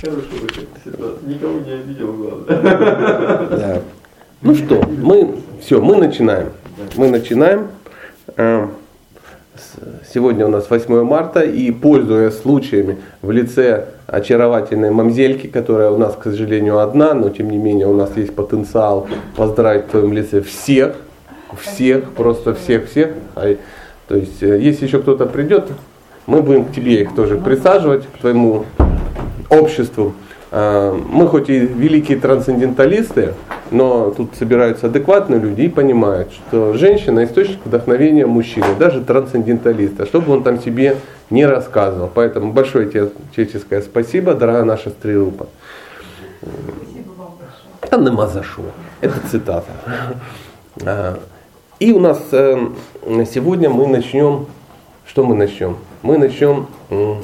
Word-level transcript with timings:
Хорошо, 0.00 0.20
никого 1.26 1.58
не 1.58 1.72
обидел, 1.72 2.12
главное. 2.12 3.48
Да. 3.50 3.82
Ну 4.42 4.54
что, 4.54 4.80
мы 4.86 5.34
все, 5.60 5.80
мы 5.80 5.96
начинаем. 5.96 6.50
Мы 6.94 7.08
начинаем. 7.08 7.68
Э, 8.36 8.68
сегодня 10.12 10.46
у 10.46 10.50
нас 10.50 10.70
8 10.70 11.02
марта, 11.02 11.40
и 11.40 11.72
пользуясь 11.72 12.34
случаями 12.34 12.98
в 13.22 13.32
лице 13.32 13.86
очаровательной 14.06 14.92
мамзельки, 14.92 15.48
которая 15.48 15.90
у 15.90 15.98
нас, 15.98 16.14
к 16.14 16.22
сожалению, 16.22 16.78
одна, 16.78 17.14
но 17.14 17.30
тем 17.30 17.50
не 17.50 17.56
менее 17.56 17.88
у 17.88 17.94
нас 17.94 18.16
есть 18.16 18.36
потенциал 18.36 19.08
поздравить 19.36 19.86
в 19.86 19.88
твоем 19.88 20.12
лице 20.12 20.42
всех, 20.42 20.94
всех, 21.60 22.12
просто 22.12 22.54
всех-всех. 22.54 23.14
А, 23.34 23.56
то 24.06 24.16
есть, 24.16 24.44
э, 24.44 24.60
если 24.60 24.86
еще 24.86 25.00
кто-то 25.00 25.26
придет, 25.26 25.64
мы 26.26 26.40
будем 26.42 26.66
к 26.66 26.72
тебе 26.72 27.02
их 27.02 27.16
тоже 27.16 27.36
присаживать, 27.36 28.06
к 28.06 28.18
твоему 28.20 28.64
обществу. 29.48 30.14
А, 30.50 30.92
мы 30.92 31.26
хоть 31.28 31.50
и 31.50 31.58
великие 31.58 32.18
трансценденталисты, 32.18 33.34
но 33.70 34.10
тут 34.10 34.34
собираются 34.38 34.86
адекватные 34.86 35.40
люди 35.40 35.62
и 35.62 35.68
понимают, 35.68 36.32
что 36.32 36.72
женщина 36.74 37.24
источник 37.24 37.58
вдохновения 37.64 38.26
мужчины, 38.26 38.66
даже 38.78 39.02
трансценденталиста, 39.02 40.06
чтобы 40.06 40.32
он 40.32 40.42
там 40.42 40.60
себе 40.60 40.96
не 41.30 41.44
рассказывал. 41.44 42.10
Поэтому 42.12 42.52
большое 42.52 42.88
тебе 42.88 43.10
человеческое 43.34 43.82
спасибо, 43.82 44.34
дорогая 44.34 44.64
наша 44.64 44.90
стрелупа. 44.90 45.46
Та 47.90 47.98
нема 47.98 48.26
за 48.26 48.42
що. 48.42 48.62
Это 49.00 49.14
цитата. 49.30 49.72
А, 50.84 51.18
и 51.80 51.92
у 51.92 52.00
нас 52.00 52.18
э, 52.32 52.56
сегодня 53.32 53.70
мы 53.70 53.86
начнем, 53.86 54.46
что 55.06 55.24
мы 55.24 55.34
начнем? 55.34 55.76
Мы 56.02 56.18
начнем 56.18 56.66
э, 56.90 57.14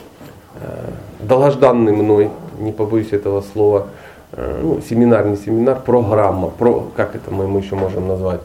долгожданный 1.25 1.93
мной, 1.93 2.31
не 2.59 2.73
побоюсь 2.73 3.13
этого 3.13 3.41
слова, 3.41 3.89
э, 4.33 4.61
ну, 4.63 4.81
семинар, 4.81 5.27
не 5.27 5.37
семинар, 5.37 5.81
программа, 5.81 6.49
про, 6.49 6.89
как 6.97 7.15
это 7.15 7.31
мы, 7.31 7.47
мы 7.49 7.61
еще 7.61 7.75
можем 7.75 8.09
назвать, 8.09 8.41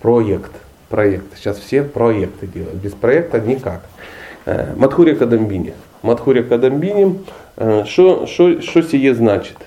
проект, 0.00 0.50
проект. 0.88 1.36
Сейчас 1.36 1.58
все 1.58 1.82
проекты 1.82 2.46
делают, 2.46 2.74
без 2.74 2.92
проекта 2.92 3.40
никак. 3.40 3.82
Матхурия 4.76 5.14
Кадамбини. 5.14 5.74
Матхурия 6.02 6.42
Кадамбини, 6.42 7.20
что 7.84 8.26
сие 8.26 9.14
значит? 9.14 9.58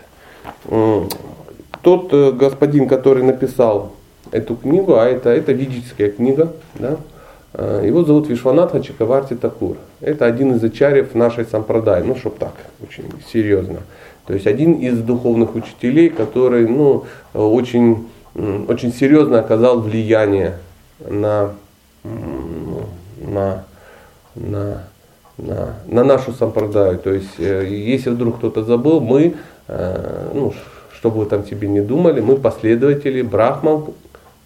Тот 1.81 2.13
господин, 2.35 2.87
который 2.89 3.23
написал 3.23 3.93
эту 4.31 4.55
книгу, 4.55 4.95
а 4.95 5.05
это, 5.05 5.29
это 5.29 5.51
ведическая 5.51 6.09
книга, 6.09 6.53
да, 6.75 6.97
его 7.53 8.03
зовут 8.03 8.29
Вишванатха 8.29 8.81
Чакаварти 8.81 9.35
Такур. 9.35 9.77
Это 9.99 10.25
один 10.25 10.55
из 10.55 10.63
ачарьев 10.63 11.15
нашей 11.15 11.45
сампрадай, 11.45 12.03
ну, 12.03 12.15
чтоб 12.15 12.37
так, 12.37 12.53
очень 12.81 13.05
серьезно. 13.31 13.79
То 14.25 14.33
есть 14.33 14.47
один 14.47 14.73
из 14.73 14.99
духовных 14.99 15.55
учителей, 15.55 16.09
который 16.09 16.67
ну, 16.67 17.05
очень, 17.33 18.07
очень 18.33 18.93
серьезно 18.93 19.39
оказал 19.39 19.81
влияние 19.81 20.57
на, 20.99 21.51
на, 22.03 23.65
на, 24.35 24.83
на, 25.37 25.75
на 25.87 26.03
нашу 26.03 26.33
сампрадаю. 26.33 26.99
То 26.99 27.11
есть, 27.13 27.39
э, 27.39 27.67
если 27.67 28.11
вдруг 28.11 28.37
кто-то 28.37 28.63
забыл, 28.63 29.01
мы, 29.01 29.35
э, 29.67 30.29
ну, 30.33 30.53
что 30.93 31.09
бы 31.09 31.19
вы 31.19 31.25
там 31.25 31.43
тебе 31.43 31.67
не 31.67 31.81
думали, 31.81 32.21
мы 32.21 32.37
последователи 32.37 33.21
Брахман, 33.21 33.85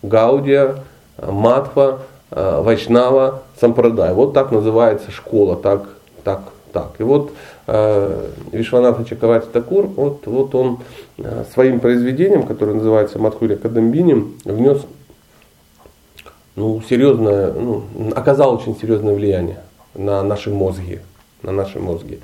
Гаудия, 0.01 0.77
Матва, 1.21 1.99
э, 1.99 2.14
Вайшнава, 2.36 3.44
Сампрадай. 3.59 4.14
Вот 4.14 4.33
так 4.33 4.52
называется 4.52 5.09
школа, 5.09 5.55
так, 5.55 5.88
так, 6.23 6.41
так. 6.73 6.91
И 7.00 7.03
вот 7.03 7.31
э, 7.67 8.30
Вишванатха 8.52 9.05
Чакавати 9.05 9.47
Такур, 9.52 9.86
вот, 9.88 10.28
вот 10.28 10.53
он 10.53 10.80
э, 11.17 11.45
своим 11.53 11.80
произведением, 11.80 12.44
которое 12.44 12.73
называется 12.73 13.19
Мадхурия 13.19 13.56
Кадамбини, 13.56 14.33
внес 14.44 14.81
ну, 16.57 16.81
серьезное, 16.88 17.53
ну, 17.53 17.84
оказал 18.16 18.56
очень 18.56 18.78
серьезное 18.78 19.13
влияние 19.13 19.59
на 19.94 20.22
наши 20.24 20.50
мозги. 20.50 21.00
На 21.41 21.51
наши 21.51 21.79
мозги. 21.79 22.19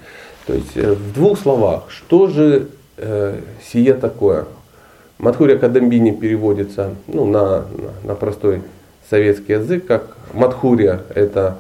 То 0.46 0.54
есть 0.54 0.76
э, 0.76 0.94
в 0.94 1.14
двух 1.14 1.40
словах, 1.40 1.84
что 1.90 2.28
же 2.28 2.68
э, 2.98 3.40
сие 3.64 3.94
такое? 3.94 4.46
Мадхурия 5.20 5.58
Кадамбини 5.58 6.12
переводится 6.12 6.96
ну, 7.08 7.26
на, 7.26 7.60
на, 7.60 7.66
на 8.04 8.16
простой 8.16 8.62
советский 9.12 9.54
язык, 9.54 9.86
как 9.86 10.16
Мадхурия 10.34 11.02
это, 11.14 11.58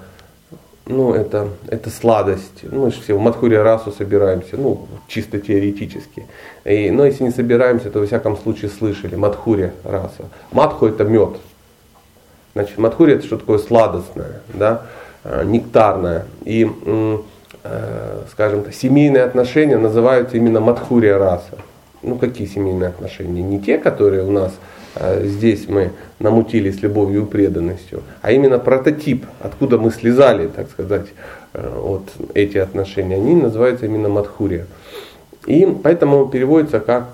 ну, 0.85 1.13
это, 1.13 1.49
это 1.67 1.89
сладость. 1.89 2.63
Ну, 2.63 2.85
мы 2.85 2.91
же 2.91 3.01
все 3.01 3.13
в 3.13 3.19
Мадхурия 3.19 3.61
расу 3.61 3.91
собираемся, 3.91 4.55
ну, 4.55 4.87
чисто 5.07 5.37
теоретически. 5.37 6.25
И, 6.63 6.89
но 6.91 7.05
если 7.05 7.25
не 7.25 7.31
собираемся, 7.31 7.91
то 7.91 7.99
во 7.99 8.05
всяком 8.05 8.37
случае 8.37 8.71
слышали 8.71 9.15
Мадхурия 9.15 9.73
раса. 9.83 10.29
Мадху 10.53 10.87
это 10.87 11.03
мед. 11.03 11.37
Значит, 12.53 12.77
Мадхурия 12.77 13.17
это 13.17 13.25
что 13.25 13.37
такое 13.37 13.57
сладостное, 13.57 14.41
да, 14.53 14.83
э, 15.25 15.43
нектарное. 15.43 16.27
И, 16.45 16.71
э, 16.85 18.21
скажем 18.31 18.63
так, 18.63 18.73
семейные 18.73 19.23
отношения 19.23 19.77
называются 19.77 20.37
именно 20.37 20.61
Мадхурия 20.61 21.17
раса 21.17 21.57
ну 22.03 22.15
какие 22.15 22.47
семейные 22.47 22.89
отношения? 22.89 23.41
Не 23.41 23.59
те, 23.59 23.77
которые 23.77 24.23
у 24.23 24.31
нас 24.31 24.53
здесь 24.95 25.67
мы 25.67 25.91
намутили 26.19 26.71
с 26.71 26.81
любовью 26.81 27.23
и 27.23 27.25
преданностью, 27.25 28.03
а 28.21 28.31
именно 28.31 28.59
прототип, 28.59 29.25
откуда 29.39 29.77
мы 29.77 29.91
слезали, 29.91 30.47
так 30.47 30.69
сказать, 30.69 31.07
э, 31.53 31.79
вот 31.81 32.09
эти 32.33 32.57
отношения, 32.57 33.15
они 33.15 33.35
называются 33.35 33.85
именно 33.85 34.09
Мадхурия. 34.09 34.67
И 35.47 35.67
поэтому 35.83 36.27
переводится 36.27 36.79
как 36.79 37.07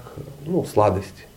ну, 0.46 0.66
сладость. 0.66 1.28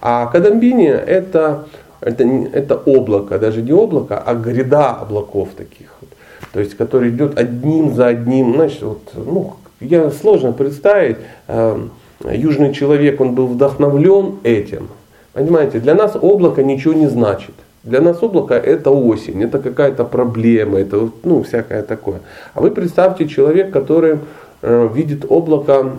А 0.00 0.26
Кадамбини 0.26 0.88
это, 0.88 1.66
это, 2.00 2.24
это 2.24 2.76
облако, 2.76 3.38
даже 3.38 3.62
не 3.62 3.72
облако, 3.72 4.18
а 4.18 4.34
гряда 4.34 4.90
облаков 4.90 5.50
таких. 5.56 5.94
Вот, 6.00 6.10
то 6.52 6.60
есть, 6.60 6.76
который 6.76 7.10
идет 7.10 7.38
одним 7.38 7.94
за 7.94 8.08
одним. 8.08 8.54
Значит, 8.54 8.82
вот, 8.82 9.02
ну, 9.14 9.54
я 9.80 10.10
сложно 10.10 10.52
представить, 10.52 11.16
э, 11.48 11.88
южный 12.24 12.74
человек, 12.74 13.20
он 13.20 13.34
был 13.34 13.46
вдохновлен 13.46 14.36
этим. 14.42 14.88
Понимаете, 15.36 15.80
для 15.80 15.94
нас 15.94 16.16
облако 16.18 16.62
ничего 16.62 16.94
не 16.94 17.08
значит. 17.08 17.54
Для 17.84 18.00
нас 18.00 18.22
облако 18.22 18.54
это 18.54 18.90
осень, 18.90 19.42
это 19.42 19.58
какая-то 19.58 20.04
проблема, 20.04 20.78
это 20.78 21.10
ну, 21.24 21.42
всякое 21.42 21.82
такое. 21.82 22.20
А 22.54 22.62
вы 22.62 22.70
представьте 22.70 23.28
человек, 23.28 23.70
который 23.70 24.20
э, 24.62 24.88
видит 24.94 25.26
облако 25.28 25.98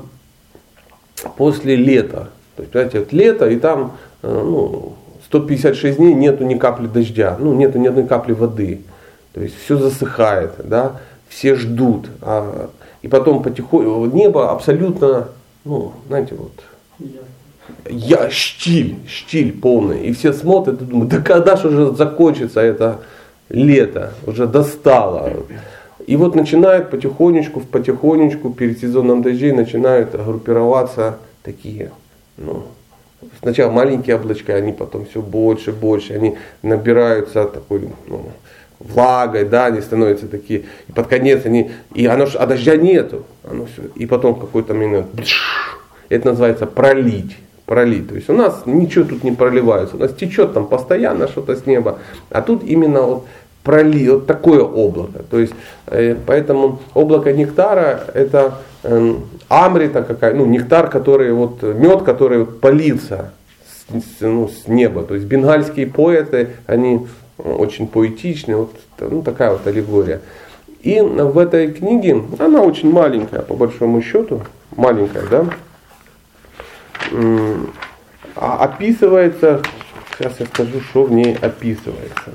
после 1.37 1.75
лета. 1.75 2.29
То 2.55 2.63
есть, 2.63 2.71
понимаете, 2.71 2.99
вот 2.99 3.13
лето, 3.13 3.47
и 3.47 3.57
там 3.57 3.91
э, 4.23 4.27
ну, 4.27 4.93
156 5.25 5.97
дней 5.97 6.15
нету 6.15 6.43
ни 6.43 6.55
капли 6.55 6.87
дождя, 6.87 7.37
ну, 7.39 7.53
нету 7.53 7.77
ни 7.77 7.85
одной 7.85 8.07
капли 8.07 8.33
воды. 8.33 8.81
То 9.33 9.41
есть 9.41 9.53
все 9.63 9.77
засыхает, 9.77 10.53
да, 10.63 10.93
все 11.29 11.53
ждут. 11.53 12.07
А, 12.23 12.71
и 13.03 13.07
потом 13.07 13.43
потихоньку 13.43 14.07
небо 14.07 14.51
абсолютно 14.51 15.27
ну, 15.63 15.91
знаете, 16.07 16.33
вот, 16.33 16.53
я 17.89 18.29
штиль, 18.29 18.95
штиль 19.07 19.51
полный. 19.51 20.07
И 20.07 20.13
все 20.13 20.33
смотрят 20.33 20.81
и 20.81 20.85
думают, 20.85 21.09
да 21.09 21.21
когда 21.21 21.55
же 21.55 21.69
уже 21.69 21.95
закончится 21.95 22.61
это 22.61 23.01
лето, 23.49 24.13
уже 24.25 24.47
достало. 24.47 25.31
И 26.05 26.15
вот 26.15 26.35
начинают 26.35 26.89
потихонечку, 26.89 27.61
потихонечку 27.61 28.51
перед 28.51 28.79
сезоном 28.79 29.21
дождей 29.21 29.51
начинают 29.51 30.11
группироваться 30.11 31.17
такие, 31.43 31.91
ну, 32.37 32.63
сначала 33.41 33.71
маленькие 33.71 34.15
облачка, 34.15 34.55
они 34.55 34.71
потом 34.71 35.05
все 35.05 35.21
больше, 35.21 35.71
больше, 35.71 36.13
они 36.13 36.37
набираются 36.61 37.45
такой, 37.45 37.89
ну, 38.07 38.31
влагой, 38.79 39.45
да, 39.45 39.65
они 39.65 39.81
становятся 39.81 40.27
такие, 40.27 40.63
и 40.87 40.91
под 40.91 41.07
конец 41.07 41.45
они, 41.45 41.71
и 41.93 42.05
оно, 42.05 42.27
а 42.35 42.45
дождя 42.45 42.75
нету, 42.75 43.25
оно 43.43 43.65
все, 43.65 43.83
и 43.95 44.05
потом 44.05 44.39
какой-то 44.39 44.73
момент, 44.73 45.07
это 46.09 46.29
называется 46.29 46.67
пролить, 46.67 47.35
пролить, 47.67 48.09
то 48.09 48.15
есть 48.15 48.29
у 48.29 48.33
нас 48.33 48.63
ничего 48.65 49.05
тут 49.05 49.23
не 49.23 49.33
проливается, 49.33 49.97
у 49.97 49.99
нас 49.99 50.13
течет 50.13 50.53
там 50.53 50.67
постоянно 50.67 51.27
что-то 51.27 51.55
с 51.55 51.65
неба, 51.67 51.99
а 52.31 52.41
тут 52.41 52.63
именно 52.63 53.01
вот 53.01 53.25
проли, 53.63 54.09
вот 54.09 54.25
такое 54.25 54.63
облако, 54.63 55.23
то 55.29 55.37
есть 55.37 55.53
э, 55.87 56.15
поэтому 56.25 56.79
облако 56.93 57.33
нектара 57.33 58.05
это 58.13 58.59
э, 58.83 59.15
амрита 59.49 60.01
какая, 60.01 60.33
ну 60.33 60.45
нектар, 60.45 60.89
который 60.89 61.33
вот 61.33 61.61
мед, 61.61 62.03
который 62.03 62.45
полился 62.45 63.33
с, 63.89 64.21
ну, 64.21 64.47
с 64.47 64.69
неба, 64.69 65.03
то 65.03 65.15
есть 65.15 65.27
бенгальские 65.27 65.87
поэты, 65.87 66.51
они 66.67 67.05
очень 67.37 67.87
поэтичный, 67.87 68.55
вот 68.55 68.71
ну, 68.99 69.21
такая 69.21 69.51
вот 69.51 69.67
аллегория. 69.67 70.21
И 70.81 71.01
в 71.01 71.37
этой 71.37 71.71
книге, 71.73 72.23
она 72.39 72.61
очень 72.61 72.91
маленькая, 72.91 73.41
по 73.41 73.55
большому 73.55 74.01
счету, 74.01 74.41
маленькая, 74.75 75.23
да, 75.29 75.45
описывается, 78.35 79.61
сейчас 80.17 80.39
я 80.39 80.45
скажу, 80.45 80.81
что 80.81 81.03
в 81.03 81.11
ней 81.11 81.35
описывается. 81.35 82.31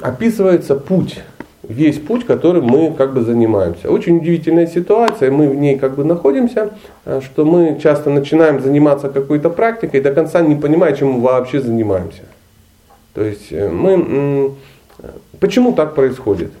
Описывается 0.00 0.76
путь 0.76 1.18
весь 1.68 1.98
путь, 1.98 2.26
которым 2.26 2.64
мы 2.66 2.92
как 2.92 3.12
бы 3.12 3.22
занимаемся. 3.22 3.90
Очень 3.90 4.18
удивительная 4.18 4.66
ситуация, 4.66 5.30
мы 5.30 5.48
в 5.48 5.54
ней 5.54 5.78
как 5.78 5.96
бы 5.96 6.04
находимся, 6.04 6.70
э, 7.04 7.20
что 7.24 7.44
мы 7.44 7.78
часто 7.82 8.10
начинаем 8.10 8.60
заниматься 8.60 9.08
какой-то 9.08 9.50
практикой, 9.50 10.00
до 10.00 10.12
конца 10.12 10.40
не 10.40 10.54
понимая, 10.54 10.94
чем 10.94 11.12
мы 11.12 11.20
вообще 11.20 11.60
занимаемся. 11.60 12.22
То 13.14 13.24
есть 13.24 13.52
э, 13.52 13.68
мы... 13.68 14.52
Почему 15.40 15.72
так 15.72 15.94
происходит? 15.94 16.52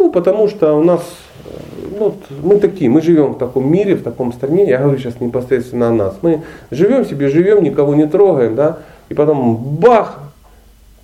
Ну, 0.00 0.10
потому 0.10 0.48
что 0.48 0.72
у 0.78 0.82
нас, 0.82 1.02
э, 1.44 1.50
ну, 1.98 2.14
мы 2.42 2.58
такие, 2.58 2.88
мы 2.90 3.02
живем 3.02 3.34
в 3.34 3.38
таком 3.38 3.70
мире, 3.70 3.96
в 3.96 4.02
таком 4.02 4.32
стране, 4.32 4.66
я 4.66 4.78
говорю 4.78 4.98
сейчас 4.98 5.20
непосредственно 5.20 5.88
о 5.88 5.92
нас. 5.92 6.16
Мы 6.22 6.40
живем 6.70 7.04
себе, 7.04 7.28
живем, 7.28 7.62
никого 7.62 7.94
не 7.94 8.06
трогаем, 8.06 8.54
да, 8.54 8.78
и 9.10 9.14
потом 9.14 9.56
бах, 9.56 10.20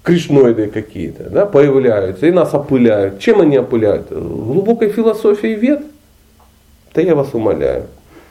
кришноиды 0.03 0.69
какие-то 0.69 1.29
да, 1.29 1.45
появляются 1.45 2.27
и 2.27 2.31
нас 2.31 2.55
опыляют. 2.55 3.19
Чем 3.19 3.43
они 3.43 3.59
опыляют? 3.59 4.11
Глубокой 4.11 4.89
философией 4.89 5.57
вет? 5.57 5.83
Да 6.95 7.03
я 7.03 7.15
вас 7.15 7.35
умоляю. 7.35 7.83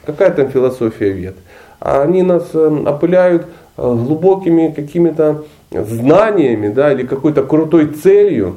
Какая 0.04 0.32
там 0.32 0.50
философия 0.50 1.12
вет? 1.12 1.36
Они 1.80 2.24
нас 2.24 2.50
э, 2.56 2.84
опыляют 2.88 3.46
э, 3.78 3.82
глубокими 3.82 4.74
какими-то 4.76 5.44
знаниями 5.70 6.70
да, 6.70 6.92
или 6.92 7.06
какой-то 7.06 7.44
крутой 7.44 7.90
целью. 7.90 8.56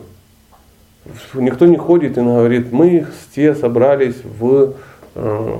Никто 1.34 1.66
не 1.66 1.76
ходит 1.76 2.18
и 2.18 2.20
говорит, 2.20 2.72
мы 2.72 3.06
все 3.30 3.54
собрались 3.54 4.16
в, 4.24 4.74
э, 5.14 5.56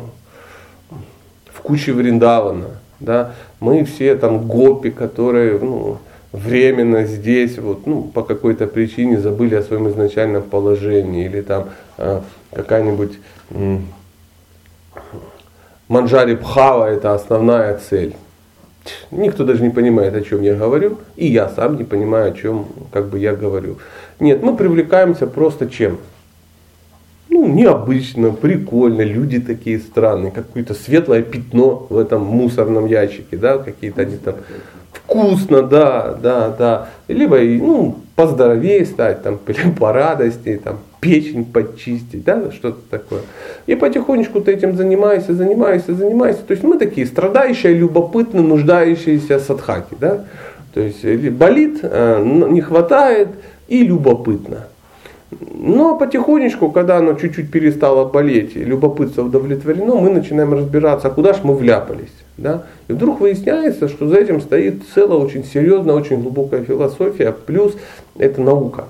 в 1.53 1.61
куче 1.63 1.93
Вриндавана. 1.93 2.79
Да? 3.01 3.33
Мы 3.61 3.85
все 3.85 4.17
там 4.17 4.47
гопи, 4.47 4.91
которые 4.91 5.59
ну, 5.59 5.99
временно 6.33 7.05
здесь, 7.05 7.59
вот, 7.59 7.87
ну, 7.87 8.03
по 8.03 8.23
какой-то 8.23 8.67
причине 8.67 9.21
забыли 9.21 9.55
о 9.55 9.63
своем 9.63 9.89
изначальном 9.89 10.43
положении, 10.43 11.27
или 11.27 11.41
там 11.41 11.69
э, 11.97 12.21
какая-нибудь 12.53 13.19
э, 13.51 13.79
Манджари 15.89 16.37
Пхава 16.37 16.91
это 16.91 17.15
основная 17.15 17.79
цель. 17.79 18.15
Никто 19.11 19.45
даже 19.45 19.63
не 19.63 19.71
понимает, 19.71 20.15
о 20.15 20.23
чем 20.23 20.43
я 20.43 20.55
говорю, 20.55 20.99
и 21.17 21.27
я 21.27 21.49
сам 21.49 21.77
не 21.77 21.85
понимаю, 21.85 22.33
о 22.33 22.35
чем 22.35 22.67
как 22.93 23.09
бы 23.09 23.19
я 23.19 23.35
говорю. 23.35 23.79
Нет, 24.21 24.43
мы 24.43 24.57
привлекаемся 24.57 25.27
просто 25.27 25.69
чем? 25.69 25.99
Ну, 27.29 27.47
необычно, 27.47 28.33
прикольно, 28.33 29.03
люди 29.03 29.39
такие 29.39 29.79
странные, 29.79 30.33
какое-то 30.33 30.75
светлое 30.75 31.23
пятно 31.23 31.87
в 31.89 31.97
этом 31.99 32.25
мусорном 32.25 32.87
ящике, 32.87 33.37
да, 33.37 33.59
какие-то 33.59 34.03
они 34.03 34.17
там 34.17 34.37
вкусно, 34.93 35.63
да, 35.63 36.19
да, 36.21 36.49
да. 36.49 36.89
Либо, 37.07 37.39
ну, 37.39 37.97
поздоровее 38.17 38.85
стать, 38.87 39.23
там, 39.23 39.39
порадостнее, 39.79 40.59
там, 40.59 40.79
печень 41.01 41.45
подчистить, 41.45 42.25
да, 42.25 42.51
что-то 42.51 42.81
такое. 42.91 43.21
И 43.67 43.75
потихонечку 43.75 44.41
ты 44.41 44.53
этим 44.53 44.77
занимаешься, 44.77 45.35
занимаешься, 45.35 45.95
занимаешься. 45.95 46.43
То 46.43 46.53
есть 46.53 46.65
мы 46.65 46.79
такие 46.79 47.07
страдающие, 47.07 47.75
любопытные, 47.75 48.43
нуждающиеся 48.43 49.39
садхаки, 49.39 49.97
да. 50.01 50.25
То 50.75 50.81
есть 50.81 51.05
болит, 51.31 51.81
э, 51.83 52.23
не 52.25 52.61
хватает 52.61 53.29
и 53.69 53.83
любопытно. 53.85 54.67
Но 55.31 55.99
потихонечку, 55.99 56.71
когда 56.71 56.97
оно 56.97 57.13
чуть-чуть 57.13 57.51
перестало 57.51 58.07
болеть, 58.07 58.57
любопытство 58.57 59.25
удовлетворено, 59.25 59.97
мы 59.97 60.09
начинаем 60.09 60.55
разбираться, 60.55 61.11
куда 61.11 61.35
же 61.35 61.41
мы 61.45 61.55
вляпались. 61.55 62.13
Да? 62.39 62.65
И 62.89 62.93
вдруг 62.93 63.21
выясняется, 63.21 63.89
что 63.89 64.09
за 64.09 64.17
этим 64.17 64.41
стоит 64.41 64.83
целая 64.95 65.19
очень 65.19 65.45
серьезная, 65.45 65.95
очень 65.95 66.23
глубокая 66.23 66.65
философия, 66.65 67.33
плюс 67.33 67.77
это 68.17 68.41
наука. 68.41 68.85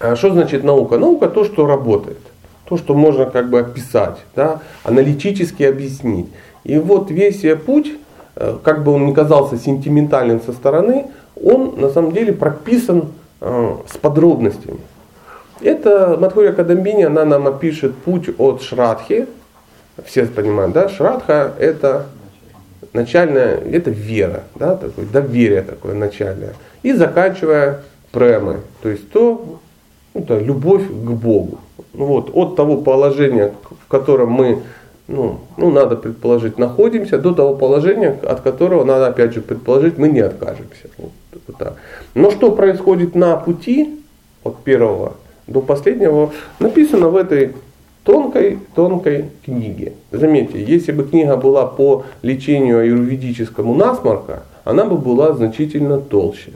А 0.00 0.16
что 0.16 0.32
значит 0.32 0.64
наука? 0.64 0.98
Наука 0.98 1.28
то, 1.28 1.44
что 1.44 1.66
работает, 1.66 2.18
то, 2.64 2.76
что 2.76 2.94
можно 2.94 3.26
как 3.26 3.48
бы 3.48 3.60
описать, 3.60 4.16
да? 4.34 4.60
аналитически 4.82 5.62
объяснить. 5.62 6.26
И 6.64 6.78
вот 6.78 7.10
весь 7.10 7.44
путь, 7.64 7.92
э, 8.34 8.56
как 8.64 8.82
бы 8.82 8.92
он 8.92 9.06
ни 9.06 9.12
казался 9.12 9.56
сентиментальным 9.56 10.40
со 10.40 10.52
стороны, 10.52 11.06
он 11.40 11.74
на 11.76 11.90
самом 11.90 12.12
деле 12.12 12.32
прописан 12.32 13.08
с 13.40 13.96
подробностями. 14.00 14.80
Это 15.60 16.16
Мадхурия 16.18 16.52
Кадамбини, 16.52 17.04
она 17.04 17.24
нам 17.24 17.46
опишет 17.46 17.96
путь 17.96 18.30
от 18.38 18.62
Шрадхи, 18.62 19.26
все 20.04 20.26
понимают, 20.26 20.72
да, 20.72 20.88
Шрадха 20.88 21.52
это 21.58 22.06
начальная, 22.92 23.56
это 23.56 23.90
вера, 23.90 24.44
да, 24.54 24.76
такое, 24.76 25.06
доверие 25.06 25.62
такое 25.62 25.94
начальное. 25.94 26.54
И 26.82 26.92
заканчивая 26.92 27.82
премой, 28.12 28.58
то 28.82 28.88
есть 28.88 29.10
то, 29.10 29.60
это 30.14 30.38
любовь 30.38 30.86
к 30.86 31.10
Богу. 31.10 31.58
Ну 31.92 32.06
вот, 32.06 32.30
от 32.32 32.56
того 32.56 32.78
положения, 32.78 33.52
в 33.84 33.88
котором 33.88 34.30
мы, 34.30 34.62
ну, 35.10 35.40
ну, 35.56 35.70
надо 35.70 35.96
предположить, 35.96 36.56
находимся, 36.56 37.18
до 37.18 37.34
того 37.34 37.54
положения, 37.54 38.16
от 38.22 38.42
которого 38.42 38.84
надо 38.84 39.08
опять 39.08 39.34
же 39.34 39.40
предположить, 39.40 39.98
мы 39.98 40.08
не 40.08 40.20
откажемся. 40.20 40.88
Вот, 40.98 41.10
вот 41.46 41.56
так. 41.56 41.74
Но 42.14 42.30
что 42.30 42.52
происходит 42.52 43.16
на 43.16 43.36
пути 43.36 44.00
от 44.44 44.62
первого 44.62 45.14
до 45.48 45.60
последнего, 45.60 46.30
написано 46.60 47.08
в 47.08 47.16
этой 47.16 47.54
тонкой-тонкой 48.04 49.30
книге. 49.44 49.94
Заметьте, 50.12 50.62
если 50.62 50.92
бы 50.92 51.02
книга 51.02 51.36
была 51.36 51.66
по 51.66 52.04
лечению 52.22 52.78
аюрведическому 52.78 53.74
насморка, 53.74 54.44
она 54.64 54.84
бы 54.84 54.96
была 54.96 55.32
значительно 55.32 55.98
толще. 55.98 56.52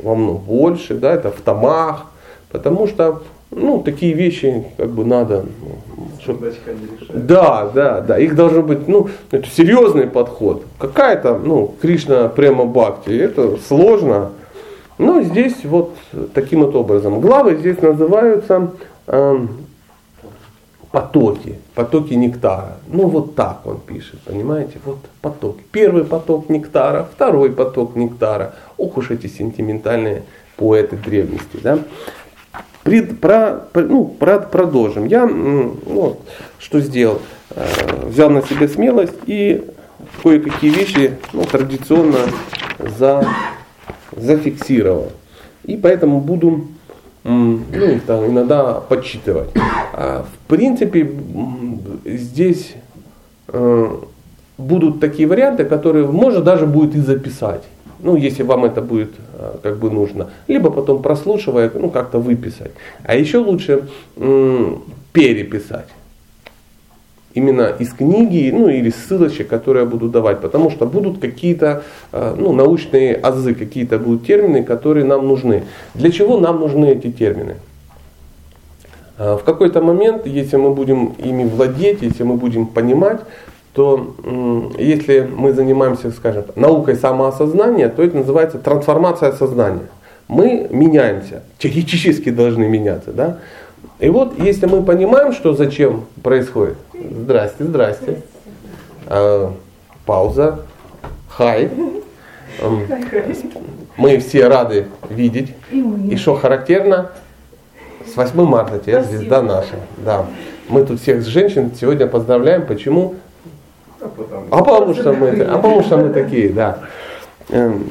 Во 0.00 0.16
много 0.16 0.40
больше, 0.40 0.94
да, 0.94 1.14
это 1.14 1.30
в 1.30 1.40
томах, 1.42 2.06
потому 2.50 2.88
что 2.88 3.22
ну, 3.52 3.82
такие 3.82 4.14
вещи 4.14 4.64
как 4.76 4.90
бы 4.90 5.04
надо. 5.04 5.46
Да, 7.12 7.70
да, 7.74 8.00
да. 8.00 8.18
Их 8.18 8.34
должно 8.34 8.62
быть, 8.62 8.88
ну, 8.88 9.08
это 9.30 9.48
серьезный 9.48 10.06
подход. 10.06 10.64
Какая-то, 10.78 11.38
ну, 11.38 11.74
Кришна 11.80 12.28
прямо 12.28 12.64
бхакти, 12.64 13.10
это 13.16 13.56
сложно. 13.66 14.32
Но 14.98 15.22
здесь 15.22 15.64
вот 15.64 15.94
таким 16.32 16.60
вот 16.64 16.74
образом. 16.74 17.20
Главы 17.20 17.56
здесь 17.56 17.80
называются 17.82 18.70
э, 19.06 19.46
потоки, 20.90 21.58
потоки 21.74 22.14
нектара. 22.14 22.78
Ну 22.88 23.08
вот 23.08 23.34
так 23.34 23.66
он 23.66 23.78
пишет, 23.80 24.18
понимаете, 24.20 24.78
вот 24.86 24.98
поток. 25.20 25.58
Первый 25.70 26.04
поток 26.04 26.48
нектара, 26.48 27.06
второй 27.14 27.52
поток 27.52 27.96
нектара. 27.96 28.54
Ох 28.78 28.96
уж 28.96 29.10
эти 29.10 29.26
сентиментальные 29.26 30.22
поэты 30.56 30.96
древности. 30.96 31.58
Да? 31.62 31.78
Пред, 32.82 33.20
про, 33.20 33.64
ну, 33.74 34.04
про, 34.04 34.38
продолжим. 34.38 35.06
Я 35.06 35.26
вот, 35.26 36.20
что 36.58 36.80
сделал? 36.80 37.20
Э, 37.50 37.64
взял 38.06 38.30
на 38.30 38.42
себя 38.42 38.68
смелость 38.68 39.14
и 39.26 39.64
кое-какие 40.22 40.70
вещи 40.70 41.16
ну, 41.32 41.44
традиционно 41.44 42.18
за, 42.98 43.26
зафиксировал. 44.12 45.12
И 45.64 45.76
поэтому 45.76 46.20
буду 46.20 46.68
ну, 47.24 47.60
там, 48.06 48.26
иногда 48.26 48.74
подсчитывать. 48.74 49.50
А, 49.92 50.24
в 50.24 50.48
принципе, 50.48 51.10
здесь 52.04 52.74
э, 53.48 53.96
будут 54.58 55.00
такие 55.00 55.26
варианты, 55.26 55.64
которые 55.64 56.06
можно 56.06 56.40
даже 56.40 56.66
будет 56.66 56.94
и 56.94 57.00
записать. 57.00 57.62
Ну, 58.06 58.16
если 58.16 58.44
вам 58.44 58.64
это 58.64 58.82
будет 58.82 59.10
э, 59.34 59.58
как 59.62 59.78
бы 59.78 59.90
нужно. 59.90 60.28
Либо 60.48 60.70
потом 60.70 61.02
прослушивая, 61.02 61.70
ну, 61.74 61.90
как-то 61.90 62.20
выписать. 62.20 62.70
А 63.02 63.16
еще 63.16 63.38
лучше 63.38 63.82
переписать 65.12 65.88
именно 67.34 67.74
из 67.80 67.92
книги, 67.92 68.50
ну 68.52 68.68
или 68.68 68.90
ссылочек, 68.90 69.48
которые 69.48 69.84
я 69.84 69.90
буду 69.90 70.08
давать, 70.08 70.40
потому 70.40 70.70
что 70.70 70.86
будут 70.86 71.18
какие-то 71.18 71.82
э, 72.12 72.34
ну, 72.38 72.52
научные 72.52 73.14
азы, 73.14 73.54
какие-то 73.54 73.98
будут 73.98 74.26
термины, 74.26 74.62
которые 74.62 75.04
нам 75.04 75.26
нужны. 75.26 75.64
Для 75.94 76.10
чего 76.10 76.38
нам 76.38 76.60
нужны 76.60 76.86
эти 76.86 77.10
термины? 77.10 77.56
Э, 79.18 79.36
в 79.36 79.44
какой-то 79.44 79.82
момент, 79.82 80.26
если 80.26 80.56
мы 80.56 80.70
будем 80.70 81.14
ими 81.24 81.44
владеть, 81.44 82.02
если 82.02 82.24
мы 82.24 82.36
будем 82.36 82.66
понимать, 82.66 83.20
то 83.76 84.16
если 84.78 85.20
мы 85.20 85.52
занимаемся, 85.52 86.10
скажем, 86.10 86.44
наукой 86.54 86.96
самоосознания, 86.96 87.90
то 87.90 88.02
это 88.02 88.16
называется 88.16 88.58
трансформация 88.58 89.32
сознания. 89.32 89.86
Мы 90.28 90.66
меняемся, 90.70 91.42
теоретически 91.58 92.30
должны 92.30 92.66
меняться. 92.68 93.12
Да? 93.12 93.36
И 93.98 94.08
вот, 94.08 94.38
если 94.38 94.64
мы 94.64 94.82
понимаем, 94.82 95.34
что 95.34 95.52
зачем 95.52 96.06
происходит, 96.22 96.78
здрасте, 96.94 97.64
здрасте, 97.64 98.22
а, 99.08 99.52
пауза, 100.06 100.60
хай, 101.28 101.70
мы 103.98 104.18
все 104.20 104.48
рады 104.48 104.86
видеть. 105.10 105.52
И, 105.70 106.16
что 106.16 106.34
характерно, 106.34 107.10
с 108.10 108.16
8 108.16 108.42
марта 108.42 108.78
тебе 108.78 109.04
звезда 109.04 109.42
наша. 109.42 109.74
Да. 109.98 110.24
Мы 110.70 110.86
тут 110.86 110.98
всех 111.02 111.26
женщин 111.26 111.72
сегодня 111.78 112.06
поздравляем. 112.06 112.64
Почему? 112.64 113.16
А 114.06 114.08
потому, 114.08 114.46
а 114.50 114.62
потому 114.62 114.94
что 114.94 115.12
мы, 115.12 115.28
а 115.42 115.56
потому 115.56 115.82
что 115.82 115.96
мы 115.98 116.10
такие, 116.10 116.50
да. 116.50 116.78
Эм, 117.50 117.90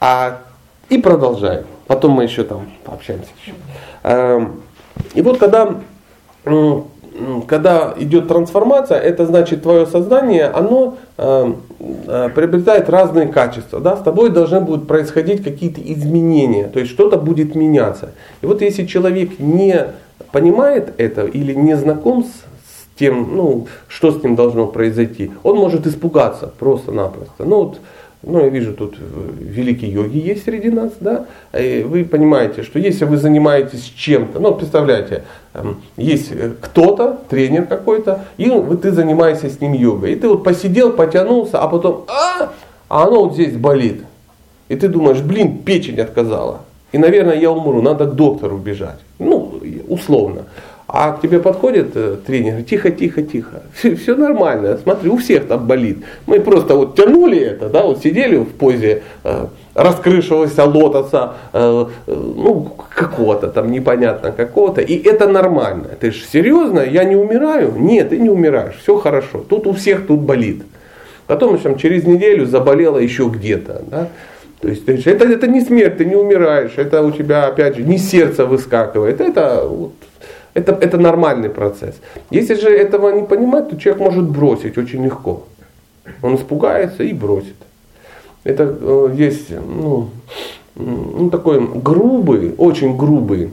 а, 0.00 0.40
и 0.88 0.98
продолжаем. 0.98 1.64
потом 1.86 2.12
мы 2.12 2.24
еще 2.24 2.44
там 2.44 2.70
пообщаемся. 2.84 3.30
Еще. 3.42 3.54
Эм, 4.02 4.60
и 5.14 5.22
вот 5.22 5.38
когда 5.38 5.74
когда 7.46 7.94
идет 7.96 8.28
трансформация, 8.28 8.98
это 8.98 9.26
значит 9.26 9.62
твое 9.62 9.86
сознание, 9.86 10.46
оно 10.46 10.96
э, 11.16 11.52
э, 11.78 12.28
приобретает 12.34 12.90
разные 12.90 13.28
качества. 13.28 13.80
Да? 13.80 13.96
С 13.96 14.02
тобой 14.02 14.30
должны 14.30 14.60
будут 14.60 14.88
происходить 14.88 15.44
какие-то 15.44 15.80
изменения, 15.80 16.66
то 16.66 16.80
есть 16.80 16.90
что-то 16.90 17.16
будет 17.16 17.54
меняться. 17.54 18.10
И 18.42 18.46
вот 18.46 18.62
если 18.62 18.84
человек 18.84 19.38
не 19.38 19.86
понимает 20.32 20.92
это 20.98 21.24
или 21.24 21.54
не 21.54 21.76
знаком 21.76 22.24
с 22.24 22.53
тем, 22.98 23.36
ну, 23.36 23.66
что 23.88 24.12
с 24.12 24.22
ним 24.22 24.36
должно 24.36 24.66
произойти, 24.66 25.30
он 25.42 25.56
может 25.56 25.86
испугаться 25.86 26.52
просто-напросто. 26.58 27.44
Ну, 27.44 27.64
вот, 27.64 27.80
ну, 28.22 28.40
я 28.40 28.48
вижу, 28.48 28.72
тут 28.72 28.96
великие 29.38 29.92
йоги 29.92 30.18
есть 30.18 30.44
среди 30.44 30.70
нас, 30.70 30.92
да, 31.00 31.26
и 31.52 31.82
вы 31.82 32.04
понимаете, 32.04 32.62
что 32.62 32.78
если 32.78 33.04
вы 33.04 33.16
занимаетесь 33.16 33.92
чем-то, 33.96 34.38
ну, 34.38 34.54
представляете, 34.54 35.24
эм, 35.54 35.82
есть 35.96 36.30
э, 36.32 36.52
кто-то, 36.60 37.18
тренер 37.28 37.66
какой-то, 37.66 38.24
и 38.36 38.48
вы, 38.48 38.76
ты 38.76 38.92
занимаешься 38.92 39.50
с 39.50 39.60
ним 39.60 39.72
йогой, 39.72 40.12
и 40.12 40.16
ты 40.16 40.28
вот 40.28 40.44
посидел, 40.44 40.92
потянулся, 40.92 41.60
а 41.60 41.68
потом, 41.68 42.04
а, 42.08 42.52
а 42.88 43.06
оно 43.06 43.24
вот 43.24 43.34
здесь 43.34 43.56
болит. 43.56 44.04
И 44.68 44.76
ты 44.76 44.88
думаешь, 44.88 45.20
блин, 45.20 45.58
печень 45.58 46.00
отказала. 46.00 46.60
И, 46.92 46.98
наверное, 46.98 47.36
я 47.36 47.50
умру, 47.50 47.82
надо 47.82 48.06
к 48.06 48.14
доктору 48.14 48.56
бежать. 48.56 49.00
Ну, 49.18 49.60
условно. 49.88 50.42
А 50.96 51.10
к 51.10 51.22
тебе 51.22 51.40
подходит 51.40 51.96
э, 51.96 52.18
тренер, 52.24 52.62
тихо, 52.62 52.92
тихо, 52.92 53.22
тихо, 53.22 53.62
все, 53.74 53.96
все 53.96 54.14
нормально, 54.14 54.78
смотри, 54.80 55.10
у 55.10 55.16
всех 55.16 55.48
там 55.48 55.66
болит. 55.66 56.04
Мы 56.26 56.38
просто 56.38 56.76
вот 56.76 56.94
тянули 56.94 57.36
это, 57.36 57.68
да, 57.68 57.82
вот 57.82 58.00
сидели 58.00 58.36
в 58.36 58.50
позе 58.50 59.02
э, 59.24 59.46
раскрывшегося 59.74 60.64
лотоса, 60.64 61.34
э, 61.52 61.86
э, 62.06 62.14
ну, 62.14 62.70
какого-то 62.94 63.48
там 63.48 63.72
непонятно 63.72 64.30
какого-то, 64.30 64.82
и 64.82 64.96
это 65.02 65.26
нормально. 65.26 65.88
Ты 65.98 66.12
же 66.12 66.24
серьезно, 66.32 66.78
я 66.78 67.02
не 67.02 67.16
умираю? 67.16 67.74
Нет, 67.76 68.10
ты 68.10 68.18
не 68.18 68.30
умираешь, 68.30 68.76
все 68.80 68.96
хорошо, 68.96 69.44
тут 69.48 69.66
у 69.66 69.72
всех 69.72 70.06
тут 70.06 70.20
болит. 70.20 70.62
Потом 71.26 71.58
там, 71.58 71.76
через 71.76 72.04
неделю 72.04 72.46
заболела 72.46 72.98
еще 72.98 73.24
где-то, 73.24 73.82
да, 73.90 74.08
то 74.60 74.68
есть 74.68 75.06
это, 75.06 75.26
это 75.26 75.46
не 75.46 75.60
смерть, 75.60 75.98
ты 75.98 76.04
не 76.04 76.14
умираешь, 76.14 76.72
это 76.76 77.02
у 77.02 77.10
тебя 77.10 77.48
опять 77.48 77.76
же 77.76 77.82
не 77.82 77.98
сердце 77.98 78.46
выскакивает, 78.46 79.20
это 79.20 79.66
вот, 79.68 79.92
это, 80.54 80.72
это 80.72 80.98
нормальный 80.98 81.50
процесс. 81.50 81.96
Если 82.30 82.54
же 82.54 82.68
этого 82.68 83.10
не 83.10 83.26
понимать, 83.26 83.68
то 83.70 83.76
человек 83.76 84.02
может 84.02 84.24
бросить 84.24 84.78
очень 84.78 85.04
легко. 85.04 85.44
Он 86.22 86.36
испугается 86.36 87.02
и 87.02 87.12
бросит. 87.12 87.56
Это 88.44 88.76
э, 88.80 89.14
есть 89.16 89.50
ну, 89.50 90.10
ну, 90.76 91.30
такой 91.30 91.66
грубый, 91.66 92.54
очень 92.56 92.96
грубый. 92.96 93.52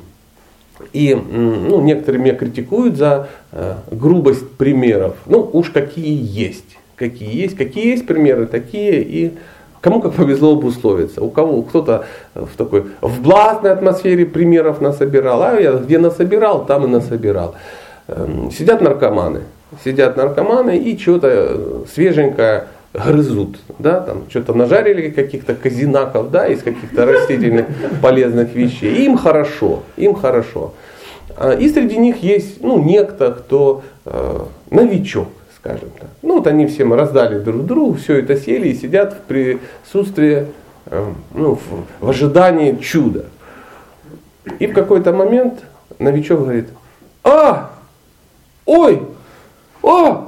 И 0.93 1.15
ну, 1.15 1.81
некоторые 1.81 2.22
меня 2.22 2.36
критикуют 2.36 2.98
за 2.98 3.29
э, 3.51 3.75
грубость 3.91 4.50
примеров. 4.51 5.15
Ну 5.25 5.50
уж 5.53 5.70
какие 5.70 6.20
есть. 6.22 6.77
Какие 6.96 7.36
есть, 7.36 7.58
какие 7.58 7.88
есть 7.88 8.05
примеры, 8.05 8.46
такие 8.46 9.01
и 9.01 9.34
Кому 9.81 10.00
как 10.00 10.13
повезло 10.13 10.53
обусловиться. 10.53 11.21
У 11.23 11.29
кого 11.31 11.63
кто-то 11.63 12.05
в 12.35 12.55
такой 12.55 12.85
в 13.01 13.21
блатной 13.21 13.71
атмосфере 13.71 14.25
примеров 14.25 14.79
насобирал, 14.79 15.41
а 15.41 15.59
я 15.59 15.73
где 15.73 15.97
насобирал, 15.97 16.65
там 16.65 16.85
и 16.85 16.88
насобирал. 16.88 17.55
Эм, 18.07 18.51
сидят 18.51 18.81
наркоманы, 18.81 19.41
сидят 19.83 20.17
наркоманы 20.17 20.77
и 20.77 20.97
что-то 20.97 21.85
свеженькое 21.91 22.67
грызут, 22.93 23.57
да, 23.79 24.01
там 24.01 24.23
что-то 24.29 24.53
нажарили 24.53 25.09
каких-то 25.09 25.55
казинаков, 25.55 26.29
да, 26.29 26.47
из 26.47 26.61
каких-то 26.61 27.05
растительных 27.05 27.67
полезных 28.01 28.53
вещей. 28.53 29.05
Им 29.05 29.17
хорошо, 29.17 29.83
им 29.97 30.13
хорошо. 30.13 30.73
А, 31.38 31.53
и 31.53 31.69
среди 31.69 31.97
них 31.97 32.17
есть, 32.21 32.61
ну, 32.61 32.83
некто, 32.83 33.31
кто 33.31 33.83
э, 34.05 34.39
новичок, 34.69 35.29
скажем 35.62 35.89
так. 36.00 36.10
Ну 36.22 36.38
вот 36.38 36.48
они 36.48 36.65
всем 36.65 36.94
раздали 36.94 37.39
друг 37.39 37.65
другу, 37.65 37.94
все 37.94 38.20
это 38.20 38.36
сели 38.36 38.70
и 38.70 38.74
сидят 38.74 39.13
в 39.13 39.22
присутствии, 39.22 40.48
эм, 40.88 41.15
ну, 41.34 41.56
в, 41.56 42.06
в 42.06 42.10
ожидании 42.10 42.75
чуда. 42.77 43.25
И 44.60 44.68
в 44.68 44.74
какой-то 44.74 45.13
момент 45.13 45.63
новичок 46.00 46.41
говорит, 46.41 46.70
а, 47.24 47.72
ой, 48.65 49.03
а, 49.84 50.25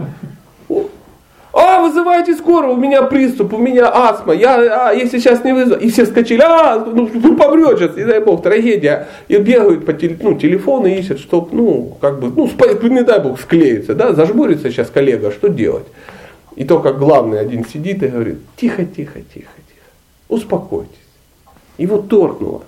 вызывайте 1.84 2.36
скорую, 2.36 2.74
у 2.74 2.78
меня 2.78 3.04
приступ, 3.04 3.54
у 3.54 3.58
меня 3.58 3.90
астма, 3.94 4.34
я, 4.34 4.90
а, 4.90 4.94
если 4.94 5.20
сейчас 5.20 5.44
не 5.44 5.54
вызову, 5.54 5.80
и 5.80 5.90
все 5.90 6.06
вскочили, 6.06 6.42
а, 6.42 6.78
ну, 6.80 7.10
ну 7.13 7.38
помрет 7.38 7.80
сейчас, 7.80 7.96
не 7.96 8.06
дай 8.06 8.20
бог, 8.20 8.42
трагедия, 8.42 9.08
и 9.28 9.38
бегают 9.38 9.86
по 9.86 9.94
теле, 9.94 10.18
ну, 10.22 10.36
телефону 10.36 10.88
ищут, 10.88 11.20
чтоб, 11.20 11.52
ну, 11.52 11.98
как 12.02 12.20
бы, 12.20 12.32
ну, 12.36 12.50
не 12.90 13.04
дай 13.04 13.20
бог, 13.20 13.40
склеится, 13.40 13.94
да, 13.94 14.13
зажмурится 14.13 14.72
сейчас 14.72 14.90
коллега, 14.90 15.32
что 15.32 15.50
делать? 15.50 15.86
И 16.56 16.66
только 16.66 16.94
главный 16.94 17.40
один 17.40 17.66
сидит 17.66 18.04
и 18.04 18.08
говорит, 18.08 18.40
тихо, 18.56 18.86
тихо, 18.86 19.20
тихо, 19.22 19.52
тихо, 19.68 19.90
успокойтесь. 20.30 20.92
Его 21.78 21.98
торкнуло. 21.98 22.63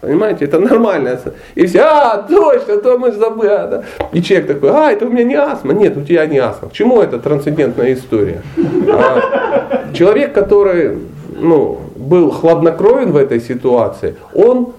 Понимаете, 0.00 0.46
это 0.46 0.58
нормально. 0.58 1.20
И 1.54 1.66
все, 1.66 1.80
а, 1.80 2.26
точно, 2.28 2.78
то 2.78 2.98
мы 2.98 3.12
забыли. 3.12 3.48
Да? 3.48 3.84
И 4.12 4.22
человек 4.22 4.46
такой, 4.48 4.70
а, 4.70 4.92
это 4.92 5.06
у 5.06 5.10
меня 5.10 5.24
не 5.24 5.34
астма. 5.34 5.74
Нет, 5.74 5.96
у 5.96 6.02
тебя 6.02 6.26
не 6.26 6.38
астма. 6.38 6.70
К 6.70 6.72
чему 6.72 7.02
это 7.02 7.18
трансцендентная 7.18 7.92
история? 7.92 8.42
А, 8.88 9.92
человек, 9.92 10.32
который 10.32 10.98
ну, 11.38 11.80
был 11.96 12.30
хладнокровен 12.30 13.12
в 13.12 13.16
этой 13.16 13.40
ситуации, 13.40 14.16
он 14.34 14.72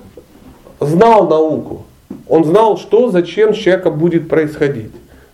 знал 0.79 1.27
науку. 1.27 1.85
Он 2.27 2.43
знал, 2.43 2.77
что, 2.77 3.09
зачем 3.09 3.53
с 3.53 3.57
человеком 3.57 3.99
будет 3.99 4.27
происходить. 4.27 4.91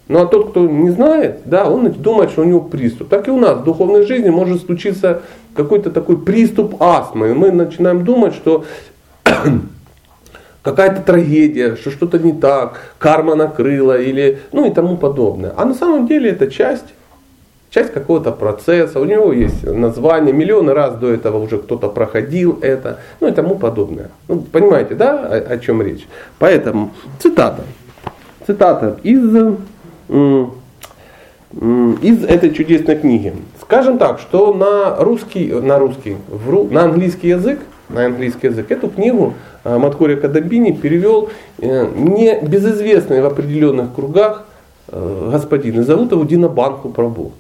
Ну 0.10 0.22
а 0.22 0.26
тот, 0.26 0.52
кто 0.52 0.62
не 0.66 0.90
знает, 0.90 1.42
да, 1.46 1.70
он 1.70 1.92
думает, 1.92 2.32
что 2.32 2.42
у 2.42 2.46
него 2.46 2.62
приступ. 2.62 3.10
Так 3.10 3.28
и 3.28 3.32
у 3.32 3.38
нас 3.38 3.60
в 3.60 3.64
духовной 3.64 4.06
жизни 4.06 4.30
может 4.30 4.66
случиться 4.66 5.22
какой-то 5.54 5.92
такой 5.92 6.18
приступ 6.18 6.82
астмы. 6.82 7.30
И 7.30 7.34
мы 7.34 7.52
начинаем 7.52 8.06
думать, 8.06 8.34
что 8.34 8.64
какая-то 10.68 11.02
трагедия, 11.02 11.78
что 11.78 11.92
что-то 11.92 12.20
не 12.20 12.34
так, 12.34 12.82
карма 12.98 13.36
накрыла 13.36 13.98
или 13.98 14.40
ну 14.52 14.66
и 14.66 14.74
тому 14.74 14.98
подобное. 14.98 15.54
А 15.56 15.64
на 15.64 15.74
самом 15.74 16.08
деле 16.08 16.32
это 16.32 16.52
часть, 16.52 16.94
часть 17.70 17.94
какого-то 17.94 18.34
процесса, 18.34 19.00
у 19.00 19.06
него 19.06 19.32
есть 19.32 19.64
название, 19.64 20.34
миллионы 20.34 20.74
раз 20.74 20.96
до 20.96 21.10
этого 21.10 21.38
уже 21.42 21.58
кто-то 21.58 21.88
проходил 21.88 22.60
это, 22.62 23.00
ну 23.22 23.30
и 23.30 23.32
тому 23.32 23.56
подобное. 23.56 24.10
Ну, 24.28 24.42
понимаете, 24.42 24.96
да, 24.96 25.26
о, 25.26 25.54
о 25.54 25.58
чем 25.58 25.82
речь? 25.82 26.06
Поэтому 26.38 26.92
цитата. 27.20 27.64
Цитата 28.46 29.00
из, 29.04 29.24
из 32.02 32.26
этой 32.26 32.54
чудесной 32.54 32.98
книги. 32.98 33.34
Скажем 33.62 33.98
так, 33.98 34.20
что 34.20 34.54
на 34.54 34.98
русский, 35.02 35.50
на 35.50 35.80
русский, 35.80 36.18
на 36.72 36.84
английский 36.84 37.30
язык 37.30 37.60
на 37.90 38.06
английский 38.06 38.48
язык. 38.48 38.72
Эту 38.72 38.90
книгу 38.90 39.34
э, 39.64 39.78
Маткори 39.78 40.16
Кадамбини 40.16 40.72
перевел 40.72 41.30
э, 41.60 41.88
не 41.96 42.40
безызвестный 42.42 43.22
в 43.22 43.26
определенных 43.26 43.94
кругах 43.96 44.46
э, 44.90 45.30
господин, 45.32 45.82
и 45.82 45.84
зовут 45.84 46.12
его 46.12 46.24
Динабанху 46.24 46.90
Прабу. 46.90 47.32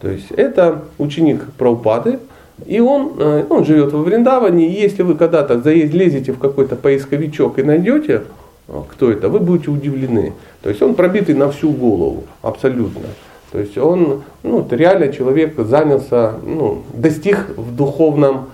То 0.00 0.10
есть 0.10 0.30
это 0.30 0.82
ученик 0.98 1.42
Праупады, 1.58 2.18
и 2.64 2.80
он, 2.80 3.20
он 3.50 3.64
живет 3.66 3.92
во 3.92 4.02
Вриндаване, 4.02 4.66
и 4.68 4.80
если 4.80 5.02
вы 5.02 5.14
когда-то 5.14 5.54
лезете 5.64 6.32
в 6.32 6.38
какой-то 6.38 6.76
поисковичок 6.76 7.58
и 7.58 7.62
найдете, 7.62 8.22
кто 8.88 9.10
это, 9.10 9.28
вы 9.28 9.40
будете 9.40 9.70
удивлены. 9.70 10.32
То 10.62 10.70
есть 10.70 10.82
он 10.82 10.94
пробитый 10.94 11.34
на 11.34 11.50
всю 11.50 11.70
голову, 11.70 12.24
абсолютно. 12.42 13.02
То 13.52 13.60
есть 13.60 13.78
он, 13.78 14.22
ну, 14.42 14.66
реально 14.70 15.12
человек 15.12 15.54
занялся, 15.58 16.34
ну, 16.44 16.82
достиг 16.94 17.46
в 17.56 17.74
духовном 17.74 18.46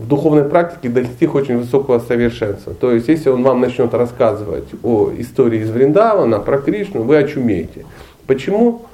в 0.00 0.06
духовной 0.06 0.44
практике 0.44 0.88
достиг 0.88 1.34
очень 1.34 1.58
высокого 1.58 1.98
совершенства. 1.98 2.72
То 2.72 2.92
есть, 2.92 3.08
если 3.08 3.28
он 3.28 3.42
вам 3.42 3.60
начнет 3.60 3.92
рассказывать 3.92 4.68
о 4.82 5.10
истории 5.18 5.60
из 5.60 5.70
Вриндавана, 5.70 6.40
про 6.40 6.58
Кришну, 6.58 7.02
вы 7.02 7.18
очумеете. 7.18 7.84
Почему? 8.26 8.86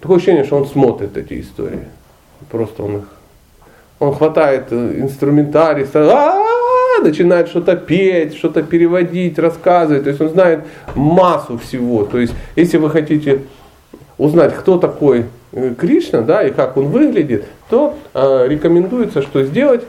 Такое 0.00 0.16
ощущение, 0.16 0.44
что 0.44 0.56
он 0.56 0.66
смотрит 0.66 1.16
эти 1.16 1.40
истории. 1.40 1.86
Просто 2.50 2.82
он 2.82 2.96
их 2.96 3.04
он 4.00 4.14
хватает 4.14 4.66
э, 4.70 5.00
инструментарий, 5.00 5.84
начинает 7.02 7.48
что-то 7.48 7.74
петь, 7.76 8.36
что-то 8.36 8.62
переводить, 8.62 9.38
рассказывать. 9.40 10.04
То 10.04 10.10
есть 10.10 10.20
он 10.20 10.28
знает 10.28 10.64
массу 10.94 11.58
всего. 11.58 12.04
То 12.04 12.18
есть, 12.18 12.32
если 12.54 12.78
вы 12.78 12.90
хотите 12.90 13.42
узнать, 14.18 14.54
кто 14.54 14.78
такой 14.78 15.26
Э, 15.52 15.74
Кришна, 15.74 16.20
да, 16.20 16.42
и 16.42 16.50
как 16.50 16.76
он 16.76 16.88
выглядит, 16.88 17.46
то 17.70 17.96
э, 18.14 18.46
рекомендуется, 18.48 19.22
что 19.22 19.42
сделать, 19.42 19.82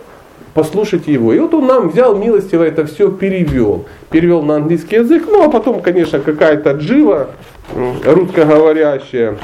послушать 0.54 1.08
его. 1.08 1.34
И 1.34 1.40
вот 1.40 1.54
он 1.54 1.68
нам 1.68 1.90
взял 1.90 2.16
милостиво 2.16 2.64
это 2.64 2.86
все 2.86 3.12
перевел. 3.12 3.86
Перевел 4.10 4.42
на 4.42 4.56
английский 4.56 4.98
язык, 4.98 5.24
ну 5.28 5.44
а 5.44 5.50
потом, 5.50 5.82
конечно, 5.82 6.20
какая-то 6.20 6.72
джива, 6.72 7.30
русскоговорящая, 8.06 9.38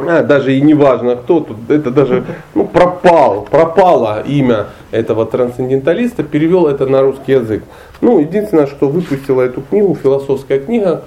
а, 0.00 0.22
даже 0.22 0.54
и 0.54 0.60
не 0.60 0.74
важно 0.74 1.16
кто 1.16 1.40
тут, 1.40 1.56
это 1.68 1.90
даже 1.90 2.24
ну, 2.54 2.64
пропал, 2.64 3.42
пропало 3.50 4.22
имя 4.24 4.66
этого 4.92 5.26
трансценденталиста, 5.26 6.22
перевел 6.22 6.68
это 6.68 6.86
на 6.86 7.02
русский 7.02 7.32
язык. 7.32 7.64
Ну, 8.00 8.20
единственное, 8.20 8.68
что 8.68 8.88
выпустила 8.88 9.42
эту 9.42 9.60
книгу, 9.60 9.96
философская 10.00 10.60
книга, 10.60 11.02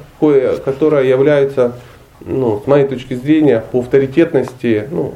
которая 0.65 1.05
является, 1.05 1.73
ну, 2.19 2.61
с 2.63 2.67
моей 2.67 2.85
точки 2.85 3.13
зрения, 3.13 3.63
по 3.71 3.79
авторитетности, 3.79 4.87
ну, 4.91 5.13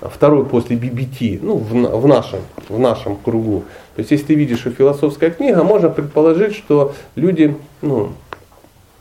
второй 0.00 0.44
после 0.44 0.76
BBT, 0.76 1.40
ну, 1.42 1.56
в, 1.56 1.72
в, 1.72 2.06
нашем, 2.06 2.40
в 2.68 2.78
нашем 2.78 3.16
кругу. 3.16 3.64
То 3.96 4.00
есть, 4.00 4.10
если 4.10 4.26
ты 4.26 4.34
видишь, 4.34 4.60
что 4.60 4.70
философская 4.70 5.30
книга, 5.30 5.62
можно 5.64 5.88
предположить, 5.88 6.54
что 6.54 6.94
люди, 7.16 7.56
ну, 7.82 8.12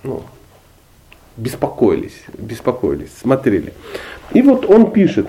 ну, 0.04 0.24
беспокоились, 1.36 2.24
беспокоились, 2.38 3.12
смотрели. 3.20 3.74
И 4.34 4.42
вот 4.42 4.70
он 4.70 4.92
пишет, 4.92 5.28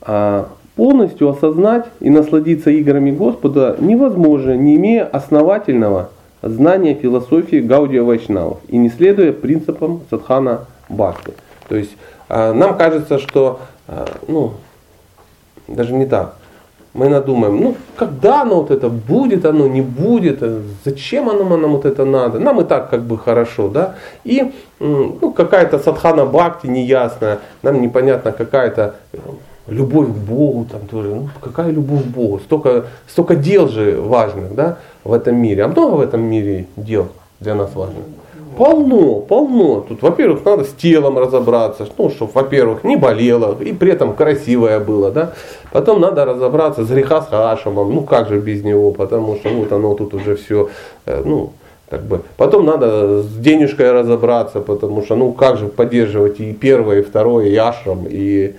«А, 0.00 0.48
полностью 0.76 1.28
осознать 1.28 1.86
и 2.00 2.10
насладиться 2.10 2.70
играми 2.70 3.10
Господа 3.10 3.76
невозможно, 3.78 4.56
не 4.56 4.76
имея 4.76 5.04
основательного 5.04 6.10
знания 6.42 6.94
философии 6.94 7.60
Гаудия 7.60 8.02
Вайшнавов 8.02 8.58
и 8.68 8.76
не 8.76 8.90
следуя 8.90 9.32
принципам 9.32 10.02
Садхана 10.10 10.66
Бхакти. 10.88 11.32
То 11.68 11.76
есть 11.76 11.92
а, 11.92 12.13
нам 12.52 12.76
кажется, 12.76 13.18
что, 13.18 13.60
а, 13.86 14.06
ну, 14.26 14.54
даже 15.68 15.92
не 15.94 16.06
так, 16.06 16.34
мы 16.94 17.08
надумаем, 17.08 17.60
ну, 17.60 17.76
когда 17.96 18.42
оно 18.42 18.62
вот 18.62 18.70
это 18.70 18.88
будет, 18.88 19.44
оно 19.44 19.66
не 19.66 19.82
будет, 19.82 20.38
э, 20.42 20.60
зачем 20.84 21.28
оно 21.28 21.56
нам 21.56 21.72
вот 21.72 21.84
это 21.84 22.04
надо, 22.04 22.38
нам 22.38 22.60
и 22.60 22.64
так 22.64 22.88
как 22.88 23.02
бы 23.02 23.18
хорошо, 23.18 23.68
да, 23.68 23.96
и 24.22 24.52
ну, 24.78 25.32
какая-то 25.32 25.80
садхана 25.80 26.24
бхакти 26.24 26.68
неясная, 26.68 27.40
нам 27.62 27.82
непонятно 27.82 28.30
какая-то 28.30 28.94
э, 29.12 29.18
любовь 29.66 30.08
к 30.08 30.16
Богу, 30.16 30.66
там 30.70 30.86
тоже, 30.86 31.14
ну, 31.14 31.28
какая 31.40 31.70
любовь 31.70 32.04
к 32.04 32.06
Богу, 32.06 32.38
столько, 32.38 32.86
столько 33.08 33.34
дел 33.34 33.68
же 33.68 34.00
важных, 34.00 34.54
да, 34.54 34.78
в 35.02 35.12
этом 35.12 35.36
мире, 35.36 35.64
а 35.64 35.68
много 35.68 35.96
в 35.96 36.00
этом 36.00 36.22
мире 36.22 36.66
дел 36.76 37.08
для 37.40 37.56
нас 37.56 37.74
важных. 37.74 38.04
Полно, 38.56 39.20
полно. 39.20 39.80
Тут, 39.80 40.02
во-первых, 40.02 40.44
надо 40.44 40.64
с 40.64 40.72
телом 40.72 41.18
разобраться, 41.18 41.86
ну, 41.98 42.10
чтобы, 42.10 42.32
во-первых, 42.34 42.84
не 42.84 42.96
болело, 42.96 43.56
и 43.60 43.72
при 43.72 43.92
этом 43.92 44.14
красивое 44.14 44.80
было, 44.80 45.10
да. 45.10 45.32
Потом 45.72 46.00
надо 46.00 46.24
разобраться 46.24 46.84
с 46.84 46.88
греха 46.88 47.22
с 47.22 47.28
Хашемом, 47.28 47.94
ну, 47.94 48.02
как 48.02 48.28
же 48.28 48.38
без 48.38 48.62
него, 48.62 48.92
потому 48.92 49.36
что 49.36 49.48
вот 49.48 49.72
оно 49.72 49.94
тут 49.94 50.14
уже 50.14 50.36
все, 50.36 50.68
э, 51.06 51.22
ну, 51.24 51.52
как 51.90 52.02
бы. 52.04 52.22
Потом 52.36 52.64
надо 52.64 53.22
с 53.22 53.36
денежкой 53.36 53.92
разобраться, 53.92 54.60
потому 54.60 55.02
что, 55.02 55.16
ну, 55.16 55.32
как 55.32 55.58
же 55.58 55.66
поддерживать 55.66 56.40
и 56.40 56.52
первое, 56.52 57.00
и 57.00 57.02
второе, 57.02 57.46
и 57.46 57.56
ашрам, 57.56 58.06
и, 58.08 58.54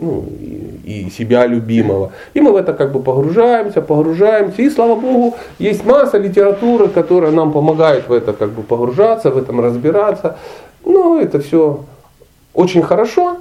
ну, 0.00 0.24
и, 0.40 1.06
и 1.06 1.10
себя 1.10 1.46
любимого. 1.46 2.12
И 2.34 2.40
мы 2.40 2.52
в 2.52 2.56
это 2.56 2.72
как 2.72 2.92
бы 2.92 3.00
погружаемся, 3.00 3.80
погружаемся. 3.80 4.62
И 4.62 4.70
слава 4.70 4.96
Богу, 4.98 5.36
есть 5.58 5.84
масса 5.84 6.18
литературы, 6.18 6.88
которая 6.88 7.30
нам 7.30 7.52
помогает 7.52 8.08
в 8.08 8.12
это 8.12 8.32
как 8.32 8.50
бы 8.50 8.62
погружаться, 8.62 9.30
в 9.30 9.38
этом 9.38 9.60
разбираться. 9.60 10.36
Но 10.84 11.20
это 11.20 11.40
все 11.40 11.84
очень 12.54 12.82
хорошо, 12.82 13.36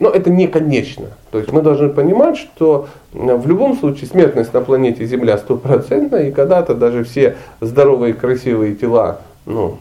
но 0.00 0.10
это 0.10 0.30
не 0.30 0.48
конечно. 0.48 1.06
То 1.30 1.38
есть 1.38 1.52
мы 1.52 1.62
должны 1.62 1.88
понимать, 1.88 2.36
что 2.36 2.88
в 3.12 3.46
любом 3.46 3.76
случае 3.76 4.08
смертность 4.08 4.52
на 4.52 4.60
планете 4.60 5.06
Земля 5.06 5.38
стопроцентная, 5.38 6.28
и 6.28 6.32
когда-то 6.32 6.74
даже 6.74 7.04
все 7.04 7.36
здоровые 7.60 8.14
красивые 8.14 8.74
тела 8.74 9.20
ну, 9.46 9.78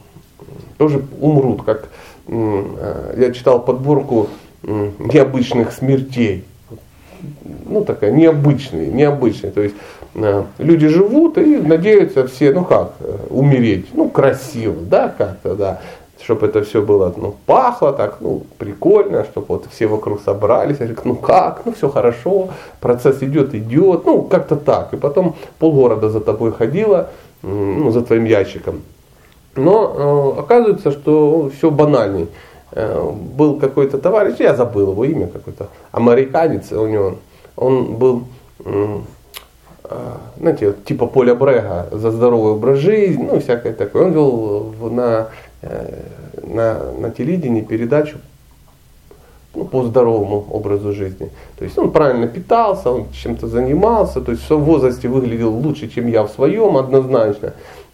тоже 0.77 1.01
умрут. 1.19 1.63
Как 1.63 1.89
э, 2.27 3.15
я 3.17 3.31
читал 3.31 3.59
подборку 3.63 4.29
необычных 4.63 5.71
смертей. 5.73 6.45
Ну, 7.65 7.85
такая 7.85 8.11
необычная, 8.11 8.87
необычная. 8.87 9.51
То 9.51 9.61
есть 9.61 9.75
э, 10.15 10.43
люди 10.57 10.87
живут 10.87 11.37
и 11.37 11.57
надеются 11.57 12.27
все, 12.27 12.51
ну 12.51 12.65
как, 12.65 12.93
э, 12.99 13.17
умереть. 13.29 13.87
Ну, 13.93 14.09
красиво, 14.09 14.75
да, 14.81 15.13
как-то, 15.17 15.55
да 15.55 15.81
чтобы 16.23 16.47
это 16.47 16.63
все 16.63 16.81
было, 16.81 17.13
ну, 17.17 17.35
пахло 17.45 17.91
так, 17.91 18.17
ну, 18.21 18.43
прикольно, 18.57 19.25
чтобы 19.25 19.47
вот 19.49 19.65
все 19.71 19.87
вокруг 19.87 20.21
собрались, 20.21 20.77
я 20.79 20.85
говорю, 20.85 21.01
ну 21.03 21.15
как, 21.15 21.63
ну 21.65 21.73
все 21.73 21.89
хорошо, 21.89 22.49
процесс 22.79 23.21
идет, 23.21 23.53
идет, 23.53 24.05
ну, 24.05 24.21
как-то 24.21 24.55
так. 24.55 24.93
И 24.93 24.97
потом 24.97 25.35
полгорода 25.59 26.09
за 26.09 26.21
тобой 26.21 26.51
ходило, 26.51 27.09
ну, 27.41 27.91
за 27.91 28.01
твоим 28.01 28.25
ящиком. 28.25 28.81
Но 29.55 30.35
э, 30.37 30.39
оказывается, 30.39 30.91
что 30.91 31.51
все 31.55 31.69
банальней. 31.69 32.27
Э, 32.75 33.11
был 33.11 33.59
какой-то 33.59 33.97
товарищ, 33.97 34.35
я 34.39 34.55
забыл 34.55 34.91
его 34.91 35.05
имя, 35.05 35.27
какой-то 35.27 35.67
американец 35.91 36.71
у 36.71 36.87
него, 36.87 37.15
он 37.55 37.95
был 37.95 38.23
э, 38.65 38.99
знаете, 40.39 40.73
типа 40.85 41.07
Поля 41.07 41.35
Брега 41.35 41.87
за 41.91 42.11
здоровый 42.11 42.53
образ 42.53 42.79
жизни, 42.79 43.27
ну, 43.31 43.39
всякое 43.39 43.73
такое. 43.73 44.05
Он 44.05 44.11
вел 44.11 44.73
на 44.89 45.27
Э, 45.63 46.01
на, 46.41 46.91
на 46.91 47.09
телевидении 47.09 47.61
передачу 47.61 48.17
ну, 49.55 49.63
по 49.63 49.83
здоровому 49.83 50.45
образу 50.51 50.91
жизни. 50.91 51.29
То 51.57 51.63
есть 51.63 51.77
он 51.77 51.91
правильно 51.91 52.27
питался, 52.27 52.91
он 52.91 53.05
чем-то 53.13 53.47
занимался, 53.47 54.19
то 54.19 54.31
есть 54.31 54.49
в 54.49 54.57
возрасте 54.57 55.07
выглядел 55.07 55.53
лучше, 55.55 55.87
чем 55.87 56.07
я 56.07 56.23
в 56.23 56.31
своем, 56.31 56.75
однозначно. 56.75 57.53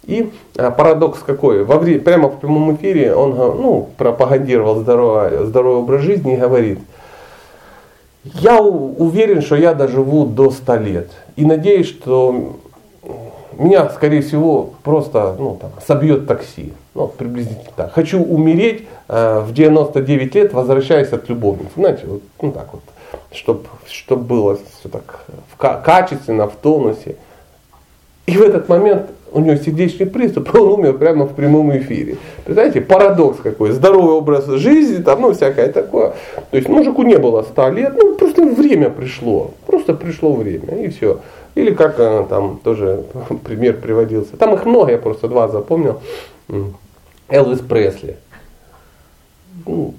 И 0.10 0.32
а, 0.58 0.72
парадокс 0.72 1.20
какой? 1.20 1.64
Во 1.64 1.78
время, 1.78 2.02
прямо 2.02 2.30
в 2.30 2.40
прямом 2.40 2.76
эфире 2.76 3.14
он 3.14 3.36
ну, 3.36 3.90
пропагандировал 3.96 4.78
здоровый, 4.78 5.46
здоровый 5.46 5.84
образ 5.84 6.02
жизни 6.02 6.34
и 6.34 6.38
говорит, 6.38 6.80
я 8.24 8.60
уверен, 8.60 9.44
что 9.44 9.56
я 9.56 9.76
доживу 9.76 10.26
до 10.26 10.50
100 10.50 10.76
лет. 10.78 11.12
И 11.36 11.46
надеюсь, 11.46 11.88
что 11.88 12.58
меня, 13.54 13.88
скорее 13.90 14.24
всего, 14.24 14.72
просто 14.82 15.36
ну, 15.38 15.60
там, 15.62 15.70
собьет 15.86 16.26
такси. 16.26 16.74
Ну, 16.96 17.08
приблизительно 17.08 17.72
так. 17.76 17.94
Хочу 17.94 18.20
умереть 18.24 18.88
э, 19.10 19.42
в 19.42 19.54
99 19.54 20.36
лет, 20.36 20.54
возвращаясь 20.54 21.14
от 21.14 21.30
любовницы. 21.30 21.72
Знаете, 21.76 22.08
вот 22.08 22.24
ну, 22.42 22.52
так 22.52 22.70
вот, 22.74 22.82
чтобы 23.32 23.66
чтоб 23.88 24.20
было 24.20 24.58
все 24.80 24.90
так 24.90 25.26
в, 25.54 25.58
качественно, 25.58 26.48
в 26.48 26.56
тонусе. 26.56 27.16
И 28.26 28.38
в 28.38 28.42
этот 28.42 28.70
момент 28.70 29.10
у 29.32 29.40
него 29.40 29.56
сердечный 29.56 30.06
приступ, 30.06 30.50
он 30.56 30.80
умер 30.80 30.98
прямо 30.98 31.26
в 31.26 31.36
прямом 31.36 31.76
эфире. 31.78 32.18
Представляете, 32.46 32.82
парадокс 32.82 33.40
какой, 33.42 33.72
здоровый 33.72 34.16
образ 34.16 34.48
жизни, 34.48 35.02
там, 35.02 35.22
ну, 35.22 35.34
всякое 35.34 35.72
такое. 35.72 36.14
То 36.52 36.58
есть 36.58 36.70
мужику 36.70 37.04
не 37.04 37.18
было 37.18 37.44
100 37.44 37.70
лет, 37.70 37.94
ну, 37.98 38.16
просто 38.16 38.44
время 38.46 38.90
пришло, 38.90 39.52
просто 39.66 39.94
пришло 39.94 40.34
время, 40.34 40.84
и 40.84 40.90
все. 40.90 41.20
Или 41.56 41.74
как 41.74 41.96
э, 42.00 42.26
там 42.30 42.60
тоже 42.64 43.04
пример 43.44 43.78
приводился. 43.78 44.38
Там 44.38 44.54
их 44.54 44.66
много, 44.66 44.92
я 44.92 44.98
просто 44.98 45.28
два 45.28 45.48
запомнил. 45.48 46.00
Элвис 47.28 47.60
Пресли. 47.60 48.18
Ну, 49.66 49.94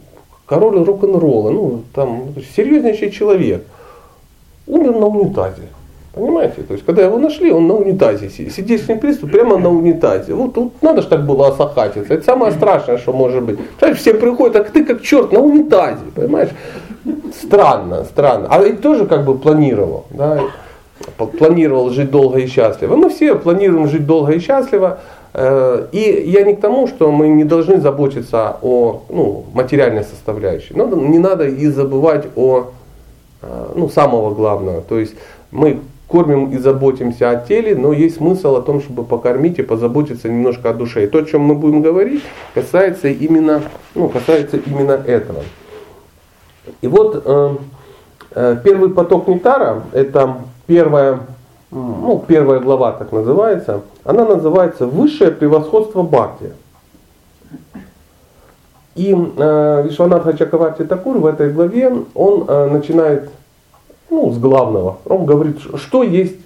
король 0.47 0.83
рок-н-ролла, 0.83 1.51
ну, 1.51 1.83
там, 1.95 2.35
серьезнейший 2.57 3.11
человек. 3.11 3.65
Умер 4.67 4.93
на 4.93 5.07
унитазе. 5.07 5.69
Понимаете? 6.13 6.63
То 6.63 6.75
есть, 6.75 6.85
когда 6.85 7.03
его 7.03 7.19
нашли, 7.19 7.53
он 7.53 7.69
на 7.69 7.75
унитазе 7.75 8.31
сидит. 8.31 8.53
Сердечный 8.53 8.97
приступ 8.97 9.31
прямо 9.31 9.59
на 9.59 9.71
унитазе. 9.71 10.35
Вот, 10.35 10.57
вот 10.57 10.73
надо 10.83 11.03
же 11.03 11.09
так 11.09 11.25
было 11.25 11.49
осахатиться. 11.49 12.13
Это 12.13 12.25
самое 12.25 12.53
страшное, 12.53 12.99
что 12.99 13.13
может 13.13 13.45
быть. 13.45 13.59
Понимаешь, 13.79 14.01
все 14.01 14.15
приходят, 14.15 14.57
а 14.57 14.65
ты 14.65 14.85
как 14.85 15.03
черт 15.03 15.33
на 15.33 15.41
унитазе. 15.41 16.03
Понимаешь? 16.15 16.51
Странно, 17.41 18.05
странно. 18.05 18.49
А 18.51 18.63
ведь 18.63 18.81
тоже 18.81 19.07
как 19.07 19.25
бы 19.25 19.39
планировал. 19.39 20.07
Да? 20.11 20.41
планировал 21.17 21.91
жить 21.91 22.11
долго 22.11 22.39
и 22.39 22.47
счастливо. 22.47 22.97
Мы 22.97 23.09
все 23.09 23.35
планируем 23.35 23.89
жить 23.89 24.07
долго 24.07 24.33
и 24.33 24.41
счастливо. 24.41 24.99
Э, 25.33 25.87
и 25.93 26.25
я 26.27 26.43
не 26.43 26.55
к 26.55 26.61
тому, 26.61 26.89
что 26.89 27.11
мы 27.11 27.29
не 27.29 27.45
должны 27.45 27.81
заботиться 27.81 28.57
о 28.63 29.03
ну, 29.09 29.45
материальной 29.55 30.05
составляющей. 30.05 30.75
Но 30.75 30.87
не 30.87 31.19
надо 31.19 31.47
и 31.47 31.67
забывать 31.69 32.27
о 32.37 32.71
э, 33.43 33.73
ну, 33.75 33.89
самого 33.89 34.35
главного. 34.35 34.83
То 34.83 34.99
есть 34.99 35.15
мы 35.51 35.81
кормим 36.11 36.51
и 36.51 36.59
заботимся 36.59 37.31
о 37.31 37.37
теле, 37.37 37.77
но 37.77 37.93
есть 37.93 38.17
смысл 38.17 38.57
о 38.57 38.63
том, 38.63 38.81
чтобы 38.81 39.05
покормить 39.05 39.59
и 39.61 39.63
позаботиться 39.63 40.29
немножко 40.29 40.71
о 40.71 40.75
душе. 40.75 41.05
И 41.05 41.07
то, 41.07 41.19
о 41.19 41.25
чем 41.25 41.43
мы 41.43 41.55
будем 41.55 41.83
говорить, 41.83 42.23
касается 42.53 43.09
именно, 43.09 43.63
ну, 43.95 44.09
касается 44.09 44.57
именно 44.57 44.93
этого. 44.93 45.43
И 46.81 46.89
вот 46.89 47.23
э, 47.25 47.57
э 48.35 48.57
первый 48.65 48.91
поток 48.91 49.29
нектара 49.29 49.85
это 49.93 50.39
первая, 50.67 51.21
ну, 51.71 52.25
первая 52.27 52.59
глава 52.59 52.93
так 52.93 53.13
называется, 53.13 53.83
она 54.05 54.25
называется 54.25 54.87
«Высшее 54.87 55.31
превосходство 55.31 56.03
Бхакти». 56.03 56.53
И 58.97 59.15
э, 59.15 59.83
Вишванатха 59.87 60.37
Чакаварти 60.37 60.83
Такур 60.83 61.19
в 61.19 61.27
этой 61.27 61.53
главе, 61.53 62.05
он 62.15 62.45
э, 62.49 62.67
начинает 62.67 63.31
ну, 64.11 64.31
с 64.33 64.39
главного. 64.39 64.99
Он 65.07 65.25
говорит, 65.25 65.59
что 65.77 66.03
есть 66.03 66.37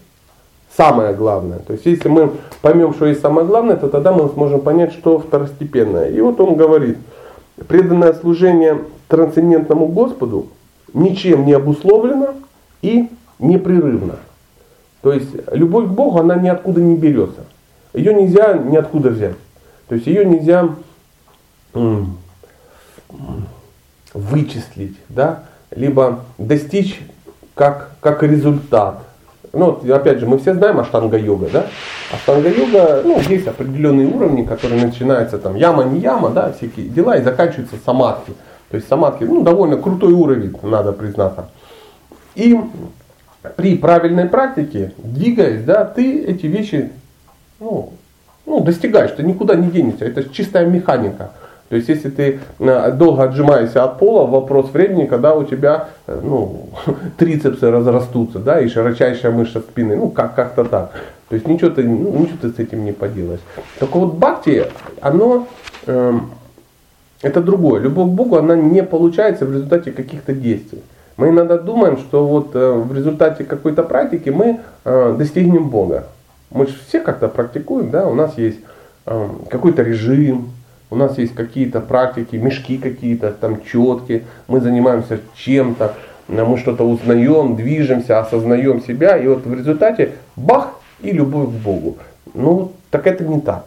самое 0.76 1.14
главное. 1.14 1.58
То 1.58 1.72
есть 1.72 1.86
если 1.86 2.08
мы 2.08 2.32
поймем, 2.62 2.94
что 2.94 3.06
есть 3.06 3.20
самое 3.20 3.46
главное, 3.46 3.76
то 3.76 3.88
тогда 3.88 4.12
мы 4.12 4.28
сможем 4.28 4.60
понять, 4.60 4.92
что 4.92 5.18
второстепенное. 5.18 6.10
И 6.10 6.20
вот 6.20 6.40
он 6.40 6.56
говорит, 6.56 6.98
преданное 7.68 8.12
служение 8.12 8.80
трансцендентному 9.08 9.86
Господу 9.88 10.48
ничем 10.92 11.46
не 11.46 11.52
обусловлено 11.52 12.34
и 12.82 13.08
непрерывно. 13.38 14.16
То 15.02 15.12
есть 15.12 15.30
любовь 15.52 15.86
к 15.86 15.90
Богу, 15.90 16.18
она 16.18 16.36
ниоткуда 16.36 16.80
не 16.80 16.96
берется. 16.96 17.44
Ее 17.92 18.14
нельзя 18.14 18.54
ниоткуда 18.54 19.10
взять. 19.10 19.36
То 19.88 19.94
есть 19.94 20.06
ее 20.06 20.24
нельзя 20.24 20.70
вычислить, 24.14 24.96
да, 25.08 25.44
либо 25.70 26.20
достичь 26.38 27.00
как, 27.54 27.90
как 28.00 28.22
результат. 28.22 29.00
Ну, 29.52 29.66
вот, 29.66 29.88
опять 29.88 30.18
же, 30.18 30.26
мы 30.26 30.38
все 30.38 30.54
знаем 30.54 30.80
аштанга-йога, 30.80 31.48
да? 31.52 31.66
Аштанга-йога, 32.12 33.02
ну, 33.04 33.20
есть 33.20 33.46
определенные 33.46 34.08
уровни, 34.08 34.42
которые 34.42 34.84
начинаются 34.84 35.38
там 35.38 35.54
яма, 35.54 35.84
не 35.84 36.00
яма, 36.00 36.30
да, 36.30 36.52
всякие 36.52 36.88
дела, 36.88 37.16
и 37.16 37.22
заканчиваются 37.22 37.76
самадхи. 37.84 38.32
То 38.70 38.76
есть 38.76 38.88
самадхи, 38.88 39.24
ну, 39.24 39.42
довольно 39.42 39.76
крутой 39.76 40.12
уровень, 40.12 40.56
надо 40.62 40.92
признаться. 40.92 41.48
И 42.34 42.58
при 43.56 43.76
правильной 43.76 44.26
практике, 44.26 44.92
двигаясь, 44.98 45.62
да, 45.62 45.84
ты 45.84 46.24
эти 46.24 46.46
вещи, 46.46 46.90
ну, 47.60 47.92
ну, 48.46 48.60
достигаешь, 48.60 49.12
ты 49.12 49.22
никуда 49.22 49.54
не 49.54 49.70
денешься, 49.70 50.04
это 50.04 50.28
чистая 50.28 50.66
механика. 50.66 51.30
То 51.68 51.76
есть, 51.76 51.88
если 51.88 52.10
ты 52.10 52.40
э, 52.58 52.92
долго 52.92 53.24
отжимаешься 53.24 53.84
от 53.84 53.98
пола, 53.98 54.26
вопрос 54.26 54.70
времени, 54.70 55.06
когда 55.06 55.34
у 55.34 55.44
тебя 55.44 55.88
э, 56.06 56.20
ну, 56.22 56.68
трицепсы 57.18 57.70
разрастутся, 57.70 58.38
да, 58.38 58.60
и 58.60 58.68
широчайшая 58.68 59.32
мышца 59.32 59.60
спины, 59.60 59.96
ну, 59.96 60.10
как, 60.10 60.34
как-то 60.34 60.64
так. 60.64 60.92
То 61.28 61.34
есть, 61.34 61.48
ничего 61.48 61.70
ты, 61.70 61.82
ну, 61.82 62.12
ничего 62.18 62.36
ты 62.42 62.50
с 62.50 62.58
этим 62.58 62.84
не 62.84 62.92
поделаешь. 62.92 63.40
Только 63.80 63.98
вот 63.98 64.14
бхакти, 64.14 64.66
оно, 65.00 65.48
э, 65.86 66.12
это 67.22 67.40
другое. 67.40 67.80
Любовь 67.80 68.10
к 68.10 68.12
Богу, 68.12 68.36
она 68.36 68.54
не 68.54 68.82
получается 68.82 69.46
в 69.46 69.52
результате 69.52 69.90
каких-то 69.90 70.34
действий. 70.34 70.82
Мы 71.16 71.28
иногда 71.28 71.58
думаем, 71.58 71.96
что 71.98 72.26
вот 72.26 72.50
э, 72.54 72.72
в 72.72 72.94
результате 72.94 73.44
какой-то 73.44 73.84
практики 73.84 74.30
мы 74.30 74.60
э, 74.84 75.14
достигнем 75.16 75.70
Бога. 75.70 76.08
Мы 76.50 76.66
же 76.66 76.74
все 76.86 77.00
как-то 77.00 77.28
практикуем, 77.28 77.90
да, 77.90 78.06
у 78.06 78.14
нас 78.14 78.36
есть 78.36 78.58
э, 79.06 79.28
какой-то 79.48 79.82
режим, 79.82 80.50
у 80.94 80.96
нас 80.96 81.18
есть 81.18 81.34
какие-то 81.34 81.80
практики, 81.80 82.36
мешки 82.36 82.78
какие-то, 82.78 83.32
там 83.32 83.62
четки, 83.64 84.24
мы 84.46 84.60
занимаемся 84.60 85.18
чем-то, 85.34 85.94
мы 86.28 86.56
что-то 86.56 86.84
узнаем, 86.84 87.56
движемся, 87.56 88.20
осознаем 88.20 88.80
себя, 88.80 89.18
и 89.18 89.26
вот 89.26 89.44
в 89.44 89.52
результате 89.52 90.12
бах 90.36 90.78
и 91.02 91.10
любовь 91.10 91.48
к 91.48 91.64
Богу. 91.64 91.96
Ну, 92.32 92.72
так 92.90 93.08
это 93.08 93.24
не 93.24 93.40
так. 93.40 93.66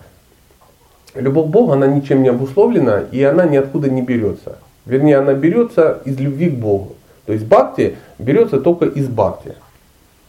Любовь 1.15 1.47
к 1.47 1.49
Богу, 1.49 1.73
она 1.73 1.85
ничем 1.85 2.23
не 2.23 2.29
обусловлена, 2.29 3.03
и 3.11 3.21
она 3.23 3.45
ниоткуда 3.45 3.89
не 3.89 4.01
берется. 4.01 4.57
Вернее, 4.85 5.17
она 5.17 5.33
берется 5.33 5.99
из 6.05 6.17
любви 6.19 6.49
к 6.49 6.55
Богу. 6.55 6.95
То 7.25 7.33
есть 7.33 7.45
бхакти 7.45 7.97
берется 8.19 8.61
только 8.61 8.85
из 8.85 9.09
бхакти. 9.09 9.55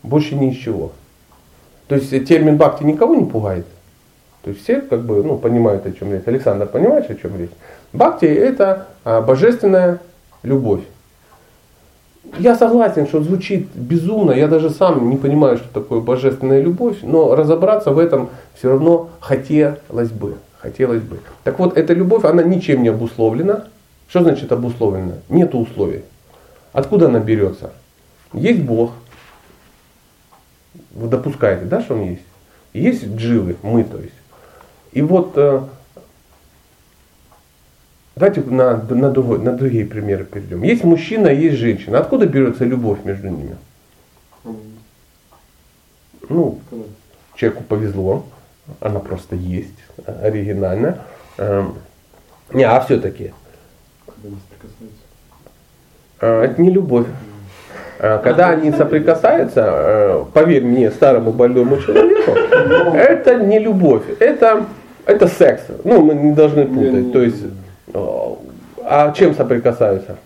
Больше 0.03 0.35
ни 0.35 0.51
из 0.51 0.57
чего. 0.57 0.91
То 1.87 1.95
есть 1.95 2.11
термин 2.27 2.57
бхакти 2.57 2.83
никого 2.83 3.15
не 3.15 3.25
пугает. 3.25 3.67
То 4.43 4.51
есть 4.51 4.63
все 4.63 4.81
как 4.81 5.03
бы 5.03 5.23
ну, 5.23 5.37
понимают, 5.37 5.87
о 5.87 5.93
чем 5.93 6.13
речь. 6.13 6.23
Александр, 6.27 6.67
понимаешь, 6.67 7.07
о 7.09 7.15
чем 7.15 7.37
речь? 7.39 7.51
Бхакти 7.93 8.27
это 8.27 8.89
а, 9.05 9.21
божественная 9.21 9.99
любовь. 10.43 10.83
Я 12.39 12.57
согласен, 12.57 13.07
что 13.07 13.23
звучит 13.23 13.69
безумно, 13.75 14.33
я 14.33 14.49
даже 14.49 14.71
сам 14.71 15.09
не 15.09 15.17
понимаю, 15.17 15.57
что 15.57 15.69
такое 15.73 16.01
божественная 16.01 16.61
любовь, 16.61 16.99
но 17.03 17.35
разобраться 17.35 17.91
в 17.91 17.99
этом 17.99 18.29
все 18.55 18.71
равно 18.71 19.11
хотелось 19.21 20.11
бы. 20.11 20.37
Хотелось 20.59 21.03
бы. 21.03 21.21
Так 21.45 21.59
вот, 21.59 21.77
эта 21.77 21.95
любовь, 21.95 22.25
она 22.25 22.43
ничем 22.43 22.83
не 22.83 22.89
обусловлена. 22.89 23.65
Что 24.09 24.23
значит 24.23 24.51
обусловлена? 24.51 25.15
Нет 25.29 25.55
условий. 25.55 26.03
Откуда 26.73 27.07
она 27.07 27.21
берется? 27.21 27.71
Есть 28.33 28.63
Бог. 28.63 28.93
Вы 30.91 31.09
допускаете, 31.09 31.65
да, 31.65 31.81
что 31.81 31.95
Он 31.95 32.03
есть? 32.03 32.23
Есть 32.73 33.07
дживы, 33.07 33.57
мы, 33.63 33.85
то 33.85 33.99
есть. 33.99 34.13
И 34.93 35.03
вот 35.03 35.33
э, 35.37 35.61
давайте 38.17 38.41
на, 38.43 38.77
на, 38.77 39.11
на 39.11 39.53
другие 39.53 39.85
примеры 39.85 40.25
перейдем. 40.25 40.63
Есть 40.63 40.85
мужчина, 40.85 41.29
есть 41.29 41.57
женщина. 41.57 41.99
Откуда 41.99 42.27
берется 42.27 42.65
любовь 42.65 42.99
между 43.05 43.29
ними? 43.29 43.57
Ну, 46.29 46.59
человеку 47.37 47.63
повезло, 47.63 48.27
она 48.81 49.01
просто 49.01 49.35
есть, 49.35 49.79
оригинально. 50.05 50.99
Эм, 51.39 51.77
не, 52.53 52.65
а 52.65 52.81
все-таки. 52.81 53.33
Э, 56.21 56.43
это 56.43 56.61
не 56.61 56.71
любовь. 56.71 57.07
Э, 57.99 58.19
когда 58.23 58.51
они 58.51 58.73
соприкасаются, 58.73 60.27
поверь 60.35 60.65
мне, 60.65 60.91
старому 60.91 61.33
больному 61.33 61.79
человеку, 61.79 62.33
это 62.95 63.37
не 63.37 63.59
любовь, 63.59 64.03
это 64.19 64.67
это 65.09 65.27
секс. 65.27 65.63
Ну, 65.85 66.03
мы 66.03 66.15
не 66.15 66.33
должны 66.33 66.67
путать. 66.67 67.13
То 67.13 67.23
есть, 67.23 67.43
а 68.85 69.13
чем 69.13 69.35
соприкасаются? 69.35 70.17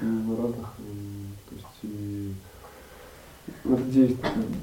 Ну, 0.00 0.36
разных, 0.36 0.70
то 1.46 1.54
есть, 1.54 1.82
надо 3.64 3.82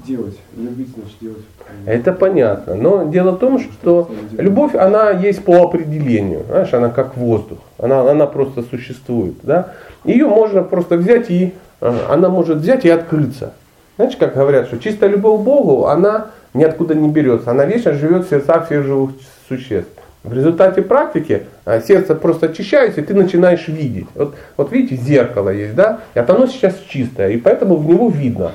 делать, 0.06 0.36
любить, 0.56 0.88
значит, 0.94 1.16
делать. 1.20 1.44
Это 1.86 2.12
понятно. 2.12 2.74
Но 2.74 3.04
дело 3.04 3.32
в 3.32 3.38
том, 3.38 3.60
что 3.60 4.10
любовь, 4.32 4.74
она 4.74 5.10
есть 5.10 5.44
по 5.44 5.62
определению. 5.62 6.44
Знаешь, 6.48 6.74
она 6.74 6.90
как 6.90 7.16
воздух. 7.16 7.58
Она, 7.78 8.10
она 8.10 8.26
просто 8.26 8.62
существует. 8.62 9.36
Да? 9.42 9.74
Ее 10.04 10.26
можно 10.26 10.62
просто 10.62 10.96
взять 10.96 11.30
и 11.30 11.54
э, 11.80 11.98
она 12.10 12.28
может 12.28 12.58
взять 12.58 12.84
и 12.84 12.90
открыться. 12.90 13.52
Знаете, 13.96 14.16
как 14.18 14.34
говорят, 14.34 14.66
что 14.66 14.78
чистая 14.78 15.10
любовь 15.10 15.40
к 15.40 15.44
Богу, 15.44 15.86
она 15.86 16.28
ниоткуда 16.54 16.94
не 16.94 17.08
берется. 17.08 17.50
Она 17.50 17.64
вечно 17.64 17.92
живет 17.92 18.26
в 18.26 18.30
сердцах 18.30 18.66
всех 18.66 18.84
живых 18.84 19.10
существ. 19.48 19.90
В 20.24 20.32
результате 20.32 20.82
практики 20.82 21.44
а, 21.64 21.80
сердце 21.80 22.14
просто 22.14 22.46
очищается, 22.46 23.00
и 23.00 23.04
ты 23.04 23.14
начинаешь 23.14 23.68
видеть. 23.68 24.08
Вот, 24.14 24.34
вот 24.56 24.72
видите, 24.72 25.00
зеркало 25.00 25.50
есть, 25.50 25.74
да? 25.74 26.00
И 26.14 26.18
оно 26.18 26.46
сейчас 26.46 26.74
чистое, 26.88 27.30
и 27.30 27.36
поэтому 27.36 27.76
в 27.76 27.86
него 27.86 28.10
видно. 28.10 28.52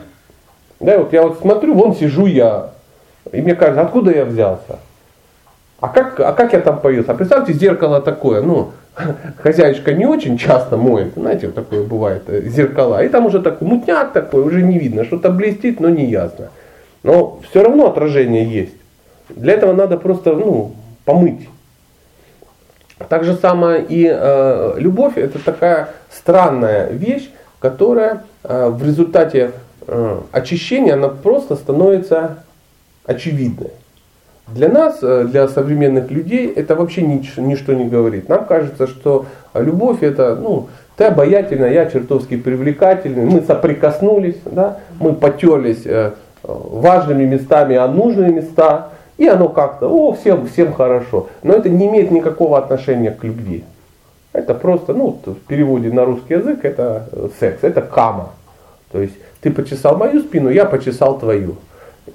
Да, 0.79 0.97
вот 0.97 1.13
я 1.13 1.23
вот 1.23 1.39
смотрю, 1.39 1.73
вон 1.73 1.95
сижу 1.95 2.25
я, 2.25 2.71
и 3.32 3.41
мне 3.41 3.56
кажется, 3.56 3.82
откуда 3.82 4.12
я 4.12 4.25
взялся? 4.25 4.79
А 5.79 5.88
как, 5.88 6.19
а 6.19 6.34
как 6.34 6.53
я 6.53 6.60
там 6.60 6.79
появился? 6.79 7.12
А 7.12 7.15
представьте, 7.15 7.53
зеркало 7.53 8.01
такое, 8.01 8.41
ну, 8.41 8.71
хозяйка 9.41 9.93
не 9.93 10.06
очень 10.06 10.38
часто 10.38 10.77
моет, 10.77 11.13
знаете, 11.15 11.47
вот 11.47 11.56
такое 11.56 11.84
бывает, 11.84 12.23
э, 12.27 12.41
зеркала, 12.43 13.03
и 13.03 13.10
там 13.10 13.25
уже 13.25 13.41
такой 13.41 13.67
мутняк 13.67 14.12
такой, 14.12 14.43
уже 14.43 14.62
не 14.62 14.77
видно, 14.77 15.06
что-то 15.06 15.29
блестит, 15.29 15.79
но 15.79 15.89
не 15.89 16.06
ясно. 16.06 16.49
Но 17.04 17.39
все 17.50 17.63
равно 17.63 17.88
отражение 17.88 18.46
есть. 18.46 18.74
Для 19.30 19.54
этого 19.54 19.74
надо 19.74 19.98
просто, 19.98 20.34
ну, 20.34 20.74
помыть. 21.06 21.48
Так 23.10 23.24
же 23.24 23.36
самое 23.36 23.84
и 23.88 24.10
э, 24.10 24.76
любовь 24.78 25.18
это 25.18 25.44
такая 25.44 25.89
странная 26.10 26.89
вещь, 26.89 27.30
которая 27.60 28.24
э, 28.44 28.70
в 28.70 28.86
результате 28.86 29.52
э, 29.88 30.20
очищения 30.32 30.94
она 30.94 31.10
просто 31.10 31.56
становится 31.56 32.44
очевидной. 33.06 33.72
Для 34.48 34.70
нас, 34.70 35.00
э, 35.02 35.26
для 35.26 35.48
современных 35.48 36.12
людей, 36.12 36.48
это 36.48 36.76
вообще 36.76 37.02
нич, 37.02 37.34
ничто 37.38 37.74
не 37.74 37.86
говорит. 37.86 38.30
Нам 38.30 38.46
кажется, 38.46 38.88
что 38.88 39.26
любовь 39.54 40.04
это, 40.04 40.36
ну, 40.36 40.70
ты 40.96 41.06
обаятельная, 41.06 41.72
я 41.72 41.86
чертовски 41.88 42.38
привлекательный, 42.38 43.26
мы 43.26 43.42
соприкоснулись, 43.42 44.38
да, 44.46 44.80
мы 45.00 45.13
потерлись 45.13 45.86
э, 45.86 46.12
важными 46.43 47.25
местами, 47.25 47.75
а 47.75 47.88
нужные 47.88 48.32
места, 48.32 48.89
и 49.17 49.27
оно 49.27 49.49
как-то, 49.49 49.88
о, 49.88 50.13
всем, 50.13 50.47
всем 50.47 50.73
хорошо. 50.73 51.27
Но 51.43 51.53
это 51.53 51.69
не 51.69 51.88
имеет 51.88 52.12
никакого 52.12 52.58
отношения 52.58 53.12
к 53.12 53.23
любви. 53.23 53.63
Это 54.34 54.53
просто, 54.53 54.93
ну, 54.93 55.19
в 55.25 55.36
переводе 55.47 55.91
на 55.91 56.06
русский 56.06 56.34
язык, 56.34 56.65
это 56.65 57.08
э, 57.12 57.29
секс, 57.39 57.60
это 57.63 57.82
кама. 57.82 58.32
То 58.91 58.99
есть 58.99 59.13
ты 59.41 59.51
почесал 59.51 59.97
мою 59.97 60.21
спину, 60.21 60.49
я 60.49 60.65
почесал 60.65 61.19
твою. 61.19 61.56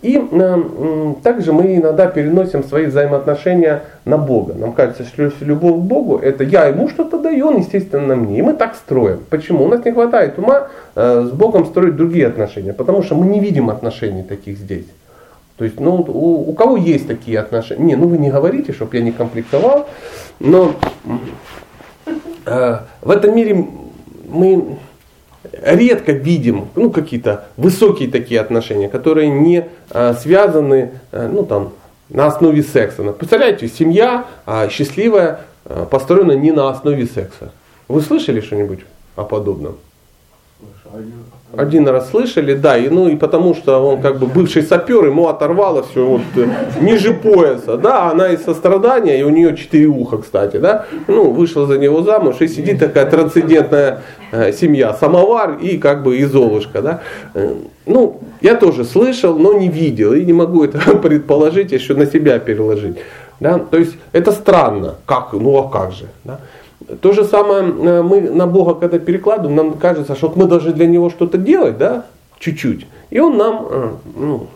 И 0.02 0.22
э, 0.30 1.14
также 1.22 1.52
мы 1.52 1.76
иногда 1.76 2.06
переносим 2.08 2.62
свои 2.62 2.86
взаимоотношения 2.86 3.84
на 4.04 4.18
Бога. 4.18 4.54
Нам 4.54 4.72
кажется, 4.72 5.04
что 5.04 5.32
любовь 5.40 5.76
к 5.76 5.84
Богу 5.84 6.18
это 6.18 6.44
я 6.44 6.66
ему 6.66 6.90
что-то 6.90 7.18
даю, 7.18 7.48
он, 7.48 7.58
естественно, 7.58 8.14
мне. 8.14 8.38
И 8.38 8.42
мы 8.42 8.52
так 8.52 8.74
строим. 8.74 9.20
Почему? 9.30 9.64
У 9.64 9.68
нас 9.68 9.82
не 9.84 9.92
хватает 9.92 10.38
ума 10.38 10.68
э, 10.94 11.26
с 11.26 11.32
Богом 11.32 11.64
строить 11.64 11.96
другие 11.96 12.26
отношения, 12.26 12.74
потому 12.74 13.02
что 13.02 13.14
мы 13.14 13.26
не 13.26 13.40
видим 13.40 13.70
отношений 13.70 14.22
таких 14.22 14.58
здесь. 14.58 14.86
То 15.56 15.64
есть, 15.64 15.80
ну, 15.80 15.94
у, 16.06 16.50
у 16.50 16.52
кого 16.52 16.76
есть 16.76 17.08
такие 17.08 17.38
отношения? 17.40 17.84
Не, 17.84 17.96
ну 17.96 18.08
вы 18.08 18.18
не 18.18 18.30
говорите, 18.30 18.72
чтобы 18.72 18.96
я 18.96 19.02
не 19.02 19.10
комплексовал, 19.10 19.86
но 20.38 20.74
э, 22.44 22.78
в 23.00 23.10
этом 23.10 23.34
мире 23.34 23.66
мы 24.28 24.76
редко 25.52 26.12
видим 26.12 26.68
ну, 26.74 26.90
какие-то 26.90 27.46
высокие 27.56 28.10
такие 28.10 28.40
отношения, 28.40 28.88
которые 28.88 29.28
не 29.28 29.68
э, 29.90 30.14
связаны 30.14 30.92
э, 31.12 31.28
ну, 31.28 31.44
там, 31.44 31.72
на 32.08 32.26
основе 32.26 32.62
секса. 32.62 33.02
Представляете, 33.12 33.68
семья 33.68 34.26
э, 34.46 34.68
счастливая, 34.70 35.40
построена 35.90 36.32
не 36.32 36.50
на 36.50 36.70
основе 36.70 37.06
секса. 37.06 37.52
Вы 37.88 38.00
слышали 38.00 38.40
что-нибудь 38.40 38.80
о 39.16 39.24
подобном? 39.24 39.76
Один 41.56 41.88
раз 41.88 42.10
слышали, 42.10 42.52
да, 42.54 42.76
и, 42.76 42.90
ну 42.90 43.08
и 43.08 43.16
потому 43.16 43.54
что 43.54 43.78
он 43.78 44.02
как 44.02 44.18
бы 44.18 44.26
бывший 44.26 44.62
сапер, 44.62 45.06
ему 45.06 45.28
оторвало 45.28 45.82
все 45.82 46.04
вот 46.04 46.20
э, 46.36 46.46
ниже 46.82 47.14
пояса, 47.14 47.78
да, 47.78 48.10
она 48.10 48.28
из 48.28 48.44
сострадания, 48.44 49.18
и 49.18 49.22
у 49.22 49.30
нее 49.30 49.56
четыре 49.56 49.86
уха, 49.86 50.18
кстати, 50.18 50.58
да, 50.58 50.84
ну, 51.06 51.30
вышла 51.30 51.66
за 51.66 51.78
него 51.78 52.02
замуж, 52.02 52.36
и 52.40 52.48
сидит 52.48 52.80
такая 52.80 53.06
трансцендентная 53.06 54.02
э, 54.30 54.52
семья, 54.52 54.92
самовар 54.92 55.56
и 55.58 55.78
как 55.78 56.02
бы 56.02 56.18
и 56.18 56.24
Золушка, 56.26 56.82
да. 56.82 57.00
Э, 57.32 57.54
ну, 57.86 58.20
я 58.42 58.54
тоже 58.54 58.84
слышал, 58.84 59.38
но 59.38 59.54
не 59.54 59.68
видел, 59.68 60.12
и 60.12 60.26
не 60.26 60.34
могу 60.34 60.64
это 60.64 60.78
предположить, 61.02 61.72
еще 61.72 61.94
на 61.94 62.04
себя 62.04 62.38
переложить, 62.40 62.98
да, 63.40 63.58
то 63.58 63.78
есть 63.78 63.96
это 64.12 64.32
странно, 64.32 64.96
как, 65.06 65.32
ну 65.32 65.56
а 65.56 65.70
как 65.70 65.92
же, 65.92 66.08
да. 66.24 66.40
То 67.00 67.12
же 67.12 67.24
самое 67.24 67.62
э, 67.64 68.02
мы 68.02 68.20
на 68.22 68.46
Бога, 68.46 68.74
когда 68.74 68.98
перекладываем, 68.98 69.56
нам 69.56 69.72
кажется, 69.74 70.14
что 70.14 70.32
мы 70.34 70.46
должны 70.46 70.72
для 70.72 70.86
Него 70.86 71.10
что-то 71.10 71.36
делать, 71.36 71.76
да, 71.76 72.06
чуть-чуть. 72.38 72.86
И 73.10 73.20
Он 73.20 73.36
нам 73.36 73.66
э, 73.70 73.90
ну, 74.16 74.46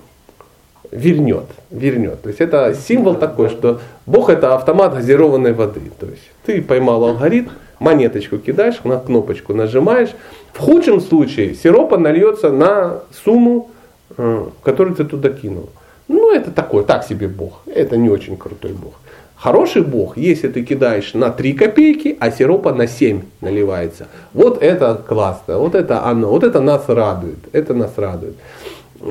вернет, 0.90 1.45
вернет. 1.71 2.23
То 2.23 2.29
есть 2.29 2.40
это 2.40 2.75
символ 2.75 3.16
такой, 3.16 3.49
что 3.49 3.81
Бог 4.07 4.31
это 4.31 4.55
автомат 4.55 4.95
газированной 4.95 5.53
воды. 5.53 5.81
То 5.99 6.07
есть 6.07 6.23
ты 6.45 6.62
поймал 6.62 7.05
алгоритм, 7.05 7.51
монеточку 7.79 8.38
кидаешь, 8.38 8.83
на 8.85 8.99
кнопочку 8.99 9.55
нажимаешь. 9.55 10.11
В 10.53 10.59
худшем 10.59 11.01
случае 11.01 11.55
сиропа 11.55 11.99
нальется 11.99 12.51
на 12.51 13.01
сумму, 13.25 13.71
э, 14.16 14.47
которую 14.62 14.97
ты 14.97 15.05
туда 15.05 15.31
кинул. 15.31 15.68
Ну, 16.09 16.33
это 16.35 16.51
такой, 16.51 16.85
так 16.85 17.05
себе 17.05 17.29
Бог. 17.29 17.61
Это 17.66 17.97
не 17.97 18.11
очень 18.11 18.37
крутой 18.37 18.73
Бог. 18.73 18.95
Хороший 19.42 19.83
Бог, 19.83 20.16
если 20.16 20.46
ты 20.46 20.62
кидаешь 20.62 21.14
на 21.14 21.31
3 21.31 21.55
копейки, 21.55 22.16
а 22.20 22.31
сиропа 22.31 22.72
на 22.72 22.87
7 22.87 23.22
наливается. 23.40 24.07
Вот 24.33 24.62
это 24.62 24.94
классно, 24.94 25.59
вот 25.59 25.74
это 25.74 26.05
оно, 26.05 26.28
вот 26.28 26.44
это 26.44 26.61
нас 26.61 26.85
радует, 26.88 27.38
это 27.50 27.74
нас 27.74 27.90
радует. 27.96 28.37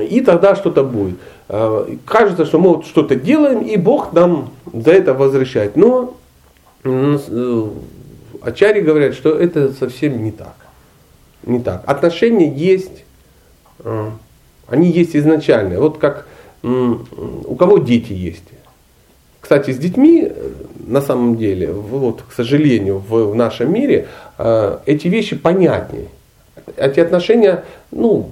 И 0.08 0.22
тогда 0.22 0.56
что-то 0.56 0.84
будет. 0.84 1.18
А, 1.50 1.86
кажется, 2.06 2.46
что 2.46 2.58
мы 2.58 2.70
вот 2.70 2.86
что-то 2.86 3.14
делаем, 3.14 3.60
и 3.60 3.76
Бог 3.76 4.14
нам 4.14 4.52
за 4.72 4.92
это 4.92 5.12
возвращает. 5.12 5.76
Но 5.76 6.16
э, 6.84 7.68
Ачари 8.40 8.80
говорят, 8.80 9.12
что 9.12 9.38
это 9.38 9.74
совсем 9.74 10.24
не 10.24 10.32
так. 10.32 10.56
Не 11.44 11.60
так. 11.60 11.82
Отношения 11.84 12.50
есть, 12.50 13.04
э, 13.80 14.10
они 14.66 14.90
есть 14.90 15.14
изначальные. 15.14 15.78
Вот 15.78 15.98
как 15.98 16.26
у 16.62 17.54
кого 17.56 17.76
дети 17.78 18.14
есть. 18.14 18.51
Кстати, 19.42 19.72
с 19.72 19.76
детьми, 19.76 20.32
на 20.86 21.02
самом 21.02 21.36
деле, 21.36 21.72
вот, 21.72 22.22
к 22.22 22.32
сожалению, 22.32 22.98
в, 22.98 23.32
в 23.32 23.34
нашем 23.34 23.72
мире 23.72 24.06
э, 24.38 24.78
эти 24.86 25.08
вещи 25.08 25.36
понятнее. 25.36 26.06
Эти 26.76 27.00
отношения, 27.00 27.64
ну, 27.90 28.30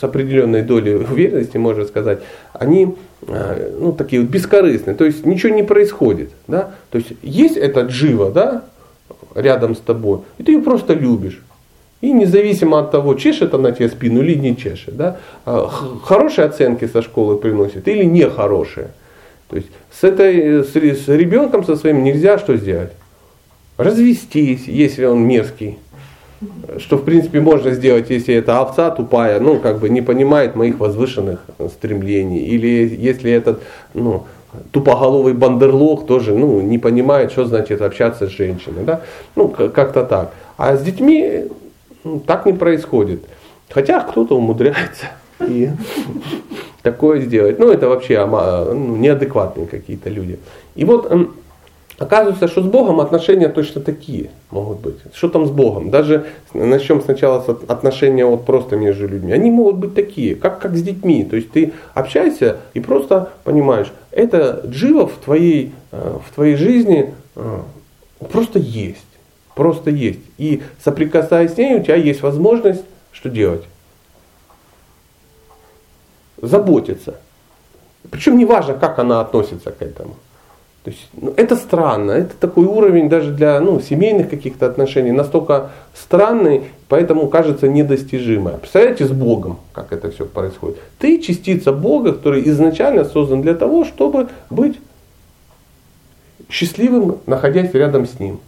с 0.00 0.02
определенной 0.02 0.62
долей 0.62 0.96
уверенности, 0.96 1.56
можно 1.58 1.84
сказать, 1.84 2.18
они 2.52 2.96
э, 3.28 3.76
ну, 3.80 3.92
такие 3.92 4.20
вот 4.20 4.28
бескорыстные. 4.28 4.96
То 4.96 5.04
есть 5.04 5.24
ничего 5.24 5.54
не 5.54 5.62
происходит. 5.62 6.30
Да? 6.48 6.72
То 6.90 6.98
есть 6.98 7.12
есть 7.22 7.56
этот 7.56 7.90
джива 7.90 8.32
да, 8.32 8.64
рядом 9.36 9.76
с 9.76 9.78
тобой, 9.78 10.20
и 10.38 10.42
ты 10.42 10.52
ее 10.52 10.60
просто 10.60 10.92
любишь. 10.92 11.40
И 12.00 12.12
независимо 12.12 12.80
от 12.80 12.90
того, 12.90 13.14
чешет 13.14 13.54
она 13.54 13.70
тебе 13.70 13.88
спину 13.88 14.22
или 14.22 14.34
не 14.34 14.56
чешет, 14.56 14.96
да, 14.96 15.18
э, 15.46 15.66
хорошие 16.04 16.46
оценки 16.46 16.86
со 16.88 17.00
школы 17.00 17.36
приносит 17.36 17.86
или 17.86 18.04
нехорошие. 18.04 18.88
То 19.48 19.56
есть 19.56 19.68
с, 19.90 20.04
этой, 20.04 20.64
с, 20.64 20.74
с 20.74 21.08
ребенком 21.08 21.64
со 21.64 21.76
своим 21.76 22.02
нельзя 22.02 22.38
что 22.38 22.56
сделать? 22.56 22.92
Развестись, 23.76 24.66
если 24.66 25.04
он 25.04 25.20
мерзкий. 25.26 25.78
Что 26.78 26.98
в 26.98 27.04
принципе 27.04 27.40
можно 27.40 27.70
сделать, 27.70 28.10
если 28.10 28.34
это 28.34 28.60
овца 28.60 28.90
тупая, 28.90 29.40
ну 29.40 29.58
как 29.58 29.78
бы 29.78 29.88
не 29.88 30.02
понимает 30.02 30.54
моих 30.54 30.78
возвышенных 30.78 31.40
стремлений. 31.70 32.40
Или 32.40 32.96
если 32.98 33.30
этот 33.30 33.62
ну, 33.94 34.24
тупоголовый 34.70 35.32
бандерлог 35.32 36.06
тоже 36.06 36.34
ну, 36.34 36.60
не 36.60 36.78
понимает, 36.78 37.32
что 37.32 37.46
значит 37.46 37.80
общаться 37.80 38.26
с 38.26 38.30
женщиной. 38.30 38.84
Да? 38.84 39.02
Ну 39.34 39.48
как-то 39.48 40.04
так. 40.04 40.34
А 40.56 40.76
с 40.76 40.82
детьми 40.82 41.44
ну, 42.04 42.20
так 42.20 42.46
не 42.46 42.52
происходит. 42.52 43.24
Хотя 43.70 44.00
кто-то 44.00 44.36
умудряется. 44.36 45.06
И 45.40 45.70
такое 46.86 47.20
сделать. 47.20 47.58
Ну, 47.58 47.72
это 47.72 47.88
вообще 47.88 48.24
ну, 48.24 48.96
неадекватные 48.96 49.66
какие-то 49.66 50.08
люди. 50.08 50.38
И 50.76 50.84
вот 50.84 51.12
оказывается, 51.98 52.46
что 52.46 52.62
с 52.62 52.66
Богом 52.66 53.00
отношения 53.00 53.48
точно 53.48 53.80
такие 53.80 54.30
могут 54.52 54.78
быть. 54.78 54.96
Что 55.12 55.28
там 55.28 55.46
с 55.46 55.50
Богом? 55.50 55.90
Даже 55.90 56.26
начнем 56.54 57.00
сначала 57.00 57.40
с 57.40 57.48
отношения 57.48 58.24
вот 58.24 58.46
просто 58.46 58.76
между 58.76 59.08
людьми. 59.08 59.32
Они 59.32 59.50
могут 59.50 59.76
быть 59.76 59.94
такие, 59.94 60.36
как, 60.36 60.60
как 60.60 60.76
с 60.76 60.82
детьми. 60.82 61.24
То 61.24 61.34
есть 61.34 61.50
ты 61.50 61.72
общаешься 61.94 62.58
и 62.74 62.80
просто 62.80 63.30
понимаешь, 63.42 63.92
это 64.12 64.62
джива 64.64 65.08
в 65.08 65.16
твоей, 65.24 65.72
э, 65.90 66.18
в 66.24 66.34
твоей 66.36 66.54
жизни 66.54 67.14
э, 67.34 67.60
просто 68.30 68.60
есть. 68.60 69.12
Просто 69.56 69.90
есть. 69.90 70.20
И 70.38 70.62
соприкасаясь 70.84 71.54
с 71.54 71.56
ней, 71.56 71.80
у 71.80 71.82
тебя 71.82 71.96
есть 71.96 72.22
возможность 72.22 72.84
что 73.10 73.28
делать? 73.28 73.64
Заботиться. 76.40 77.16
Причем 78.10 78.38
не 78.38 78.44
важно, 78.44 78.74
как 78.74 78.98
она 78.98 79.20
относится 79.20 79.70
к 79.70 79.82
этому. 79.82 80.14
То 80.84 80.92
есть, 80.92 81.08
ну, 81.20 81.34
это 81.36 81.56
странно, 81.56 82.12
это 82.12 82.36
такой 82.38 82.64
уровень 82.64 83.08
даже 83.08 83.32
для 83.32 83.58
ну, 83.58 83.80
семейных 83.80 84.30
каких-то 84.30 84.66
отношений 84.66 85.10
настолько 85.10 85.70
странный, 85.92 86.70
поэтому 86.88 87.26
кажется 87.26 87.66
недостижимое. 87.66 88.58
Представляете 88.58 89.04
с 89.04 89.10
Богом, 89.10 89.58
как 89.72 89.92
это 89.92 90.12
все 90.12 90.26
происходит. 90.26 90.78
Ты 91.00 91.20
частица 91.20 91.72
Бога, 91.72 92.12
который 92.12 92.48
изначально 92.50 93.04
создан 93.04 93.42
для 93.42 93.54
того, 93.54 93.84
чтобы 93.84 94.28
быть 94.48 94.78
счастливым, 96.48 97.18
находясь 97.26 97.74
рядом 97.74 98.06
с 98.06 98.20
Ним, 98.20 98.38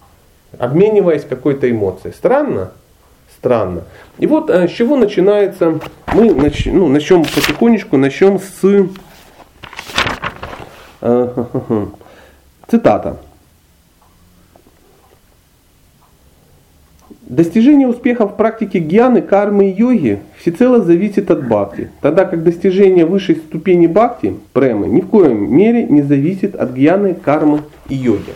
обмениваясь 0.58 1.24
какой-то 1.24 1.68
эмоцией. 1.68 2.14
Странно? 2.14 2.70
Странно. 3.38 3.84
И 4.18 4.26
вот 4.26 4.50
э, 4.50 4.68
с 4.68 4.72
чего 4.72 4.96
начинается, 4.96 5.80
мы 6.12 6.34
нач, 6.34 6.66
ну, 6.66 6.88
начнем 6.88 7.22
потихонечку, 7.22 7.96
начнем 7.96 8.38
с 8.40 8.88
э, 11.02 11.46
цитата. 12.68 13.18
Достижение 17.22 17.86
успеха 17.86 18.26
в 18.26 18.36
практике 18.36 18.78
гьяны, 18.78 19.20
кармы 19.20 19.68
и 19.68 19.74
йоги 19.74 20.20
всецело 20.38 20.82
зависит 20.82 21.30
от 21.30 21.46
бхакти, 21.46 21.90
тогда 22.00 22.24
как 22.24 22.42
достижение 22.42 23.04
высшей 23.04 23.36
ступени 23.36 23.86
бхакти, 23.86 24.34
премы, 24.54 24.88
ни 24.88 25.02
в 25.02 25.08
коем 25.08 25.54
мере 25.54 25.84
не 25.84 26.00
зависит 26.02 26.54
от 26.54 26.72
гьяны, 26.72 27.14
кармы 27.14 27.60
и 27.90 27.94
йоги. 27.94 28.32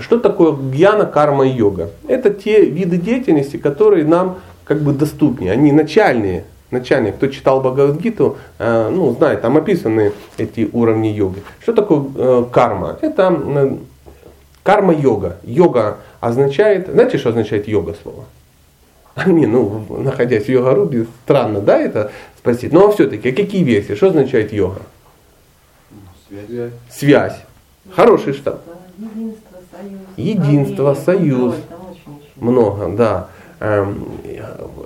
Что 0.00 0.18
такое 0.18 0.52
гьяна, 0.52 1.06
карма 1.06 1.46
и 1.46 1.50
йога? 1.50 1.90
Это 2.08 2.30
те 2.30 2.64
виды 2.64 2.96
деятельности, 2.96 3.56
которые 3.56 4.04
нам 4.04 4.38
как 4.64 4.80
бы 4.80 4.92
доступнее, 4.92 5.52
они 5.52 5.72
начальные. 5.72 6.44
Начальные, 6.70 7.12
кто 7.12 7.26
читал 7.26 7.60
Бхагавадгиту, 7.60 8.38
э, 8.58 8.88
ну, 8.88 9.12
знает, 9.12 9.42
там 9.42 9.58
описаны 9.58 10.12
эти 10.38 10.70
уровни 10.72 11.08
йоги. 11.08 11.42
Что 11.60 11.74
такое 11.74 12.04
э, 12.16 12.44
карма? 12.50 12.96
Это 13.02 13.76
карма-йога. 14.62 15.36
Йога 15.42 15.98
означает, 16.20 16.88
знаете, 16.88 17.18
что 17.18 17.28
означает 17.28 17.68
йога 17.68 17.94
слово? 18.02 18.24
Не, 19.26 19.46
ну, 19.46 19.84
находясь 19.90 20.44
в 20.44 20.48
йога-рубе, 20.48 21.06
странно, 21.24 21.60
да, 21.60 21.78
это 21.78 22.10
спросить. 22.38 22.72
Но 22.72 22.90
все-таки, 22.90 23.28
а 23.28 23.34
какие 23.34 23.62
версии? 23.62 23.94
Что 23.94 24.06
означает 24.06 24.52
йога? 24.54 24.80
Связь. 26.28 26.72
Связь. 26.90 27.40
Хороший 27.94 28.32
штаб. 28.32 28.62
Единство, 28.96 29.10
союз. 29.20 29.51
Единство, 30.16 30.94
союз. 30.94 31.54
Много, 32.36 32.88
да. 32.96 33.28
Эм, 33.60 34.04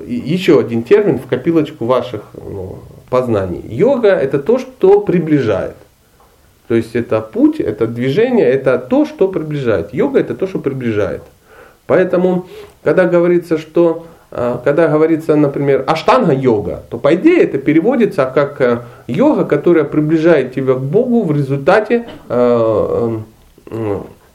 еще 0.07 0.61
один 0.61 0.83
термин 0.83 1.19
в 1.19 1.27
копилочку 1.27 1.87
ваших 1.87 2.23
ну, 2.35 2.81
познаний. 3.09 3.65
Йога 3.69 4.11
это 4.11 4.39
то, 4.39 4.59
что 4.59 5.01
приближает. 5.01 5.77
То 6.69 6.75
есть 6.75 6.95
это 6.95 7.21
путь, 7.21 7.61
это 7.61 7.87
движение, 7.87 8.47
это 8.47 8.79
то, 8.79 9.07
что 9.07 9.29
приближает. 9.29 9.95
Йога 9.95 10.21
это 10.21 10.35
то, 10.35 10.47
что 10.47 10.59
приближает. 10.59 11.23
Поэтому, 11.87 12.47
когда 12.83 13.07
говорится, 13.07 13.57
что 13.57 14.07
э, 14.33 14.59
когда 14.65 14.89
говорится, 14.89 15.37
например, 15.37 15.85
аштанга 15.87 16.35
йога, 16.35 16.83
то 16.91 16.99
по 16.99 17.15
идее 17.15 17.45
это 17.45 17.59
переводится 17.59 18.31
как 18.35 18.61
э, 18.61 18.81
йога, 19.07 19.45
которая 19.45 19.85
приближает 19.85 20.55
тебя 20.55 20.75
к 20.75 20.81
Богу 20.81 21.23
в 21.23 21.33
результате 21.35 22.07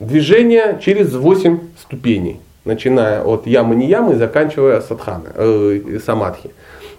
движения 0.01 0.79
через 0.83 1.13
8 1.13 1.59
ступеней 1.79 2.39
начиная 2.65 3.23
от 3.23 3.47
ямы 3.47 3.75
не 3.75 3.87
ямы, 3.87 4.15
заканчивая 4.15 4.81
садханы, 4.81 5.29
э, 5.33 5.99
самадхи. 6.05 6.51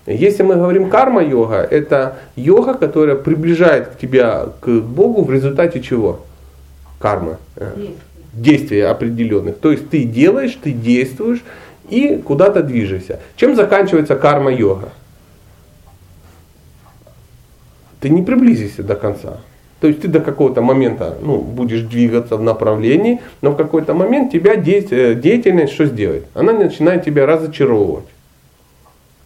Если 0.07 0.43
мы 0.43 0.57
говорим 0.57 0.91
карма-йога, 0.91 1.59
это 1.59 2.17
йога, 2.35 2.75
которая 2.75 3.15
приближает 3.15 3.99
тебя 4.01 4.49
к 4.61 4.69
Богу 4.69 5.23
в 5.23 5.31
результате 5.31 5.81
чего? 5.81 6.21
карма, 7.03 7.39
э, 7.57 7.89
действия 8.33 8.87
определенных. 8.87 9.59
То 9.59 9.73
есть 9.73 9.91
ты 9.91 10.05
делаешь, 10.05 10.57
ты 10.63 10.71
действуешь 10.71 11.43
и 11.91 12.17
куда-то 12.17 12.63
движешься. 12.63 13.19
Чем 13.37 13.57
заканчивается 13.57 14.15
карма-йога? 14.15 14.91
Ты 18.01 18.09
не 18.09 18.23
приблизишься 18.23 18.83
до 18.83 18.95
конца. 18.95 19.41
То 19.83 19.89
есть 19.89 20.01
ты 20.01 20.07
до 20.07 20.21
какого-то 20.21 20.63
момента 20.63 21.17
ну, 21.21 21.39
будешь 21.39 21.81
двигаться 21.81 22.37
в 22.37 22.43
направлении, 22.43 23.21
но 23.41 23.51
в 23.51 23.57
какой-то 23.57 23.95
момент 23.95 24.31
тебя 24.31 24.55
э, 24.55 25.15
деятельность 25.17 25.73
что 25.73 25.87
сделает? 25.87 26.25
Она 26.35 26.53
начинает 26.53 27.05
тебя 27.05 27.27
разочаровывать. 27.27 28.05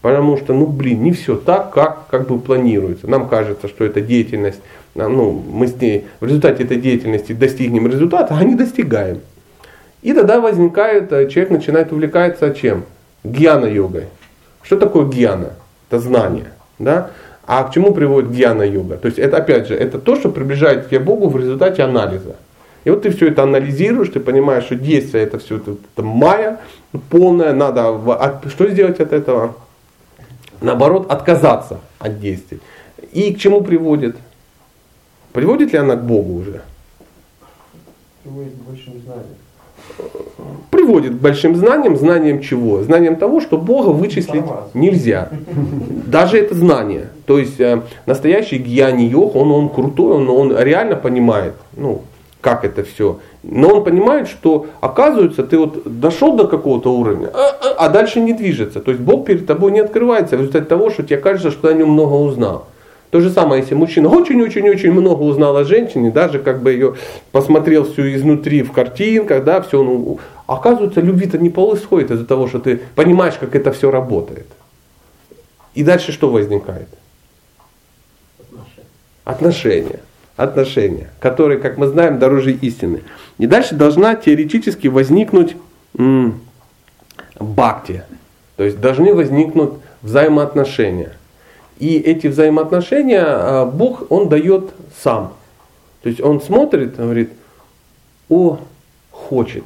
Потому 0.01 0.39
что, 0.39 0.55
ну 0.55 0.67
блин, 0.67 1.03
не 1.03 1.13
все 1.13 1.37
так, 1.37 1.75
как, 1.75 2.07
как 2.09 2.27
бы 2.27 2.39
планируется. 2.39 3.07
Нам 3.07 3.29
кажется, 3.29 3.69
что 3.69 3.85
эта 3.85 4.01
деятельность, 4.01 4.61
а, 4.95 5.11
ну, 5.11 5.31
мы 5.31 5.67
с 5.67 5.79
ней 5.79 6.07
в 6.21 6.25
результате 6.25 6.65
этой 6.65 6.79
деятельности 6.79 7.35
достигнем 7.35 7.87
результата, 7.87 8.35
а 8.35 8.43
не 8.43 8.55
достигаем. 8.55 9.21
И 10.01 10.15
тогда 10.15 10.41
возникает, 10.41 11.13
э, 11.13 11.29
человек 11.29 11.51
начинает 11.51 11.93
увлекаться 11.93 12.55
чем? 12.55 12.85
Гьяна-йогой. 13.25 14.05
Что 14.63 14.79
такое 14.79 15.05
гьяна? 15.05 15.51
Это 15.91 16.01
знание. 16.01 16.47
Да? 16.79 17.11
А 17.47 17.63
к 17.65 17.73
чему 17.73 17.95
приводит 17.95 18.31
гьяна-йога? 18.31 18.97
То 18.97 19.07
есть 19.07 19.19
это 19.19 19.37
опять 19.37 19.69
же, 19.69 19.75
это 19.75 19.99
то, 19.99 20.17
что 20.17 20.31
приближает 20.31 20.89
тебя 20.89 20.99
к 20.99 21.05
Богу 21.05 21.29
в 21.29 21.37
результате 21.37 21.83
анализа. 21.83 22.37
И 22.85 22.91
вот 22.91 23.03
ты 23.03 23.11
все 23.11 23.29
это 23.29 23.45
анализируешь, 23.45 24.09
ты 24.09 24.21
понимаешь, 24.21 24.65
что 24.65 24.75
действие 24.75 25.25
это 25.25 25.39
все 25.39 25.57
это, 25.57 25.73
это 25.73 26.03
майя 26.03 26.61
полное, 27.11 27.53
надо 27.53 27.89
от, 27.89 28.51
что 28.51 28.69
сделать 28.69 29.01
от 29.01 29.13
этого? 29.13 29.57
Наоборот, 30.61 31.11
отказаться 31.11 31.81
от 31.99 32.21
действий. 32.21 32.61
И 33.13 33.33
к 33.33 33.39
чему 33.39 33.63
приводит? 33.63 34.17
Приводит 35.33 35.73
ли 35.73 35.79
она 35.79 35.97
к 35.97 36.05
Богу 36.05 36.35
уже? 36.35 36.63
Приводит 38.23 38.55
к 38.55 38.69
большим 38.69 38.95
знаниям 39.03 39.46
приводит 40.71 41.13
к 41.13 41.21
большим 41.21 41.57
знаниям, 41.57 41.97
знаниям 41.97 42.41
чего? 42.41 42.83
Знанием 42.83 43.17
того, 43.17 43.41
что 43.41 43.59
Бога 43.59 43.89
вычислить 43.89 44.45
нельзя. 44.75 45.31
Даже 46.07 46.39
это 46.39 46.55
знание. 46.55 47.09
То 47.27 47.39
есть 47.39 47.59
э, 47.61 47.83
настоящий 48.07 48.59
гьяни 48.59 49.05
йог, 49.05 49.35
он, 49.35 49.51
он 49.51 49.69
крутой, 49.69 50.17
он, 50.17 50.29
он 50.29 50.57
реально 50.57 50.97
понимает, 50.97 51.55
ну, 51.77 52.03
как 52.41 52.65
это 52.65 52.85
все. 52.85 53.19
Но 53.43 53.77
он 53.77 53.85
понимает, 53.85 54.29
что 54.29 54.67
оказывается, 54.81 55.43
ты 55.43 55.59
вот 55.59 55.83
дошел 56.01 56.37
до 56.37 56.47
какого-то 56.47 56.93
уровня, 56.93 57.31
а, 57.35 57.57
а, 57.61 57.87
а 57.87 57.89
дальше 57.89 58.21
не 58.21 58.33
движется. 58.33 58.81
То 58.81 58.93
есть 58.93 59.03
Бог 59.03 59.27
перед 59.27 59.47
тобой 59.47 59.73
не 59.73 59.81
открывается 59.81 60.37
в 60.37 60.41
результате 60.41 60.67
того, 60.67 60.91
что 60.91 61.03
тебе 61.03 61.17
кажется, 61.17 61.51
что 61.51 61.69
ты 61.69 61.75
о 61.75 61.77
нем 61.77 61.91
много 61.91 62.15
узнал. 62.15 62.67
То 63.17 63.23
же 63.23 63.31
самое, 63.31 63.63
если 63.63 63.75
мужчина 63.75 64.11
очень-очень-очень 64.11 64.93
много 64.93 65.23
узнал 65.23 65.57
о 65.57 65.65
женщине, 65.65 66.11
даже 66.11 66.39
как 66.39 66.61
бы 66.61 66.71
ее 66.71 66.97
посмотрел 67.33 67.91
всю 67.91 68.15
изнутри 68.15 68.61
в 68.63 68.73
картинках, 68.73 69.43
да, 69.43 69.63
все, 69.63 69.83
ну, 69.83 70.21
оказывается, 70.47 71.01
любви-то 71.01 71.39
не 71.39 71.49
происходит 71.49 72.11
из-за 72.11 72.27
того, 72.27 72.47
что 72.47 72.59
ты 72.59 72.79
понимаешь, 72.95 73.37
как 73.41 73.55
это 73.57 73.73
все 73.73 73.91
работает. 73.91 74.45
И 75.73 75.83
дальше 75.83 76.13
что 76.13 76.29
возникает? 76.29 76.89
Отношения. 79.25 80.01
Отношения, 80.37 81.09
которые, 81.19 81.59
как 81.59 81.79
мы 81.79 81.87
знаем, 81.87 82.19
дороже 82.19 82.53
истины. 82.53 83.01
И 83.39 83.47
дальше 83.47 83.77
должна 83.77 84.15
теоретически 84.15 84.89
возникнуть 84.89 85.57
м- 85.97 86.43
бхакти. 87.41 88.03
То 88.57 88.65
есть 88.65 88.79
должны 88.79 89.15
возникнуть 89.15 89.71
взаимоотношения. 90.03 91.13
И 91.79 91.99
эти 91.99 92.27
взаимоотношения 92.27 93.25
а, 93.25 93.67
Бог, 93.67 94.11
Он 94.11 94.29
дает 94.29 94.71
сам. 95.03 95.35
То 96.03 96.09
есть 96.09 96.21
Он 96.21 96.41
смотрит, 96.41 96.97
говорит, 96.97 97.33
о, 98.29 98.59
хочет. 99.11 99.65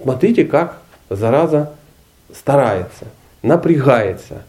Смотрите, 0.00 0.44
как 0.44 0.82
зараза 1.08 1.72
старается, 2.32 3.06
напрягается. 3.42 4.42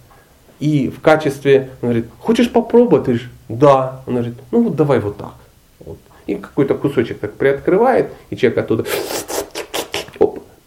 И 0.59 0.89
в 0.89 1.01
качестве, 1.01 1.69
он 1.81 1.89
говорит, 1.89 2.05
хочешь 2.19 2.51
попробовать? 2.51 3.05
Ты 3.05 3.11
говоришь, 3.11 3.31
да. 3.47 4.01
Он 4.07 4.15
говорит, 4.15 4.35
ну 4.51 4.63
вот 4.63 4.75
давай 4.75 4.99
вот 4.99 5.17
так. 5.17 5.35
Вот. 5.85 5.97
И 6.25 6.35
какой-то 6.35 6.75
кусочек 6.75 7.19
так 7.19 7.33
приоткрывает, 7.33 8.11
и 8.29 8.35
человек 8.35 8.57
оттуда 8.57 8.85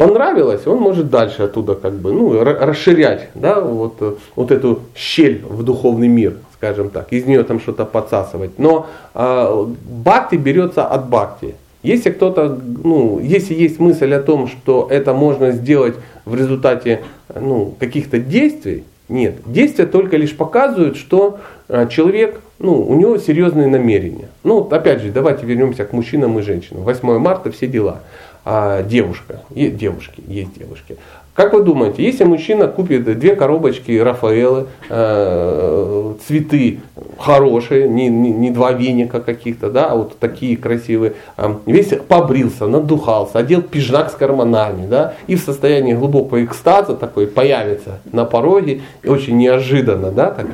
понравилось, 0.01 0.67
он 0.67 0.79
может 0.79 1.11
дальше 1.11 1.43
оттуда 1.43 1.75
как 1.75 1.93
бы, 1.93 2.11
ну, 2.11 2.43
расширять, 2.43 3.29
да, 3.35 3.61
вот, 3.61 3.97
э, 4.01 4.15
вот 4.35 4.51
эту 4.51 4.81
щель 4.95 5.43
в 5.47 5.63
духовный 5.63 6.09
мир, 6.09 6.37
скажем 6.55 6.89
так, 6.89 7.13
из 7.13 7.27
нее 7.27 7.45
там 7.45 7.61
что-то 7.61 7.85
подсасывать. 7.85 8.59
Но 8.59 8.87
э, 9.15 9.67
бхакти 10.03 10.37
берется 10.37 10.87
от 10.87 11.11
бхакти. 11.11 11.55
Если 11.83 12.11
кто-то, 12.13 12.59
ну, 12.83 13.21
если 13.21 13.53
есть 13.53 13.79
мысль 13.79 14.15
о 14.15 14.23
том, 14.23 14.49
что 14.49 14.87
это 14.91 15.13
можно 15.13 15.51
сделать 15.51 15.97
в 16.25 16.35
результате 16.35 17.03
ну, 17.35 17.75
каких-то 17.79 18.19
действий, 18.19 18.85
нет. 19.11 19.35
Действия 19.45 19.85
только 19.85 20.17
лишь 20.17 20.35
показывают, 20.35 20.97
что 20.97 21.41
э, 21.69 21.89
человек, 21.91 22.41
ну, 22.59 22.81
у 22.81 22.95
него 22.95 23.19
серьезные 23.19 23.67
намерения. 23.67 24.29
Ну, 24.45 24.67
опять 24.71 25.03
же, 25.03 25.13
давайте 25.13 25.45
вернемся 25.45 25.85
к 25.85 25.93
мужчинам 25.93 26.39
и 26.39 26.43
женщинам. 26.43 26.85
8 26.85 27.19
марта, 27.19 27.51
все 27.53 27.67
дела 27.67 28.01
а, 28.45 28.83
девушка, 28.83 29.43
и 29.55 29.69
девушки, 29.69 30.23
есть 30.27 30.59
девушки. 30.59 30.97
Как 31.41 31.55
вы 31.55 31.63
думаете, 31.63 32.03
если 32.03 32.25
мужчина 32.25 32.67
купит 32.67 33.05
две 33.19 33.35
коробочки 33.37 33.97
Рафаэлы, 33.97 34.67
э, 34.91 36.15
цветы 36.27 36.81
хорошие, 37.19 37.89
не, 37.89 38.09
не, 38.09 38.31
не 38.31 38.51
два 38.51 38.73
веника 38.73 39.21
каких-то, 39.21 39.71
да, 39.71 39.87
а 39.87 39.97
вот 39.97 40.19
такие 40.19 40.57
красивые, 40.57 41.15
э, 41.39 41.55
весь 41.67 41.95
побрился, 42.09 42.67
надухался, 42.67 43.39
одел 43.39 43.63
пижак 43.63 44.11
с 44.11 44.15
карманами, 44.15 44.87
да, 44.87 45.15
и 45.29 45.37
в 45.37 45.41
состоянии 45.41 45.95
глубокого 45.95 46.45
экстаза 46.45 46.95
такой 46.95 47.27
появится 47.27 48.01
на 48.13 48.25
пороге, 48.25 48.83
и 49.03 49.09
очень 49.09 49.39
неожиданно, 49.39 50.11
да, 50.11 50.33
так, 50.33 50.47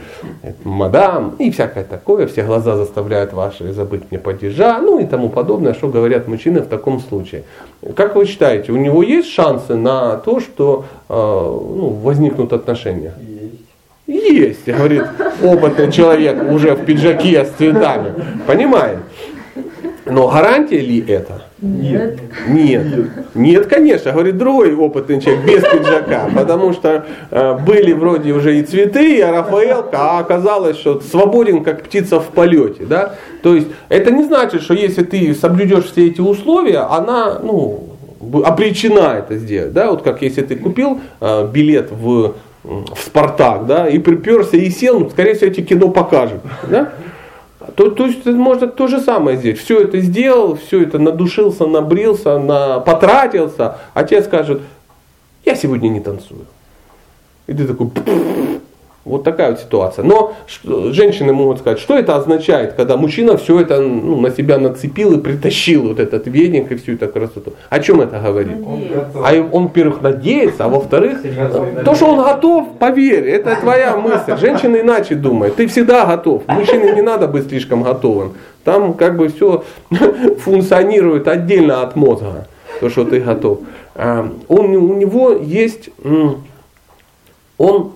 мадам, 0.63 1.35
и 1.39 1.51
всякое 1.51 1.83
такое, 1.85 2.27
все 2.27 2.45
глаза 2.45 2.77
заставляют 2.77 3.33
ваши 3.33 3.73
забыть 3.73 4.03
мне 4.11 4.21
падежа, 4.21 4.79
ну 4.81 5.01
и 5.01 5.05
тому 5.05 5.31
подобное, 5.31 5.73
что 5.73 5.89
говорят 5.89 6.29
мужчины 6.29 6.61
в 6.61 6.69
таком 6.69 7.01
случае. 7.01 7.45
Как 7.95 8.17
вы 8.17 8.27
считаете, 8.27 8.73
у 8.73 8.77
него 8.77 9.03
есть 9.03 9.29
шансы 9.29 9.75
на 9.75 10.17
то, 10.17 10.41
что 10.41 10.85
э, 11.09 11.13
ну, 11.15 11.89
возникнут 12.03 12.53
отношения? 12.53 13.15
Есть. 13.19 13.67
Есть, 14.07 14.67
говорит 14.67 15.05
опытный 15.43 15.91
человек 15.91 16.51
уже 16.51 16.75
в 16.75 16.85
пиджаке 16.85 17.45
с 17.45 17.51
цветами. 17.51 18.15
Понимаем? 18.47 19.03
Но 20.05 20.29
гарантия 20.29 20.81
ли 20.81 21.05
это? 21.07 21.43
Нет. 21.61 22.21
Нет. 22.49 22.87
Нет, 23.35 23.67
конечно, 23.67 24.13
говорит 24.13 24.37
другой 24.37 24.75
опытный 24.75 25.23
человек 25.23 25.45
без 25.47 25.63
пиджака, 25.63 26.29
потому 26.35 26.75
что 26.75 27.07
э, 27.31 27.59
были 27.67 27.95
вроде 27.95 28.33
уже 28.33 28.59
и 28.59 28.63
цветы, 28.63 29.19
и 29.19 29.23
Рафаэлка, 29.23 29.97
а 29.99 30.19
оказалось, 30.19 30.77
что 30.77 31.01
свободен 31.01 31.65
как 31.65 31.83
птица 31.83 32.21
в 32.21 32.27
полете. 32.27 32.85
Да? 32.85 33.15
То 33.43 33.55
есть 33.55 33.69
это 33.89 34.11
не 34.11 34.25
значит, 34.25 34.63
что 34.63 34.75
если 34.75 35.03
ты 35.03 35.35
соблюдешь 35.35 35.87
все 35.87 36.09
эти 36.09 36.21
условия, 36.21 36.81
она 36.81 37.39
ну, 37.43 37.89
обречена 38.45 39.17
это 39.19 39.39
сделать. 39.39 39.73
Да? 39.73 39.91
Вот 39.91 40.03
как 40.03 40.21
если 40.21 40.43
ты 40.43 40.57
купил 40.57 41.01
э, 41.23 41.49
билет 41.51 41.91
в, 41.91 42.35
в 42.65 42.99
Спартак, 43.03 43.65
да, 43.65 43.89
и 43.89 43.99
приперся 43.99 44.59
и 44.59 44.69
сел, 44.69 45.01
ну, 45.01 45.09
скорее 45.09 45.33
всего, 45.33 45.51
эти 45.51 45.63
кино 45.63 45.89
покажут. 45.89 46.43
Да? 46.69 46.93
То, 47.75 47.91
то 47.91 48.07
есть 48.07 48.25
можно 48.27 48.67
то 48.67 48.87
же 48.87 49.01
самое 49.01 49.37
здесь. 49.37 49.59
Все 49.59 49.81
это 49.81 50.01
сделал, 50.01 50.57
все 50.57 50.83
это 50.83 50.99
надушился, 50.99 51.67
набрился, 51.67 52.39
на, 52.39 52.81
потратился, 52.81 53.79
а 53.95 54.05
тебе 54.05 54.23
скажет, 54.23 54.63
я 55.45 55.55
сегодня 55.55 55.89
не 55.89 56.01
танцую. 56.01 56.47
И 57.47 57.55
ты 57.55 57.67
такой, 57.67 57.91
вот 59.07 59.23
такая 59.23 59.51
вот 59.51 59.61
ситуация. 59.61 60.05
Но 60.05 60.35
женщины 60.91 61.33
могут 61.33 61.61
сказать, 61.61 61.79
что 61.79 61.97
это 61.97 62.17
означает, 62.17 62.73
когда 62.73 62.97
мужчина 62.97 63.37
все 63.37 63.61
это 63.61 63.81
ну, 63.81 64.21
на 64.21 64.31
себя 64.31 64.59
нацепил 64.59 65.13
и 65.13 65.21
притащил 65.21 65.89
вот 65.89 66.01
этот 66.01 66.27
веник 66.27 66.73
и 66.73 66.75
всю 66.75 66.95
эту 66.95 67.07
красоту. 67.09 67.53
О 67.71 67.79
чем 67.79 68.01
это 68.01 68.19
говорит? 68.19 68.57
Он 68.67 68.83
а 69.15 69.49
он, 69.53 69.65
во-первых, 69.65 70.03
надеется, 70.03 70.65
а 70.65 70.69
во-вторых, 70.69 71.19
то, 71.85 71.95
что 71.95 72.07
он 72.07 72.25
готов, 72.25 72.79
поверь, 72.79 73.29
это 73.29 73.57
твоя 73.61 73.97
мысль. 73.97 74.37
Женщина 74.37 74.77
иначе 74.77 75.15
думает. 75.15 75.55
Ты 75.55 75.69
всегда 75.69 76.05
готов. 76.05 76.43
Мужчине 76.49 76.93
не 76.93 77.03
надо 77.03 77.29
быть 77.29 77.49
слишком 77.49 77.85
готовым. 77.85 78.35
Там 78.65 78.95
как 78.95 79.17
бы 79.17 79.29
все 79.29 79.63
функционирует 80.41 81.29
отдельно 81.29 81.83
от 81.83 81.95
мозга, 81.95 82.49
то, 82.81 82.91
что 82.91 83.05
ты 83.05 83.21
готов. 83.21 83.61
А, 83.95 84.29
он, 84.49 84.75
у 84.75 84.95
него 84.95 85.31
есть, 85.31 85.91
он 87.57 87.93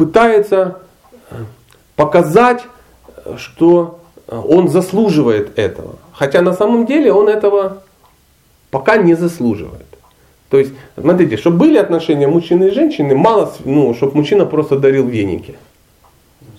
пытается 0.00 0.78
э, 1.30 1.34
показать, 1.94 2.62
что 3.36 4.00
э, 4.26 4.34
он 4.34 4.70
заслуживает 4.70 5.58
этого. 5.58 5.96
Хотя 6.14 6.40
на 6.40 6.54
самом 6.54 6.86
деле 6.86 7.12
он 7.12 7.28
этого 7.28 7.82
пока 8.70 8.96
не 8.96 9.12
заслуживает. 9.12 9.84
То 10.48 10.56
есть, 10.56 10.72
смотрите, 10.98 11.36
чтобы 11.36 11.58
были 11.58 11.76
отношения 11.76 12.28
мужчины 12.28 12.68
и 12.68 12.70
женщины, 12.70 13.14
мало, 13.14 13.52
ну, 13.66 13.92
чтобы 13.92 14.16
мужчина 14.16 14.46
просто 14.46 14.78
дарил 14.78 15.06
веники. 15.06 15.58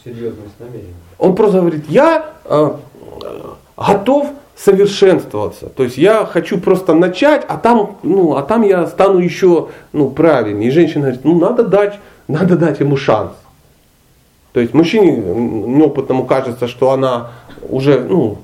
Серьезность 0.06 0.60
намерения. 0.60 0.94
Он 1.18 1.36
просто 1.36 1.62
говорит, 1.62 1.86
я 1.90 2.34
э, 2.46 2.74
готов 3.76 4.28
совершенствоваться. 4.56 5.68
То 5.70 5.82
есть 5.82 5.98
я 5.98 6.28
хочу 6.28 6.60
просто 6.60 6.94
начать, 6.94 7.44
а 7.48 7.58
там, 7.58 7.98
ну, 8.04 8.36
а 8.36 8.44
там 8.44 8.62
я 8.62 8.86
стану 8.86 9.18
еще 9.18 9.70
ну, 9.94 10.12
правильнее. 10.12 10.68
И 10.68 10.72
женщина 10.72 11.06
говорит, 11.06 11.26
ну 11.26 11.40
надо 11.40 11.64
дать, 11.64 12.00
надо 12.32 12.58
дать 12.58 12.80
ему 12.80 12.98
шанс. 12.98 13.32
То 14.54 14.60
есть 14.60 14.74
мужчине 14.74 15.12
неопытному 15.12 16.26
кажется, 16.26 16.68
что 16.68 16.92
она 16.92 17.32
уже, 17.70 18.00
ну, 18.00 18.38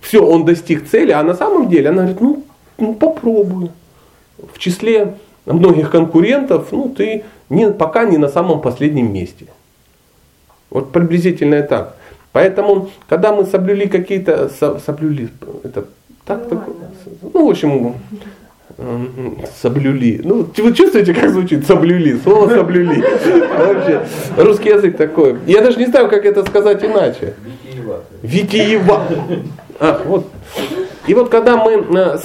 все, 0.00 0.24
он 0.24 0.44
достиг 0.44 0.88
цели, 0.88 1.12
а 1.12 1.22
на 1.22 1.34
самом 1.34 1.68
деле 1.68 1.88
она 1.88 2.02
говорит, 2.02 2.20
ну, 2.20 2.44
ну 2.78 2.94
попробуй. 2.94 3.70
В 4.52 4.58
числе 4.58 5.14
многих 5.46 5.90
конкурентов, 5.90 6.72
ну, 6.72 6.88
ты 6.88 7.24
не, 7.48 7.70
пока 7.70 8.04
не 8.04 8.18
на 8.18 8.28
самом 8.28 8.60
последнем 8.60 9.12
месте. 9.12 9.46
Вот 10.70 10.92
приблизительно 10.92 11.62
так. 11.62 11.96
Поэтому, 12.32 12.90
когда 13.08 13.32
мы 13.32 13.46
соблюли 13.46 13.86
какие-то, 13.86 14.50
соблюли, 14.84 15.30
это 15.64 15.86
так, 16.26 16.48
так, 16.48 16.68
ну, 17.22 17.46
в 17.46 17.50
общем, 17.50 17.94
соблюли. 19.60 20.20
Ну, 20.22 20.46
вы 20.56 20.72
чувствуете, 20.74 21.14
как 21.14 21.30
звучит 21.30 21.66
соблюли? 21.66 22.18
Слово 22.22 22.50
соблюли. 22.50 23.02
Вообще, 23.58 24.02
русский 24.36 24.68
язык 24.68 24.96
такой. 24.96 25.36
Я 25.46 25.62
даже 25.62 25.78
не 25.78 25.86
знаю, 25.86 26.08
как 26.08 26.24
это 26.24 26.44
сказать 26.44 26.84
иначе. 26.84 27.34
Витиева. 28.22 29.02
А, 29.80 30.02
вот. 30.04 30.30
И 31.06 31.14
вот 31.14 31.28
когда 31.28 31.56
мы 31.56 31.72
э, 31.72 32.18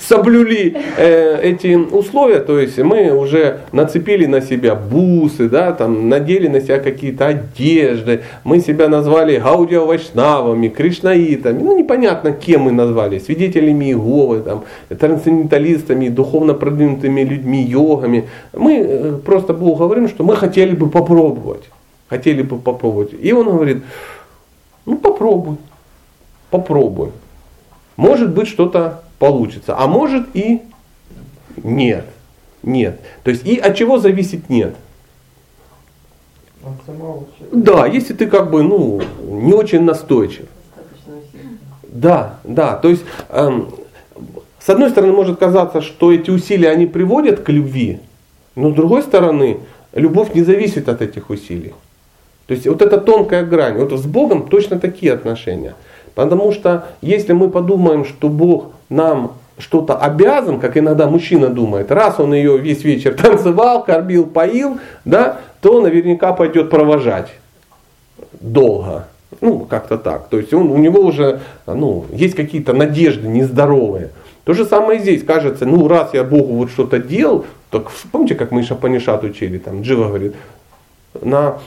соблюли 0.00 0.76
э, 0.96 1.40
эти 1.42 1.74
условия, 1.74 2.40
то 2.40 2.58
есть 2.58 2.78
мы 2.78 3.10
уже 3.10 3.60
нацепили 3.72 4.26
на 4.26 4.40
себя 4.40 4.74
бусы, 4.74 5.48
да, 5.48 5.72
там, 5.72 6.08
надели 6.08 6.48
на 6.48 6.60
себя 6.60 6.78
какие-то 6.78 7.26
одежды, 7.26 8.22
мы 8.44 8.60
себя 8.60 8.88
назвали 8.88 9.38
гаудио 9.38 9.86
вайшнавами, 9.86 10.68
кришнаитами, 10.68 11.62
ну 11.62 11.78
непонятно 11.78 12.32
кем 12.32 12.62
мы 12.62 12.72
назвали, 12.72 13.18
свидетелями 13.18 13.86
Иеговы, 13.86 14.40
там, 14.40 14.64
трансценденталистами, 14.88 16.08
духовно 16.08 16.54
продвинутыми 16.54 17.22
людьми, 17.22 17.62
йогами. 17.62 18.28
Мы 18.52 18.76
э, 18.76 19.12
просто 19.24 19.54
Богу 19.54 19.76
говорим, 19.76 20.08
что 20.08 20.24
мы 20.24 20.36
хотели 20.36 20.74
бы 20.74 20.90
попробовать. 20.90 21.62
Хотели 22.08 22.42
бы 22.42 22.58
попробовать. 22.58 23.10
И 23.20 23.32
он 23.32 23.46
говорит, 23.46 23.82
ну 24.86 24.96
попробуй, 24.96 25.56
попробуй. 26.50 27.10
Может 27.98 28.32
быть 28.32 28.46
что-то 28.46 29.02
получится, 29.18 29.74
а 29.76 29.88
может 29.88 30.28
и 30.32 30.62
нет. 31.64 32.04
Нет. 32.62 33.00
То 33.24 33.30
есть 33.32 33.44
и 33.44 33.58
от 33.58 33.74
чего 33.74 33.98
зависит 33.98 34.48
нет? 34.48 34.76
Да, 37.50 37.86
если 37.86 38.14
ты 38.14 38.28
как 38.28 38.52
бы 38.52 38.62
ну, 38.62 39.02
не 39.20 39.52
очень 39.52 39.82
настойчив. 39.82 40.46
Да, 41.82 42.38
да. 42.44 42.76
То 42.76 42.88
есть 42.88 43.02
эм, 43.30 43.74
с 44.60 44.68
одной 44.68 44.90
стороны 44.90 45.12
может 45.12 45.40
казаться, 45.40 45.82
что 45.82 46.12
эти 46.12 46.30
усилия 46.30 46.70
они 46.70 46.86
приводят 46.86 47.40
к 47.40 47.48
любви, 47.48 47.98
но 48.54 48.70
с 48.70 48.74
другой 48.74 49.02
стороны 49.02 49.58
любовь 49.92 50.34
не 50.34 50.44
зависит 50.44 50.88
от 50.88 51.02
этих 51.02 51.30
усилий. 51.30 51.74
То 52.46 52.54
есть 52.54 52.64
вот 52.68 52.80
эта 52.80 52.98
тонкая 52.98 53.44
грань. 53.44 53.76
Вот 53.76 53.92
с 53.92 54.06
Богом 54.06 54.48
точно 54.48 54.78
такие 54.78 55.12
отношения. 55.12 55.74
Потому 56.18 56.50
что 56.50 56.86
если 57.00 57.32
мы 57.32 57.48
подумаем, 57.48 58.04
что 58.04 58.28
Бог 58.28 58.72
нам 58.88 59.34
что-то 59.56 59.96
обязан, 59.96 60.58
как 60.58 60.76
иногда 60.76 61.06
мужчина 61.06 61.46
думает, 61.46 61.92
раз 61.92 62.18
он 62.18 62.34
ее 62.34 62.58
весь 62.58 62.82
вечер 62.82 63.14
танцевал, 63.22 63.84
кормил, 63.84 64.26
поил, 64.26 64.80
да, 65.04 65.36
то 65.60 65.80
наверняка 65.80 66.32
пойдет 66.32 66.70
провожать 66.70 67.28
долго. 68.32 69.06
Ну, 69.40 69.60
как-то 69.60 69.96
так. 69.96 70.26
То 70.28 70.38
есть 70.38 70.52
он, 70.52 70.72
у 70.72 70.78
него 70.78 71.02
уже 71.02 71.38
ну, 71.68 72.06
есть 72.10 72.34
какие-то 72.34 72.72
надежды 72.72 73.28
нездоровые. 73.28 74.10
То 74.42 74.54
же 74.54 74.64
самое 74.64 74.98
здесь, 74.98 75.22
кажется, 75.22 75.66
ну 75.66 75.86
раз 75.86 76.14
я 76.14 76.24
Богу 76.24 76.54
вот 76.54 76.72
что-то 76.72 76.98
делал, 76.98 77.46
так 77.70 77.92
помните, 78.10 78.34
как 78.34 78.50
мы 78.50 78.64
Шапанишат 78.64 79.22
учили, 79.22 79.58
там 79.58 79.82
Джива 79.82 80.08
говорит, 80.08 80.34
на, 81.22 81.58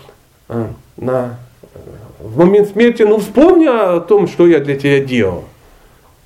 э, 0.50 0.66
на 0.98 1.38
в 2.24 2.38
момент 2.38 2.70
смерти, 2.70 3.04
ну 3.04 3.18
вспомни 3.20 3.66
о 3.66 4.00
том, 4.00 4.28
что 4.28 4.48
я 4.48 4.60
для 4.60 4.76
тебя 4.76 5.00
делал. 5.00 5.44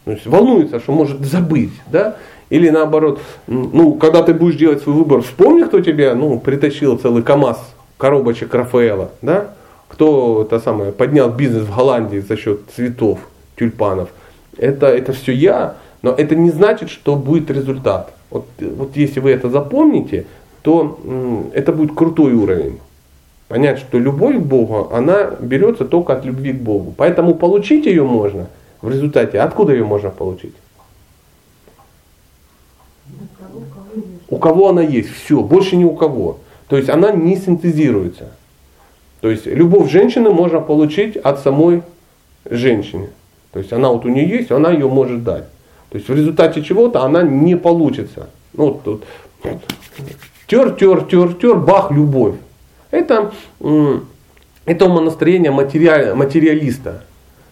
То 0.04 0.12
есть 0.12 0.26
волнуется, 0.26 0.80
что 0.80 0.92
может 0.92 1.22
забыть, 1.26 1.74
да? 1.88 2.18
Или 2.50 2.70
наоборот, 2.70 3.20
ну, 3.48 3.96
когда 3.96 4.22
ты 4.22 4.34
будешь 4.34 4.56
делать 4.56 4.84
свой 4.84 4.96
выбор, 4.96 5.22
вспомни, 5.22 5.64
кто 5.64 5.80
тебе, 5.82 6.14
ну, 6.14 6.40
притащил 6.40 6.98
целый 6.98 7.24
КАМАЗ 7.24 7.58
коробочек 7.98 8.54
Рафаэла, 8.54 9.12
да? 9.22 9.52
Кто 9.88 10.44
это 10.44 10.60
самое, 10.60 10.92
поднял 10.92 11.30
бизнес 11.30 11.64
в 11.64 11.76
Голландии 11.76 12.20
за 12.20 12.38
счет 12.38 12.62
цветов, 12.76 13.20
тюльпанов. 13.58 14.10
Это, 14.58 14.88
это 14.88 15.14
все 15.14 15.32
я, 15.32 15.76
но 16.02 16.12
это 16.12 16.36
не 16.36 16.52
значит, 16.52 16.90
что 16.90 17.16
будет 17.16 17.50
результат. 17.50 18.14
Вот, 18.30 18.46
вот 18.60 18.96
если 18.96 19.20
вы 19.20 19.32
это 19.32 19.50
запомните, 19.50 20.26
то 20.62 21.00
это 21.54 21.72
будет 21.72 21.96
крутой 21.96 22.34
уровень 22.34 22.80
понять, 23.56 23.80
что 23.80 23.98
любовь 23.98 24.36
к 24.36 24.42
Богу, 24.42 24.90
она 24.92 25.32
берется 25.40 25.86
только 25.86 26.12
от 26.12 26.26
любви 26.26 26.52
к 26.52 26.62
Богу. 26.62 26.94
Поэтому 26.98 27.36
получить 27.36 27.86
ее 27.86 28.04
можно 28.04 28.48
в 28.82 28.90
результате. 28.90 29.40
Откуда 29.40 29.72
ее 29.72 29.86
можно 29.86 30.10
получить? 30.10 30.54
У 34.28 34.38
кого 34.40 34.68
она 34.68 34.82
есть, 34.82 35.10
все, 35.10 35.42
больше 35.42 35.78
ни 35.78 35.86
у 35.86 35.96
кого. 35.96 36.40
То 36.68 36.76
есть 36.76 36.90
она 36.90 37.12
не 37.12 37.38
синтезируется. 37.38 38.34
То 39.22 39.30
есть 39.30 39.46
любовь 39.46 39.90
женщины 39.90 40.32
можно 40.32 40.60
получить 40.60 41.16
от 41.16 41.40
самой 41.40 41.82
женщины. 42.44 43.08
То 43.54 43.60
есть 43.60 43.72
она 43.72 43.88
вот 43.88 44.04
у 44.04 44.10
нее 44.10 44.28
есть, 44.28 44.52
она 44.52 44.72
ее 44.72 44.90
может 44.90 45.24
дать. 45.24 45.46
То 45.92 45.98
есть 45.98 46.10
в 46.10 46.14
результате 46.14 46.62
чего-то 46.62 47.04
она 47.04 47.24
не 47.24 47.56
получится. 47.56 48.28
Ну, 48.52 48.66
вот, 48.66 48.82
вот, 48.86 49.04
вот. 49.44 49.62
Тер, 50.46 50.72
тер, 50.76 51.06
тер, 51.06 51.34
тер, 51.36 51.56
бах, 51.56 51.90
любовь. 51.92 52.36
Это, 52.96 53.32
это 54.66 54.86
умонастроение 54.86 55.52
материаль, 55.52 56.14
материалиста. 56.14 57.02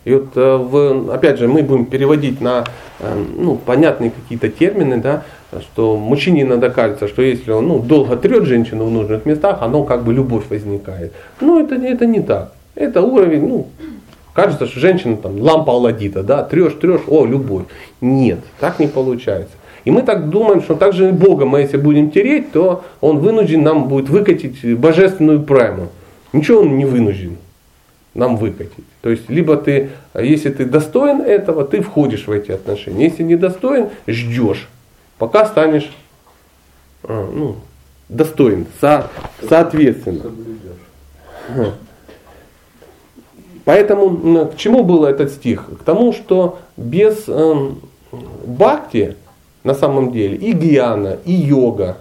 И 0.05 0.13
вот, 0.13 0.35
э, 0.35 0.57
в, 0.57 1.13
опять 1.13 1.37
же, 1.37 1.47
мы 1.47 1.63
будем 1.63 1.85
переводить 1.85 2.41
на 2.41 2.65
э, 2.99 3.23
ну, 3.37 3.55
понятные 3.55 4.11
какие-то 4.11 4.49
термины, 4.49 4.97
да, 4.97 5.23
что 5.61 5.95
мужчине 5.97 6.41
иногда 6.41 6.69
кажется, 6.69 7.07
что 7.07 7.21
если 7.21 7.51
он 7.51 7.67
ну, 7.67 7.79
долго 7.79 8.15
трет 8.17 8.43
женщину 8.43 8.85
в 8.85 8.91
нужных 8.91 9.25
местах, 9.25 9.59
оно 9.61 9.83
как 9.83 10.03
бы 10.03 10.13
любовь 10.13 10.43
возникает. 10.49 11.13
Но 11.39 11.59
это, 11.59 11.75
это 11.75 12.05
не 12.05 12.21
так. 12.21 12.53
Это 12.75 13.01
уровень, 13.01 13.47
ну, 13.47 13.67
кажется, 14.33 14.65
что 14.65 14.79
женщина 14.79 15.15
там 15.15 15.39
лампа 15.39 15.71
Алладита, 15.71 16.23
да, 16.23 16.43
трешь, 16.43 16.73
трешь, 16.73 17.01
о, 17.07 17.25
любовь. 17.25 17.65
Нет, 18.01 18.39
так 18.59 18.79
не 18.79 18.87
получается. 18.87 19.53
И 19.85 19.91
мы 19.91 20.01
так 20.01 20.29
думаем, 20.29 20.61
что 20.61 20.75
также 20.75 21.11
Бога 21.11 21.45
мы 21.45 21.61
если 21.61 21.77
будем 21.77 22.11
тереть, 22.11 22.51
то 22.51 22.83
Он 23.01 23.19
вынужден 23.19 23.63
нам 23.63 23.87
будет 23.87 24.09
выкатить 24.09 24.77
божественную 24.77 25.43
прайму. 25.43 25.89
Ничего 26.31 26.61
Он 26.61 26.77
не 26.77 26.85
вынужден 26.85 27.37
нам 28.13 28.37
выкатить. 28.37 28.85
То 29.01 29.09
есть, 29.09 29.29
либо 29.29 29.57
ты, 29.57 29.89
если 30.13 30.49
ты 30.49 30.65
достоин 30.65 31.21
этого, 31.21 31.65
ты 31.65 31.81
входишь 31.81 32.27
в 32.27 32.31
эти 32.31 32.51
отношения. 32.51 33.05
Если 33.05 33.23
не 33.23 33.35
достоин, 33.35 33.89
ждешь, 34.07 34.69
пока 35.17 35.45
станешь 35.45 35.91
а, 37.03 37.29
ну, 37.33 37.55
достоин, 38.07 38.67
со, 38.79 39.09
соответственно. 39.47 40.31
Поэтому 43.65 44.47
к 44.47 44.57
чему 44.57 44.83
был 44.83 45.05
этот 45.05 45.31
стих? 45.31 45.65
К 45.79 45.83
тому, 45.83 46.13
что 46.13 46.59
без 46.75 47.23
э, 47.27 47.69
бхакти 48.45 49.15
на 49.63 49.73
самом 49.73 50.11
деле 50.11 50.35
и 50.35 50.51
гьяна, 50.53 51.17
и 51.25 51.31
йога, 51.31 51.97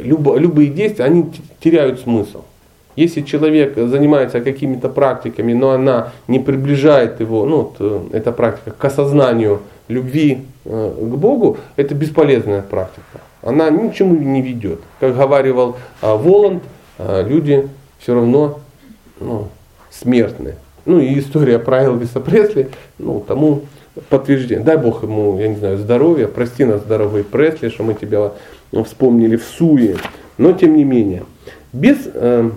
любые 0.00 0.70
действия, 0.70 1.04
они 1.04 1.26
теряют 1.60 2.00
смысл. 2.00 2.42
Если 2.96 3.20
человек 3.22 3.76
занимается 3.76 4.40
какими-то 4.40 4.88
практиками, 4.88 5.52
но 5.52 5.70
она 5.70 6.12
не 6.26 6.40
приближает 6.40 7.20
его, 7.20 7.46
ну, 7.46 7.56
вот, 7.58 7.76
э, 7.78 8.00
эта 8.12 8.32
практика 8.32 8.72
к 8.72 8.84
осознанию 8.84 9.60
любви 9.86 10.40
э, 10.64 10.94
к 11.00 11.16
Богу, 11.16 11.58
это 11.76 11.94
бесполезная 11.94 12.60
практика. 12.60 13.20
Она 13.42 13.70
ничему 13.70 14.16
не 14.16 14.42
ведет. 14.42 14.80
Как 14.98 15.16
говаривал 15.16 15.76
э, 16.02 16.12
Воланд, 16.12 16.64
люди 16.98 17.68
все 18.00 18.14
равно 18.14 18.58
ну, 19.20 19.46
смертны. 19.90 20.56
Ну 20.84 20.98
и 20.98 21.20
история 21.20 21.60
про 21.60 21.84
Элвиса 21.84 22.18
Пресли, 22.18 22.70
ну, 22.98 23.24
тому 23.26 23.62
подтверждение. 24.08 24.64
Дай 24.64 24.76
Бог 24.76 25.02
ему, 25.02 25.38
я 25.38 25.48
не 25.48 25.56
знаю, 25.56 25.78
здоровья, 25.78 26.26
прости 26.26 26.64
нас, 26.64 26.80
здоровый 26.82 27.24
Пресли, 27.24 27.68
что 27.68 27.84
мы 27.84 27.94
тебя 27.94 28.32
вспомнили 28.84 29.36
в 29.36 29.44
суе. 29.44 29.96
Но 30.36 30.52
тем 30.52 30.76
не 30.76 30.84
менее, 30.84 31.24
без, 31.72 32.08
э, 32.14 32.50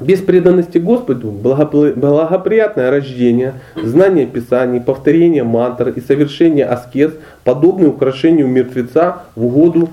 без 0.00 0.20
преданности 0.20 0.78
Господу 0.78 1.30
благоприятное 1.30 2.90
рождение, 2.90 3.54
знание 3.76 4.26
Писаний, 4.26 4.80
повторение 4.80 5.44
мантр 5.44 5.90
и 5.90 6.00
совершение 6.00 6.66
аскез 6.66 7.12
подобны 7.44 7.88
украшению 7.88 8.48
мертвеца 8.48 9.22
в 9.36 9.46
угоду 9.46 9.88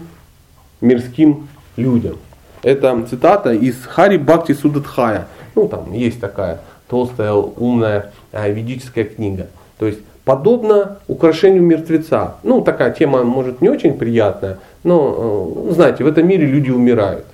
мирским 0.82 1.48
людям. 1.78 2.18
Это 2.64 3.06
цитата 3.10 3.54
из 3.54 3.76
Хари 3.86 4.18
Бхакти 4.18 4.54
Судатхая. 4.54 5.28
Ну, 5.56 5.68
там 5.68 5.92
есть 5.94 6.20
такая 6.20 6.60
толстая, 6.88 7.34
умная 7.34 8.14
э, 8.32 8.52
ведическая 8.52 9.04
книга. 9.04 9.48
То 9.78 9.88
есть 9.88 10.00
подобно 10.26 10.98
украшению 11.08 11.64
мертвеца. 11.64 12.36
Ну, 12.44 12.62
такая 12.62 12.92
тема, 12.92 13.24
может, 13.24 13.62
не 13.62 13.70
очень 13.70 13.94
приятная, 13.98 14.58
но, 14.84 15.66
э, 15.70 15.74
знаете, 15.74 16.04
в 16.04 16.08
этом 16.08 16.28
мире 16.28 16.46
люди 16.46 16.70
умирают. 16.70 17.26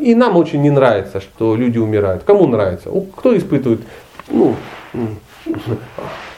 И 0.00 0.14
нам 0.14 0.36
очень 0.36 0.62
не 0.62 0.70
нравится, 0.70 1.20
что 1.20 1.54
люди 1.54 1.78
умирают. 1.78 2.24
Кому 2.24 2.46
нравится? 2.46 2.90
Кто 3.16 3.36
испытывает 3.36 3.80
ну, 4.28 4.56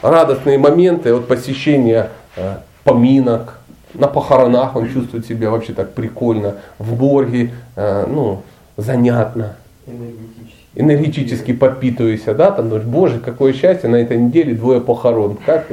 радостные 0.01 0.57
моменты 0.57 1.13
от 1.13 1.27
посещения 1.27 2.09
э, 2.35 2.57
поминок, 2.83 3.59
на 3.93 4.07
похоронах 4.07 4.75
он 4.75 4.89
чувствует 4.89 5.25
себя 5.25 5.49
вообще 5.49 5.73
так 5.73 5.93
прикольно, 5.93 6.55
в 6.77 6.95
Борге, 6.95 7.53
э, 7.75 8.05
ну, 8.07 8.43
занятно. 8.77 9.55
Энергетически. 9.87 10.64
Энергетически 10.75 11.53
подпитывайся, 11.53 12.33
да, 12.33 12.51
там, 12.51 12.69
думаешь, 12.69 12.85
боже, 12.85 13.19
какое 13.19 13.53
счастье, 13.53 13.89
на 13.89 13.95
этой 13.95 14.17
неделе 14.17 14.53
двое 14.53 14.81
похорон. 14.81 15.37
Как 15.45 15.67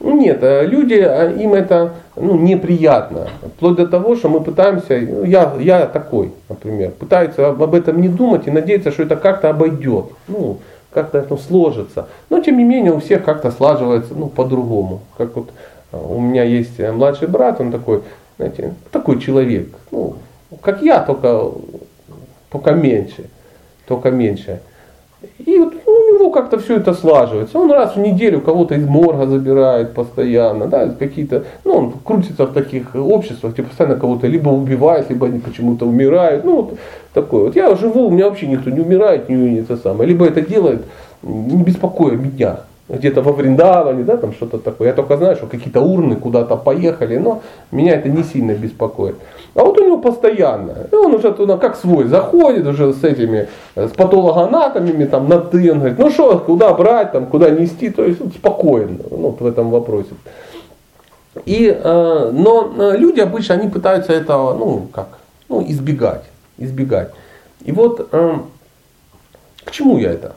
ну, 0.00 0.16
нет, 0.16 0.38
э, 0.42 0.64
люди, 0.64 0.94
а, 0.94 1.28
им 1.30 1.54
это 1.54 1.94
ну, 2.14 2.36
неприятно. 2.36 3.28
Вплоть 3.56 3.76
до 3.76 3.86
того, 3.86 4.14
что 4.14 4.28
мы 4.28 4.40
пытаемся, 4.40 4.98
ну, 5.00 5.24
я, 5.24 5.54
я 5.58 5.86
такой, 5.86 6.32
например, 6.48 6.92
пытаются 6.92 7.48
об 7.48 7.74
этом 7.74 8.00
не 8.00 8.08
думать 8.08 8.46
и 8.46 8.50
надеяться, 8.50 8.92
что 8.92 9.02
это 9.02 9.16
как-то 9.16 9.50
обойдет. 9.50 10.06
Ну, 10.28 10.58
как-то 10.92 11.18
это 11.18 11.36
сложится. 11.36 12.06
Но 12.30 12.40
тем 12.40 12.58
не 12.58 12.64
менее 12.64 12.92
у 12.92 13.00
всех 13.00 13.24
как-то 13.24 13.50
слаживается 13.50 14.14
ну, 14.14 14.28
по-другому. 14.28 15.00
Как 15.16 15.34
вот 15.34 15.50
э, 15.92 15.96
у 15.96 16.20
меня 16.20 16.44
есть 16.44 16.78
э, 16.78 16.92
младший 16.92 17.26
брат, 17.26 17.60
он 17.60 17.72
такой, 17.72 18.02
знаете, 18.36 18.74
такой 18.92 19.20
человек, 19.20 19.68
ну, 19.90 20.14
как 20.60 20.80
я, 20.80 21.00
только, 21.00 21.50
только 22.50 22.70
меньше. 22.70 23.24
Только 23.88 24.10
меньше. 24.10 24.60
И 25.38 25.58
вот 25.58 25.74
у 25.86 26.14
него 26.14 26.30
как-то 26.30 26.58
все 26.58 26.76
это 26.76 26.94
слаживается. 26.94 27.58
Он 27.58 27.72
раз 27.72 27.96
в 27.96 27.98
неделю 27.98 28.40
кого-то 28.40 28.74
из 28.76 28.86
морга 28.86 29.26
забирает 29.26 29.94
постоянно, 29.94 30.66
да, 30.66 30.90
какие-то, 30.90 31.44
ну, 31.64 31.72
он 31.72 31.92
крутится 32.04 32.46
в 32.46 32.52
таких 32.52 32.94
обществах, 32.94 33.54
где 33.54 33.64
постоянно 33.64 33.98
кого-то 33.98 34.28
либо 34.28 34.50
убивает, 34.50 35.10
либо 35.10 35.26
они 35.26 35.40
почему-то 35.40 35.86
умирают. 35.86 36.44
Ну, 36.44 36.56
вот 36.56 36.78
такое. 37.14 37.44
Вот 37.44 37.56
я 37.56 37.74
живу, 37.74 38.06
у 38.06 38.10
меня 38.10 38.28
вообще 38.28 38.46
никто 38.46 38.70
не 38.70 38.80
умирает, 38.80 39.28
не 39.28 39.58
это 39.58 39.76
самое. 39.76 40.08
Либо 40.08 40.24
это 40.24 40.40
делает, 40.40 40.84
не 41.22 41.64
беспокоя 41.64 42.14
меня 42.14 42.60
где-то 42.88 43.20
во 43.20 43.32
Вриндаване, 43.32 44.02
да, 44.02 44.16
там 44.16 44.32
что-то 44.32 44.58
такое. 44.58 44.88
Я 44.88 44.94
только 44.94 45.16
знаю, 45.16 45.36
что 45.36 45.46
какие-то 45.46 45.80
урны 45.80 46.16
куда-то 46.16 46.56
поехали, 46.56 47.18
но 47.18 47.42
меня 47.70 47.94
это 47.94 48.08
не 48.08 48.22
сильно 48.22 48.52
беспокоит. 48.52 49.16
А 49.54 49.62
вот 49.62 49.78
у 49.78 49.84
него 49.84 49.98
постоянно. 49.98 50.74
И 50.90 50.94
он 50.94 51.14
уже 51.14 51.32
туда 51.32 51.58
как 51.58 51.76
свой 51.76 52.06
заходит 52.06 52.66
уже 52.66 52.92
с 52.94 53.04
этими, 53.04 53.48
с 53.76 53.90
патологоанатомами 53.90 55.04
там 55.04 55.28
на 55.28 55.38
ты, 55.40 55.70
он 55.70 55.78
говорит, 55.80 55.98
ну 55.98 56.10
что, 56.10 56.38
куда 56.38 56.72
брать, 56.72 57.12
там, 57.12 57.26
куда 57.26 57.50
нести, 57.50 57.90
то 57.90 58.04
есть 58.04 58.20
вот, 58.20 58.32
спокоен 58.32 59.00
ну, 59.10 59.16
вот 59.16 59.40
в 59.40 59.46
этом 59.46 59.70
вопросе. 59.70 60.10
И, 61.44 61.68
э, 61.68 62.30
но 62.32 62.72
э, 62.78 62.96
люди 62.96 63.20
обычно, 63.20 63.54
они 63.54 63.68
пытаются 63.68 64.12
этого, 64.12 64.54
ну, 64.54 64.88
как, 64.92 65.18
ну, 65.48 65.62
избегать, 65.62 66.24
избегать. 66.56 67.10
И 67.64 67.72
вот, 67.72 68.08
э, 68.12 68.38
к 69.64 69.70
чему 69.70 69.98
я 69.98 70.12
это? 70.12 70.36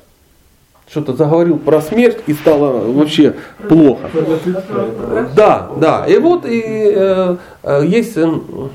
Что-то 0.92 1.14
заговорил 1.14 1.58
про 1.58 1.82
смерть 1.82 2.18
и 2.28 2.34
стало 2.34 2.92
вообще 2.92 3.36
плохо. 3.70 4.10
Да, 5.36 5.70
да. 5.78 6.06
И 6.06 6.18
вот 6.18 6.46
и, 6.46 6.62
э, 6.66 7.38
э 7.64 7.86
есть, 7.88 8.18
э, 8.18 8.30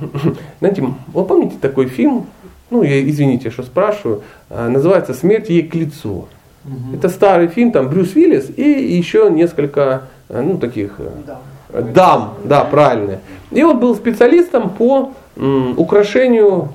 знаете, 0.60 0.82
вы 1.12 1.24
помните 1.26 1.56
такой 1.60 1.86
фильм, 1.86 2.26
ну, 2.70 2.82
я, 2.82 3.06
извините, 3.08 3.50
что 3.50 3.62
спрашиваю, 3.62 4.22
э, 4.48 4.68
называется 4.68 5.12
«Смерть 5.12 5.50
ей 5.50 5.62
к 5.62 5.74
лицу». 5.74 6.26
Угу. 6.64 6.96
Это 6.96 7.10
старый 7.10 7.48
фильм, 7.48 7.70
там 7.70 7.88
Брюс 7.90 8.14
Уиллис 8.14 8.50
и 8.56 8.62
еще 8.62 9.30
несколько, 9.30 10.04
э, 10.30 10.40
ну, 10.40 10.56
таких 10.56 10.94
э, 10.98 11.82
дам, 11.82 12.34
да, 12.44 12.64
правильно. 12.64 13.18
И 13.50 13.62
он 13.62 13.78
был 13.78 13.94
специалистом 13.94 14.70
по 14.70 15.12
м, 15.36 15.78
украшению, 15.78 16.70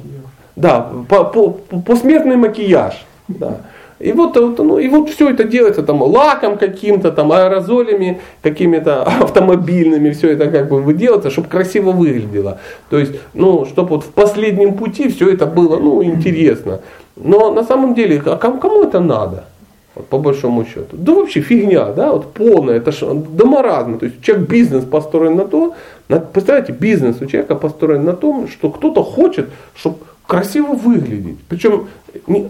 да, 0.56 0.88
по, 1.10 1.24
по, 1.24 1.50
по 1.50 1.96
смертный 1.96 2.36
макияж. 2.36 2.94
Да. 3.28 3.58
И 4.02 4.12
вот, 4.14 4.36
ну, 4.58 4.80
и 4.80 4.88
вот 4.88 5.10
все 5.10 5.30
это 5.30 5.44
делается 5.44 5.84
там 5.84 6.02
лаком 6.02 6.58
каким-то, 6.58 7.12
там 7.12 7.32
аэрозолями, 7.32 8.20
какими-то 8.42 9.04
автомобильными, 9.22 10.12
все 10.12 10.32
это 10.32 10.50
как 10.50 10.70
бы 10.70 10.94
делается, 10.94 11.30
чтобы 11.30 11.48
красиво 11.48 11.92
выглядело. 11.92 12.60
То 12.90 12.98
есть, 12.98 13.14
ну, 13.34 13.66
чтобы 13.66 13.90
вот 13.90 14.04
в 14.04 14.10
последнем 14.10 14.74
пути 14.74 15.10
все 15.10 15.30
это 15.30 15.46
было, 15.46 15.78
ну, 15.78 16.04
интересно. 16.04 16.80
Но 17.16 17.52
на 17.52 17.64
самом 17.64 17.94
деле, 17.94 18.22
а 18.26 18.38
кому, 18.38 18.84
это 18.84 19.00
надо? 19.00 19.44
Вот, 19.94 20.08
по 20.08 20.18
большому 20.18 20.66
счету. 20.66 20.96
Да 20.98 21.14
вообще 21.14 21.42
фигня, 21.42 21.92
да, 21.92 22.12
вот 22.12 22.34
полная, 22.34 22.78
это 22.78 22.92
ж 22.92 23.04
доморазно. 23.38 23.98
То 23.98 24.06
есть 24.06 24.22
человек 24.22 24.50
бизнес 24.50 24.86
построен 24.86 25.36
на 25.36 25.46
то, 25.46 25.74
на, 26.08 26.20
представляете, 26.20 26.72
бизнес 26.72 27.22
у 27.22 27.26
человека 27.26 27.56
построен 27.56 28.06
на 28.06 28.14
том, 28.14 28.48
что 28.48 28.70
кто-то 28.70 29.04
хочет, 29.04 29.50
чтобы 29.76 29.98
красиво 30.32 30.76
выглядеть. 30.76 31.40
Причем 31.50 31.90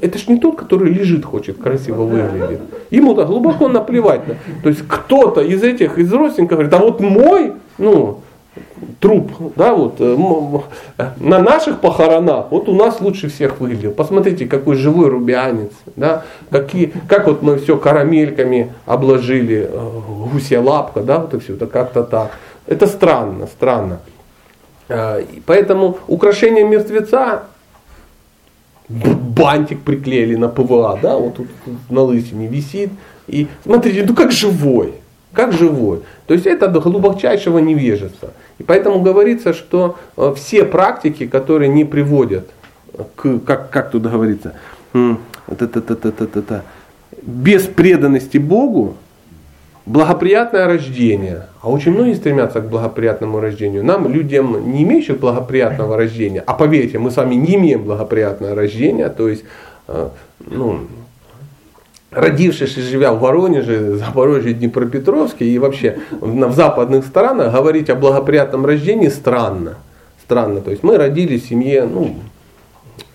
это 0.01 0.19
же 0.19 0.25
не 0.27 0.37
тот, 0.39 0.55
который 0.55 0.93
лежит, 0.93 1.25
хочет 1.25 1.57
красиво 1.57 2.03
выглядеть. 2.03 2.59
Ему-то 2.91 3.25
глубоко 3.25 3.69
наплевать. 3.69 4.21
То 4.61 4.69
есть 4.69 4.83
кто-то 4.87 5.41
из 5.41 5.63
этих, 5.63 5.97
из 5.97 6.13
родственников 6.13 6.59
говорит, 6.59 6.73
а 6.75 6.77
вот 6.77 6.99
мой, 6.99 7.53
ну, 7.79 8.19
труп, 8.99 9.31
да, 9.55 9.73
вот, 9.73 9.95
э, 9.97 10.15
на 11.17 11.39
наших 11.39 11.79
похоронах, 11.79 12.51
вот 12.51 12.69
у 12.69 12.75
нас 12.75 13.01
лучше 13.01 13.29
всех 13.29 13.59
выглядел. 13.59 13.93
Посмотрите, 13.93 14.45
какой 14.45 14.75
живой 14.75 15.09
рубянец, 15.09 15.71
да, 15.95 16.23
какие, 16.51 16.93
как 17.07 17.25
вот 17.25 17.41
мы 17.41 17.57
все 17.57 17.77
карамельками 17.77 18.73
обложили, 18.85 19.67
э, 19.71 19.89
гусья 20.31 20.61
лапка, 20.61 21.01
да, 21.01 21.17
вот 21.17 21.33
и 21.33 21.39
все, 21.39 21.55
это 21.55 21.65
как-то 21.65 22.03
так. 22.03 22.29
Это 22.67 22.85
странно, 22.85 23.47
странно. 23.47 24.01
Э, 24.87 25.23
поэтому 25.47 25.97
украшение 26.07 26.63
мертвеца 26.63 27.43
бантик 28.91 29.81
приклеили 29.81 30.35
на 30.35 30.47
ПВА, 30.47 30.99
да, 31.01 31.17
вот 31.17 31.35
тут 31.35 31.47
на 31.89 32.01
лысине 32.01 32.47
висит. 32.47 32.89
И 33.27 33.47
смотрите, 33.63 34.05
ну 34.07 34.13
как 34.13 34.31
живой, 34.31 34.93
как 35.33 35.53
живой. 35.53 36.01
То 36.27 36.33
есть 36.33 36.45
это 36.45 36.67
до 36.67 36.79
глубочайшего 36.79 37.59
невежества. 37.59 38.31
И 38.59 38.63
поэтому 38.63 39.01
говорится, 39.01 39.53
что 39.53 39.97
э, 40.17 40.33
все 40.35 40.65
практики, 40.65 41.27
которые 41.27 41.69
не 41.69 41.85
приводят 41.85 42.49
к, 43.15 43.39
как, 43.39 43.69
как 43.69 43.91
тут 43.91 44.03
говорится, 44.03 44.53
без 47.21 47.63
преданности 47.63 48.37
Богу, 48.37 48.95
благоприятное 49.85 50.67
рождение. 50.67 51.47
А 51.61 51.69
очень 51.69 51.91
многие 51.91 52.13
стремятся 52.13 52.61
к 52.61 52.69
благоприятному 52.69 53.39
рождению. 53.39 53.83
Нам, 53.83 54.11
людям, 54.11 54.71
не 54.71 54.83
имеющим 54.83 55.15
благоприятного 55.15 55.97
рождения, 55.97 56.43
а 56.45 56.53
поверьте, 56.53 56.99
мы 56.99 57.11
с 57.11 57.17
вами 57.17 57.35
не 57.35 57.55
имеем 57.55 57.83
благоприятного 57.83 58.55
рождения, 58.55 59.09
то 59.09 59.27
есть, 59.29 59.43
э, 59.87 60.09
ну, 60.39 60.81
родившись 62.11 62.77
и 62.77 62.81
живя 62.81 63.13
в 63.13 63.19
Воронеже, 63.19 63.95
Запорожье, 63.95 64.53
Днепропетровске 64.53 65.45
и 65.45 65.57
вообще 65.57 65.99
в 66.11 66.53
западных 66.53 67.05
странах, 67.05 67.53
говорить 67.53 67.89
о 67.89 67.95
благоприятном 67.95 68.65
рождении 68.65 69.09
странно. 69.09 69.77
Странно. 70.23 70.61
То 70.61 70.71
есть 70.71 70.83
мы 70.83 70.97
родились 70.97 71.43
в 71.43 71.49
семье, 71.49 71.85
ну, 71.85 72.15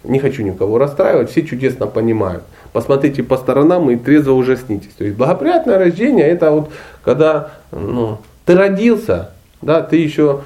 не 0.05 0.19
хочу 0.19 0.43
никого 0.43 0.79
расстраивать, 0.79 1.31
все 1.31 1.43
чудесно 1.43 1.87
понимают 1.87 2.45
посмотрите 2.77 3.23
по 3.23 3.39
сторонам 3.39 3.91
и 3.91 3.97
трезво 3.97 4.33
ужаснитесь. 4.33 4.93
То 4.99 5.05
есть 5.05 5.17
благоприятное 5.17 5.79
рождение 5.79 6.27
это 6.27 6.51
вот 6.51 6.71
когда 7.03 7.53
ну, 7.73 8.19
ты 8.45 8.55
родился, 8.55 9.31
да, 9.63 9.81
ты 9.81 9.97
еще 9.97 10.43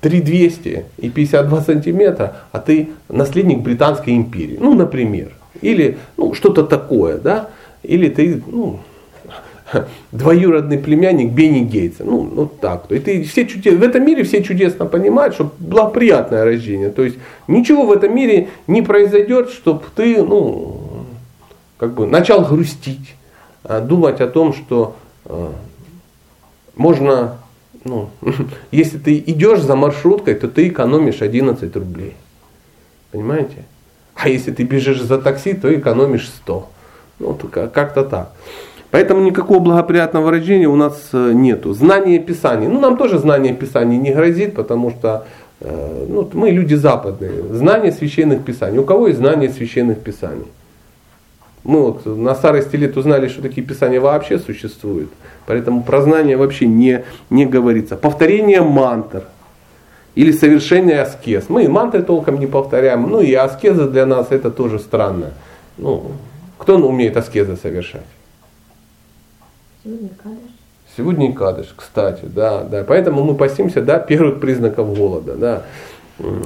3200 0.00 0.84
и 0.98 1.10
52 1.10 1.60
сантиметра, 1.62 2.36
а 2.52 2.60
ты 2.60 2.90
наследник 3.08 3.58
Британской 3.58 4.14
империи, 4.14 4.56
ну, 4.60 4.74
например. 4.74 5.32
Или 5.60 5.98
ну, 6.16 6.32
что-то 6.32 6.62
такое, 6.62 7.18
да, 7.18 7.48
или 7.82 8.08
ты 8.08 8.40
ну, 8.46 8.78
двоюродный 10.12 10.78
племянник 10.78 11.32
Бенни 11.32 11.64
Гейтса. 11.64 12.04
Ну, 12.04 12.20
вот 12.20 12.60
так. 12.60 12.84
И 12.92 13.00
ты 13.00 13.24
все 13.24 13.46
чудес... 13.46 13.74
В 13.74 13.82
этом 13.82 14.06
мире 14.06 14.22
все 14.22 14.44
чудесно 14.44 14.86
понимают, 14.86 15.34
что 15.34 15.52
благоприятное 15.58 16.44
рождение. 16.44 16.90
То 16.90 17.02
есть 17.02 17.16
ничего 17.48 17.84
в 17.84 17.90
этом 17.90 18.14
мире 18.14 18.46
не 18.68 18.82
произойдет, 18.82 19.50
чтобы 19.50 19.82
ты 19.96 20.22
ну, 20.22 20.77
как 21.78 21.94
бы 21.94 22.06
начал 22.06 22.42
грустить, 22.42 23.14
а, 23.64 23.80
думать 23.80 24.20
о 24.20 24.26
том, 24.26 24.52
что 24.52 24.96
а, 25.24 25.52
можно, 26.76 27.38
ну, 27.84 28.10
если 28.70 28.98
ты 28.98 29.18
идешь 29.18 29.60
за 29.60 29.76
маршруткой, 29.76 30.34
то 30.34 30.48
ты 30.48 30.68
экономишь 30.68 31.22
11 31.22 31.74
рублей. 31.76 32.14
Понимаете? 33.10 33.64
А 34.14 34.28
если 34.28 34.50
ты 34.50 34.64
бежишь 34.64 35.00
за 35.00 35.18
такси, 35.18 35.54
то 35.54 35.72
экономишь 35.72 36.28
100. 36.28 36.68
Ну, 37.20 37.34
как-то 37.34 38.04
так. 38.04 38.32
Поэтому 38.90 39.22
никакого 39.22 39.58
благоприятного 39.58 40.30
рождения 40.30 40.66
у 40.66 40.76
нас 40.76 41.10
э, 41.12 41.32
нету. 41.34 41.72
Знание 41.74 42.18
Писания. 42.18 42.68
Ну, 42.68 42.80
нам 42.80 42.96
тоже 42.96 43.18
знание 43.18 43.54
Писания 43.54 43.98
не 43.98 44.12
грозит, 44.12 44.54
потому 44.54 44.90
что 44.90 45.26
э, 45.60 46.06
ну, 46.08 46.28
мы 46.32 46.50
люди 46.50 46.74
западные. 46.74 47.42
Знание 47.52 47.92
священных 47.92 48.44
Писаний. 48.44 48.78
У 48.78 48.84
кого 48.84 49.08
есть 49.08 49.18
знание 49.18 49.50
священных 49.50 49.98
Писаний? 49.98 50.46
Мы 51.68 51.82
вот 51.82 52.06
на 52.06 52.34
старости 52.34 52.76
лет 52.76 52.96
узнали, 52.96 53.28
что 53.28 53.42
такие 53.42 53.64
писания 53.64 54.00
вообще 54.00 54.38
существуют. 54.38 55.10
Поэтому 55.44 55.82
про 55.82 56.00
знание 56.00 56.38
вообще 56.38 56.66
не, 56.66 57.04
не 57.28 57.44
говорится. 57.44 57.94
Повторение 57.96 58.62
мантр 58.62 59.24
или 60.14 60.32
совершение 60.32 61.02
аскез. 61.02 61.50
Мы 61.50 61.64
и 61.64 61.68
мантры 61.68 62.02
толком 62.02 62.40
не 62.40 62.46
повторяем. 62.46 63.10
Ну 63.10 63.20
и 63.20 63.34
аскеза 63.34 63.86
для 63.86 64.06
нас 64.06 64.28
это 64.30 64.50
тоже 64.50 64.78
странно. 64.78 65.34
Ну, 65.76 66.12
кто 66.56 66.78
умеет 66.78 67.18
аскезы 67.18 67.56
совершать? 67.56 68.06
Сегодня 69.84 70.08
кадыш. 70.22 70.38
Сегодня 70.96 71.32
кадыш, 71.34 71.74
кстати, 71.76 72.24
да, 72.24 72.64
да. 72.64 72.82
Поэтому 72.82 73.22
мы 73.24 73.34
постимся 73.34 73.82
до 73.82 73.98
первых 73.98 74.40
признаков 74.40 74.96
голода, 74.96 75.36
да, 75.36 75.62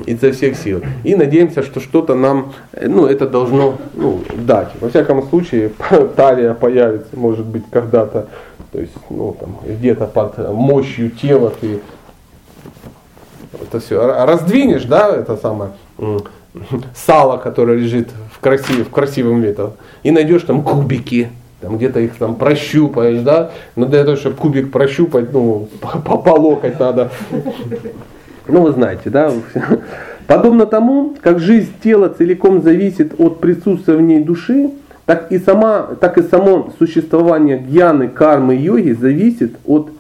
изо 0.07 0.33
всех 0.33 0.57
сил. 0.57 0.83
И 1.05 1.15
надеемся, 1.15 1.63
что 1.63 1.81
что-то 1.81 2.15
нам, 2.15 2.53
ну, 2.81 3.07
это 3.07 3.29
должно 3.29 3.79
ну, 3.95 4.21
дать. 4.35 4.69
Во 4.81 4.89
всяком 4.89 5.23
случае, 5.29 5.73
талия 6.17 6.55
появится, 6.55 7.17
может 7.17 7.47
быть, 7.47 7.65
когда-то, 7.71 8.29
то 8.71 8.81
есть, 8.81 8.93
ну, 9.11 9.37
там, 9.39 9.57
где-то 9.67 10.07
под 10.07 10.53
мощью 10.53 11.11
тела 11.11 11.53
ты 11.61 11.81
это 13.61 13.81
все 13.81 14.25
раздвинешь, 14.25 14.85
да, 14.85 15.15
это 15.15 15.37
самое 15.37 15.73
сало, 16.95 17.37
которое 17.39 17.79
лежит 17.79 18.11
в, 18.33 18.41
красив, 18.41 18.89
в 18.89 18.91
красивом 18.91 19.41
виде, 19.41 19.71
и 20.03 20.11
найдешь 20.11 20.43
там 20.43 20.63
кубики, 20.63 21.31
там 21.61 21.77
где-то 21.77 22.01
их 22.01 22.17
там 22.17 22.37
прощупаешь, 22.37 23.21
да, 23.21 23.53
но 23.77 23.87
для 23.87 24.05
того, 24.05 24.17
чтобы 24.17 24.37
кубик 24.37 24.73
прощупать, 24.73 25.33
ну, 25.33 25.69
по, 25.81 26.19
по 26.19 26.31
локоть 26.31 26.79
надо. 26.79 27.11
Ну, 28.49 28.63
вы 28.63 28.73
знаете, 28.73 29.11
да. 29.11 29.33
Подобно 30.27 30.67
тому, 30.67 31.15
как 31.21 31.41
жизнь 31.41 31.73
тела 31.83 32.09
целиком 32.09 32.63
зависит 32.63 33.19
от 33.19 33.41
присутствия 33.41 33.97
в 33.97 34.03
ней 34.03 34.23
души, 34.23 34.71
так 35.05 35.33
и, 35.33 35.39
сама, 35.39 35.89
так 36.01 36.19
и 36.19 36.23
само 36.23 36.73
существование 36.79 37.59
гьяны, 37.59 38.09
кармы, 38.09 38.55
йоги 38.55 38.93
зависит 38.93 39.57
от 39.67 39.91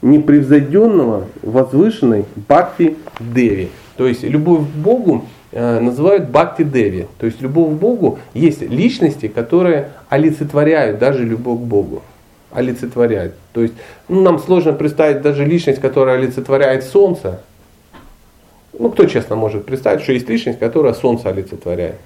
непревзойденного, 0.00 1.26
возвышенной 1.42 2.24
бхакти 2.34 2.96
деви. 3.20 3.70
То 3.96 4.06
есть 4.06 4.24
любовь 4.24 4.62
к 4.62 4.76
Богу 4.76 5.24
Э, 5.54 5.80
называют 5.80 6.30
бхакти 6.30 6.64
деви. 6.64 7.08
То 7.18 7.26
есть 7.26 7.42
любовь 7.42 7.74
к 7.74 7.78
Богу 7.78 8.18
есть 8.32 8.62
личности, 8.62 9.28
которые 9.28 9.90
олицетворяют 10.08 10.98
даже 10.98 11.24
любовь 11.24 11.60
к 11.60 11.64
Богу. 11.64 12.02
Олицетворяют. 12.52 13.34
То 13.52 13.62
есть 13.62 13.74
ну, 14.08 14.20
нам 14.20 14.38
сложно 14.38 14.72
представить 14.72 15.22
даже 15.22 15.44
личность, 15.44 15.80
которая 15.80 16.16
олицетворяет 16.16 16.84
солнце. 16.84 17.40
Ну, 18.78 18.90
кто 18.90 19.06
честно 19.06 19.36
может 19.36 19.64
представить, 19.64 20.02
что 20.02 20.12
есть 20.12 20.28
личность, 20.28 20.58
которая 20.58 20.94
солнце 20.94 21.28
олицетворяет? 21.28 21.96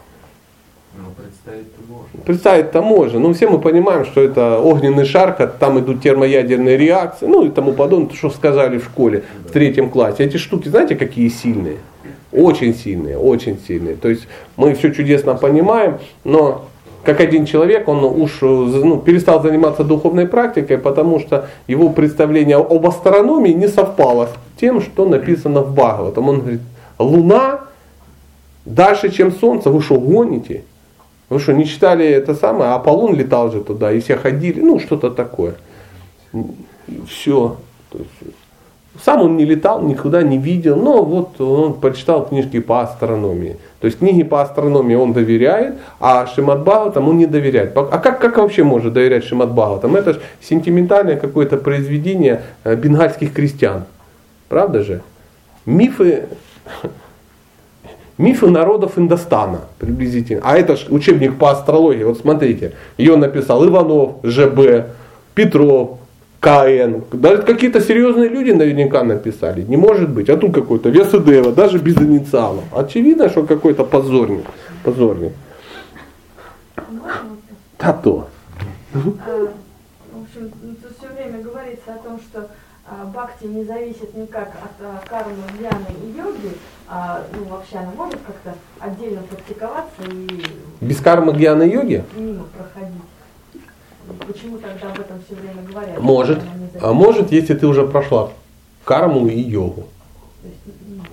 Ну, 0.96 1.04
представить-то 1.16 1.80
можно. 1.92 2.20
Представить-то 2.24 2.82
можно. 2.82 3.18
Но 3.18 3.32
все 3.32 3.48
мы 3.48 3.60
понимаем, 3.60 4.04
что 4.04 4.20
это 4.20 4.58
огненный 4.58 5.04
шар, 5.04 5.32
там 5.58 5.78
идут 5.78 6.02
термоядерные 6.02 6.76
реакции, 6.76 7.26
ну 7.26 7.44
и 7.44 7.50
тому 7.50 7.72
подобное, 7.72 8.14
что 8.14 8.30
сказали 8.30 8.78
в 8.78 8.84
школе 8.84 9.24
в 9.44 9.50
третьем 9.50 9.90
классе. 9.90 10.24
Эти 10.24 10.36
штуки, 10.36 10.68
знаете, 10.68 10.96
какие 10.96 11.28
сильные? 11.28 11.78
Очень 12.32 12.74
сильные, 12.74 13.18
очень 13.18 13.58
сильные. 13.66 13.96
То 13.96 14.08
есть 14.08 14.26
мы 14.56 14.74
все 14.74 14.92
чудесно 14.92 15.34
понимаем, 15.34 15.98
но 16.24 16.66
как 17.06 17.20
один 17.20 17.46
человек, 17.46 17.88
он 17.88 18.04
уж 18.04 18.40
ну, 18.42 18.98
перестал 18.98 19.42
заниматься 19.42 19.84
духовной 19.84 20.26
практикой, 20.26 20.76
потому 20.76 21.20
что 21.20 21.48
его 21.68 21.90
представление 21.90 22.56
об 22.56 22.86
астрономии 22.86 23.52
не 23.52 23.68
совпало 23.68 24.26
с 24.26 24.60
тем, 24.60 24.82
что 24.82 25.06
написано 25.06 25.62
в 25.62 25.72
Бхагаватам. 25.74 26.28
Он 26.28 26.40
говорит, 26.40 26.60
Луна 26.98 27.60
дальше, 28.64 29.10
чем 29.10 29.32
Солнце, 29.32 29.70
вы 29.70 29.80
что, 29.80 29.98
гоните? 29.98 30.64
Вы 31.28 31.38
что, 31.38 31.52
не 31.52 31.64
читали 31.64 32.06
это 32.06 32.34
самое? 32.34 32.72
Аполлон 32.72 33.14
летал 33.14 33.50
же 33.50 33.60
туда, 33.60 33.92
и 33.92 34.00
все 34.00 34.16
ходили, 34.16 34.60
ну 34.60 34.78
что-то 34.78 35.10
такое. 35.10 35.54
Все. 37.08 37.56
То 37.90 37.98
есть, 37.98 38.36
сам 39.04 39.22
он 39.22 39.36
не 39.36 39.44
летал, 39.44 39.82
никуда 39.82 40.22
не 40.22 40.38
видел, 40.38 40.76
но 40.76 41.02
вот 41.02 41.40
он 41.40 41.74
прочитал 41.74 42.26
книжки 42.26 42.60
по 42.60 42.80
астрономии. 42.80 43.56
То 43.80 43.86
есть 43.86 43.98
книги 43.98 44.22
по 44.22 44.42
астрономии 44.42 44.94
он 44.94 45.12
доверяет, 45.12 45.76
а 46.00 46.26
Шимат 46.26 46.62
Бхагаватам 46.62 47.08
он 47.08 47.18
не 47.18 47.26
доверяет. 47.26 47.76
А 47.76 47.98
как, 47.98 48.20
как 48.20 48.38
вообще 48.38 48.64
может 48.64 48.92
доверять 48.92 49.24
Шимат 49.24 49.50
Бхагаватам? 49.50 49.96
Это 49.96 50.14
же 50.14 50.20
сентиментальное 50.40 51.16
какое-то 51.16 51.56
произведение 51.56 52.42
э, 52.64 52.74
бенгальских 52.74 53.32
крестьян. 53.32 53.84
Правда 54.48 54.82
же? 54.82 55.02
Мифы, 55.66 56.24
мифы 58.18 58.48
народов 58.48 58.98
Индостана 58.98 59.60
приблизительно. 59.78 60.42
А 60.44 60.56
это 60.56 60.76
же 60.76 60.86
учебник 60.88 61.38
по 61.38 61.50
астрологии. 61.50 62.04
Вот 62.04 62.18
смотрите, 62.18 62.72
ее 62.96 63.16
написал 63.16 63.66
Иванов, 63.66 64.16
ЖБ, 64.22 64.86
Петров, 65.34 65.98
КН. 66.46 67.02
Даже 67.10 67.42
какие-то 67.42 67.80
серьезные 67.80 68.28
люди 68.28 68.52
наверняка 68.52 69.02
написали. 69.02 69.62
Не 69.62 69.76
может 69.76 70.08
быть. 70.10 70.30
А 70.30 70.36
тут 70.36 70.54
какой-то 70.54 70.90
Весудева, 70.90 71.50
даже 71.52 71.78
без 71.78 71.96
инициалов. 71.96 72.62
Очевидно, 72.72 73.28
что 73.28 73.42
какой-то 73.42 73.82
позорник. 73.84 74.46
Позорник. 74.84 75.32
Да 77.78 77.92
то. 77.92 78.28
А, 78.94 78.98
в 78.98 79.08
общем, 80.22 80.50
тут 80.50 80.96
все 80.96 81.08
время 81.12 81.42
говорится 81.42 81.94
о 81.94 81.98
том, 81.98 82.20
что 82.20 82.48
а, 82.86 83.04
бхакти 83.06 83.46
не 83.46 83.64
зависит 83.64 84.14
никак 84.14 84.48
от 84.48 84.86
а, 84.86 85.02
кармы, 85.08 85.34
гьяны 85.58 85.86
и 86.04 86.16
йоги, 86.16 86.56
а 86.88 87.22
ну, 87.34 87.44
вообще 87.50 87.78
она 87.78 87.90
может 87.96 88.20
как-то 88.24 88.54
отдельно 88.78 89.22
практиковаться 89.22 90.02
и... 90.10 90.44
Без 90.80 91.00
кармы, 91.00 91.32
гьяны 91.32 91.68
и 91.68 91.72
йоги? 91.72 92.04
Мимо 92.16 92.44
проходить. 92.56 93.02
Почему 94.26 94.58
тогда 94.58 94.92
об 94.92 95.00
этом 95.00 95.16
все 95.26 95.34
время 95.34 95.62
говорят? 95.68 96.00
Может. 96.00 96.40
А 96.80 96.92
может, 96.92 97.32
если 97.32 97.54
ты 97.54 97.66
уже 97.66 97.86
прошла 97.86 98.30
карму 98.84 99.26
и 99.26 99.38
йогу. 99.40 99.84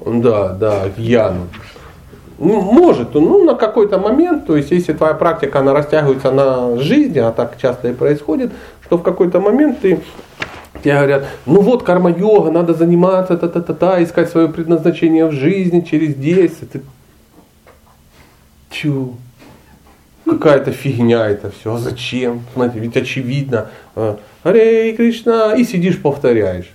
Да, 0.05 0.49
да, 0.49 0.89
гьяну. 0.97 1.47
Ну, 2.39 2.61
может, 2.61 3.13
ну 3.13 3.43
на 3.43 3.55
какой-то 3.55 3.99
момент, 3.99 4.45
то 4.47 4.57
есть 4.57 4.71
если 4.71 4.93
твоя 4.93 5.13
практика, 5.13 5.59
она 5.59 5.73
растягивается 5.73 6.31
на 6.31 6.77
жизни, 6.77 7.19
а 7.19 7.31
так 7.31 7.57
часто 7.61 7.89
и 7.89 7.93
происходит, 7.93 8.51
что 8.85 8.97
в 8.97 9.03
какой-то 9.03 9.39
момент 9.39 9.79
ты 9.81 10.01
тебе 10.83 10.95
говорят, 10.95 11.25
ну 11.45 11.61
вот 11.61 11.83
карма-йога, 11.83 12.51
надо 12.51 12.73
заниматься, 12.73 13.37
та-та-та-та, 13.37 14.03
искать 14.03 14.29
свое 14.29 14.49
предназначение 14.49 15.25
в 15.27 15.31
жизни 15.31 15.81
через 15.81 16.15
10. 16.15 16.71
Ты... 16.71 16.81
Чу, 18.71 19.15
какая-то 20.25 20.71
фигня 20.71 21.27
это 21.27 21.51
все. 21.51 21.75
А 21.75 21.77
зачем? 21.77 22.41
Ведь 22.55 22.97
очевидно. 22.97 23.69
Аре 24.43 24.93
Кришна, 24.93 25.55
и 25.55 25.63
сидишь, 25.63 26.01
повторяешь. 26.01 26.71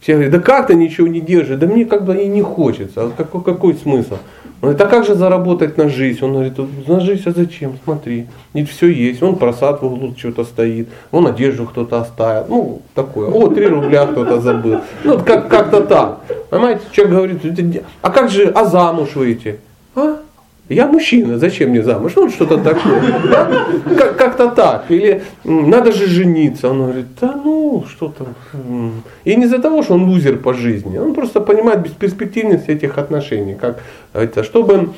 Все 0.00 0.12
говорят, 0.12 0.32
да 0.32 0.38
как 0.38 0.66
ты 0.66 0.74
ничего 0.74 1.06
не 1.06 1.20
держишь? 1.20 1.58
Да 1.58 1.66
мне 1.66 1.86
как 1.86 2.04
бы 2.04 2.14
и 2.14 2.26
не 2.26 2.42
хочется. 2.42 3.04
А 3.04 3.10
какой, 3.10 3.42
какой 3.42 3.74
смысл? 3.74 4.18
Он 4.60 4.70
говорит, 4.70 4.80
а 4.82 4.86
как 4.86 5.06
же 5.06 5.14
заработать 5.14 5.78
на 5.78 5.88
жизнь? 5.88 6.22
Он 6.22 6.34
говорит, 6.34 6.58
на 6.86 7.00
жизнь, 7.00 7.22
а 7.24 7.30
зачем? 7.30 7.78
Смотри, 7.84 8.26
ведь 8.52 8.68
все 8.70 8.88
есть. 8.88 9.22
Он 9.22 9.36
просад 9.36 9.80
в 9.80 9.86
углу 9.86 10.14
что-то 10.16 10.44
стоит, 10.44 10.88
он 11.10 11.26
одежду 11.26 11.64
кто-то 11.64 12.00
оставил. 12.00 12.46
Ну, 12.48 12.82
такое. 12.94 13.30
О, 13.30 13.48
три 13.48 13.66
рубля 13.66 14.06
кто-то 14.06 14.42
забыл. 14.42 14.80
Ну, 15.04 15.18
как, 15.20 15.48
как-то 15.48 15.80
так. 15.80 16.20
Понимаете, 16.50 16.82
человек 16.92 17.14
говорит, 17.14 17.82
а 18.02 18.10
как 18.10 18.30
же, 18.30 18.48
а 18.48 18.66
замуж 18.66 19.14
выйти? 19.14 19.58
А? 19.94 20.18
Я 20.68 20.86
мужчина, 20.86 21.38
зачем 21.38 21.70
мне 21.70 21.82
замуж? 21.82 22.12
Ну, 22.16 22.30
что-то 22.30 22.56
такое. 22.56 23.02
Да? 23.30 23.66
Как- 23.98 24.16
как-то 24.16 24.48
так. 24.48 24.84
Или 24.88 25.22
надо 25.44 25.92
же 25.92 26.06
жениться. 26.06 26.70
Он 26.70 26.82
говорит, 26.84 27.06
да 27.20 27.34
ну, 27.44 27.84
что 27.90 28.08
то 28.08 28.26
И 29.24 29.36
не 29.36 29.44
из-за 29.44 29.58
того, 29.58 29.82
что 29.82 29.94
он 29.94 30.04
лузер 30.04 30.38
по 30.38 30.54
жизни. 30.54 30.96
Он 30.96 31.14
просто 31.14 31.40
понимает 31.40 31.82
бесперспективность 31.82 32.68
этих 32.68 32.96
отношений. 32.96 33.54
Как 33.54 33.82
это, 34.14 34.42
чтобы 34.42 34.88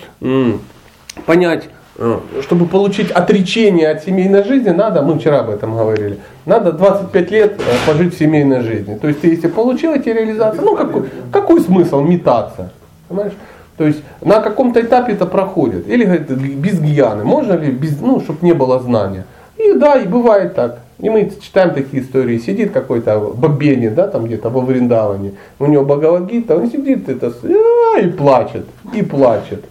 понять, 1.24 1.64
э, 1.98 2.18
чтобы 2.42 2.66
получить 2.66 3.10
отречение 3.10 3.90
от 3.90 4.04
семейной 4.04 4.44
жизни, 4.44 4.70
надо, 4.70 5.02
мы 5.02 5.18
вчера 5.18 5.40
об 5.40 5.50
этом 5.50 5.76
говорили, 5.76 6.18
надо 6.44 6.70
25 6.72 7.30
лет 7.32 7.60
э, 7.60 7.90
пожить 7.90 8.14
в 8.14 8.18
семейной 8.18 8.60
жизни. 8.60 8.96
То 8.98 9.08
есть, 9.08 9.24
если 9.24 9.48
получил 9.48 9.92
эти 9.94 10.10
реализации, 10.10 10.60
ну 10.60 10.76
какой, 10.76 11.04
какой 11.32 11.60
смысл 11.60 12.02
метаться? 12.02 12.70
Понимаешь? 13.08 13.32
То 13.76 13.86
есть 13.86 14.02
на 14.22 14.40
каком-то 14.40 14.80
этапе 14.80 15.12
это 15.12 15.26
проходит. 15.26 15.88
Или 15.88 16.04
говорит, 16.04 16.30
без 16.30 16.80
гьяны. 16.80 17.24
Можно 17.24 17.54
ли, 17.54 17.70
без, 17.70 18.00
ну, 18.00 18.20
чтобы 18.20 18.38
не 18.42 18.52
было 18.52 18.80
знания. 18.80 19.24
И 19.58 19.72
да, 19.74 19.96
и 19.96 20.06
бывает 20.06 20.54
так. 20.54 20.80
И 20.98 21.10
мы 21.10 21.30
читаем 21.40 21.74
такие 21.74 22.02
истории. 22.02 22.38
Сидит 22.38 22.72
какой-то 22.72 23.18
Бабени, 23.18 23.88
да, 23.88 24.08
там 24.08 24.24
где-то 24.24 24.48
во 24.48 24.60
Вриндаване. 24.60 25.32
У 25.58 25.66
него 25.66 25.84
Бхагавадгита, 25.84 26.56
он 26.56 26.70
сидит 26.70 27.08
это, 27.08 27.32
а, 27.44 28.00
и 28.00 28.08
плачет, 28.08 28.66
и 28.94 29.02
плачет. 29.02 29.64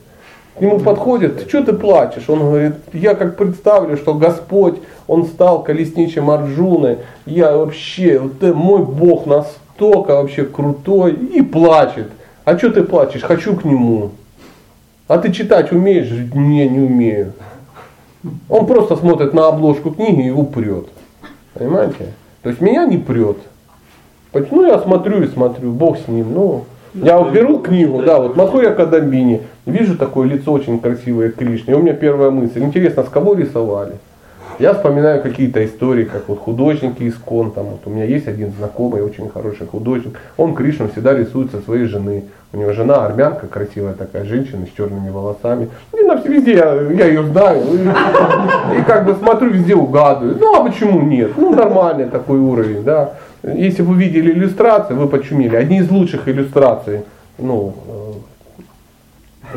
К 0.58 0.62
нему 0.62 0.80
подходит, 0.80 1.48
что 1.50 1.64
ты 1.64 1.74
плачешь? 1.74 2.30
Он 2.30 2.40
говорит, 2.40 2.76
я 2.94 3.16
как 3.16 3.36
представлю, 3.36 3.98
что 3.98 4.14
Господь, 4.14 4.76
Он 5.06 5.26
стал 5.26 5.64
колесничем 5.64 6.30
Арджуны, 6.30 7.00
я 7.26 7.58
вообще, 7.58 8.20
вот, 8.20 8.42
мой 8.56 8.84
Бог 8.84 9.26
настолько 9.26 10.16
вообще 10.16 10.46
крутой, 10.46 11.14
и 11.14 11.42
плачет. 11.42 12.12
А 12.46 12.58
что 12.58 12.72
ты 12.72 12.84
плачешь? 12.84 13.24
Хочу 13.24 13.56
к 13.56 13.66
нему. 13.66 14.12
А 15.08 15.18
ты 15.18 15.32
читать 15.32 15.72
умеешь? 15.72 16.12
Не, 16.34 16.70
не 16.70 16.80
умею. 16.80 17.34
Он 18.50 18.66
просто 18.66 18.96
смотрит 18.96 19.34
на 19.34 19.48
обложку 19.48 19.92
книги 19.92 20.22
и 20.22 20.28
его 20.28 20.44
прет. 20.44 20.86
Понимаете? 21.54 22.14
То 22.44 22.50
есть 22.50 22.62
меня 22.62 22.86
не 22.86 22.98
прет. 22.98 23.38
Ну 24.34 24.66
я 24.66 24.80
смотрю 24.80 25.24
и 25.24 25.28
смотрю, 25.28 25.72
Бог 25.72 25.98
с 25.98 26.08
ним. 26.08 26.34
Ну, 26.34 26.66
я 26.94 27.18
вот 27.18 27.32
беру 27.32 27.60
книгу, 27.60 28.02
да, 28.04 28.20
вот 28.20 28.36
смотрю 28.36 28.62
я 28.62 28.72
Кадамбини, 28.74 29.42
вижу 29.66 29.98
такое 29.98 30.28
лицо 30.28 30.52
очень 30.52 30.80
красивое 30.80 31.30
Кришны. 31.30 31.72
И 31.72 31.74
у 31.74 31.82
меня 31.82 31.94
первая 31.94 32.32
мысль, 32.32 32.64
интересно, 32.64 33.04
с 33.04 33.10
кого 33.10 33.34
рисовали? 33.34 33.94
Я 34.60 34.74
вспоминаю 34.74 35.22
какие-то 35.22 35.66
истории, 35.66 36.06
как 36.06 36.28
вот 36.28 36.40
художники 36.40 37.04
из 37.04 37.16
Кон, 37.16 37.52
там 37.52 37.66
вот 37.66 37.82
у 37.86 37.90
меня 37.90 38.06
есть 38.06 38.28
один 38.28 38.52
знакомый, 38.52 39.02
очень 39.02 39.30
хороший 39.30 39.68
художник, 39.68 40.18
он 40.38 40.56
Кришну 40.56 40.88
всегда 40.90 41.14
рисует 41.14 41.52
со 41.52 41.60
своей 41.62 41.86
жены. 41.86 42.24
У 42.54 42.58
него 42.58 42.72
жена 42.72 43.06
армянка, 43.06 43.48
красивая 43.48 43.94
такая 43.94 44.24
женщина 44.24 44.66
с 44.66 44.78
черными 44.78 45.10
волосами. 45.10 45.68
И 45.94 46.04
на 46.04 46.14
везде 46.14 46.56
я, 46.56 46.74
я 46.74 47.08
ее 47.08 47.24
знаю. 47.24 47.62
И, 47.74 48.80
и 48.80 48.84
как 48.84 49.06
бы 49.06 49.16
смотрю, 49.16 49.50
везде 49.50 49.76
угадываю. 49.76 50.38
Ну 50.40 50.56
а 50.56 50.64
почему 50.64 51.02
нет? 51.02 51.32
Ну 51.36 51.54
нормальный 51.54 52.06
такой 52.06 52.40
уровень, 52.40 52.84
да. 52.84 53.16
Если 53.44 53.82
вы 53.82 53.96
видели 53.96 54.32
иллюстрации, 54.32 54.94
вы 54.94 55.10
почумели. 55.10 55.58
Одни 55.58 55.80
из 55.80 55.92
лучших 55.92 56.30
иллюстраций. 56.30 57.02
Ну, 57.38 57.74
э, 57.88 58.12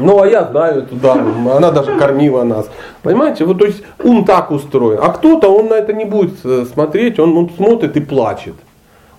ну, 0.00 0.22
а 0.22 0.26
я 0.26 0.44
знаю 0.44 0.82
эту 0.82 0.96
даму, 0.96 1.50
она 1.50 1.70
даже 1.70 1.98
кормила 1.98 2.44
нас. 2.44 2.68
Понимаете, 3.02 3.44
вот 3.44 3.58
то 3.58 3.66
есть 3.66 3.82
ум 4.02 4.24
так 4.24 4.50
устроен. 4.50 4.98
А 5.02 5.10
кто-то, 5.10 5.48
он 5.48 5.68
на 5.68 5.74
это 5.74 5.92
не 5.92 6.04
будет 6.04 6.34
э, 6.44 6.66
смотреть, 6.72 7.18
он, 7.18 7.36
он 7.36 7.50
смотрит 7.56 7.96
и 7.96 8.00
плачет. 8.00 8.54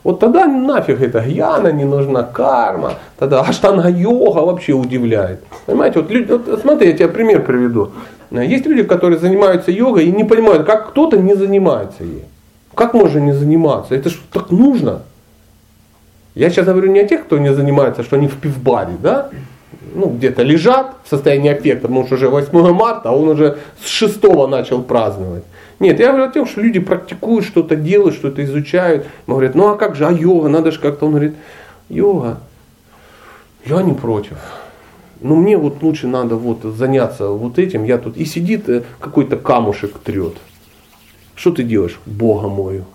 Вот 0.04 0.20
тогда 0.20 0.48
нафиг 0.48 1.02
эта 1.02 1.20
гьяна, 1.20 1.72
не 1.72 1.84
нужна 1.84 2.24
карма. 2.24 2.94
Тогда 3.18 3.42
аштанга 3.42 3.90
йога 3.90 4.40
вообще 4.40 4.74
удивляет. 4.74 5.44
Понимаете, 5.66 6.00
вот, 6.00 6.10
люди, 6.10 6.32
вот 6.32 6.60
смотри, 6.62 6.88
я 6.88 6.94
тебе 6.94 7.10
пример 7.10 7.44
приведу. 7.44 7.92
Есть 8.32 8.66
люди, 8.66 8.84
которые 8.84 9.20
занимаются 9.20 9.72
йогой 9.72 10.06
и 10.06 10.12
не 10.12 10.24
понимают, 10.24 10.66
как 10.66 10.90
кто-то 10.90 11.18
не 11.18 11.36
занимается 11.36 12.04
ей. 12.04 12.26
Как 12.76 12.94
можно 12.94 13.20
не 13.20 13.34
заниматься? 13.34 13.96
Это 13.96 14.10
же 14.10 14.18
так 14.32 14.52
нужно. 14.52 15.02
Я 16.36 16.50
сейчас 16.50 16.66
говорю 16.66 16.92
не 16.92 17.02
о 17.02 17.08
тех, 17.08 17.26
кто 17.26 17.38
не 17.38 17.54
занимается, 17.54 18.04
что 18.04 18.16
они 18.16 18.28
в 18.28 18.38
пивбаре, 18.38 18.94
да? 19.02 19.30
Ну, 19.82 20.10
где-то 20.10 20.44
лежат 20.44 20.96
в 21.04 21.10
состоянии 21.10 21.52
аффекта, 21.52 21.88
потому 21.88 22.06
что 22.06 22.16
уже 22.16 22.30
8 22.30 22.74
марта, 22.74 23.10
а 23.10 23.12
он 23.14 23.30
уже 23.30 23.60
с 23.82 23.88
6 23.88 24.24
начал 24.50 24.84
праздновать. 24.84 25.44
Нет, 25.80 26.00
я 26.00 26.10
говорю 26.10 26.26
о 26.26 26.32
том, 26.32 26.46
что 26.46 26.62
люди 26.62 26.80
практикуют, 26.80 27.46
что-то 27.46 27.76
делают, 27.78 28.16
что-то 28.16 28.44
изучают. 28.44 29.06
Он 29.26 29.36
говорит, 29.36 29.56
ну 29.56 29.70
а 29.70 29.78
как 29.78 29.96
же, 29.96 30.06
а 30.06 30.12
йога, 30.12 30.50
надо 30.50 30.72
же 30.72 30.80
как-то. 30.80 31.06
Он 31.06 31.12
говорит, 31.12 31.36
йога, 31.88 32.40
я 33.66 33.82
не 33.82 33.94
против. 33.94 34.38
Но 35.22 35.36
мне 35.36 35.58
вот 35.58 35.82
лучше 35.82 36.08
надо 36.08 36.36
вот 36.36 36.64
заняться 36.64 37.30
вот 37.30 37.60
этим. 37.60 37.84
Я 37.86 37.98
тут 37.98 38.18
и 38.18 38.26
сидит 38.26 38.68
э, 38.70 38.84
какой-то 39.00 39.38
камушек 39.38 40.00
трет. 40.00 40.34
Что 41.36 41.52
ты 41.52 41.64
делаешь? 41.64 42.00
Бога 42.06 42.48
мою. 42.48 42.86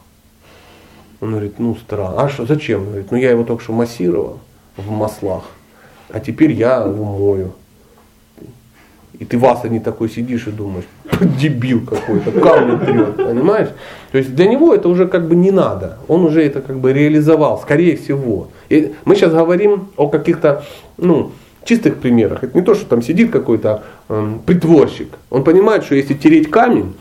Он 1.20 1.30
говорит, 1.30 1.58
ну 1.58 1.76
странно. 1.76 2.22
А 2.22 2.28
что, 2.28 2.46
зачем? 2.46 2.80
Он 2.82 2.86
говорит, 2.88 3.10
ну 3.10 3.16
я 3.16 3.30
его 3.30 3.44
только 3.44 3.62
что 3.62 3.72
массировал 3.72 4.40
в 4.76 4.90
маслах, 4.90 5.44
а 6.10 6.20
теперь 6.20 6.52
я 6.52 6.82
его 6.82 7.04
мою. 7.04 7.52
И 9.18 9.24
ты 9.24 9.38
вас 9.38 9.62
не 9.64 9.78
такой 9.78 10.10
сидишь 10.10 10.48
и 10.48 10.50
думаешь, 10.50 10.86
дебил 11.40 11.86
какой-то, 11.86 12.32
камни 12.32 12.84
трет, 12.84 13.16
понимаешь? 13.16 13.68
То 14.10 14.18
есть 14.18 14.34
для 14.34 14.46
него 14.46 14.74
это 14.74 14.88
уже 14.88 15.06
как 15.06 15.28
бы 15.28 15.36
не 15.36 15.52
надо. 15.52 15.98
Он 16.08 16.24
уже 16.24 16.42
это 16.44 16.60
как 16.60 16.78
бы 16.78 16.92
реализовал, 16.92 17.60
скорее 17.60 17.96
всего. 17.96 18.48
И 18.68 18.92
мы 19.04 19.14
сейчас 19.14 19.32
говорим 19.32 19.88
о 19.96 20.08
каких-то, 20.08 20.64
ну, 20.98 21.30
чистых 21.64 21.98
примерах. 21.98 22.42
Это 22.42 22.56
не 22.58 22.64
то, 22.64 22.74
что 22.74 22.86
там 22.86 23.02
сидит 23.02 23.30
какой-то 23.30 23.84
э, 24.08 24.32
притворщик. 24.46 25.08
Он 25.30 25.44
понимает, 25.44 25.84
что 25.84 25.94
если 25.94 26.14
тереть 26.14 26.50
камень 26.50 26.94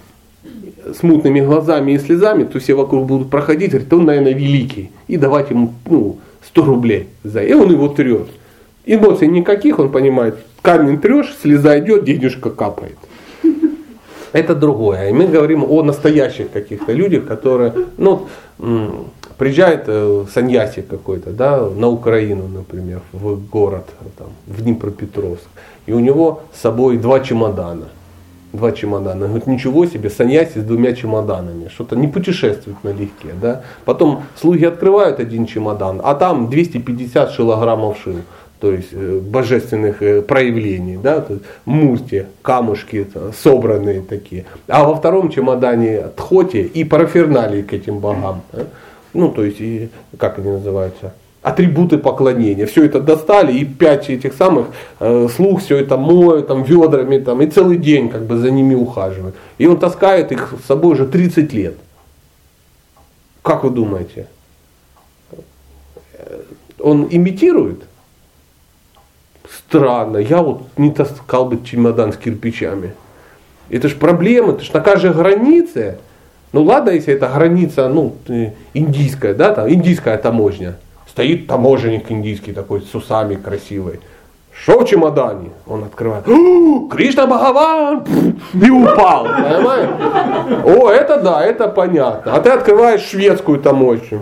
с 0.94 1.02
мутными 1.04 1.42
глазами 1.42 1.94
и 1.94 2.00
слезами, 2.00 2.44
то 2.44 2.60
все 2.60 2.76
вокруг 2.76 3.08
будут 3.08 3.30
проходить, 3.30 3.72
говорит, 3.72 3.92
он, 3.92 4.06
наверное, 4.06 4.34
великий. 4.34 4.92
И 5.08 5.18
давать 5.18 5.50
ему 5.50 5.74
ну, 5.86 6.20
100 6.46 6.66
рублей 6.66 7.08
за. 7.24 7.42
И 7.42 7.54
он 7.54 7.72
его 7.72 7.88
трет. 7.88 8.28
Эмоций 8.86 9.28
никаких, 9.28 9.80
он 9.80 9.92
понимает, 9.92 10.36
камень 10.62 11.00
трешь, 11.00 11.36
слеза 11.42 11.80
идет, 11.80 12.04
денежка 12.04 12.50
капает. 12.50 12.98
Это 14.34 14.56
другое. 14.56 15.10
И 15.10 15.14
мы 15.14 15.28
говорим 15.28 15.64
о 15.64 15.84
настоящих 15.84 16.52
каких-то 16.52 16.92
людях, 16.92 17.26
которые, 17.26 17.74
ну, 17.98 18.28
приезжает 19.38 19.84
э, 19.88 20.26
саньяси 20.34 20.82
какой-то, 20.82 21.32
да, 21.32 21.70
на 21.70 21.88
Украину, 21.88 22.48
например, 22.48 23.02
в 23.12 23.40
город, 23.50 23.86
там, 24.18 24.28
в 24.48 24.62
Днепропетровск, 24.62 25.48
и 25.86 25.94
у 25.94 26.00
него 26.00 26.42
с 26.54 26.62
собой 26.62 26.98
два 26.98 27.20
чемодана. 27.20 27.90
Два 28.54 28.72
чемодана. 28.72 29.28
Говорит, 29.28 29.48
ничего 29.48 29.86
себе, 29.86 30.10
саньяси 30.10 30.60
с 30.60 30.64
двумя 30.64 30.94
чемоданами. 30.94 31.70
Что-то 31.70 31.96
не 31.96 32.08
путешествует 32.08 32.84
налегке. 32.84 33.34
Да? 33.42 33.64
Потом 33.86 34.24
слуги 34.40 34.66
открывают 34.66 35.20
один 35.20 35.46
чемодан, 35.46 36.02
а 36.04 36.14
там 36.14 36.50
250 36.50 37.32
шилограммов 37.32 37.98
шил 38.04 38.18
то 38.64 38.72
есть 38.72 38.94
э, 38.94 39.20
божественных 39.20 40.02
э, 40.02 40.22
проявлений, 40.22 40.96
да, 40.96 41.20
то 41.20 41.34
есть 41.34 41.46
мурти, 41.66 42.28
камушки 42.42 43.06
собранные 43.44 44.02
такие. 44.02 44.46
А 44.68 44.86
во 44.86 44.96
втором 44.96 45.30
чемодане 45.30 46.04
тхоти 46.16 46.72
и 46.74 46.86
параферналии 46.86 47.62
к 47.62 47.74
этим 47.74 48.00
богам. 48.00 48.42
Да? 48.54 48.68
Ну, 49.14 49.34
то 49.34 49.44
есть, 49.44 49.60
и, 49.60 49.90
как 50.18 50.40
они 50.40 50.52
называются? 50.52 51.14
атрибуты 51.42 51.98
поклонения. 51.98 52.66
Все 52.66 52.86
это 52.86 53.02
достали, 53.02 53.52
и 53.52 53.66
пять 53.66 54.10
этих 54.10 54.34
самых 54.34 54.68
э, 55.02 55.28
слуг 55.36 55.60
все 55.60 55.76
это 55.76 55.98
моют 55.98 56.48
там, 56.48 56.64
ведрами, 56.64 57.18
там, 57.18 57.42
и 57.42 57.48
целый 57.48 57.76
день 57.76 58.08
как 58.08 58.22
бы 58.26 58.38
за 58.38 58.50
ними 58.50 58.76
ухаживают. 58.76 59.36
И 59.58 59.68
он 59.68 59.78
таскает 59.78 60.32
их 60.32 60.54
с 60.64 60.68
собой 60.68 60.94
уже 60.94 61.06
30 61.06 61.52
лет. 61.52 61.76
Как 63.42 63.66
вы 63.66 63.72
думаете? 63.72 64.28
Он 66.80 67.10
имитирует? 67.12 67.84
Странно, 69.54 70.18
я 70.18 70.42
вот 70.42 70.64
не 70.78 70.92
таскал 70.92 71.46
бы 71.46 71.64
чемодан 71.64 72.14
с 72.14 72.18
кирпичами. 72.18 72.94
Это 73.70 73.88
же 73.88 73.96
проблема, 73.96 74.54
это 74.54 74.64
же 74.64 74.72
на 74.74 74.82
каждой 74.82 75.12
границе. 75.12 75.98
Ну 76.52 76.64
ладно, 76.64 76.92
если 76.92 77.14
это 77.14 77.28
граница, 77.28 77.90
ну, 77.90 78.16
индийская, 78.74 79.34
да, 79.34 79.54
там, 79.54 79.70
индийская 79.70 80.18
таможня. 80.18 80.76
Стоит 81.10 81.48
таможенник 81.48 82.12
индийский 82.12 82.54
такой 82.54 82.82
с 82.82 82.94
усами 82.96 83.36
красивый. 83.36 84.00
Что 84.52 84.80
в 84.80 84.86
чемодане? 84.86 85.50
Он 85.66 85.84
открывает. 85.84 86.26
Кришна 86.92 87.26
Бхагаван! 87.26 88.04
И 88.54 88.70
упал. 88.70 89.26
Понимаешь? 89.26 89.90
О, 90.64 90.90
это 90.90 91.22
да, 91.22 91.44
это 91.44 91.68
понятно. 91.68 92.36
А 92.36 92.40
ты 92.40 92.52
открываешь 92.52 93.02
шведскую 93.02 93.60
таможню. 93.60 94.22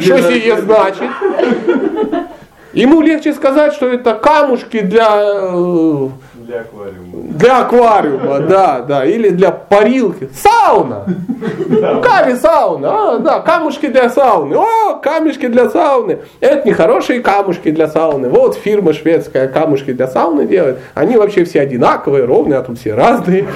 Что 0.00 0.22
сие 0.22 0.60
значит? 0.60 1.08
Ему 2.72 3.00
легче 3.00 3.32
сказать, 3.32 3.72
что 3.72 3.88
это 3.88 4.14
камушки 4.14 4.80
для... 4.80 5.08
Э, 5.10 6.08
для 6.48 6.60
аквариума. 6.60 7.32
Для 7.34 7.60
аквариума, 7.60 8.38
да, 8.40 8.80
да. 8.80 9.04
Или 9.04 9.28
для 9.30 9.50
парилки. 9.50 10.30
Сауна! 10.34 11.04
Ками 12.02 12.34
сауна. 12.36 12.88
А, 12.90 13.18
да, 13.18 13.40
камушки 13.40 13.86
для 13.86 14.08
сауны. 14.08 14.54
О, 14.56 14.94
камешки 14.94 15.46
для 15.46 15.68
сауны. 15.68 16.20
Это 16.40 16.66
не 16.66 16.72
хорошие 16.72 17.20
камушки 17.20 17.70
для 17.70 17.86
сауны. 17.88 18.28
Вот 18.28 18.56
фирма 18.56 18.94
шведская 18.94 19.48
камушки 19.48 19.92
для 19.92 20.08
сауны 20.08 20.46
делает. 20.46 20.78
Они 20.94 21.16
вообще 21.16 21.44
все 21.44 21.60
одинаковые, 21.60 22.24
ровные, 22.24 22.58
а 22.58 22.62
тут 22.62 22.78
все 22.78 22.94
разные. 22.94 23.46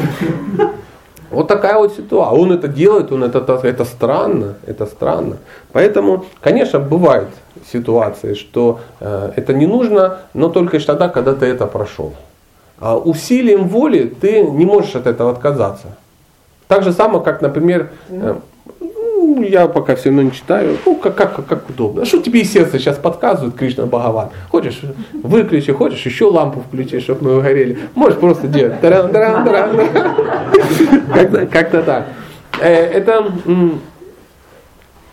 Вот 1.33 1.49
такая 1.49 1.79
вот 1.79 1.93
ситуация. 1.95 2.39
Он 2.39 2.53
это 2.53 2.69
делает, 2.69 3.11
он 3.11 3.25
это, 3.25 3.61
это 3.63 3.85
странно, 3.85 4.55
это 4.67 4.87
странно. 4.87 5.39
Поэтому, 5.73 6.25
конечно, 6.41 6.79
бывают 6.79 7.29
ситуации, 7.73 8.35
что 8.35 8.81
э, 9.01 9.33
это 9.37 9.55
не 9.55 9.67
нужно, 9.67 10.19
но 10.35 10.49
только 10.49 10.77
лишь 10.77 10.85
тогда, 10.85 11.09
когда 11.09 11.35
ты 11.35 11.47
это 11.47 11.67
прошел. 11.67 12.13
А 12.79 12.97
усилием 12.99 13.69
воли 13.69 14.15
ты 14.21 14.43
не 14.43 14.67
можешь 14.67 14.95
от 14.95 15.07
этого 15.07 15.31
отказаться. 15.31 15.97
Так 16.69 16.83
же 16.83 16.93
самое, 16.93 17.23
как, 17.25 17.41
например, 17.41 17.91
э, 18.11 18.37
ну, 19.23 19.43
я 19.43 19.69
пока 19.69 19.95
все 19.95 20.09
равно 20.09 20.23
не 20.23 20.33
читаю, 20.33 20.77
ну, 20.85 20.97
как, 20.97 21.15
как, 21.15 21.47
как 21.47 21.71
удобно. 21.71 22.03
А 22.03 22.05
что 22.05 22.21
тебе 22.21 22.41
и 22.41 22.45
сердце 22.45 22.79
сейчас 22.79 22.99
подсказывает 22.99 23.55
Кришна 23.55 23.87
Бхагаван? 23.87 24.29
Хочешь, 24.51 24.81
выключи, 25.13 25.73
хочешь, 25.73 26.05
еще 26.05 26.27
лампу 26.27 26.61
включи, 26.61 27.01
чтобы 27.01 27.37
мы 27.37 27.43
горели. 27.43 27.79
Можешь 27.95 28.19
просто 28.19 28.49
делать. 28.49 28.81
Как-то 31.51 31.83
так. 31.83 32.07
Э, 32.61 32.69
это, 32.69 33.33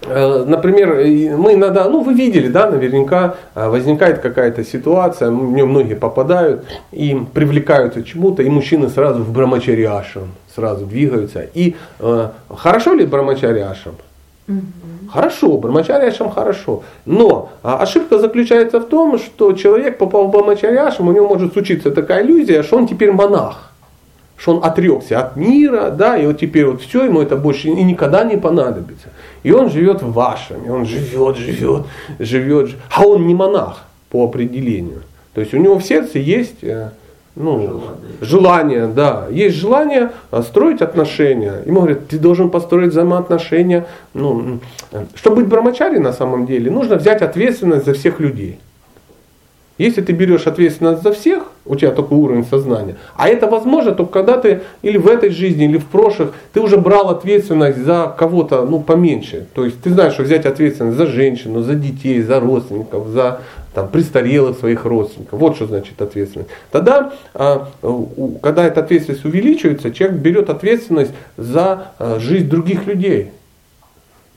например, 0.08 0.90
мы 1.38 1.54
иногда, 1.54 1.90
ну 1.90 2.02
вы 2.02 2.14
видели, 2.14 2.48
да, 2.48 2.70
наверняка 2.70 3.36
э, 3.56 3.68
возникает 3.68 4.20
какая-то 4.20 4.64
ситуация, 4.64 5.30
в 5.30 5.52
нее 5.52 5.66
многие 5.66 5.96
попадают 5.96 6.66
и 6.92 7.18
привлекаются 7.34 8.04
чему-то, 8.04 8.42
и 8.44 8.50
мужчины 8.50 8.90
сразу 8.90 9.24
в 9.24 9.32
брамачариашам 9.32 10.30
сразу 10.56 10.86
двигаются. 10.86 11.46
И 11.54 11.76
э, 12.00 12.30
хорошо 12.50 12.94
ли 12.94 13.06
брамачариашам? 13.06 13.96
Хорошо, 15.12 15.58
брамачарьяшам 15.58 16.32
хорошо. 16.32 16.84
Но 17.06 17.50
а, 17.64 17.78
ошибка 17.78 18.20
заключается 18.20 18.80
в 18.80 18.86
том, 18.86 19.18
что 19.20 19.54
человек, 19.54 19.98
попал 19.98 20.28
в 20.28 20.32
брамачарьяшам, 20.32 21.08
у 21.08 21.12
него 21.12 21.28
может 21.28 21.54
случиться 21.54 21.92
такая 21.92 22.24
иллюзия, 22.24 22.64
что 22.64 22.78
он 22.78 22.88
теперь 22.88 23.12
монах. 23.12 23.69
Что 24.40 24.56
он 24.56 24.64
отрекся 24.64 25.20
от 25.20 25.36
мира, 25.36 25.90
да, 25.90 26.18
и 26.18 26.26
вот 26.26 26.40
теперь 26.40 26.66
вот 26.66 26.82
все, 26.82 27.04
ему 27.04 27.22
это 27.22 27.36
больше 27.36 27.68
и 27.68 27.84
никогда 27.84 28.24
не 28.24 28.38
понадобится. 28.38 29.10
И 29.44 29.52
он 29.52 29.70
живет 29.70 30.02
в 30.02 30.14
вашем, 30.14 30.66
и 30.66 30.70
он 30.70 30.86
живет, 30.86 31.36
живет, 31.36 31.86
живет, 32.20 32.70
а 32.90 33.06
он 33.06 33.28
не 33.28 33.36
монах 33.36 33.84
по 34.10 34.24
определению. 34.24 35.04
То 35.34 35.42
есть 35.42 35.54
у 35.54 35.58
него 35.58 35.78
в 35.78 35.84
сердце 35.84 36.20
есть 36.20 36.64
э, 36.64 36.92
ну, 37.36 37.62
желание. 37.62 37.98
желание, 38.22 38.88
да, 38.88 39.28
есть 39.30 39.58
желание 39.58 40.12
а, 40.32 40.42
строить 40.42 40.82
отношения. 40.82 41.62
Ему 41.66 41.82
говорят, 41.82 42.08
ты 42.08 42.18
должен 42.18 42.50
построить 42.50 42.92
взаимоотношения. 42.92 43.88
Ну, 44.14 44.60
чтобы 45.16 45.38
быть 45.38 45.48
брамачари 45.48 45.98
на 45.98 46.14
самом 46.14 46.46
деле, 46.46 46.72
нужно 46.72 46.96
взять 46.96 47.22
ответственность 47.22 47.86
за 47.86 47.94
всех 47.94 48.20
людей. 48.20 48.60
Если 49.80 50.02
ты 50.02 50.12
берешь 50.12 50.46
ответственность 50.46 51.04
за 51.04 51.14
всех, 51.14 51.44
у 51.66 51.76
тебя 51.76 51.92
такой 51.92 52.18
уровень 52.18 52.44
сознания, 52.44 52.98
а 53.16 53.30
это 53.30 53.48
возможно 53.48 53.94
только 53.94 54.12
когда 54.12 54.38
ты 54.38 54.62
или 54.82 54.98
в 54.98 55.08
этой 55.08 55.30
жизни, 55.30 55.66
или 55.66 55.78
в 55.78 55.86
прошлых, 55.86 56.34
ты 56.52 56.60
уже 56.60 56.78
брал 56.78 57.10
ответственность 57.10 57.78
за 57.78 58.14
кого-то 58.18 58.66
ну, 58.66 58.82
поменьше. 58.82 59.48
То 59.54 59.64
есть 59.64 59.82
ты 59.82 59.90
знаешь, 59.92 60.14
что 60.14 60.24
взять 60.24 60.46
ответственность 60.46 60.98
за 60.98 61.08
женщину, 61.08 61.64
за 61.64 61.76
детей, 61.76 62.22
за 62.22 62.42
родственников, 62.42 63.08
за 63.08 63.40
там, 63.74 63.88
престарелых 63.88 64.58
своих 64.58 64.84
родственников. 64.84 65.40
Вот 65.40 65.56
что 65.56 65.68
значит 65.68 66.02
ответственность. 66.02 66.50
Тогда, 66.72 67.14
а, 67.34 67.70
когда 68.42 68.66
эта 68.66 68.82
ответственность 68.82 69.24
увеличивается, 69.24 69.92
человек 69.92 70.20
берет 70.20 70.50
ответственность 70.50 71.14
за 71.38 71.94
а, 72.00 72.20
жизнь 72.20 72.50
других 72.50 72.86
людей 72.86 73.32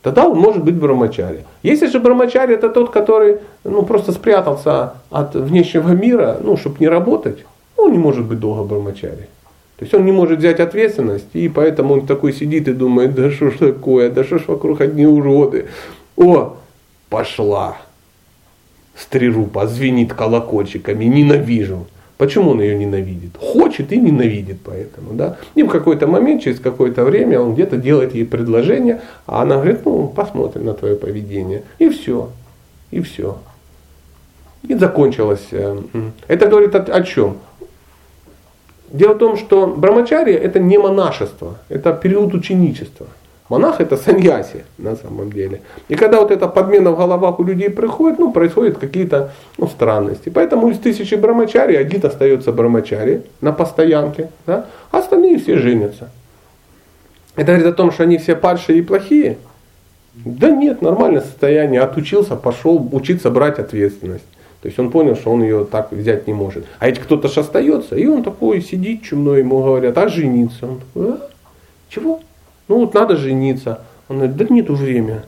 тогда 0.02 0.28
он 0.28 0.38
может 0.38 0.64
быть 0.64 0.74
брамачари. 0.74 1.44
Если 1.62 1.86
же 1.86 2.00
брамачари 2.00 2.54
это 2.54 2.68
тот, 2.68 2.90
который 2.90 3.38
ну, 3.64 3.82
просто 3.82 4.12
спрятался 4.12 4.94
от 5.10 5.34
внешнего 5.34 5.90
мира, 5.90 6.38
ну, 6.42 6.56
чтобы 6.56 6.76
не 6.80 6.88
работать, 6.88 7.44
он 7.76 7.92
не 7.92 7.98
может 7.98 8.24
быть 8.24 8.38
долго 8.38 8.64
брамачари. 8.64 9.28
То 9.76 9.84
есть 9.84 9.94
он 9.94 10.04
не 10.04 10.12
может 10.12 10.38
взять 10.38 10.60
ответственность, 10.60 11.26
и 11.32 11.48
поэтому 11.48 11.94
он 11.94 12.06
такой 12.06 12.32
сидит 12.32 12.68
и 12.68 12.72
думает, 12.72 13.14
да 13.14 13.30
что 13.30 13.50
ж 13.50 13.58
такое, 13.58 14.10
да 14.10 14.22
что 14.22 14.38
ж 14.38 14.42
вокруг 14.46 14.80
одни 14.80 15.06
уроды. 15.06 15.66
О, 16.16 16.56
пошла. 17.08 17.78
Стрирупа 18.94 19.66
звенит 19.66 20.12
колокольчиками, 20.12 21.06
ненавижу. 21.06 21.86
Почему 22.22 22.50
он 22.50 22.60
ее 22.60 22.76
ненавидит? 22.76 23.36
Хочет 23.36 23.90
и 23.90 23.98
ненавидит 23.98 24.58
поэтому. 24.64 25.14
Да? 25.14 25.38
И 25.56 25.64
в 25.64 25.68
какой-то 25.68 26.06
момент, 26.06 26.40
через 26.44 26.60
какое-то 26.60 27.02
время 27.04 27.40
он 27.40 27.54
где-то 27.54 27.76
делает 27.76 28.14
ей 28.14 28.24
предложение, 28.24 29.00
а 29.26 29.42
она 29.42 29.56
говорит, 29.56 29.84
ну 29.84 30.06
посмотрим 30.06 30.66
на 30.66 30.74
твое 30.74 30.94
поведение. 30.94 31.64
И 31.80 31.88
все. 31.88 32.30
И 32.92 33.00
все. 33.00 33.38
И 34.62 34.74
закончилось. 34.76 35.48
Э, 35.50 35.76
это 36.28 36.46
говорит 36.46 36.72
о, 36.76 36.78
о 36.78 37.02
чем? 37.02 37.38
Дело 38.92 39.14
в 39.14 39.18
том, 39.18 39.36
что 39.36 39.66
брамачария 39.66 40.38
это 40.38 40.60
не 40.60 40.78
монашество, 40.78 41.58
это 41.68 41.92
период 41.92 42.34
ученичества. 42.34 43.08
Монах 43.52 43.82
это 43.82 43.98
саньяси 43.98 44.64
на 44.78 44.96
самом 44.96 45.30
деле. 45.30 45.60
И 45.90 45.94
когда 45.94 46.20
вот 46.20 46.30
эта 46.30 46.48
подмена 46.48 46.90
в 46.90 46.96
головах 46.96 47.38
у 47.38 47.44
людей 47.44 47.68
приходит, 47.68 48.18
ну, 48.18 48.32
происходят 48.32 48.78
какие-то 48.78 49.32
ну, 49.58 49.66
странности. 49.66 50.30
Поэтому 50.30 50.70
из 50.70 50.78
тысячи 50.78 51.16
брамачари 51.16 51.76
один 51.76 52.00
остается 52.06 52.50
брамачари 52.50 53.24
на 53.42 53.52
постоянке, 53.52 54.30
да, 54.46 54.64
а 54.90 55.00
остальные 55.00 55.38
все 55.38 55.58
женятся. 55.58 56.08
Это 57.36 57.52
говорит 57.52 57.66
о 57.66 57.72
том, 57.74 57.92
что 57.92 58.04
они 58.04 58.16
все 58.16 58.36
падшие 58.36 58.78
и 58.78 58.82
плохие? 58.82 59.36
Да 60.14 60.48
нет, 60.48 60.80
нормальное 60.80 61.20
состояние. 61.20 61.82
Отучился, 61.82 62.36
пошел 62.36 62.88
учиться 62.90 63.30
брать 63.30 63.58
ответственность. 63.58 64.24
То 64.62 64.68
есть 64.68 64.78
он 64.78 64.90
понял, 64.90 65.14
что 65.14 65.30
он 65.30 65.42
ее 65.42 65.66
так 65.70 65.92
взять 65.92 66.26
не 66.26 66.32
может. 66.32 66.64
А 66.78 66.86
ведь 66.86 67.00
кто-то 67.00 67.28
же 67.28 67.40
остается, 67.40 67.96
и 67.96 68.06
он 68.06 68.22
такой 68.22 68.62
сидит 68.62 69.02
чумной, 69.02 69.40
ему 69.40 69.62
говорят, 69.62 69.98
а 69.98 70.08
жениться? 70.08 70.66
Он 70.66 70.80
такой, 70.80 71.12
а? 71.12 71.28
Чего? 71.90 72.20
Ну 72.72 72.78
вот 72.78 72.94
надо 72.94 73.18
жениться. 73.18 73.82
Он 74.08 74.16
говорит, 74.16 74.36
да 74.36 74.46
нету 74.48 74.74
времени. 74.74 75.20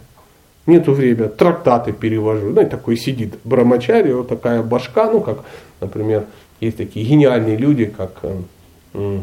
Нету 0.64 0.92
времени, 0.92 1.28
трактаты 1.28 1.92
перевожу. 1.92 2.48
Ну 2.48 2.62
и 2.62 2.64
такой 2.64 2.96
сидит 2.96 3.34
брамачари, 3.44 4.12
вот 4.12 4.28
такая 4.28 4.62
башка, 4.62 5.10
ну 5.10 5.20
как, 5.20 5.44
например, 5.78 6.24
есть 6.60 6.78
такие 6.78 7.04
гениальные 7.04 7.58
люди, 7.58 7.84
как 7.84 8.12
э, 8.22 9.20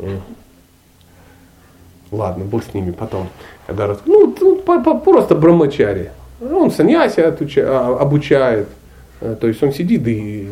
э, 0.00 0.18
Ладно, 2.10 2.44
бог 2.44 2.64
с 2.64 2.74
ними 2.74 2.90
потом. 2.90 3.28
Когда 3.68 3.86
раз... 3.86 3.98
Ну, 4.06 4.32
просто 4.32 5.36
брамачари. 5.36 6.10
Он 6.40 6.72
саньяси 6.72 7.20
а, 7.20 7.96
обучает. 8.00 8.66
Э, 9.20 9.36
то 9.40 9.46
есть 9.46 9.62
он 9.62 9.72
сидит 9.72 10.04
и 10.08 10.48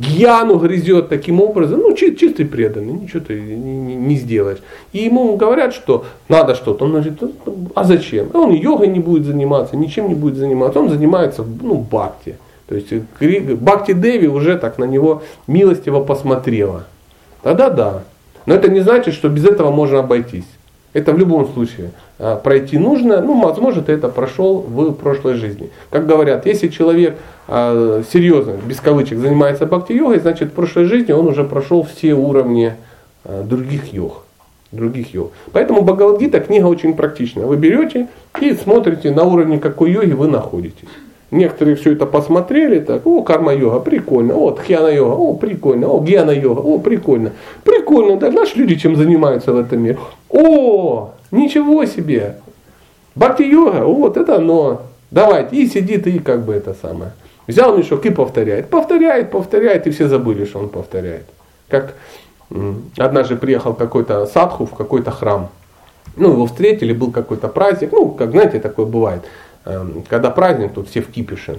гьяну 0.00 0.58
грызет 0.58 1.08
таким 1.08 1.40
образом, 1.40 1.80
ну, 1.80 1.94
чистый 1.94 2.44
преданный, 2.44 2.92
ничего 2.92 3.20
ты 3.20 3.40
не, 3.40 3.96
не, 3.96 4.16
сделаешь. 4.16 4.58
И 4.92 5.04
ему 5.04 5.36
говорят, 5.36 5.74
что 5.74 6.04
надо 6.28 6.54
что-то. 6.54 6.84
Он 6.84 6.92
говорит, 6.92 7.18
а 7.74 7.84
зачем? 7.84 8.28
Он 8.34 8.52
йогой 8.52 8.88
не 8.88 9.00
будет 9.00 9.24
заниматься, 9.24 9.76
ничем 9.76 10.08
не 10.08 10.14
будет 10.14 10.36
заниматься. 10.36 10.80
Он 10.80 10.88
занимается, 10.88 11.44
ну, 11.62 11.76
бхакти. 11.76 12.36
То 12.68 12.74
есть 12.74 12.92
Бхакти 12.92 13.92
Деви 13.92 14.26
уже 14.26 14.56
так 14.56 14.78
на 14.78 14.84
него 14.84 15.22
милостиво 15.46 16.02
посмотрела. 16.02 16.84
Тогда 17.42 17.70
да. 17.70 18.02
Но 18.44 18.54
это 18.54 18.68
не 18.70 18.80
значит, 18.80 19.14
что 19.14 19.28
без 19.28 19.44
этого 19.44 19.70
можно 19.70 20.00
обойтись. 20.00 20.46
Это 20.96 21.12
в 21.12 21.18
любом 21.18 21.46
случае 21.52 21.90
а, 22.18 22.36
пройти 22.36 22.78
нужно. 22.78 23.20
Ну, 23.20 23.38
возможно, 23.42 23.82
ты 23.82 23.92
это 23.92 24.08
прошел 24.08 24.64
в 24.66 24.94
прошлой 24.94 25.34
жизни. 25.34 25.68
Как 25.90 26.06
говорят, 26.06 26.46
если 26.46 26.68
человек 26.68 27.18
а, 27.48 28.02
серьезно, 28.10 28.54
без 28.66 28.80
кавычек, 28.80 29.18
занимается 29.18 29.66
бхакти-йогой, 29.66 30.20
значит, 30.20 30.48
в 30.48 30.52
прошлой 30.52 30.86
жизни 30.86 31.12
он 31.12 31.26
уже 31.26 31.44
прошел 31.44 31.82
все 31.82 32.14
уровни 32.14 32.72
а, 33.24 33.42
других 33.42 33.92
йог. 33.92 34.24
Других 34.72 35.12
йог. 35.12 35.32
Поэтому 35.52 35.82
Бхагавадгита 35.82 36.40
книга 36.40 36.64
очень 36.64 36.94
практичная. 36.94 37.44
Вы 37.44 37.58
берете 37.58 38.08
и 38.40 38.54
смотрите, 38.54 39.10
на 39.10 39.24
уровне 39.24 39.58
какой 39.58 39.92
йоги 39.92 40.12
вы 40.12 40.28
находитесь. 40.28 40.88
Некоторые 41.32 41.74
все 41.74 41.92
это 41.92 42.06
посмотрели, 42.06 42.78
так, 42.78 43.04
о, 43.04 43.22
карма-йога, 43.22 43.80
прикольно, 43.80 44.36
о, 44.36 44.52
тхьяна-йога, 44.52 45.14
о, 45.14 45.34
прикольно, 45.34 45.88
о, 45.88 46.00
гьяна-йога, 46.00 46.60
о, 46.60 46.78
прикольно. 46.78 47.32
Прикольно, 47.64 48.16
да, 48.16 48.30
наши 48.30 48.56
люди 48.58 48.76
чем 48.76 48.94
занимаются 48.94 49.52
в 49.52 49.58
этом 49.58 49.80
мире. 49.80 49.98
О, 50.30 51.10
ничего 51.32 51.84
себе. 51.84 52.36
Бхакти-йога, 53.16 53.84
вот 53.84 54.16
это 54.16 54.36
оно. 54.36 54.82
Давайте, 55.10 55.56
и 55.56 55.66
сидит, 55.66 56.06
и 56.06 56.20
как 56.20 56.44
бы 56.44 56.54
это 56.54 56.74
самое. 56.80 57.12
Взял 57.48 57.76
мешок 57.76 58.04
и 58.06 58.10
повторяет. 58.10 58.68
Повторяет, 58.70 59.30
повторяет, 59.30 59.86
и 59.86 59.90
все 59.90 60.08
забыли, 60.08 60.44
что 60.44 60.60
он 60.60 60.68
повторяет. 60.68 61.26
Как 61.68 61.94
однажды 62.96 63.36
приехал 63.36 63.74
какой-то 63.74 64.26
садху 64.26 64.66
в 64.66 64.74
какой-то 64.74 65.10
храм. 65.10 65.48
Ну, 66.16 66.32
его 66.32 66.46
встретили, 66.46 66.92
был 66.92 67.10
какой-то 67.10 67.48
праздник. 67.48 67.90
Ну, 67.92 68.10
как 68.10 68.30
знаете, 68.30 68.60
такое 68.60 68.86
бывает. 68.86 69.22
Эм, 69.66 70.04
когда 70.08 70.30
праздник, 70.30 70.72
тут 70.74 70.88
все 70.88 71.00
в 71.00 71.08
кипише. 71.08 71.58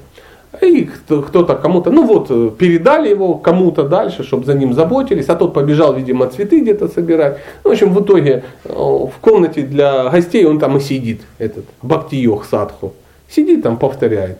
И 0.61 0.89
кто-то 1.09 1.55
кому-то, 1.55 1.91
ну 1.91 2.05
вот, 2.05 2.27
э, 2.29 2.51
передали 2.57 3.09
его 3.09 3.33
кому-то 3.35 3.83
дальше, 3.83 4.23
чтобы 4.23 4.45
за 4.45 4.53
ним 4.53 4.73
заботились, 4.73 5.27
а 5.27 5.35
тот 5.35 5.53
побежал, 5.53 5.93
видимо, 5.93 6.27
цветы 6.27 6.61
где-то 6.61 6.87
собирать. 6.87 7.39
Ну, 7.65 7.69
в 7.69 7.73
общем, 7.73 7.93
в 7.93 8.01
итоге 8.01 8.45
э, 8.63 8.69
в 8.69 9.11
комнате 9.19 9.63
для 9.63 10.09
гостей 10.09 10.45
он 10.45 10.57
там 10.57 10.77
и 10.77 10.79
сидит, 10.79 11.21
этот 11.37 11.65
Бхактиёх 11.81 12.45
Садху. 12.45 12.93
Сидит 13.29 13.61
там, 13.61 13.77
повторяет. 13.77 14.37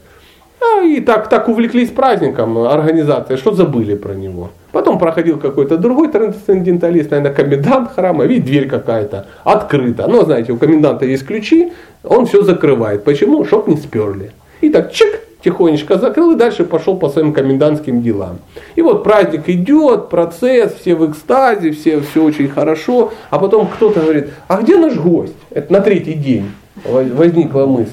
А, 0.60 0.84
и 0.84 1.00
так, 1.02 1.30
так 1.30 1.48
увлеклись 1.50 1.90
праздником 1.90 2.58
организации, 2.58 3.36
что 3.36 3.54
забыли 3.54 3.96
про 3.96 4.14
него. 4.14 4.50
Потом 4.72 5.00
проходил 5.00 5.40
какой-то 5.40 5.78
другой 5.78 6.10
трансценденталист, 6.10 7.12
наверное, 7.12 7.34
комендант 7.34 7.92
храма, 7.94 8.26
видит, 8.26 8.46
дверь 8.46 8.68
какая-то 8.68 9.28
открыта. 9.44 10.08
Но, 10.08 10.24
знаете, 10.24 10.52
у 10.52 10.58
коменданта 10.58 11.06
есть 11.06 11.26
ключи, 11.26 11.72
он 12.04 12.26
все 12.26 12.44
закрывает. 12.44 13.04
Почему? 13.04 13.46
Чтоб 13.46 13.68
не 13.68 13.78
сперли. 13.78 14.32
И 14.62 14.70
так 14.70 14.92
чик, 14.92 15.22
тихонечко 15.44 15.98
закрыл 15.98 16.32
и 16.32 16.36
дальше 16.36 16.66
пошел 16.66 16.98
по 16.98 17.10
своим 17.10 17.34
комендантским 17.34 18.02
делам. 18.02 18.40
И 18.76 18.82
вот 18.82 19.04
праздник 19.04 19.48
идет, 19.48 20.10
процесс, 20.10 20.74
все 20.74 20.96
в 20.96 21.10
экстазе, 21.10 21.72
все, 21.72 22.02
все 22.02 22.24
очень 22.24 22.50
хорошо. 22.50 23.14
А 23.30 23.40
потом 23.40 23.68
кто-то 23.68 24.02
говорит, 24.02 24.30
а 24.48 24.62
где 24.62 24.78
наш 24.78 24.96
гость? 24.96 25.36
Это 25.52 25.72
на 25.72 25.82
третий 25.82 26.14
день 26.14 26.52
возникла 26.84 27.66
мысль. 27.66 27.92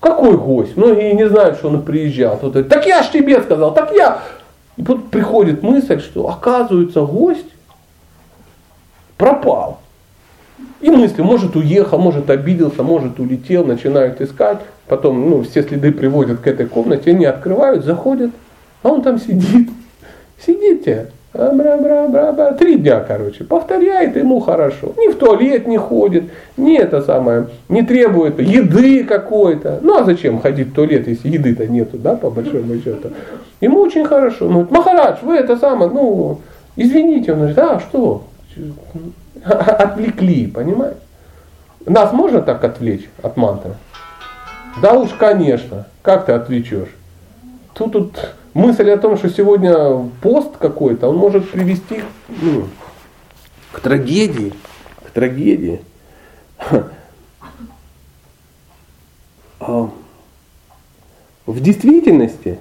Какой 0.00 0.36
гость? 0.36 0.76
Многие 0.76 1.12
не 1.12 1.28
знают, 1.28 1.58
что 1.58 1.68
он 1.68 1.82
приезжал. 1.82 2.36
Говорит, 2.36 2.68
так 2.68 2.86
я 2.86 3.02
ж 3.02 3.10
тебе 3.10 3.40
сказал, 3.42 3.74
так 3.74 3.92
я. 3.92 4.22
И 4.76 4.82
тут 4.82 5.10
приходит 5.10 5.62
мысль, 5.62 6.00
что 6.00 6.28
оказывается 6.28 7.02
гость 7.02 7.46
пропал. 9.16 9.80
И 10.80 10.90
мысли, 10.90 11.22
может 11.22 11.56
уехал, 11.56 11.98
может 11.98 12.28
обиделся, 12.30 12.82
может 12.82 13.18
улетел, 13.18 13.64
начинают 13.64 14.20
искать. 14.20 14.58
Потом 14.86 15.30
ну, 15.30 15.42
все 15.42 15.62
следы 15.62 15.90
приводят 15.90 16.40
к 16.40 16.46
этой 16.46 16.66
комнате, 16.66 17.10
они 17.10 17.24
открывают, 17.24 17.84
заходят, 17.84 18.30
а 18.82 18.88
он 18.90 19.02
там 19.02 19.18
сидит. 19.18 19.70
Сидите, 20.44 21.10
а, 21.38 21.52
бра 21.52 21.76
бра 21.76 22.08
бра 22.08 22.32
бра 22.32 22.52
три 22.52 22.76
дня, 22.76 23.00
короче, 23.00 23.44
повторяет, 23.44 24.16
ему 24.16 24.40
хорошо. 24.40 24.94
Ни 24.96 25.12
в 25.12 25.16
туалет 25.16 25.66
не 25.66 25.78
ходит, 25.78 26.24
ни 26.56 26.78
это 26.78 27.02
самое, 27.02 27.48
не 27.68 27.82
требует 27.82 28.40
еды 28.40 29.04
какой-то. 29.04 29.80
Ну 29.82 29.98
а 29.98 30.04
зачем 30.04 30.40
ходить 30.40 30.68
в 30.68 30.74
туалет, 30.74 31.06
если 31.08 31.28
еды-то 31.28 31.66
нету, 31.66 31.98
да, 31.98 32.16
по 32.16 32.30
большому 32.30 32.76
счету. 32.76 33.10
Ему 33.60 33.80
очень 33.80 34.04
хорошо. 34.04 34.48
Ну, 34.48 34.66
Махарадж, 34.70 35.18
вы 35.22 35.36
это 35.36 35.56
самое, 35.56 35.90
ну, 35.90 36.40
извините, 36.76 37.32
он 37.32 37.38
говорит, 37.38 37.58
а 37.58 37.80
что? 37.80 38.24
Отвлекли, 39.44 40.46
понимаете? 40.46 40.96
Нас 41.86 42.12
можно 42.12 42.40
так 42.42 42.64
отвлечь 42.64 43.08
от 43.22 43.36
мантры? 43.36 43.74
Да 44.82 44.94
уж, 44.94 45.10
конечно. 45.10 45.86
Как 46.02 46.26
ты 46.26 46.32
отвлечешь? 46.32 46.95
Тут, 47.76 47.92
тут 47.92 48.34
мысль 48.54 48.90
о 48.90 48.96
том, 48.96 49.18
что 49.18 49.28
сегодня 49.28 50.08
пост 50.22 50.56
какой-то, 50.56 51.08
он 51.08 51.16
может 51.16 51.50
привести 51.50 52.00
ну, 52.40 52.68
к 53.70 53.80
трагедии. 53.80 54.54
К 55.04 55.10
трагедии. 55.10 55.82
В 59.60 59.90
действительности, 61.60 62.58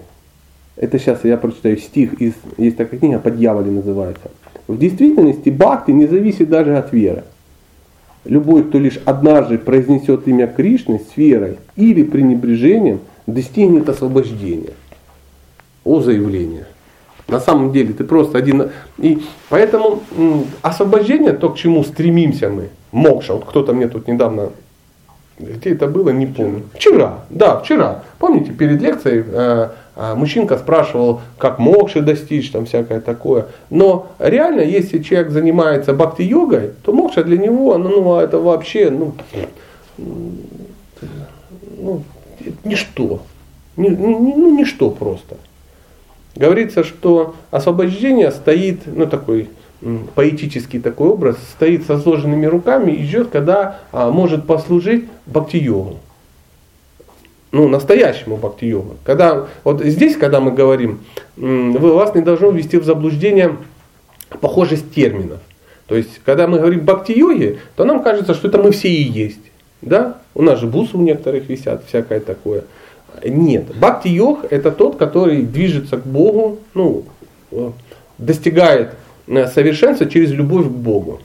это 0.75 0.99
сейчас 0.99 1.23
я 1.23 1.37
прочитаю 1.37 1.77
стих 1.77 2.15
из, 2.15 2.33
есть 2.57 2.75
такая 2.75 2.99
книга, 2.99 3.31
дьяволе 3.31 3.71
называется. 3.71 4.29
В 4.67 4.77
действительности 4.77 5.49
бхакти 5.49 5.91
не 5.91 6.07
зависит 6.07 6.49
даже 6.49 6.77
от 6.77 6.91
веры. 6.91 7.23
Любой, 8.25 8.65
кто 8.65 8.79
лишь 8.79 8.99
однажды 9.05 9.59
произнесет 9.59 10.27
имя 10.27 10.47
Кришны 10.47 10.99
с 10.99 11.15
верой 11.15 11.59
или 11.75 12.03
пренебрежением, 12.03 12.99
достигнет 13.27 13.87
освобождения. 13.87 14.73
О 15.85 16.01
заявление. 16.01 16.65
На 17.27 17.39
самом 17.39 17.71
деле 17.71 17.93
ты 17.93 18.03
просто 18.03 18.37
один. 18.37 18.71
И 18.97 19.21
поэтому 19.49 20.01
освобождение, 20.61 21.33
то, 21.33 21.49
к 21.49 21.57
чему 21.57 21.83
стремимся 21.83 22.49
мы, 22.49 22.69
мокша. 22.91 23.33
Вот 23.33 23.45
кто-то 23.45 23.73
мне 23.73 23.87
тут 23.87 24.07
недавно, 24.07 24.49
где 25.39 25.71
это 25.71 25.87
было, 25.87 26.09
не 26.09 26.27
помню. 26.27 26.63
Вчера, 26.73 27.19
да, 27.29 27.59
вчера. 27.59 28.03
Помните, 28.19 28.51
перед 28.51 28.81
лекцией 28.81 29.23
э, 29.27 29.69
э, 29.95 30.15
мужчинка 30.15 30.57
спрашивал, 30.57 31.21
как 31.37 31.57
мокши 31.57 32.01
достичь, 32.01 32.51
там 32.51 32.65
всякое 32.65 32.99
такое. 33.01 33.47
Но 33.69 34.07
реально, 34.19 34.61
если 34.61 35.01
человек 35.01 35.31
занимается 35.31 35.93
бхакти-йогой, 35.93 36.73
то 36.83 36.93
мокша 36.93 37.23
для 37.23 37.37
него, 37.37 37.77
ну, 37.77 38.01
ну 38.01 38.19
это 38.19 38.39
вообще, 38.39 38.91
ну, 38.91 39.13
ну 41.79 42.03
ничто. 42.63 43.21
Ни, 43.77 43.89
ну, 43.89 44.55
ничто 44.55 44.91
просто. 44.91 45.37
Говорится, 46.35 46.83
что 46.83 47.35
освобождение 47.51 48.31
стоит, 48.31 48.81
ну 48.85 49.07
такой 49.07 49.49
поэтический 50.15 50.79
такой 50.79 51.09
образ, 51.09 51.37
стоит 51.51 51.85
со 51.85 51.99
сложенными 51.99 52.45
руками 52.45 52.91
и 52.91 53.03
ждет, 53.03 53.29
когда 53.29 53.81
а, 53.91 54.09
может 54.09 54.47
послужить 54.47 55.05
бхакти-йогу. 55.27 55.97
Ну, 57.51 57.67
настоящему 57.67 58.37
бхакти-йогу. 58.37 58.95
Когда, 59.03 59.47
вот 59.63 59.83
здесь, 59.83 60.17
когда 60.17 60.39
мы 60.39 60.51
говорим, 60.51 61.01
вы, 61.37 61.93
вас 61.93 62.15
не 62.15 62.21
должно 62.21 62.49
ввести 62.49 62.77
в 62.77 62.83
заблуждение 62.83 63.57
похожесть 64.41 64.93
терминов. 64.93 65.39
То 65.87 65.95
есть, 65.95 66.19
когда 66.25 66.47
мы 66.47 66.57
говорим 66.57 66.83
бхакти-йоги, 66.85 67.59
то 67.75 67.85
нам 67.85 68.01
кажется, 68.01 68.33
что 68.33 68.47
это 68.47 68.57
мы 68.57 68.71
все 68.71 68.89
и 68.89 69.03
есть. 69.03 69.39
Да? 69.81 70.17
У 70.33 70.41
нас 70.41 70.59
же 70.59 70.67
бусы 70.67 70.97
у 70.97 71.01
некоторых 71.01 71.47
висят, 71.47 71.83
всякое 71.87 72.19
такое. 72.19 72.63
Нет. 73.23 73.65
Бхакти-йог 73.75 74.45
это 74.49 74.71
тот, 74.71 74.97
который 74.97 75.43
движется 75.43 75.97
к 75.97 76.05
Богу, 76.05 76.59
ну, 76.73 77.03
э, 77.51 77.71
достигает 78.17 78.95
э, 79.27 79.47
совершенства 79.47 80.07
через 80.07 80.31
любовь 80.31 80.65
к 80.65 80.71
Богу. 80.71 81.19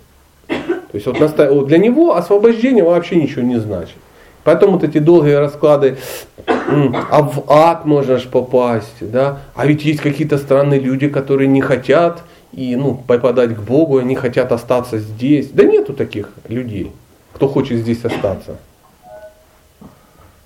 То 0.49 0.95
есть 0.95 1.07
вот 1.07 1.67
для 1.69 1.79
него 1.79 2.17
освобождение 2.17 2.83
вообще 2.83 3.17
ничего 3.17 3.43
не 3.43 3.59
значит. 3.59 3.95
Поэтому 4.43 4.73
вот 4.73 4.85
эти 4.85 4.99
долгие 4.99 5.35
расклады, 5.35 5.99
а 6.47 7.23
в 7.23 7.45
ад 7.49 7.85
можно 7.85 8.19
же 8.19 8.29
попасть, 8.29 8.97
да? 9.01 9.41
а 9.55 9.67
ведь 9.67 9.85
есть 9.85 10.01
какие-то 10.01 10.39
странные 10.39 10.81
люди, 10.81 11.09
которые 11.09 11.47
не 11.47 11.61
хотят 11.61 12.23
и, 12.53 12.75
ну, 12.75 12.95
попадать 13.07 13.55
к 13.55 13.61
Богу, 13.61 13.99
они 13.99 14.15
хотят 14.17 14.51
остаться 14.51 14.99
здесь. 14.99 15.51
Да 15.51 15.65
нету 15.65 15.93
таких 15.93 16.31
людей, 16.49 16.91
кто 17.35 17.49
хочет 17.49 17.79
здесь 17.79 18.05
остаться. 18.05 18.57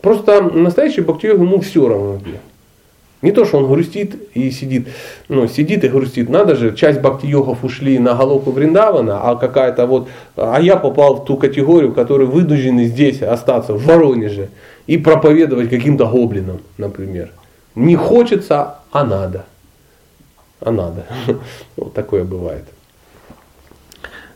Просто 0.05 0.42
настоящий 0.42 1.00
бхакти 1.00 1.28
ему 1.28 1.61
все 1.61 1.88
равно 1.88 2.18
где. 2.18 2.38
Не 3.22 3.32
то, 3.32 3.46
что 3.46 3.57
он 3.57 3.66
грустит 3.66 4.16
и 4.34 4.50
сидит, 4.50 4.88
ну, 5.30 5.48
сидит 5.48 5.82
и 5.82 5.88
грустит. 5.88 6.28
Надо 6.28 6.57
же, 6.57 6.76
часть 6.76 7.00
бхакти-йогов 7.00 7.64
ушли 7.64 7.98
на 7.98 8.14
головку 8.14 8.50
Вриндавана, 8.50 9.22
а 9.22 9.34
какая-то 9.36 9.86
вот, 9.86 10.09
а 10.36 10.61
я 10.61 10.76
попал 10.76 11.14
в 11.14 11.24
ту 11.24 11.38
категорию, 11.38 11.94
которые 11.94 12.28
вынуждены 12.28 12.84
здесь 12.84 13.22
остаться, 13.22 13.72
в 13.72 13.86
Воронеже, 13.86 14.50
и 14.86 14.98
проповедовать 14.98 15.70
каким-то 15.70 16.05
гоблинам, 16.05 16.61
например. 16.76 17.30
Не 17.74 17.96
хочется, 17.96 18.74
а 18.92 19.05
надо. 19.05 19.46
А 20.61 20.70
надо. 20.70 21.07
Вот 21.76 21.94
такое 21.94 22.24
бывает. 22.24 22.64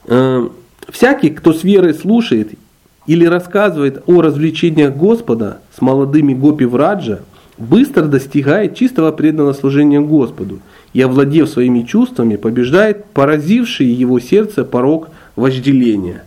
Э, 0.06 0.48
всякий, 0.88 1.28
кто 1.28 1.52
с 1.52 1.62
верой 1.62 1.92
слушает 1.92 2.52
или 3.08 3.24
рассказывает 3.24 4.02
о 4.06 4.20
развлечениях 4.20 4.94
Господа 4.94 5.58
с 5.74 5.80
молодыми 5.80 6.34
гопи 6.34 6.64
Враджа, 6.64 7.20
быстро 7.56 8.04
достигает 8.04 8.76
чистого 8.76 9.12
преданного 9.12 9.54
служения 9.54 9.98
Господу 10.00 10.60
и, 10.92 11.00
овладев 11.00 11.48
своими 11.48 11.82
чувствами, 11.82 12.36
побеждает 12.36 13.06
поразивший 13.06 13.86
его 13.86 14.20
сердце 14.20 14.62
порог 14.62 15.08
вожделения. 15.36 16.22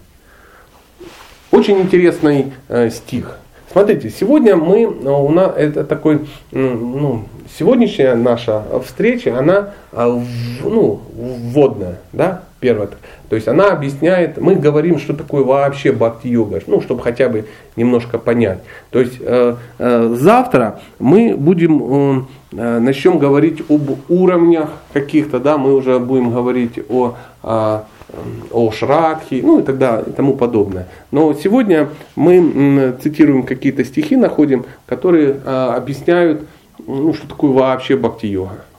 Очень 1.52 1.82
интересный 1.82 2.52
э, 2.68 2.90
стих. 2.90 3.38
Смотрите, 3.72 4.10
сегодня 4.10 4.56
мы, 4.56 4.82
э, 4.82 4.88
у 4.88 5.30
нас 5.30 5.54
это 5.56 5.84
такой, 5.84 6.22
ну, 6.52 7.26
сегодняшняя 7.60 8.16
наша 8.16 8.64
встреча, 8.84 9.38
она 9.38 9.70
э, 9.92 10.22
ну, 10.64 11.02
вводная, 11.14 12.00
да, 12.12 12.44
первое. 12.62 12.90
То 13.30 13.36
есть 13.36 13.48
она 13.48 13.72
объясняет, 13.72 14.38
мы 14.38 14.56
говорим, 14.56 15.00
что 15.00 15.14
такое 15.14 15.44
вообще 15.44 15.92
бхакти-йога, 15.92 16.62
ну, 16.68 16.80
чтобы 16.80 17.02
хотя 17.02 17.28
бы 17.28 17.46
немножко 17.76 18.18
понять. 18.18 18.60
То 18.92 19.00
есть 19.00 19.18
э, 19.20 19.56
э, 19.80 20.16
завтра 20.18 20.80
мы 21.00 21.36
будем, 21.36 22.28
э, 22.54 22.80
начнем 22.80 23.18
говорить 23.18 23.64
об 23.70 23.90
уровнях 24.10 24.70
каких-то, 24.94 25.40
да, 25.40 25.58
мы 25.58 25.74
уже 25.74 26.00
будем 26.00 26.32
говорить 26.32 26.80
о, 26.90 27.16
о, 27.42 27.84
о 28.52 28.72
шрадхе, 28.72 29.42
ну 29.44 29.60
и 29.60 29.64
тогда 29.64 30.00
и 30.00 30.12
тому 30.12 30.36
подобное. 30.36 30.88
Но 31.12 31.34
сегодня 31.34 31.90
мы 32.16 32.96
цитируем 33.02 33.44
какие-то 33.44 33.84
стихи, 33.84 34.16
находим, 34.16 34.66
которые 34.86 35.38
э, 35.44 35.74
объясняют, 35.76 36.42
ну, 36.86 37.14
что 37.14 37.28
такое 37.28 37.52
вообще 37.52 37.96
бхакти-йога. 37.98 38.71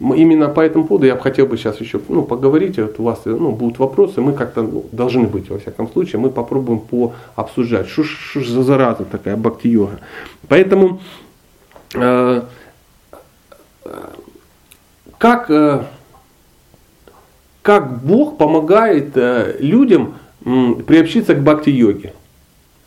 Именно 0.00 0.48
по 0.48 0.60
этому 0.60 0.86
поводу 0.86 1.06
я 1.06 1.14
бы 1.14 1.20
хотел 1.20 1.44
бы 1.44 1.58
сейчас 1.58 1.78
еще 1.78 2.00
ну, 2.08 2.22
поговорить. 2.22 2.78
Вот 2.78 2.98
у 2.98 3.02
вас 3.02 3.20
ну, 3.26 3.52
будут 3.52 3.78
вопросы, 3.78 4.22
мы 4.22 4.32
как-то 4.32 4.62
ну, 4.62 4.86
должны 4.92 5.26
быть, 5.26 5.50
во 5.50 5.58
всяком 5.58 5.90
случае, 5.92 6.20
мы 6.20 6.30
попробуем 6.30 6.80
пообсуждать, 7.34 7.86
что 7.86 8.02
ж 8.02 8.46
за 8.46 8.62
зараза 8.62 9.04
такая 9.04 9.36
бхакти-йога. 9.36 10.00
Поэтому 10.48 11.00
э, 11.94 12.42
как, 15.18 15.50
э, 15.50 15.82
как 17.60 18.02
Бог 18.02 18.38
помогает 18.38 19.14
э, 19.16 19.56
людям 19.60 20.14
приобщиться 20.42 21.34
к 21.34 21.42
бхакти-йоге? 21.42 22.14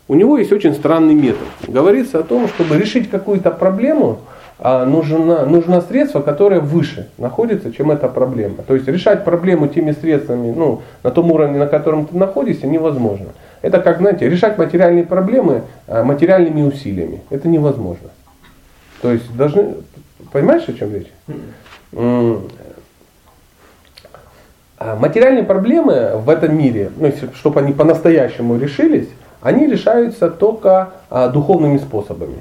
У 0.07 0.15
него 0.15 0.39
есть 0.39 0.51
очень 0.51 0.73
странный 0.73 1.13
метод. 1.13 1.47
Говорится 1.67 2.19
о 2.19 2.23
том, 2.23 2.47
чтобы 2.47 2.75
решить 2.77 3.11
какую-то 3.11 3.51
проблему, 3.51 4.21
нужно, 4.59 5.45
нужно 5.45 5.81
средство, 5.81 6.21
которое 6.21 6.59
выше 6.59 7.09
находится, 7.17 7.71
чем 7.73 7.91
эта 7.91 8.07
проблема. 8.07 8.57
То 8.67 8.75
есть 8.75 8.87
решать 8.87 9.25
проблему 9.25 9.67
теми 9.67 9.91
средствами, 9.91 10.51
ну, 10.51 10.81
на 11.03 11.11
том 11.11 11.31
уровне, 11.31 11.59
на 11.59 11.67
котором 11.67 12.05
ты 12.05 12.17
находишься, 12.17 12.67
невозможно. 12.67 13.27
Это 13.63 13.79
как, 13.79 13.97
знаете, 13.99 14.29
решать 14.29 14.57
материальные 14.57 15.05
проблемы 15.05 15.63
а, 15.87 16.03
материальными 16.03 16.61
усилиями. 16.61 17.21
Это 17.29 17.47
невозможно. 17.47 18.09
То 19.01 19.11
есть 19.11 19.35
должны, 19.35 19.75
понимаешь, 20.31 20.67
о 20.67 20.73
чем 20.73 20.93
речь? 20.93 21.11
А, 24.77 24.97
материальные 24.97 25.45
проблемы 25.45 26.17
в 26.17 26.29
этом 26.29 26.57
мире, 26.57 26.91
ну, 26.97 27.11
чтобы 27.35 27.61
они 27.61 27.71
по-настоящему 27.71 28.57
решились, 28.57 29.07
они 29.41 29.65
решаются 29.65 30.29
только 30.29 30.91
а, 31.09 31.29
духовными 31.29 31.77
способами. 31.77 32.39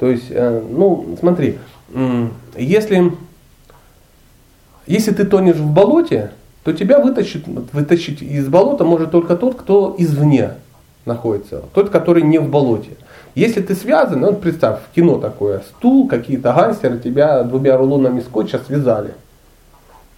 То 0.00 0.10
есть, 0.10 0.28
э, 0.30 0.62
ну, 0.70 1.16
смотри, 1.20 1.58
если, 2.56 3.12
если 4.86 5.12
ты 5.12 5.26
тонешь 5.26 5.56
в 5.56 5.70
болоте, 5.70 6.30
то 6.64 6.72
тебя 6.72 7.00
вытащить, 7.00 7.46
вытащить 7.46 8.22
из 8.22 8.48
болота 8.48 8.84
может 8.84 9.10
только 9.10 9.36
тот, 9.36 9.56
кто 9.56 9.94
извне 9.98 10.52
находится, 11.04 11.64
тот, 11.74 11.90
который 11.90 12.22
не 12.22 12.38
в 12.38 12.48
болоте. 12.48 12.92
Если 13.34 13.60
ты 13.60 13.74
связан, 13.74 14.20
ну 14.20 14.32
представь, 14.32 14.78
кино 14.94 15.18
такое, 15.18 15.60
стул, 15.60 16.08
какие-то 16.08 16.54
гангстеры 16.54 16.98
тебя 16.98 17.42
двумя 17.42 17.76
рулонами 17.76 18.20
скотча 18.20 18.58
связали. 18.58 19.12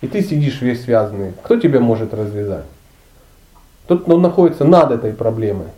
И 0.01 0.07
ты 0.07 0.23
сидишь 0.23 0.61
весь 0.61 0.85
связанный. 0.85 1.33
Кто 1.43 1.59
тебя 1.59 1.81
может 1.81 2.15
развязать? 2.15 2.65
Тот, 3.89 4.03
кто 4.03 4.17
находится 4.17 4.65
над 4.65 4.93
этой 4.93 5.13
проблемой. 5.13 5.69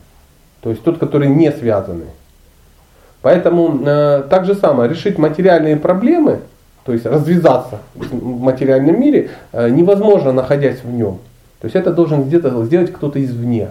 То 0.61 0.69
есть 0.71 0.83
тот, 0.83 0.99
который 0.99 1.29
не 1.29 1.51
связанный. 1.53 2.09
Поэтому 3.25 3.81
э, 3.87 4.25
так 4.29 4.45
же 4.45 4.55
самое, 4.55 4.91
решить 4.91 5.17
материальные 5.17 5.77
проблемы, 5.77 6.41
то 6.85 6.93
есть 6.93 7.07
развязаться 7.07 7.79
в 7.95 8.43
материальном 8.43 9.01
мире, 9.01 9.31
э, 9.53 9.71
невозможно, 9.71 10.31
находясь 10.31 10.85
в 10.85 10.93
нем. 10.93 11.21
То 11.63 11.65
есть 11.65 11.75
это 11.75 11.91
должен 11.91 12.25
где-то 12.25 12.63
сделать 12.67 12.93
кто-то 12.93 13.25
извне. 13.25 13.71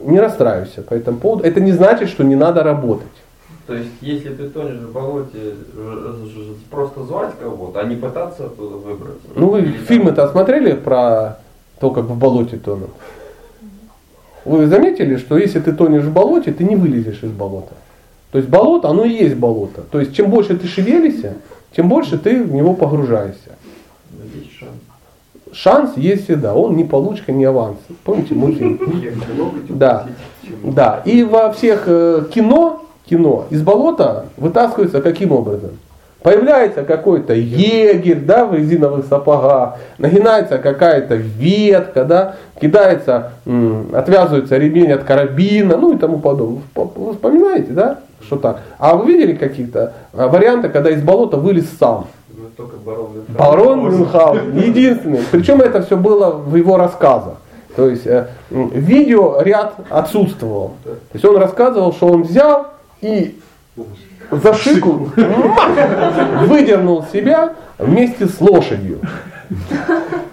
Не 0.00 0.20
расстраивайся 0.20 0.82
по 0.82 0.92
этому 0.92 1.16
поводу. 1.16 1.42
Это 1.42 1.58
не 1.60 1.72
значит, 1.72 2.10
что 2.10 2.22
не 2.22 2.36
надо 2.36 2.62
работать. 2.62 3.06
То 3.66 3.74
есть, 3.74 3.92
если 4.02 4.28
ты 4.34 4.50
тонешь 4.50 4.76
в 4.76 4.92
болоте, 4.92 5.54
просто 6.70 7.02
звать 7.04 7.32
кого-то, 7.40 7.80
а 7.80 7.84
не 7.84 7.96
пытаться 7.96 8.44
оттуда 8.44 8.76
выбраться. 8.76 9.26
Ну 9.34 9.48
вы 9.48 9.62
фильмы-то 9.62 10.28
смотрели 10.28 10.74
про 10.74 11.38
то, 11.80 11.90
как 11.90 12.04
в 12.04 12.18
болоте 12.18 12.58
тонут? 12.58 12.90
Вы 14.46 14.68
заметили, 14.68 15.16
что 15.16 15.36
если 15.36 15.58
ты 15.58 15.72
тонешь 15.72 16.04
в 16.04 16.12
болоте, 16.12 16.52
ты 16.52 16.62
не 16.62 16.76
вылезешь 16.76 17.22
из 17.22 17.32
болота. 17.32 17.74
То 18.30 18.38
есть 18.38 18.48
болото, 18.48 18.88
оно 18.88 19.04
и 19.04 19.10
есть 19.10 19.34
болото. 19.34 19.82
То 19.90 19.98
есть 19.98 20.14
чем 20.14 20.30
больше 20.30 20.56
ты 20.56 20.68
шевелишься, 20.68 21.34
тем 21.74 21.88
больше 21.88 22.16
ты 22.16 22.44
в 22.44 22.52
него 22.52 22.74
погружаешься. 22.74 23.56
Шанс. 25.52 25.96
Есть 25.96 26.24
всегда, 26.24 26.54
он 26.54 26.76
не 26.76 26.84
получка, 26.84 27.32
не 27.32 27.44
аванс. 27.44 27.78
Помните 28.04 28.34
мультфильм? 28.34 28.78
Да. 29.70 30.06
Да. 30.62 31.02
И 31.04 31.24
во 31.24 31.52
всех 31.52 31.84
э, 31.86 32.24
кино, 32.32 32.84
кино 33.08 33.46
из 33.50 33.62
болота 33.62 34.26
вытаскивается 34.36 35.00
каким 35.00 35.32
образом? 35.32 35.70
Появляется 36.26 36.82
какой-то 36.82 37.34
егерь, 37.34 38.18
да, 38.18 38.46
в 38.46 38.52
резиновых 38.52 39.06
сапогах, 39.06 39.76
нагинается 39.96 40.58
какая-то 40.58 41.14
ветка, 41.14 42.04
да, 42.04 42.34
кидается, 42.60 43.30
отвязывается 43.92 44.56
ремень 44.56 44.90
от 44.90 45.04
карабина, 45.04 45.76
ну 45.76 45.94
и 45.94 45.98
тому 45.98 46.18
подобное. 46.18 46.62
Вы 46.74 47.12
вспоминаете, 47.12 47.70
да, 47.70 48.00
что 48.22 48.38
так? 48.38 48.62
А 48.76 48.96
вы 48.96 49.12
видели 49.12 49.34
какие-то 49.34 49.92
а, 50.14 50.26
варианты, 50.26 50.68
когда 50.68 50.90
из 50.90 51.00
болота 51.00 51.36
вылез 51.36 51.66
сам? 51.78 52.08
Ну, 52.30 52.46
только 52.56 52.76
барон 52.78 53.12
Мюнхгаузен. 53.12 53.36
Барон 53.38 53.78
Мюнхгаузен, 53.84 54.58
единственный. 54.58 55.20
Причем 55.30 55.60
это 55.60 55.82
все 55.82 55.96
было 55.96 56.30
в 56.32 56.56
его 56.56 56.76
рассказах. 56.76 57.34
То 57.76 57.88
есть 57.88 58.04
э, 58.04 58.26
видео 58.50 59.40
ряд 59.42 59.74
отсутствовал. 59.90 60.72
То 60.82 60.90
есть 61.12 61.24
он 61.24 61.36
рассказывал, 61.36 61.92
что 61.92 62.08
он 62.08 62.24
взял 62.24 62.66
и 63.00 63.38
за 64.30 64.54
шику 64.54 65.10
выдернул 66.46 67.04
себя 67.12 67.54
вместе 67.78 68.26
с 68.26 68.40
лошадью. 68.40 69.00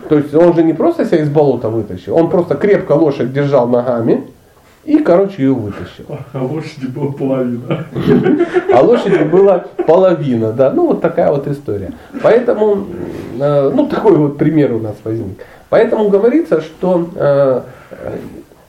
То 0.09 0.17
есть 0.17 0.33
он 0.33 0.53
же 0.55 0.63
не 0.63 0.73
просто 0.73 1.05
себя 1.05 1.19
из 1.19 1.29
болота 1.29 1.69
вытащил, 1.69 2.15
он 2.15 2.29
просто 2.29 2.55
крепко 2.55 2.93
лошадь 2.93 3.31
держал 3.31 3.67
ногами 3.67 4.27
и, 4.85 4.97
короче, 4.97 5.43
ее 5.43 5.53
вытащил. 5.53 6.17
А 6.33 6.43
лошади 6.43 6.87
была 6.87 7.11
половина. 7.11 7.85
А 8.73 8.81
лошади 8.81 9.23
была 9.23 9.59
половина, 9.87 10.51
да. 10.51 10.71
Ну, 10.71 10.87
вот 10.87 11.01
такая 11.01 11.31
вот 11.31 11.47
история. 11.47 11.93
Поэтому, 12.21 12.87
э, 13.39 13.71
ну, 13.73 13.87
такой 13.87 14.17
вот 14.17 14.37
пример 14.37 14.73
у 14.73 14.79
нас 14.79 14.95
возник. 15.05 15.39
Поэтому 15.69 16.09
говорится, 16.09 16.61
что 16.61 17.09
э, 17.15 17.61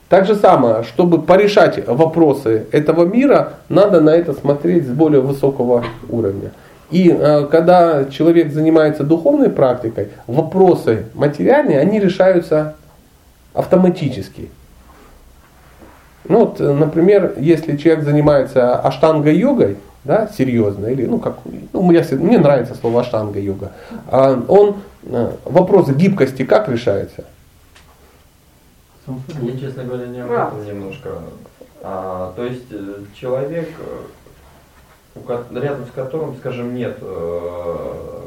так 0.09 0.25
же 0.25 0.35
самое, 0.35 0.83
чтобы 0.83 1.21
порешать 1.21 1.87
вопросы 1.87 2.67
этого 2.71 3.05
мира, 3.05 3.53
надо 3.69 4.01
на 4.01 4.11
это 4.11 4.33
смотреть 4.33 4.85
с 4.85 4.91
более 4.91 5.21
высокого 5.21 5.83
уровня. 6.09 6.51
И 6.91 7.09
э, 7.09 7.47
когда 7.49 8.05
человек 8.05 8.53
занимается 8.53 9.03
духовной 9.03 9.49
практикой, 9.49 10.09
вопросы 10.27 11.05
материальные, 11.15 11.79
они 11.79 11.99
решаются 11.99 12.75
автоматически. 13.53 14.49
Ну 16.27 16.39
вот, 16.39 16.59
например, 16.59 17.33
если 17.37 17.75
человек 17.77 18.03
занимается 18.03 18.75
аштанга-йогой, 18.79 19.77
да, 20.03 20.29
серьезно, 20.37 20.87
или, 20.87 21.05
ну, 21.05 21.17
как, 21.17 21.37
ну, 21.73 21.81
мне, 21.81 22.03
мне 22.11 22.37
нравится 22.37 22.75
слово 22.75 23.01
аштанга-йога, 23.01 23.71
а 24.07 24.39
он, 24.47 24.75
э, 25.03 25.31
вопрос 25.45 25.89
гибкости 25.89 26.45
как 26.45 26.69
решается? 26.69 27.25
Мне, 29.07 29.59
честно 29.59 29.83
говоря, 29.83 30.07
не 30.07 30.19
об 30.21 30.31
этом 30.31 30.65
немножко. 30.65 31.19
А, 31.81 32.33
то 32.35 32.43
есть 32.43 32.65
э, 32.71 33.03
человек, 33.13 33.69
э, 35.15 35.43
рядом 35.51 35.85
с 35.85 35.91
которым, 35.91 36.35
скажем, 36.37 36.73
нет, 36.73 36.97
э, 36.99 38.21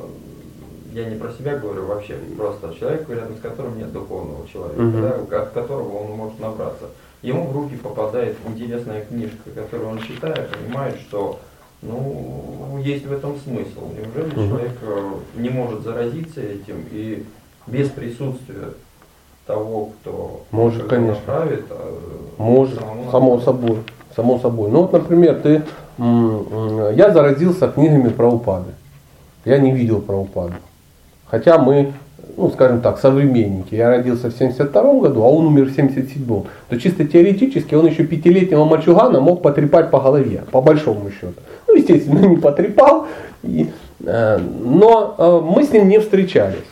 я 0.93 1.11
не 1.11 1.17
про 1.17 1.33
себя 1.33 1.59
говорю 1.59 1.87
вообще, 1.87 2.17
просто 2.37 2.75
человек, 2.79 3.09
рядом 3.09 3.37
с 3.37 3.41
которым 3.41 3.77
нет 3.77 3.93
духовного 3.93 4.47
человека, 4.47 4.81
угу. 4.81 5.27
да, 5.29 5.43
от 5.43 5.51
которого 5.51 6.05
он 6.05 6.13
может 6.13 6.39
набраться. 6.39 6.85
Ему 7.23 7.49
в 7.49 7.53
руки 7.53 7.75
попадает 7.75 8.37
интересная 8.47 9.05
книжка, 9.05 9.51
которую 9.53 9.91
он 9.91 9.99
читает, 9.99 10.51
понимает, 10.51 11.01
что 11.01 11.41
ну, 11.83 12.81
есть 12.85 13.07
в 13.07 13.13
этом 13.13 13.37
смысл. 13.41 13.93
Неужели 13.97 14.31
угу. 14.31 14.49
человек 14.49 14.79
не 15.35 15.51
может 15.51 15.83
заразиться 15.83 16.41
этим 16.41 16.85
и 16.93 17.27
без 17.67 17.89
присутствия 17.91 18.69
того, 19.49 19.91
кто 20.01 20.43
может, 20.51 20.87
конечно. 20.87 21.15
направит, 21.27 21.65
а 21.71 22.43
может, 22.43 22.79
само 23.11 23.41
собой, 23.41 23.79
само 24.15 24.39
собой. 24.39 24.71
Ну 24.71 24.83
вот, 24.83 24.93
например, 24.93 25.41
ты, 25.43 25.63
я 25.99 27.11
заразился 27.11 27.69
книгами 27.69 28.11
про 28.11 28.29
упады. 28.29 28.73
Я 29.45 29.59
не 29.59 29.73
видел 29.73 30.03
про 30.03 30.17
упады. 30.17 30.53
Хотя 31.27 31.57
мы, 31.57 31.95
ну 32.37 32.51
скажем 32.51 32.83
так, 32.83 32.99
современники. 32.99 33.75
Я 33.75 33.89
родился 33.89 34.29
в 34.29 34.35
72 34.35 35.01
году, 35.01 35.23
а 35.23 35.29
он 35.29 35.47
умер 35.47 35.71
в 35.71 35.75
77 35.75 36.25
То 36.69 36.81
чисто 36.81 37.07
теоретически 37.07 37.75
он 37.75 37.87
еще 37.87 38.05
пятилетнего 38.05 38.67
мальчугана 38.67 39.21
мог 39.21 39.41
потрепать 39.41 39.91
по 39.91 39.99
голове, 39.99 40.43
по 40.51 40.61
большому 40.61 41.11
счету. 41.11 41.41
Ну, 41.67 41.75
естественно, 41.75 42.27
не 42.27 42.37
потрепал. 42.37 43.07
И, 43.43 43.71
э, 44.05 44.39
но 44.39 45.15
э, 45.17 45.55
мы 45.57 45.65
с 45.65 45.73
ним 45.73 45.89
не 45.89 45.99
встречались. 46.01 46.69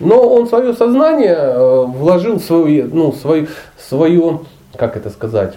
Но 0.00 0.34
он 0.34 0.48
свое 0.48 0.72
сознание 0.72 1.36
э, 1.36 1.84
вложил 1.84 2.38
в 2.38 2.42
свою, 2.42 2.88
ну, 2.92 3.12
свою, 3.12 3.48
свою, 3.78 4.46
как 4.76 4.96
это 4.96 5.10
сказать, 5.10 5.54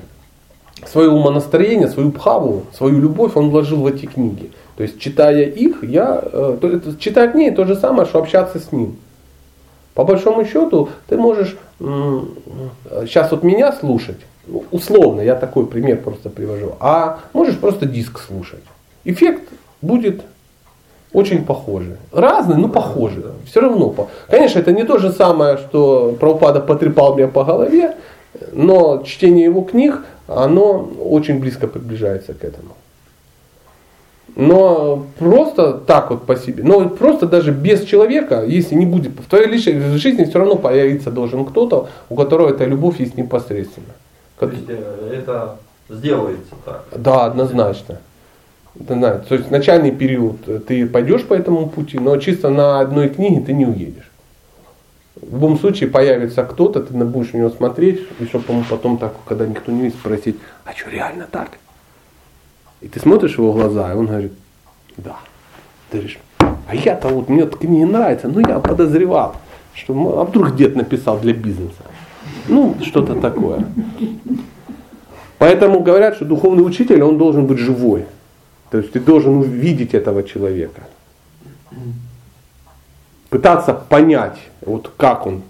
свое 0.86 1.10
умонастроение, 1.10 1.88
свою 1.88 2.12
пхаву, 2.12 2.64
свою 2.78 3.00
любовь 3.00 3.32
он 3.36 3.50
вложил 3.50 3.82
в 3.82 3.88
эти 3.88 4.06
книги. 4.06 4.52
То 4.76 4.84
есть, 4.84 5.00
читая 5.00 5.46
их, 5.46 5.84
я, 5.84 6.22
э, 6.22 6.58
то, 6.60 6.68
это, 6.68 6.98
читая 7.00 7.32
книги, 7.32 7.56
то 7.56 7.64
же 7.64 7.76
самое, 7.76 8.06
что 8.06 8.20
общаться 8.20 8.60
с 8.60 8.72
ним. 8.74 8.98
По 9.94 10.04
большому 10.04 10.44
счету, 10.46 10.90
ты 11.08 11.18
можешь 11.18 11.56
сейчас 11.80 13.30
вот 13.30 13.44
меня 13.44 13.72
слушать, 13.74 14.18
ну, 14.48 14.64
условно, 14.72 15.22
я 15.22 15.36
такой 15.36 15.68
пример 15.68 16.02
просто 16.02 16.30
привожу, 16.30 16.74
а 16.80 17.20
можешь 17.34 17.60
просто 17.60 17.86
диск 17.86 18.20
слушать. 18.20 18.64
Эффект 19.06 19.50
будет 19.82 20.24
очень 21.14 21.46
похожи. 21.46 21.98
Разные, 22.12 22.58
но 22.58 22.68
похожи. 22.68 23.24
Все 23.46 23.62
равно. 23.62 24.10
Конечно, 24.30 24.60
это 24.60 24.72
не 24.72 24.84
то 24.84 24.98
же 24.98 25.12
самое, 25.12 25.58
что 25.58 26.16
Прабхупада 26.20 26.60
потрепал 26.60 27.16
меня 27.16 27.28
по 27.28 27.44
голове, 27.44 27.96
но 28.52 29.04
чтение 29.06 29.46
его 29.46 29.62
книг, 29.62 30.04
оно 30.28 30.90
очень 31.00 31.40
близко 31.40 31.68
приближается 31.68 32.34
к 32.34 32.44
этому. 32.44 32.76
Но 34.36 35.06
просто 35.20 35.74
так 35.74 36.10
вот 36.10 36.26
по 36.26 36.36
себе, 36.36 36.64
но 36.64 36.90
просто 36.90 37.28
даже 37.28 37.52
без 37.52 37.84
человека, 37.84 38.44
если 38.44 38.74
не 38.74 38.88
будет, 38.88 39.12
в 39.20 39.30
твоей 39.30 39.48
личной 39.48 39.98
жизни 39.98 40.24
все 40.24 40.40
равно 40.40 40.56
появиться 40.56 41.12
должен 41.12 41.46
кто-то, 41.46 41.90
у 42.10 42.16
которого 42.16 42.50
эта 42.50 42.66
любовь 42.66 43.00
есть 43.00 43.16
непосредственно. 43.16 43.94
То 44.40 44.48
есть 44.48 44.64
э, 44.68 45.20
это 45.20 45.58
сделается 45.88 46.56
так? 46.66 46.86
Да, 46.96 47.26
однозначно. 47.26 48.00
Да, 48.76 49.20
то 49.20 49.36
есть 49.36 49.52
начальный 49.52 49.92
период 49.92 50.48
э, 50.48 50.60
ты 50.60 50.88
пойдешь 50.88 51.24
по 51.24 51.36
этому 51.36 51.70
пути, 51.70 52.00
но 52.00 52.18
чисто 52.18 52.50
на 52.50 52.80
одной 52.80 53.10
книге 53.10 53.42
ты 53.42 53.54
не 53.54 53.66
уедешь. 53.66 54.10
В 55.16 55.34
любом 55.34 55.60
случае 55.60 55.90
появится 55.90 56.44
кто-то, 56.44 56.82
ты 56.82 56.94
будешь 56.94 57.34
на 57.34 57.38
него 57.38 57.50
смотреть, 57.52 58.02
и 58.20 58.26
чтобы 58.26 58.64
потом 58.68 58.98
так, 58.98 59.14
когда 59.26 59.46
никто 59.46 59.72
не 59.72 59.84
видит, 59.84 59.96
спросить, 59.96 60.38
а 60.66 60.74
что 60.74 60.90
реально 60.90 61.28
так? 61.30 61.52
И 62.82 62.88
ты 62.88 63.00
смотришь 63.00 63.38
его 63.38 63.54
глаза, 63.54 63.94
и 63.94 63.96
он 63.96 64.08
говорит, 64.08 64.34
да. 64.98 65.18
Ты 65.92 65.98
говоришь, 66.00 66.20
а 66.40 66.76
я-то 66.76 67.10
вот, 67.10 67.30
мне 67.30 67.44
эта 67.44 67.56
книга 67.58 67.86
нравится, 67.86 68.28
ну 68.28 68.40
я 68.40 68.60
подозревал, 68.60 69.36
что 69.76 70.20
а 70.20 70.26
вдруг 70.26 70.56
дед 70.56 70.76
написал 70.76 71.20
для 71.20 71.34
бизнеса. 71.34 71.84
Ну, 72.48 72.76
что-то 72.82 73.16
такое. 73.16 73.66
Поэтому 75.38 75.82
говорят, 75.82 76.16
что 76.16 76.26
духовный 76.26 76.66
учитель, 76.66 77.04
он 77.04 77.18
должен 77.18 77.46
быть 77.46 77.60
живой. 77.60 78.06
То 78.74 78.80
есть 78.80 78.92
ты 78.92 79.00
должен 79.00 79.38
увидеть 79.38 79.94
этого 79.94 80.24
человека. 80.24 80.82
Пытаться 83.30 83.74
понять, 83.74 84.40
вот 84.66 84.90
как 84.98 85.28
он 85.28 85.44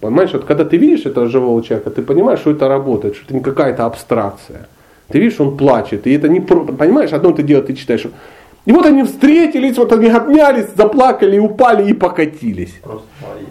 Понимаешь, 0.00 0.32
вот 0.32 0.44
когда 0.44 0.64
ты 0.64 0.76
видишь 0.76 1.06
этого 1.06 1.28
живого 1.28 1.62
человека, 1.62 1.90
ты 1.90 2.02
понимаешь, 2.02 2.40
что 2.40 2.50
это 2.50 2.66
работает, 2.68 3.14
что 3.14 3.24
это 3.26 3.34
не 3.34 3.40
какая-то 3.40 3.84
абстракция. 3.84 4.68
Ты 5.08 5.18
видишь, 5.18 5.40
он 5.40 5.56
плачет, 5.56 6.06
и 6.06 6.12
это 6.12 6.28
не 6.28 6.40
понимаешь, 6.40 7.12
одно 7.12 7.32
ты 7.32 7.42
дело, 7.42 7.62
ты 7.62 7.74
читаешь. 7.74 8.06
И 8.66 8.72
вот 8.72 8.86
они 8.86 9.02
встретились, 9.04 9.76
вот 9.76 9.92
они 9.92 10.08
обнялись, 10.08 10.66
заплакали, 10.76 11.38
упали 11.38 11.90
и 11.90 11.92
покатились. 11.92 12.74
Просто 12.82 13.06
мои. 13.22 13.46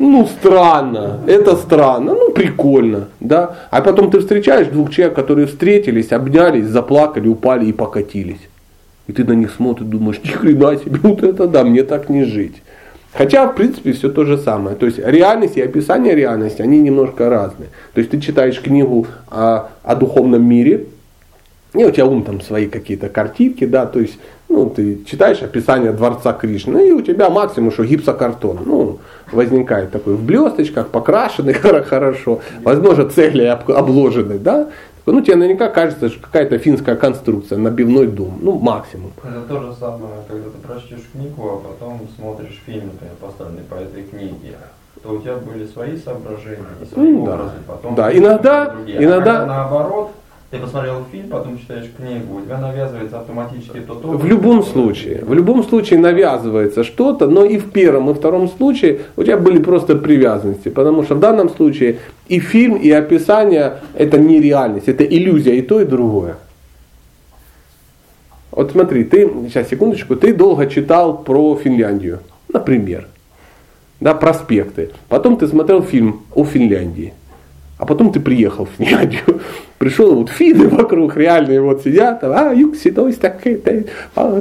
Ну, 0.00 0.26
странно, 0.26 1.18
это 1.26 1.56
странно, 1.56 2.14
ну, 2.14 2.30
прикольно, 2.30 3.08
да. 3.18 3.56
А 3.70 3.80
потом 3.82 4.12
ты 4.12 4.20
встречаешь 4.20 4.68
двух 4.68 4.90
человек, 4.90 5.16
которые 5.16 5.48
встретились, 5.48 6.12
обнялись, 6.12 6.66
заплакали, 6.66 7.26
упали 7.26 7.66
и 7.66 7.72
покатились. 7.72 8.48
И 9.08 9.12
ты 9.12 9.24
на 9.24 9.32
них 9.32 9.50
смотришь, 9.50 9.88
думаешь, 9.88 10.20
ни 10.22 10.28
хрена 10.28 10.76
себе, 10.76 11.00
вот 11.02 11.24
это 11.24 11.48
да, 11.48 11.64
мне 11.64 11.82
так 11.82 12.08
не 12.10 12.22
жить. 12.22 12.62
Хотя, 13.12 13.48
в 13.48 13.56
принципе, 13.56 13.90
все 13.90 14.08
то 14.08 14.24
же 14.24 14.38
самое. 14.38 14.76
То 14.76 14.86
есть 14.86 15.00
реальность 15.00 15.56
и 15.56 15.62
описание 15.62 16.14
реальности, 16.14 16.62
они 16.62 16.78
немножко 16.80 17.28
разные. 17.28 17.68
То 17.94 17.98
есть 17.98 18.12
ты 18.12 18.20
читаешь 18.20 18.60
книгу 18.60 19.08
о, 19.28 19.70
о 19.82 19.96
духовном 19.96 20.44
мире, 20.44 20.84
и 21.74 21.84
у 21.84 21.90
тебя 21.90 22.06
ум 22.06 22.22
там 22.22 22.40
свои 22.40 22.66
какие-то 22.68 23.08
картинки, 23.08 23.66
да, 23.66 23.86
то 23.86 24.00
есть, 24.00 24.18
ну, 24.48 24.70
ты 24.70 25.04
читаешь 25.04 25.42
описание 25.42 25.92
дворца 25.92 26.32
Кришны, 26.32 26.88
и 26.88 26.92
у 26.92 27.02
тебя 27.02 27.28
максимум, 27.28 27.70
что 27.72 27.84
гипсокартон, 27.84 28.60
ну, 28.64 28.98
возникает 29.32 29.90
такой 29.90 30.14
в 30.14 30.22
блесточках, 30.22 30.88
покрашенный 30.88 31.52
хорошо, 31.82 32.40
возможно, 32.62 33.08
цегли 33.10 33.44
обложенный, 33.44 34.38
да, 34.38 34.68
ну, 35.04 35.22
тебе 35.22 35.36
наверняка 35.36 35.68
кажется, 35.68 36.08
что 36.10 36.20
какая-то 36.20 36.58
финская 36.58 36.94
конструкция, 36.96 37.56
набивной 37.58 38.06
дом, 38.08 38.38
ну, 38.42 38.58
максимум. 38.58 39.12
Это 39.22 39.40
то 39.48 39.60
же 39.62 39.74
самое, 39.74 40.12
когда 40.28 40.50
ты 40.50 40.58
прочтешь 40.66 41.06
книгу, 41.12 41.42
а 41.48 41.68
потом 41.68 42.00
смотришь 42.18 42.60
фильм, 42.66 42.86
например, 42.92 43.14
поставленный 43.20 43.62
по 43.64 43.74
этой 43.74 44.02
книге 44.02 44.56
то 45.00 45.10
у 45.10 45.18
тебя 45.20 45.36
были 45.36 45.64
свои 45.64 45.96
соображения 45.96 46.58
свои 46.92 47.12
Ну, 47.12 47.24
да. 47.24 47.34
образы, 47.34 47.52
потом 47.68 47.94
Да, 47.94 48.12
иногда- 48.12 48.70
другие. 48.70 48.98
А 48.98 49.02
иногда- 49.04 49.32
когда 49.40 49.46
наоборот, 49.46 50.10
ты 50.50 50.58
посмотрел 50.58 51.04
фильм, 51.12 51.28
потом 51.28 51.58
читаешь 51.58 51.90
книгу, 51.94 52.38
у 52.38 52.40
тебя 52.40 52.58
навязывается 52.58 53.20
автоматически 53.20 53.80
тот 53.80 54.02
образ, 54.02 54.22
В 54.22 54.26
любом 54.26 54.62
случае, 54.62 55.22
в 55.22 55.34
любом 55.34 55.62
случае 55.62 55.98
навязывается 55.98 56.84
что-то, 56.84 57.26
но 57.26 57.44
и 57.44 57.58
в 57.58 57.70
первом, 57.70 58.10
и 58.10 58.14
втором 58.14 58.48
случае 58.48 59.00
у 59.16 59.24
тебя 59.24 59.36
были 59.36 59.58
просто 59.58 59.94
привязанности, 59.94 60.70
потому 60.70 61.02
что 61.02 61.16
в 61.16 61.20
данном 61.20 61.50
случае 61.50 61.98
и 62.28 62.40
фильм, 62.40 62.76
и 62.76 62.90
описание 62.90 63.80
это 63.94 64.18
не 64.18 64.40
реальность, 64.40 64.88
это 64.88 65.04
иллюзия 65.04 65.56
и 65.56 65.62
то, 65.62 65.82
и 65.82 65.84
другое. 65.84 66.36
Вот 68.50 68.72
смотри, 68.72 69.04
ты, 69.04 69.30
сейчас 69.48 69.68
секундочку, 69.68 70.16
ты 70.16 70.34
долго 70.34 70.66
читал 70.66 71.18
про 71.18 71.56
Финляндию, 71.56 72.20
например, 72.50 73.06
да, 74.00 74.14
проспекты. 74.14 74.90
Потом 75.10 75.36
ты 75.36 75.46
смотрел 75.46 75.82
фильм 75.82 76.22
о 76.34 76.44
Финляндии. 76.44 77.12
А 77.78 77.86
потом 77.86 78.12
ты 78.12 78.18
приехал 78.18 78.66
в 78.66 78.70
Финляндию, 78.76 79.40
пришел, 79.78 80.14
вот 80.16 80.30
финны 80.30 80.68
вокруг 80.68 81.16
реальные 81.16 81.60
вот 81.60 81.82
сидят, 81.82 82.24
а, 82.24 82.52
юкси, 82.52 82.90
то 82.90 83.06
есть 83.06 83.20
так, 83.20 83.46
это, 83.46 83.84
а, 84.16 84.40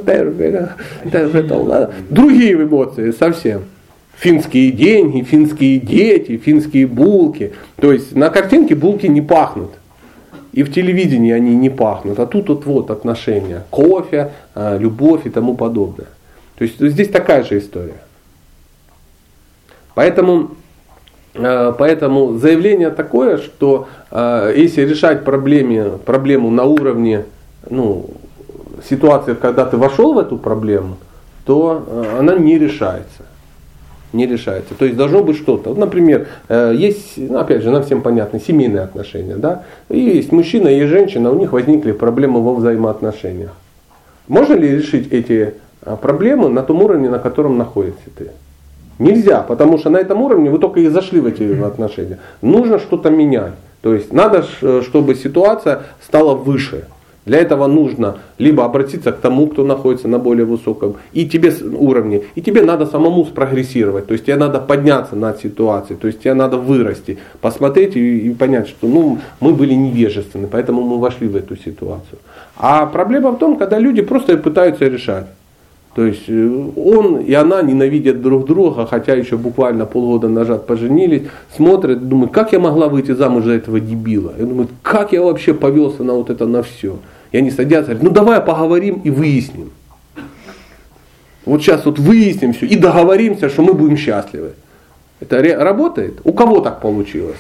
другие 2.10 2.54
эмоции 2.54 3.12
совсем. 3.12 3.66
Финские 4.18 4.72
деньги, 4.72 5.22
финские 5.22 5.80
дети, 5.80 6.38
финские 6.38 6.88
булки. 6.88 7.54
То 7.80 7.94
есть 7.94 8.16
на 8.16 8.32
картинке 8.32 8.74
булки 8.74 9.06
не 9.06 9.22
пахнут. 9.22 9.70
И 10.54 10.64
в 10.64 10.74
телевидении 10.74 11.32
они 11.32 11.56
не 11.56 11.70
пахнут. 11.70 12.18
А 12.18 12.26
тут 12.26 12.50
вот, 12.50 12.66
вот 12.66 12.90
отношения. 12.90 13.64
Кофе, 13.70 14.32
а, 14.56 14.76
любовь 14.80 15.28
и 15.28 15.30
тому 15.30 15.56
подобное. 15.56 16.08
То 16.58 16.64
есть 16.64 16.80
здесь 16.80 17.10
такая 17.10 17.44
же 17.44 17.60
история. 17.60 18.02
Поэтому, 19.94 20.57
поэтому 21.78 22.38
заявление 22.38 22.90
такое, 22.90 23.38
что 23.38 23.88
э, 24.12 24.54
если 24.56 24.82
решать 24.82 25.24
проблеме, 25.24 25.92
проблему 26.06 26.50
на 26.50 26.64
уровне 26.64 27.26
ну, 27.70 28.10
ситуации, 28.88 29.34
когда 29.34 29.66
ты 29.66 29.78
вошел 29.78 30.14
в 30.14 30.20
эту 30.20 30.38
проблему, 30.38 30.98
то 31.46 31.84
э, 31.88 32.20
она 32.20 32.36
не 32.36 32.58
решается. 32.58 33.24
Не 34.14 34.26
решается. 34.26 34.74
То 34.74 34.86
есть 34.86 34.98
должно 34.98 35.24
быть 35.24 35.38
что-то. 35.38 35.70
Вот, 35.70 35.78
например, 35.78 36.28
э, 36.48 36.74
есть, 36.76 37.14
ну, 37.18 37.38
опять 37.38 37.62
же, 37.62 37.72
нам 37.72 37.84
всем 37.84 38.02
понятно, 38.02 38.40
семейные 38.40 38.84
отношения. 38.84 39.36
Да? 39.36 39.64
И 39.90 40.00
есть 40.00 40.32
мужчина 40.32 40.70
и 40.70 40.86
женщина, 40.86 41.32
у 41.32 41.36
них 41.36 41.52
возникли 41.52 41.92
проблемы 41.92 42.42
во 42.42 42.54
взаимоотношениях. 42.56 43.52
Можно 44.28 44.56
ли 44.56 44.76
решить 44.76 45.12
эти 45.12 45.54
проблемы 46.02 46.50
на 46.50 46.64
том 46.64 46.82
уровне, 46.82 47.10
на 47.10 47.20
котором 47.20 47.58
находишься 47.58 48.10
ты? 48.18 48.32
Нельзя, 49.00 49.42
потому 49.42 49.78
что 49.78 49.90
на 49.90 49.98
этом 49.98 50.22
уровне 50.22 50.50
вы 50.50 50.60
только 50.60 50.80
и 50.80 50.88
зашли 50.88 51.20
в 51.20 51.26
эти 51.26 51.62
отношения. 51.64 52.18
Нужно 52.42 52.80
что-то 52.80 53.10
менять. 53.10 53.54
То 53.82 53.94
есть 53.94 54.12
надо, 54.12 54.44
ш- 54.44 54.82
чтобы 54.82 55.16
ситуация 55.16 55.84
стала 56.04 56.34
выше. 56.34 56.86
Для 57.26 57.40
этого 57.40 57.68
нужно 57.68 58.16
либо 58.38 58.64
обратиться 58.64 59.12
к 59.12 59.18
тому, 59.18 59.48
кто 59.48 59.66
находится 59.66 60.08
на 60.08 60.18
более 60.18 60.46
высоком 60.46 60.96
и 61.12 61.28
тебе 61.28 61.54
уровне, 61.78 62.22
и 62.36 62.42
тебе 62.42 62.62
надо 62.62 62.86
самому 62.86 63.26
спрогрессировать. 63.26 64.08
То 64.08 64.14
есть 64.14 64.26
тебе 64.26 64.38
надо 64.38 64.60
подняться 64.62 65.18
над 65.18 65.38
ситуацией, 65.42 66.00
то 66.00 66.08
есть 66.08 66.22
тебе 66.22 66.34
надо 66.34 66.58
вырасти, 66.58 67.18
посмотреть 67.42 67.98
и, 67.98 68.30
и 68.30 68.34
понять, 68.34 68.70
что 68.70 68.88
ну, 68.88 69.18
мы 69.42 69.54
были 69.54 69.74
невежественны, 69.74 70.48
поэтому 70.48 70.82
мы 70.82 71.00
вошли 71.00 71.28
в 71.28 71.36
эту 71.36 71.58
ситуацию. 71.58 72.18
А 72.56 72.86
проблема 72.86 73.32
в 73.32 73.38
том, 73.38 73.58
когда 73.58 73.78
люди 73.78 74.02
просто 74.02 74.38
пытаются 74.38 74.88
решать. 74.88 75.26
То 75.98 76.06
есть 76.06 76.26
э, 76.28 76.70
он 76.76 77.22
и 77.22 77.34
она 77.34 77.64
ненавидят 77.64 78.22
друг 78.22 78.46
друга, 78.46 78.86
хотя 78.86 79.16
еще 79.16 79.36
буквально 79.36 79.88
полгода 79.88 80.30
назад 80.30 80.68
поженились, 80.68 81.24
смотрят, 81.56 82.08
думают, 82.08 82.32
как 82.32 82.54
я 82.54 82.60
могла 82.60 82.88
выйти 82.88 83.14
замуж 83.14 83.46
за 83.46 83.54
этого 83.54 83.80
дебила? 83.80 84.32
Я 84.38 84.46
думаю, 84.46 84.68
как 84.84 85.12
я 85.12 85.24
вообще 85.24 85.56
повелся 85.56 86.04
на 86.04 86.14
вот 86.14 86.30
это 86.30 86.46
на 86.46 86.62
все? 86.62 87.00
И 87.32 87.38
они 87.40 87.50
садятся, 87.50 87.96
говорят, 87.96 88.04
ну 88.04 88.12
давай 88.12 88.40
поговорим 88.42 89.02
и 89.04 89.10
выясним. 89.10 89.72
Вот 91.46 91.64
сейчас 91.64 91.84
вот 91.84 91.98
выясним 91.98 92.54
все 92.54 92.68
и 92.68 92.76
договоримся, 92.76 93.50
что 93.50 93.64
мы 93.64 93.74
будем 93.74 93.98
счастливы. 93.98 94.52
Это 95.20 95.42
работает? 95.42 96.22
У 96.24 96.32
кого 96.32 96.60
так 96.60 96.80
получилось? 96.80 97.40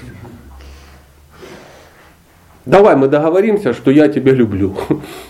Давай 2.66 2.96
мы 2.96 3.08
договоримся, 3.08 3.76
что 3.76 3.92
я 3.92 4.08
тебя 4.08 4.32
люблю. 4.32 4.76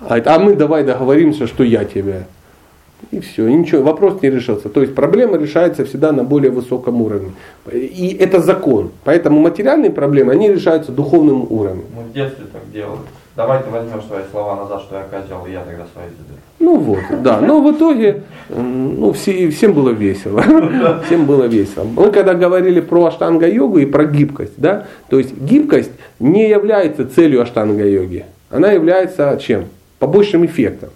А, 0.00 0.18
это, 0.18 0.34
а 0.34 0.38
мы 0.38 0.54
давай 0.54 0.84
договоримся, 0.84 1.46
что 1.46 1.64
я 1.64 1.84
тебя. 1.84 2.24
И 3.10 3.20
все, 3.20 3.46
и 3.46 3.54
ничего, 3.54 3.82
вопрос 3.82 4.20
не 4.22 4.30
решился. 4.30 4.68
То 4.68 4.80
есть 4.80 4.94
проблема 4.94 5.38
решается 5.38 5.84
всегда 5.84 6.12
на 6.12 6.24
более 6.24 6.50
высоком 6.50 7.00
уровне. 7.00 7.32
И 7.72 8.16
это 8.18 8.40
закон. 8.40 8.90
Поэтому 9.04 9.40
материальные 9.40 9.92
проблемы, 9.92 10.32
они 10.32 10.50
решаются 10.50 10.90
духовным 10.90 11.46
уровнем. 11.50 11.84
Мы 11.96 12.02
в 12.02 12.12
детстве 12.12 12.46
так 12.52 12.62
делали. 12.72 13.00
Давай 13.36 13.62
ты 13.62 13.70
возьмешь 13.70 14.02
свои 14.08 14.22
слова 14.32 14.56
назад, 14.56 14.82
что 14.82 14.96
я 14.96 15.04
козел, 15.04 15.46
и 15.46 15.52
я 15.52 15.60
тогда 15.60 15.86
свои 15.92 16.06
заберу. 16.08 16.40
Ну 16.58 16.76
вот, 16.76 17.22
да. 17.22 17.40
Но 17.40 17.62
в 17.62 17.72
итоге 17.72 18.24
ну, 18.48 19.12
все, 19.12 19.48
всем 19.50 19.74
было 19.74 19.90
весело. 19.90 20.42
Всем 21.06 21.24
было 21.24 21.44
весело. 21.44 21.84
Мы 21.84 22.10
когда 22.10 22.34
говорили 22.34 22.80
про 22.80 23.06
аштанга-йогу 23.06 23.78
и 23.78 23.86
про 23.86 24.06
гибкость, 24.06 24.54
да, 24.56 24.86
то 25.08 25.18
есть 25.18 25.36
гибкость 25.36 25.92
не 26.18 26.48
является 26.48 27.08
целью 27.08 27.42
аштанга-йоги. 27.42 28.24
Она 28.50 28.72
является 28.72 29.38
чем? 29.40 29.66
Побочным 29.98 30.46
эффектом. 30.46 30.90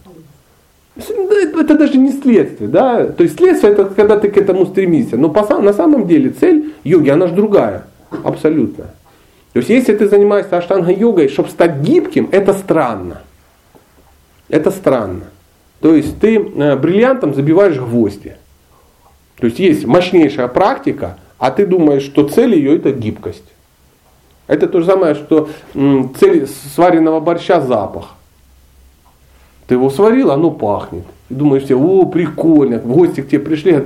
Да, 0.95 1.61
Это 1.61 1.77
даже 1.77 1.97
не 1.97 2.13
следствие, 2.13 2.69
да. 2.69 3.07
То 3.07 3.23
есть 3.23 3.37
следствие 3.37 3.73
это 3.73 3.87
когда 3.87 4.19
ты 4.19 4.29
к 4.31 4.37
этому 4.37 4.67
стремишься. 4.67 5.17
Но 5.17 5.29
на 5.29 5.73
самом 5.73 6.07
деле 6.07 6.31
цель 6.31 6.75
йоги, 6.85 7.09
она 7.09 7.27
же 7.27 7.35
другая. 7.35 7.85
Абсолютно. 8.25 8.85
То 9.53 9.59
есть 9.59 9.69
если 9.69 9.95
ты 9.95 10.09
занимаешься 10.09 10.57
аштанга-йогой, 10.57 11.29
чтобы 11.29 11.49
стать 11.49 11.81
гибким, 11.81 12.29
это 12.31 12.55
странно. 12.55 13.23
Это 14.49 14.71
странно. 14.71 15.25
То 15.81 15.95
есть 15.95 16.21
ты 16.21 16.37
э, 16.37 16.77
бриллиантом 16.77 17.35
забиваешь 17.35 17.77
гвозди. 17.77 18.37
То 19.39 19.47
есть 19.47 19.59
есть 19.59 19.85
мощнейшая 19.85 20.49
практика, 20.49 21.19
а 21.39 21.51
ты 21.51 21.67
думаешь, 21.67 22.03
что 22.03 22.29
цель 22.29 22.55
ее 22.55 22.77
это 22.77 22.93
гибкость. 22.93 23.45
Это 24.47 24.69
то 24.69 24.81
же 24.81 24.87
самое, 24.87 25.15
что 25.15 25.49
цель 25.75 26.47
сваренного 26.75 27.21
борща 27.21 27.61
запах. 27.61 28.15
Ты 29.67 29.75
его 29.75 29.91
сварил, 29.91 30.31
оно 30.31 30.51
пахнет. 30.51 31.05
И 31.29 31.35
думаешь 31.35 31.65
себе, 31.65 31.77
о, 31.77 32.05
прикольно, 32.05 32.79
в 32.79 32.87
гости 32.87 33.23
к 33.23 33.29
тебе 33.29 33.41
пришли, 33.41 33.85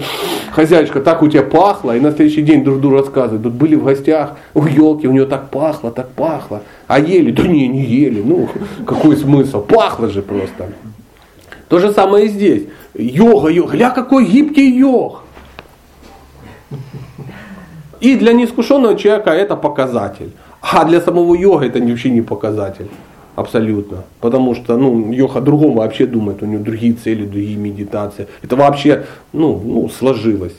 хозяйка, 0.51 1.01
так 1.01 1.23
у 1.23 1.29
тебя 1.29 1.43
пахло, 1.43 1.97
и 1.97 2.01
на 2.01 2.11
следующий 2.11 2.43
день 2.43 2.65
друг 2.65 2.81
другу 2.81 2.97
рассказывают, 2.97 3.43
тут 3.43 3.53
были 3.53 3.77
в 3.77 3.85
гостях, 3.85 4.37
у 4.55 4.65
елки, 4.65 5.07
у 5.07 5.13
нее 5.13 5.27
так 5.27 5.51
пахло, 5.51 5.91
так 5.91 6.09
пахло, 6.09 6.63
а 6.89 6.99
ели, 6.99 7.31
да 7.31 7.47
не, 7.47 7.69
не 7.69 7.85
ели, 7.85 8.21
ну, 8.21 8.49
какой 8.85 9.17
смысл, 9.17 9.61
пахло 9.61 10.09
же 10.09 10.23
просто. 10.23 10.73
То 11.69 11.79
же 11.79 11.93
самое 11.93 12.27
и 12.27 12.29
здесь. 12.29 12.65
Йога, 12.95 13.49
йога, 13.49 13.77
ля 13.77 13.91
какой 13.91 14.25
гибкий 14.25 14.71
йог. 14.79 15.23
И 18.01 18.17
для 18.17 18.33
неискушенного 18.33 18.97
человека 18.97 19.31
это 19.31 19.57
показатель. 19.57 20.31
А 20.61 20.85
для 20.85 21.01
самого 21.01 21.35
йога 21.35 21.67
это 21.67 21.81
вообще 21.81 22.11
не 22.11 22.23
показатель. 22.23 22.89
Абсолютно. 23.37 24.05
Потому 24.21 24.55
что 24.55 24.79
ну, 24.79 25.13
йога 25.13 25.39
о 25.39 25.41
другом 25.43 25.75
вообще 25.75 26.07
думает, 26.07 26.43
у 26.43 26.47
него 26.47 26.65
другие 26.65 26.95
цели, 26.95 27.27
другие 27.27 27.57
медитации. 27.57 28.27
Это 28.43 28.57
вообще 28.57 29.05
ну, 29.35 29.61
ну, 29.63 29.89
сложилось. 29.91 30.57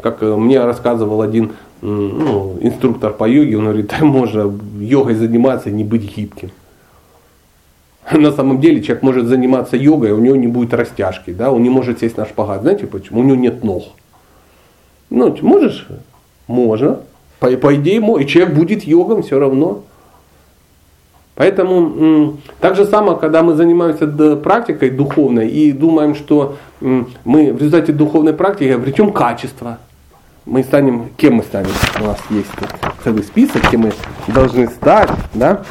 как 0.00 0.22
э, 0.22 0.36
мне 0.36 0.64
рассказывал 0.64 1.22
один 1.22 1.52
ну, 1.82 2.56
инструктор 2.60 3.12
по 3.12 3.28
йоге, 3.28 3.58
он 3.58 3.64
говорит, 3.64 3.92
можно 4.00 4.52
йогой 4.78 5.14
заниматься 5.14 5.70
и 5.70 5.72
не 5.72 5.82
быть 5.82 6.16
гибким. 6.16 6.50
На 8.12 8.30
самом 8.30 8.60
деле 8.60 8.80
человек 8.80 9.02
может 9.02 9.26
заниматься 9.26 9.76
йогой, 9.76 10.12
а 10.12 10.14
у 10.14 10.20
него 10.20 10.36
не 10.36 10.46
будет 10.46 10.72
растяжки, 10.72 11.32
да, 11.32 11.50
он 11.50 11.62
не 11.62 11.70
может 11.70 11.98
сесть 11.98 12.16
на 12.16 12.26
шпагат. 12.26 12.62
Знаете 12.62 12.86
почему? 12.86 13.20
У 13.20 13.24
него 13.24 13.36
нет 13.36 13.64
ног. 13.64 13.84
Ну, 15.10 15.36
можешь? 15.42 15.88
Можно. 16.46 17.00
По, 17.40 17.50
по 17.56 17.74
идее, 17.74 18.00
и 18.20 18.26
человек 18.26 18.54
будет 18.54 18.84
йогом 18.84 19.22
все 19.22 19.40
равно. 19.40 19.82
Поэтому 21.40 22.36
так 22.60 22.76
же 22.76 22.84
самое, 22.84 23.16
когда 23.16 23.42
мы 23.42 23.54
занимаемся 23.54 24.06
практикой 24.36 24.90
духовной 24.90 25.48
и 25.48 25.72
думаем, 25.72 26.14
что 26.14 26.58
мы 26.80 27.54
в 27.54 27.56
результате 27.56 27.92
духовной 27.92 28.34
практики 28.34 28.68
обретем 28.68 29.10
качество, 29.10 29.78
мы 30.44 30.62
станем, 30.62 31.08
кем 31.16 31.36
мы 31.36 31.42
станем? 31.42 31.70
У 31.98 32.04
нас 32.04 32.18
есть 32.28 32.50
тут 32.58 32.68
целый 33.02 33.22
список, 33.22 33.68
кем 33.70 33.82
мы 33.82 33.92
должны 34.28 34.68
стать, 34.68 35.10
да? 35.34 35.62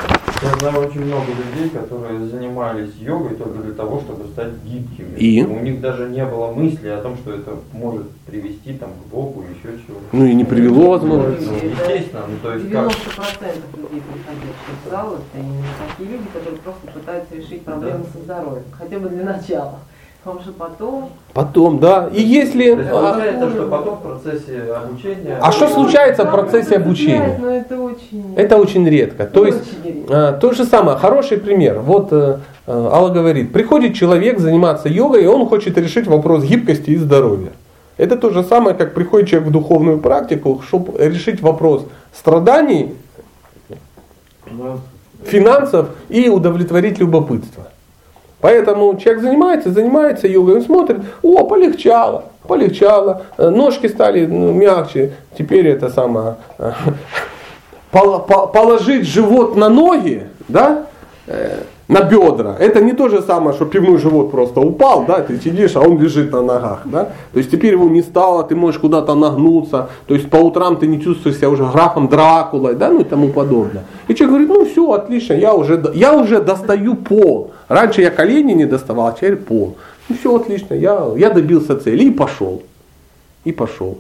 Я 0.42 0.56
знаю 0.58 0.88
очень 0.88 1.04
много 1.04 1.26
людей, 1.28 1.70
которые 1.70 2.26
занимались 2.26 2.96
йогой 2.98 3.36
только 3.36 3.60
для 3.60 3.74
того, 3.74 4.00
чтобы 4.00 4.26
стать 4.30 4.54
гибкими. 4.64 5.18
И? 5.18 5.44
У 5.44 5.60
них 5.60 5.82
даже 5.82 6.08
не 6.08 6.24
было 6.24 6.52
мысли 6.52 6.88
о 6.88 7.02
том, 7.02 7.18
что 7.18 7.34
это 7.34 7.56
может 7.74 8.10
привести 8.26 8.74
там, 8.74 8.92
к 8.92 9.12
Богу, 9.12 9.44
еще 9.44 9.78
чего-то. 9.86 10.06
Ну 10.14 10.26
и 10.26 10.34
не 10.34 10.46
привело, 10.46 10.92
возможно. 10.92 11.36
Ну, 11.42 11.56
естественно, 11.56 12.24
ну 12.30 12.38
то 12.42 12.54
есть 12.54 12.66
90% 12.68 12.72
как? 12.72 13.50
людей, 13.76 14.02
приходящих 14.02 14.86
в 14.86 14.90
зал, 14.90 15.16
это 15.16 15.44
именно 15.44 15.66
такие 15.90 16.10
люди, 16.10 16.28
которые 16.34 16.62
просто 16.62 16.88
пытаются 16.88 17.36
решить 17.36 17.64
проблемы 17.64 18.06
да. 18.06 18.12
со 18.14 18.24
здоровьем, 18.24 18.64
хотя 18.72 19.00
бы 19.00 19.10
для 19.10 19.26
начала. 19.26 19.80
Он 20.26 20.44
же 20.44 20.52
потом. 20.52 21.10
Потом, 21.34 21.80
да. 21.80 22.10
И 22.12 22.22
если. 22.22 22.76
То 22.76 22.80
есть, 22.82 22.92
получается, 22.92 23.46
а, 23.46 23.50
что 23.50 23.68
потом 23.68 23.96
в 23.96 24.02
процессе 24.02 24.62
обучения. 24.74 25.38
А 25.42 25.52
что 25.54 25.68
случается 25.70 26.26
в 26.26 26.32
процессе 26.32 26.76
обучения? 26.76 27.40
Но 27.40 27.50
это 27.50 27.80
очень. 27.80 28.34
Это 28.36 28.58
очень 28.58 28.88
редко. 28.90 29.26
То 29.26 29.46
есть 29.46 29.64
редко. 29.84 30.38
то 30.42 30.52
же 30.52 30.66
самое. 30.66 30.98
Хороший 30.98 31.38
пример. 31.38 31.80
Вот 31.80 32.10
э, 32.12 32.40
э, 32.68 32.72
Алла 32.72 33.10
говорит, 33.10 33.54
приходит 33.54 33.96
человек 33.96 34.40
заниматься 34.40 34.90
йогой, 34.90 35.24
и 35.24 35.28
он 35.28 35.48
хочет 35.48 35.78
решить 35.78 36.06
вопрос 36.06 36.44
гибкости 36.44 36.90
и 36.90 36.98
здоровья. 36.98 37.54
Это 37.96 38.18
то 38.18 38.30
же 38.30 38.44
самое, 38.44 38.76
как 38.76 38.94
приходит 38.94 39.30
человек 39.30 39.50
в 39.50 39.52
духовную 39.52 40.00
практику, 40.00 40.62
чтобы 40.68 40.98
решить 40.98 41.42
вопрос 41.42 41.86
страданий, 42.14 42.94
финансов 45.24 45.90
и 46.10 46.28
удовлетворить 46.28 47.00
любопытство. 47.00 47.68
Поэтому 48.42 48.96
человек 48.98 49.22
занимается, 49.22 49.72
занимается 49.72 50.28
йогой, 50.28 50.58
он 50.58 50.62
смотрит, 50.62 51.02
о, 51.22 51.46
полегчало, 51.46 52.26
полегчало, 52.48 53.24
э, 53.38 53.50
ножки 53.50 53.88
стали 53.88 54.26
ну, 54.26 54.54
мягче, 54.54 55.14
теперь 55.38 55.68
это 55.68 55.90
самое, 55.90 56.36
э, 56.58 56.72
положить 57.92 59.06
живот 59.06 59.58
на 59.58 59.68
ноги, 59.68 60.28
да, 60.48 60.86
э, 61.28 61.64
на 61.90 62.02
бедра. 62.04 62.56
Это 62.60 62.82
не 62.82 62.94
то 62.94 63.10
же 63.10 63.22
самое, 63.22 63.56
что 63.56 63.66
пивной 63.66 63.98
живот 63.98 64.32
просто 64.32 64.62
упал, 64.62 65.06
да, 65.06 65.22
ты 65.22 65.40
сидишь, 65.40 65.76
а 65.76 65.82
он 65.82 66.00
лежит 66.00 66.32
на 66.32 66.44
ногах, 66.44 66.82
да. 66.86 67.10
То 67.34 67.40
есть 67.40 67.50
теперь 67.50 67.74
его 67.74 67.90
не 67.90 68.04
стало, 68.04 68.44
ты 68.44 68.56
можешь 68.56 68.80
куда-то 68.80 69.16
нагнуться, 69.16 69.90
то 70.06 70.14
есть 70.14 70.30
по 70.30 70.38
утрам 70.38 70.78
ты 70.78 70.86
не 70.86 71.02
чувствуешь 71.02 71.38
себя 71.38 71.50
уже 71.50 71.66
графом 71.66 72.08
Дракулой, 72.08 72.76
да, 72.76 72.90
ну 72.90 73.02
и 73.02 73.04
тому 73.04 73.30
подобное. 73.30 73.84
И 74.08 74.14
человек 74.14 74.30
говорит, 74.30 74.50
ну 74.50 74.66
все, 74.72 74.92
отлично, 74.92 75.34
я 75.34 75.56
уже, 75.56 75.84
я 75.96 76.14
уже 76.14 76.40
достаю 76.42 76.96
пол. 76.96 77.52
Раньше 77.68 78.02
я 78.02 78.12
колени 78.12 78.54
не 78.54 78.66
доставал, 78.66 79.08
а 79.08 79.12
теперь 79.12 79.36
пол. 79.36 79.76
Ну 80.10 80.16
все, 80.16 80.36
отлично, 80.36 80.76
я, 80.76 81.08
я 81.18 81.32
добился 81.32 81.76
цели 81.76 82.04
и 82.04 82.12
пошел. 82.12 82.62
И 83.46 83.52
пошел. 83.52 83.98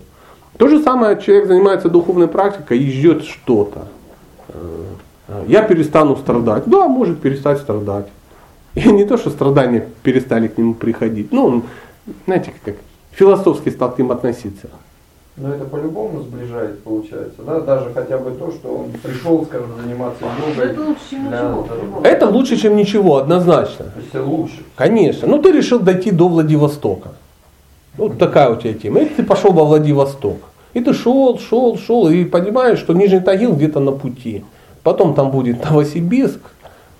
То 0.57 0.67
же 0.67 0.83
самое 0.83 1.19
человек 1.19 1.47
занимается 1.47 1.89
духовной 1.89 2.27
практикой 2.27 2.77
и 2.77 2.91
ждет 2.91 3.23
что-то. 3.23 3.87
Я 5.47 5.61
перестану 5.63 6.15
страдать. 6.15 6.63
Да, 6.65 6.87
может 6.87 7.21
перестать 7.21 7.59
страдать. 7.59 8.07
И 8.75 8.91
не 8.91 9.05
то, 9.05 9.17
что 9.17 9.29
страдания 9.29 9.87
перестали 10.03 10.47
к 10.47 10.57
нему 10.57 10.73
приходить. 10.73 11.31
Ну, 11.31 11.45
он, 11.45 11.63
знаете, 12.25 12.53
как 12.63 12.75
философски 13.11 13.69
стал 13.69 13.91
к 13.91 13.97
ним 13.97 14.11
относиться. 14.11 14.69
Но 15.37 15.53
это 15.53 15.63
по-любому 15.63 16.21
сближает, 16.21 16.83
получается, 16.83 17.41
да? 17.45 17.61
Даже 17.61 17.93
хотя 17.93 18.17
бы 18.17 18.31
то, 18.31 18.51
что 18.51 18.75
он 18.75 18.91
пришел, 19.01 19.45
скажем, 19.45 19.69
заниматься 19.81 20.25
йогой. 20.47 20.73
Это 20.73 20.79
лучше, 20.85 21.07
чем 21.09 21.25
ничего. 21.25 22.03
Это 22.03 22.25
лучше, 22.27 22.57
чем 22.57 22.75
ничего, 22.75 23.17
однозначно. 23.17 23.85
То 23.85 23.99
есть 24.01 24.27
лучше. 24.27 24.63
Конечно. 24.75 25.27
Ну 25.27 25.41
ты 25.41 25.51
решил 25.51 25.79
дойти 25.79 26.11
до 26.11 26.27
Владивостока. 26.27 27.11
Вот 27.95 28.17
такая 28.17 28.49
у 28.49 28.57
тебя 28.57 28.73
тема. 28.73 28.99
И 28.99 29.05
ты 29.05 29.23
пошел 29.23 29.53
во 29.53 29.63
Владивосток. 29.63 30.37
И 30.73 30.81
ты 30.81 30.93
шел, 30.93 31.39
шел, 31.39 31.77
шел, 31.77 32.09
и 32.09 32.25
понимаешь, 32.25 32.79
что 32.79 32.93
Нижний 32.93 33.21
Тагил 33.21 33.53
где-то 33.53 33.79
на 33.79 33.91
пути 33.91 34.43
потом 34.83 35.13
там 35.13 35.31
будет 35.31 35.63
Новосибирск, 35.63 36.39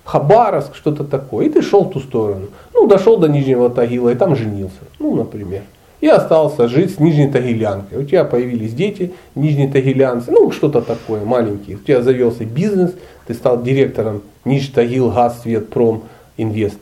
Хабаровск, 0.06 0.76
что-то 0.76 1.04
такое. 1.04 1.46
И 1.46 1.50
ты 1.50 1.62
шел 1.62 1.84
в 1.84 1.92
ту 1.92 2.00
сторону. 2.00 2.48
Ну, 2.74 2.88
дошел 2.88 3.18
до 3.18 3.28
Нижнего 3.28 3.70
Тагила 3.70 4.10
и 4.10 4.16
там 4.16 4.36
женился. 4.36 4.80
Ну, 4.98 5.16
например. 5.16 5.62
И 6.02 6.08
остался 6.08 6.68
жить 6.68 6.96
с 6.96 7.00
Нижней 7.00 7.30
Тагилянкой. 7.30 8.00
У 8.00 8.04
тебя 8.04 8.24
появились 8.24 8.74
дети, 8.74 9.14
Нижние 9.36 9.68
Тагилянцы, 9.68 10.32
ну, 10.32 10.50
что-то 10.52 10.82
такое, 10.82 11.24
маленькие. 11.26 11.76
У 11.76 11.80
тебя 11.80 12.02
завелся 12.02 12.46
бизнес, 12.46 12.96
ты 13.28 13.34
стал 13.34 13.62
директором 13.62 14.24
Нижний 14.46 14.74
Тагил 14.74 15.12
Газ 15.12 15.42
Свет 15.44 15.70
Пром 15.70 16.04
Инвест 16.38 16.80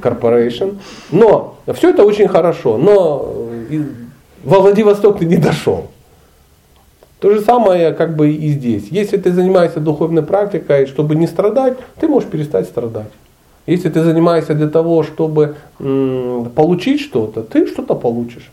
Corporation. 0.00 0.78
Но 1.10 1.58
все 1.74 1.90
это 1.90 2.04
очень 2.04 2.26
хорошо, 2.26 2.78
но 2.78 3.34
э, 3.70 3.82
во 4.42 4.60
Владивосток 4.60 5.18
ты 5.18 5.26
не 5.26 5.36
дошел. 5.36 5.91
То 7.22 7.30
же 7.30 7.40
самое 7.40 7.92
как 7.92 8.16
бы 8.16 8.32
и 8.32 8.48
здесь. 8.48 8.88
Если 8.90 9.16
ты 9.16 9.30
занимаешься 9.30 9.78
духовной 9.78 10.22
практикой, 10.22 10.86
чтобы 10.86 11.14
не 11.14 11.28
страдать, 11.28 11.74
ты 12.00 12.08
можешь 12.08 12.28
перестать 12.28 12.66
страдать. 12.66 13.12
Если 13.64 13.90
ты 13.90 14.02
занимаешься 14.02 14.54
для 14.54 14.68
того, 14.68 15.04
чтобы 15.04 15.54
получить 15.78 17.00
что-то, 17.00 17.42
ты 17.42 17.68
что-то 17.68 17.94
получишь. 17.94 18.50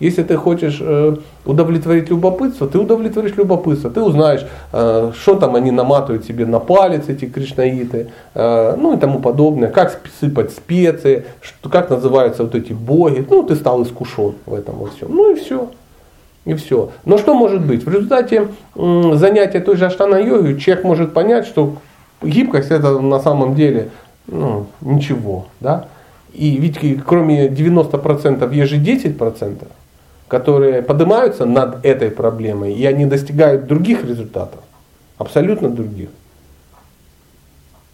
Если 0.00 0.22
ты 0.22 0.36
хочешь 0.36 0.78
э, 0.80 1.16
удовлетворить 1.46 2.10
любопытство, 2.10 2.66
ты 2.66 2.78
удовлетворишь 2.78 3.36
любопытство. 3.36 3.90
Ты 3.90 4.02
узнаешь, 4.02 4.46
э, 4.72 5.12
что 5.14 5.34
там 5.36 5.54
они 5.56 5.70
наматывают 5.70 6.24
себе 6.24 6.46
на 6.46 6.58
палец, 6.58 7.08
эти 7.08 7.26
кришнаиты, 7.26 8.08
э, 8.34 8.76
ну 8.76 8.94
и 8.94 8.98
тому 8.98 9.20
подобное. 9.20 9.68
Как 9.70 10.00
сыпать 10.20 10.52
специи, 10.52 11.24
как 11.70 11.90
называются 11.90 12.42
вот 12.44 12.54
эти 12.54 12.72
боги. 12.72 13.26
Ну, 13.30 13.42
ты 13.42 13.56
стал 13.56 13.82
искушен 13.82 14.34
в 14.46 14.54
этом 14.54 14.76
во 14.78 14.86
всем. 14.86 15.08
Ну 15.10 15.34
и 15.34 15.38
все. 15.38 15.68
И 16.44 16.54
все. 16.54 16.90
Но 17.04 17.18
что 17.18 17.34
может 17.34 17.64
быть? 17.64 17.84
В 17.84 17.88
результате 17.88 18.48
занятия 18.74 19.60
той 19.60 19.76
же 19.76 19.86
аштана-йогой 19.86 20.58
человек 20.58 20.84
может 20.84 21.12
понять, 21.12 21.46
что 21.46 21.76
гибкость 22.22 22.70
это 22.70 22.98
на 22.98 23.20
самом 23.20 23.54
деле 23.54 23.90
ну, 24.26 24.66
ничего. 24.80 25.46
Да? 25.60 25.86
И 26.32 26.56
ведь 26.56 26.78
кроме 27.04 27.48
90% 27.48 28.54
есть 28.54 28.70
же 28.70 28.78
10%, 28.78 29.66
которые 30.28 30.82
поднимаются 30.82 31.44
над 31.44 31.84
этой 31.84 32.10
проблемой, 32.10 32.72
и 32.72 32.86
они 32.86 33.04
достигают 33.06 33.66
других 33.66 34.04
результатов. 34.04 34.60
Абсолютно 35.18 35.68
других. 35.68 36.08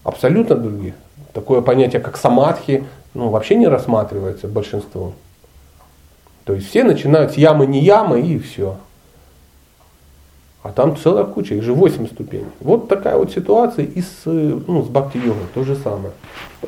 Абсолютно 0.05 0.55
других. 0.55 0.95
Такое 1.33 1.61
понятие, 1.63 2.01
как 2.01 2.17
самадхи, 2.17 2.85
ну, 3.15 3.31
вообще 3.31 3.57
не 3.57 3.67
рассматривается 3.67 4.47
большинством. 4.47 5.15
То 6.47 6.55
есть 6.55 6.69
все 6.69 6.85
начинают 6.85 7.33
с 7.33 7.35
ямы 7.35 7.67
не 7.67 7.81
ямы 7.81 8.21
и 8.21 8.39
все. 8.39 8.77
А 10.63 10.71
там 10.71 10.97
целая 10.97 11.25
куча, 11.25 11.57
их 11.57 11.63
же 11.63 11.75
8 11.75 12.07
ступеней. 12.07 12.47
Вот 12.61 12.89
такая 12.89 13.17
вот 13.17 13.33
ситуация 13.33 13.85
и 13.85 14.01
с, 14.01 14.23
ну, 14.25 14.83
с 14.83 14.89
бхакти-йогой, 14.89 15.47
то 15.55 15.65
же 15.65 15.77
самое. 15.77 16.13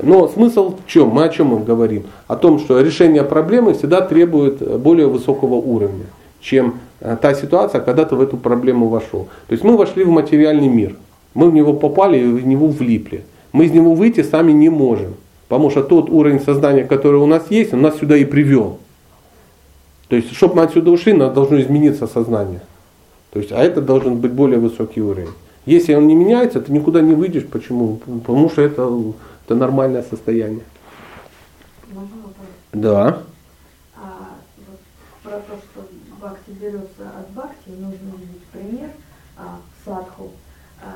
Но 0.00 0.28
смысл 0.28 0.76
в 0.76 0.90
чем? 0.90 1.08
Мы 1.08 1.24
о 1.24 1.28
чем 1.28 1.48
мы 1.48 1.60
говорим? 1.60 2.04
О 2.26 2.36
том, 2.36 2.58
что 2.58 2.80
решение 2.80 3.22
проблемы 3.22 3.74
всегда 3.74 4.00
требует 4.00 4.80
более 4.80 5.06
высокого 5.06 5.54
уровня, 5.54 6.06
чем 6.40 6.80
э, 7.00 7.16
та 7.20 7.34
ситуация, 7.34 7.80
когда 7.80 8.04
ты 8.04 8.16
в 8.16 8.20
эту 8.20 8.36
проблему 8.36 8.88
вошел. 8.88 9.28
То 9.46 9.52
есть 9.52 9.64
мы 9.64 9.76
вошли 9.76 10.04
в 10.04 10.10
материальный 10.10 10.68
мир, 10.68 10.96
мы 11.34 11.50
в 11.50 11.54
него 11.54 11.72
попали 11.72 12.18
и 12.18 12.26
в 12.26 12.46
него 12.46 12.66
влипли. 12.66 13.24
Мы 13.52 13.66
из 13.66 13.72
него 13.72 13.94
выйти 13.94 14.22
сами 14.22 14.52
не 14.52 14.68
можем, 14.70 15.14
потому 15.48 15.70
что 15.70 15.82
тот 15.82 16.10
уровень 16.10 16.40
сознания, 16.40 16.84
который 16.84 17.20
у 17.20 17.26
нас 17.26 17.50
есть, 17.50 17.72
он 17.72 17.82
нас 17.82 17.98
сюда 17.98 18.16
и 18.16 18.24
привел. 18.24 18.78
То 20.08 20.16
есть, 20.16 20.34
чтобы 20.34 20.56
мы 20.56 20.62
отсюда 20.62 20.90
ушли, 20.90 21.12
нам 21.12 21.32
должно 21.34 21.60
измениться 21.60 22.06
сознание. 22.06 22.60
То 23.30 23.40
есть, 23.40 23.52
а 23.52 23.58
это 23.58 23.82
должен 23.82 24.16
быть 24.16 24.32
более 24.32 24.58
высокий 24.58 25.02
уровень. 25.02 25.30
Если 25.66 25.94
он 25.94 26.06
не 26.06 26.14
меняется, 26.14 26.62
ты 26.62 26.72
никуда 26.72 27.02
не 27.02 27.14
выйдешь. 27.14 27.46
Почему? 27.46 27.96
Потому 27.96 28.48
что 28.48 28.62
это, 28.62 28.90
это 29.44 29.54
нормальное 29.54 30.02
состояние. 30.02 30.62
Можно 31.92 32.16
вопрос? 32.16 32.46
Да. 32.72 33.22
А, 33.96 34.28
вот, 34.66 34.80
про 35.22 35.40
то, 35.40 35.58
что 35.58 35.86
бхакти 36.18 36.50
берется 36.50 37.10
от 37.18 37.30
бхакти, 37.32 37.68
нужно 37.68 38.16
видеть 38.18 38.44
пример 38.50 38.90
а, 39.36 39.58
садху. 39.84 40.30
А, 40.82 40.88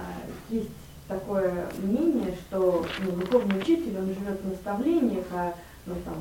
есть 0.49 0.71
такое 1.07 1.67
мнение, 1.83 2.35
что 2.49 2.87
ну, 3.05 3.13
духовный 3.13 3.59
учитель, 3.59 3.99
он 3.99 4.07
живет 4.07 4.41
в 4.43 4.49
наставлениях, 4.49 5.25
а 5.35 5.53
ну, 5.87 5.95
там, 6.05 6.15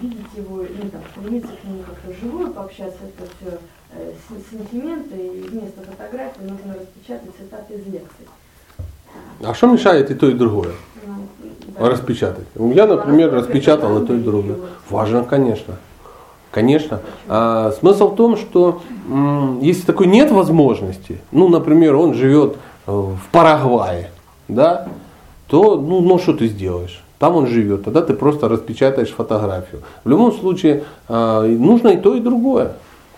видеть 0.00 0.26
его, 0.36 0.58
ну, 0.58 0.90
там, 0.90 1.00
стремиться 1.10 1.52
к 1.52 1.64
нему 1.64 1.82
как-то 1.82 2.20
живую 2.20 2.52
пообщаться, 2.52 2.98
это 3.02 3.28
все 3.36 3.58
э, 3.92 4.12
сантименты, 4.50 5.16
и 5.16 5.42
вместо 5.42 5.82
фотографии 5.82 6.42
нужно 6.42 6.74
распечатать 6.74 7.30
цитаты 7.38 7.74
из 7.74 7.86
лекций. 7.86 8.26
А 9.42 9.54
что 9.54 9.66
мешает 9.66 10.10
и 10.10 10.14
то, 10.14 10.28
и 10.28 10.34
другое? 10.34 10.72
Ну, 11.06 11.26
да. 11.78 11.88
Распечатать. 11.90 12.46
Я, 12.54 12.86
например, 12.86 13.32
распечатал 13.32 14.02
и 14.02 14.06
то, 14.06 14.14
и 14.14 14.20
другое. 14.20 14.58
Важно, 14.90 15.24
конечно. 15.24 15.76
Конечно. 16.50 17.00
А, 17.26 17.72
смысл 17.72 18.10
в 18.10 18.16
том, 18.16 18.36
что 18.36 18.80
м, 19.08 19.58
если 19.60 19.82
такой 19.82 20.06
нет 20.06 20.30
возможности, 20.30 21.20
ну, 21.32 21.48
например, 21.48 21.96
он 21.96 22.14
живет 22.14 22.56
э, 22.86 22.92
в 22.92 23.18
Парагвае, 23.32 24.10
да, 24.46 24.86
то, 25.48 25.76
ну, 25.76 26.00
ну 26.00 26.18
что 26.18 26.32
ты 26.32 26.46
сделаешь? 26.46 27.03
Там 27.18 27.36
он 27.36 27.46
живет, 27.46 27.84
тогда 27.84 28.02
ты 28.02 28.14
просто 28.14 28.48
распечатаешь 28.48 29.10
фотографию. 29.10 29.82
В 30.04 30.08
любом 30.08 30.32
случае, 30.32 30.84
а, 31.08 31.42
нужно 31.42 31.88
и 31.88 31.96
то, 31.96 32.14
и 32.14 32.20
другое. 32.20 32.72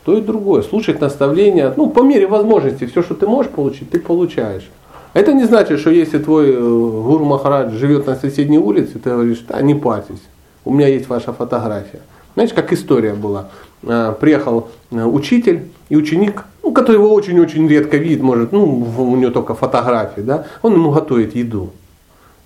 То 0.04 0.16
и 0.16 0.20
другое. 0.20 0.62
Слушать 0.62 1.00
наставления, 1.00 1.72
ну, 1.76 1.90
по 1.90 2.02
мере 2.02 2.26
возможности, 2.26 2.86
все, 2.86 3.02
что 3.02 3.14
ты 3.14 3.26
можешь 3.26 3.50
получить, 3.50 3.90
ты 3.90 3.98
получаешь. 3.98 4.68
Это 5.14 5.32
не 5.32 5.44
значит, 5.44 5.80
что 5.80 5.90
если 5.90 6.18
твой 6.18 6.52
э, 6.52 6.58
Гуру 6.58 7.24
Махарадж 7.24 7.72
живет 7.72 8.06
на 8.06 8.16
соседней 8.16 8.58
улице, 8.58 8.98
ты 8.98 9.10
говоришь, 9.10 9.42
да, 9.48 9.62
не 9.62 9.74
парьтесь, 9.74 10.20
у 10.64 10.74
меня 10.74 10.88
есть 10.88 11.08
ваша 11.08 11.32
фотография. 11.32 12.02
Знаете, 12.34 12.54
как 12.54 12.70
история 12.74 13.14
была. 13.14 13.48
А, 13.82 14.12
Приехал 14.12 14.68
э, 14.90 15.02
учитель 15.02 15.68
и 15.88 15.96
ученик, 15.96 16.44
ну, 16.62 16.70
который 16.72 16.96
его 16.96 17.14
очень-очень 17.14 17.66
редко 17.66 17.96
видит, 17.96 18.22
может, 18.22 18.52
ну, 18.52 18.86
у 18.98 19.16
него 19.16 19.30
только 19.30 19.54
фотографии, 19.54 20.20
да, 20.20 20.44
он 20.60 20.74
ему 20.74 20.90
готовит 20.90 21.34
еду. 21.34 21.70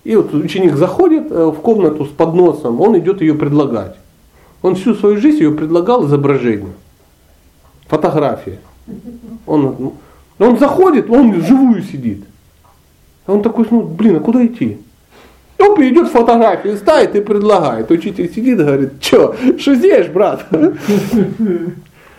И 0.03 0.15
вот 0.15 0.33
ученик 0.33 0.75
заходит 0.75 1.31
э, 1.31 1.45
в 1.45 1.61
комнату 1.61 2.05
с 2.05 2.09
подносом, 2.09 2.81
он 2.81 2.97
идет 2.97 3.21
ее 3.21 3.35
предлагать. 3.35 3.95
Он 4.61 4.75
всю 4.75 4.95
свою 4.95 5.17
жизнь 5.17 5.39
ее 5.39 5.51
предлагал 5.51 6.05
изображению, 6.05 6.73
фотографии. 7.87 8.59
Он, 9.45 9.75
ну, 9.77 9.93
он 10.39 10.57
заходит, 10.57 11.09
он 11.09 11.41
живую 11.41 11.83
сидит. 11.83 12.23
А 13.25 13.33
он 13.33 13.41
такой, 13.41 13.67
ну, 13.69 13.81
блин, 13.81 14.17
а 14.17 14.19
куда 14.19 14.45
идти? 14.45 14.79
Оп, 15.59 15.79
и 15.79 15.89
идет 15.89 16.07
фотографию, 16.07 16.77
ставит 16.77 17.15
и 17.15 17.21
предлагает. 17.21 17.91
Учитель 17.91 18.27
сидит 18.29 18.59
и 18.59 18.63
говорит, 18.63 18.93
что, 18.99 19.35
что 19.59 19.75
здесь, 19.75 20.07
брат? 20.07 20.47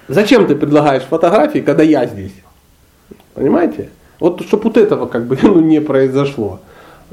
Зачем 0.08 0.46
ты 0.46 0.54
предлагаешь 0.54 1.02
фотографии, 1.02 1.58
когда 1.58 1.82
я 1.82 2.06
здесь? 2.06 2.32
Понимаете? 3.34 3.90
Вот 4.20 4.42
чтобы 4.42 4.64
вот 4.64 4.76
этого 4.76 5.06
как 5.06 5.26
бы 5.26 5.36
ну, 5.42 5.60
не 5.60 5.80
произошло. 5.80 6.60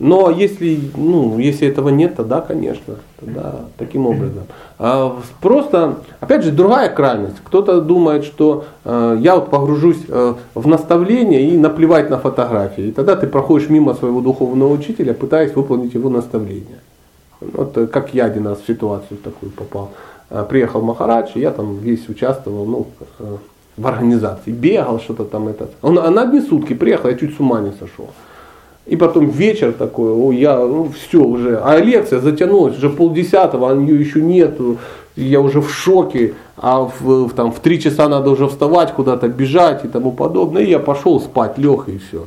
Но 0.01 0.31
если, 0.31 0.79
ну, 0.95 1.37
если 1.39 1.67
этого 1.67 1.89
нет, 1.89 2.15
тогда, 2.15 2.39
конечно, 2.39 2.95
тогда 3.19 3.55
таким 3.77 4.07
образом. 4.07 4.43
А 4.77 5.17
просто, 5.41 5.97
опять 6.21 6.45
же, 6.45 6.53
другая 6.53 6.87
крайность. 6.89 7.35
Кто-то 7.43 7.81
думает, 7.81 8.23
что 8.23 8.63
э, 8.85 9.17
я 9.19 9.35
вот 9.35 9.49
погружусь 9.49 9.99
э, 10.07 10.35
в 10.55 10.67
наставление 10.67 11.49
и 11.49 11.57
наплевать 11.57 12.09
на 12.09 12.17
фотографии. 12.17 12.87
И 12.87 12.91
тогда 12.93 13.17
ты 13.17 13.27
проходишь 13.27 13.69
мимо 13.69 13.93
своего 13.93 14.21
духовного 14.21 14.71
учителя, 14.71 15.13
пытаясь 15.13 15.53
выполнить 15.53 15.93
его 15.93 16.09
наставление. 16.09 16.79
Вот 17.41 17.77
э, 17.77 17.87
как 17.87 18.13
я 18.13 18.23
один 18.23 18.47
раз 18.47 18.61
в 18.61 18.67
ситуацию 18.67 19.17
такую 19.17 19.51
попал. 19.51 19.91
Приехал 20.47 20.81
Махарадж, 20.81 21.31
и 21.35 21.41
я 21.41 21.51
там 21.51 21.79
весь 21.79 22.07
участвовал 22.07 22.65
ну, 22.65 22.87
в 23.75 23.87
организации. 23.87 24.51
Бегал 24.51 25.01
что-то 25.01 25.25
там. 25.25 25.49
этот. 25.49 25.71
Он, 25.81 25.95
на 25.95 26.21
одни 26.21 26.39
сутки 26.39 26.73
приехал, 26.73 27.09
я 27.09 27.17
чуть 27.17 27.35
с 27.35 27.39
ума 27.39 27.59
не 27.59 27.71
сошел. 27.71 28.07
И 28.89 28.95
потом 28.95 29.29
вечер 29.29 29.71
такой, 29.71 30.11
о, 30.11 30.31
я, 30.31 30.57
ну 30.57 30.91
все 30.91 31.21
уже, 31.21 31.59
а 31.63 31.77
лекция 31.77 32.19
затянулась, 32.19 32.75
уже 32.75 32.89
полдесятого, 32.89 33.69
а 33.69 33.75
ее 33.75 33.99
еще 33.99 34.19
нету, 34.19 34.79
я 35.15 35.41
уже 35.41 35.61
в 35.61 35.69
шоке, 35.69 36.33
а 36.57 36.81
в, 36.81 37.27
в, 37.27 37.33
там, 37.35 37.51
в 37.51 37.59
три 37.59 37.79
часа 37.79 38.09
надо 38.09 38.31
уже 38.31 38.47
вставать, 38.47 38.93
куда-то 38.93 39.27
бежать 39.27 39.85
и 39.85 39.87
тому 39.87 40.11
подобное. 40.11 40.63
И 40.63 40.71
я 40.71 40.79
пошел 40.79 41.21
спать, 41.21 41.59
лег 41.59 41.87
и 41.87 41.99
все. 41.99 42.25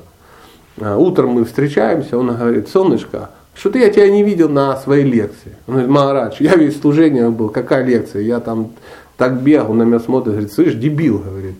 А, 0.80 0.96
Утром 0.96 1.30
мы 1.30 1.44
встречаемся, 1.44 2.16
он 2.16 2.28
говорит, 2.28 2.68
солнышко, 2.68 3.30
что-то 3.54 3.78
я 3.78 3.90
тебя 3.90 4.08
не 4.08 4.22
видел 4.22 4.48
на 4.48 4.76
своей 4.76 5.04
лекции. 5.04 5.56
Он 5.66 5.74
говорит, 5.74 5.90
Магарадж, 5.90 6.36
я 6.38 6.54
весь 6.54 6.80
служение 6.80 7.28
был, 7.30 7.48
какая 7.48 7.84
лекция? 7.84 8.22
Я 8.22 8.38
там 8.38 8.70
так 9.16 9.42
бегал, 9.42 9.74
на 9.74 9.82
меня 9.82 9.98
смотрит, 9.98 10.34
говорит, 10.34 10.52
слышь, 10.52 10.74
дебил, 10.74 11.18
говорит. 11.18 11.56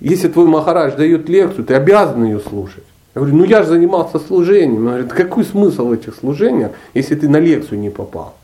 Если 0.00 0.28
твой 0.28 0.46
Махарадж 0.46 0.94
дает 0.96 1.26
лекцию, 1.30 1.64
ты 1.64 1.72
обязан 1.72 2.24
ее 2.24 2.38
слушать. 2.38 2.84
Я 3.14 3.20
говорю, 3.20 3.36
ну 3.36 3.44
я 3.44 3.62
же 3.62 3.68
занимался 3.68 4.18
служением. 4.18 4.86
Он 4.86 4.86
говорит, 4.86 5.12
какой 5.12 5.44
смысл 5.44 5.88
в 5.88 5.92
этих 5.92 6.16
служениях, 6.16 6.72
если 6.94 7.14
ты 7.14 7.28
на 7.28 7.38
лекцию 7.38 7.78
не 7.78 7.90
попал? 7.90 8.34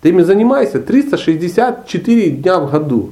Ты 0.00 0.08
ими 0.08 0.22
занимаешься 0.22 0.80
364 0.80 2.30
дня 2.30 2.58
в 2.58 2.70
году. 2.70 3.10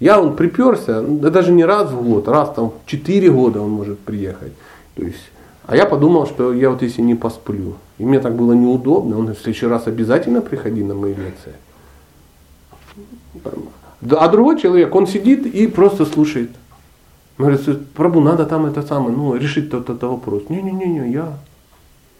Я 0.00 0.20
он 0.20 0.36
приперся, 0.36 1.00
ну, 1.00 1.18
да 1.18 1.30
даже 1.30 1.52
не 1.52 1.64
раз 1.64 1.90
в 1.90 2.02
год, 2.02 2.28
раз 2.28 2.52
там 2.54 2.70
в 2.70 2.86
4 2.86 3.30
года 3.30 3.60
он 3.60 3.70
может 3.70 3.98
приехать. 3.98 4.52
То 4.94 5.02
есть, 5.02 5.30
а 5.66 5.76
я 5.76 5.86
подумал, 5.86 6.26
что 6.26 6.52
я 6.52 6.70
вот 6.70 6.82
если 6.82 7.02
не 7.02 7.14
посплю, 7.14 7.74
и 7.98 8.04
мне 8.04 8.20
так 8.20 8.34
было 8.36 8.52
неудобно, 8.52 9.16
он 9.16 9.22
говорит, 9.22 9.40
в 9.40 9.42
следующий 9.42 9.66
раз 9.66 9.86
обязательно 9.86 10.40
приходи 10.40 10.84
на 10.84 10.94
мои 10.94 11.14
лекции. 11.14 11.52
А 14.10 14.28
другой 14.28 14.60
человек, 14.60 14.94
он 14.94 15.06
сидит 15.06 15.46
и 15.46 15.66
просто 15.66 16.06
слушает. 16.06 16.50
Он 17.38 17.44
говорит, 17.46 17.88
Прабу, 17.92 18.20
надо 18.20 18.46
там 18.46 18.66
это 18.66 18.82
самое, 18.82 19.16
ну, 19.16 19.34
решить 19.36 19.70
тот 19.70 19.88
это 19.88 20.08
вопрос. 20.08 20.42
Не-не-не, 20.48 21.10
я, 21.12 21.34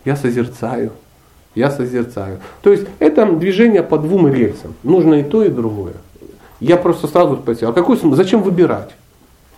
я 0.05 0.17
созерцаю. 0.17 0.93
Я 1.55 1.71
созерцаю. 1.71 2.39
То 2.63 2.71
есть 2.71 2.87
это 3.01 3.27
движение 3.33 3.83
по 3.83 3.99
двум 3.99 4.29
рельсам. 4.29 4.75
Нужно 4.85 5.15
и 5.15 5.25
то, 5.25 5.43
и 5.43 5.49
другое. 5.49 5.95
Я 6.61 6.77
просто 6.77 7.09
сразу 7.09 7.37
спросил, 7.37 7.71
а 7.71 7.73
какой 7.73 7.97
смысл? 7.97 8.17
Зачем 8.17 8.43
выбирать? 8.43 8.95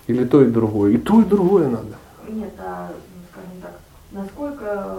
Или 0.06 0.24
то, 0.24 0.42
и 0.42 0.50
другое? 0.50 0.92
И 0.92 0.96
то, 0.96 1.20
и 1.20 1.24
другое 1.24 1.68
надо. 1.68 1.96
Нет, 2.28 2.52
а, 2.58 2.88
ну, 2.90 3.22
скажем 3.30 3.60
так, 3.60 3.80
насколько 4.12 4.96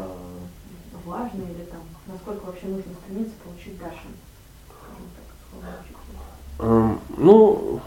важно 1.06 1.42
или 1.42 1.66
там, 1.72 1.80
насколько 2.08 2.46
вообще 2.46 2.68
нужно 2.68 2.92
стремиться 3.04 3.34
получить 3.44 3.80
учителя. 3.82 3.92
Эм, 6.60 7.00
Ну, 7.18 7.80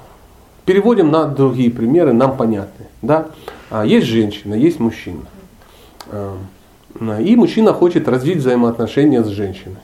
переводим 0.64 1.10
на 1.10 1.26
другие 1.26 1.70
примеры, 1.70 2.12
нам 2.12 2.36
понятны. 2.36 2.86
Да? 3.02 3.26
А, 3.70 3.84
Есть 3.84 4.06
женщина, 4.06 4.54
есть 4.54 4.80
мужчина. 4.80 5.22
Эм, 6.10 7.20
И 7.20 7.36
мужчина 7.36 7.72
хочет 7.72 8.08
развить 8.08 8.38
взаимоотношения 8.38 9.22
с 9.22 9.28
женщиной. 9.28 9.78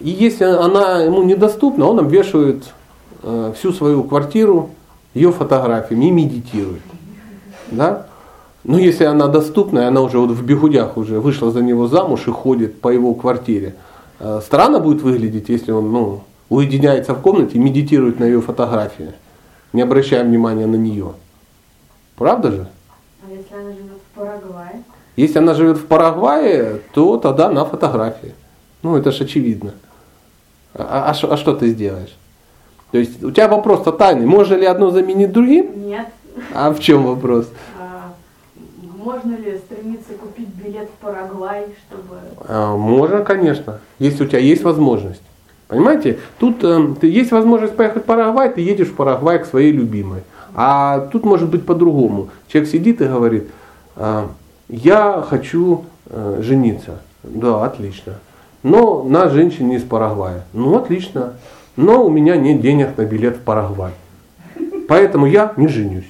И 0.00 0.10
если 0.10 0.44
она 0.44 1.02
ему 1.02 1.22
недоступна, 1.22 1.86
он 1.86 1.98
обвешивает 1.98 2.64
э, 3.22 3.52
всю 3.56 3.72
свою 3.72 4.04
квартиру 4.04 4.70
ее 5.14 5.32
фотографиями 5.32 6.06
и 6.06 6.10
медитирует. 6.10 6.82
Да? 7.70 8.06
Но 8.64 8.78
если 8.78 9.04
она 9.04 9.28
доступна, 9.28 9.88
она 9.88 10.00
уже 10.02 10.18
вот 10.18 10.30
в 10.30 10.44
бегудях 10.44 10.96
уже 10.96 11.20
вышла 11.20 11.50
за 11.50 11.62
него 11.62 11.86
замуж 11.86 12.26
и 12.26 12.30
ходит 12.30 12.80
по 12.80 12.88
его 12.88 13.14
квартире, 13.14 13.74
э, 14.18 14.40
странно 14.44 14.80
будет 14.80 15.02
выглядеть, 15.02 15.48
если 15.48 15.72
он 15.72 15.90
ну, 15.92 16.20
уединяется 16.48 17.14
в 17.14 17.20
комнате 17.20 17.52
и 17.54 17.58
медитирует 17.58 18.20
на 18.20 18.24
ее 18.24 18.40
фотографии, 18.40 19.12
не 19.72 19.82
обращая 19.82 20.24
внимания 20.24 20.66
на 20.66 20.76
нее. 20.76 21.12
Правда 22.16 22.50
же? 22.50 22.68
А 23.26 23.30
если 23.30 23.54
она 23.54 23.72
живет 23.72 23.98
в 24.12 24.18
Парагвае? 24.18 24.82
Если 25.16 25.38
она 25.38 25.54
живет 25.54 25.78
в 25.78 25.86
Парагвае, 25.86 26.80
то 26.92 27.16
тогда 27.18 27.50
на 27.50 27.64
фотографии. 27.64 28.34
Ну, 28.82 28.96
это 28.96 29.10
же 29.10 29.24
очевидно. 29.24 29.74
А, 30.74 31.10
а 31.10 31.14
шо- 31.14 31.32
а 31.32 31.36
что 31.36 31.54
ты 31.54 31.68
сделаешь? 31.68 32.14
То 32.92 32.98
есть 32.98 33.22
у 33.24 33.30
тебя 33.30 33.48
вопрос-то 33.48 33.92
тайный. 33.92 34.26
Можно 34.26 34.54
ли 34.54 34.66
одно 34.66 34.90
заменить 34.90 35.32
другим? 35.32 35.86
Нет. 35.88 36.06
А 36.54 36.72
в 36.72 36.78
чем 36.80 37.04
вопрос? 37.04 37.48
А, 37.80 38.12
можно 39.02 39.34
ли 39.36 39.58
стремиться 39.58 40.12
купить 40.14 40.48
билет 40.48 40.88
в 40.88 41.04
Парагвай, 41.04 41.66
чтобы... 41.88 42.16
А, 42.46 42.76
можно, 42.76 43.24
конечно, 43.24 43.80
если 43.98 44.24
у 44.24 44.28
тебя 44.28 44.38
есть 44.38 44.62
возможность. 44.62 45.22
Понимаете, 45.68 46.18
тут 46.38 46.62
э, 46.62 46.94
есть 47.02 47.32
возможность 47.32 47.76
поехать 47.76 48.04
в 48.04 48.06
Парагвай, 48.06 48.50
ты 48.50 48.60
едешь 48.60 48.88
в 48.88 48.94
Парагвай 48.94 49.40
к 49.40 49.46
своей 49.46 49.72
любимой. 49.72 50.22
А 50.54 51.08
тут 51.12 51.24
может 51.24 51.50
быть 51.50 51.66
по-другому. 51.66 52.28
Человек 52.48 52.70
сидит 52.70 53.00
и 53.00 53.04
говорит, 53.04 53.48
а, 53.96 54.30
я 54.68 55.24
хочу 55.28 55.84
э, 56.06 56.40
жениться. 56.42 57.00
Да, 57.22 57.64
отлично. 57.64 58.14
Но 58.62 59.02
на 59.02 59.28
женщине 59.28 59.76
из 59.76 59.82
Парагвая. 59.82 60.44
Ну, 60.52 60.76
отлично. 60.76 61.34
Но 61.76 62.04
у 62.04 62.10
меня 62.10 62.36
нет 62.36 62.60
денег 62.60 62.96
на 62.96 63.04
билет 63.04 63.36
в 63.36 63.40
Парагвай. 63.40 63.92
Поэтому 64.88 65.26
я 65.26 65.52
не 65.56 65.68
женюсь. 65.68 66.08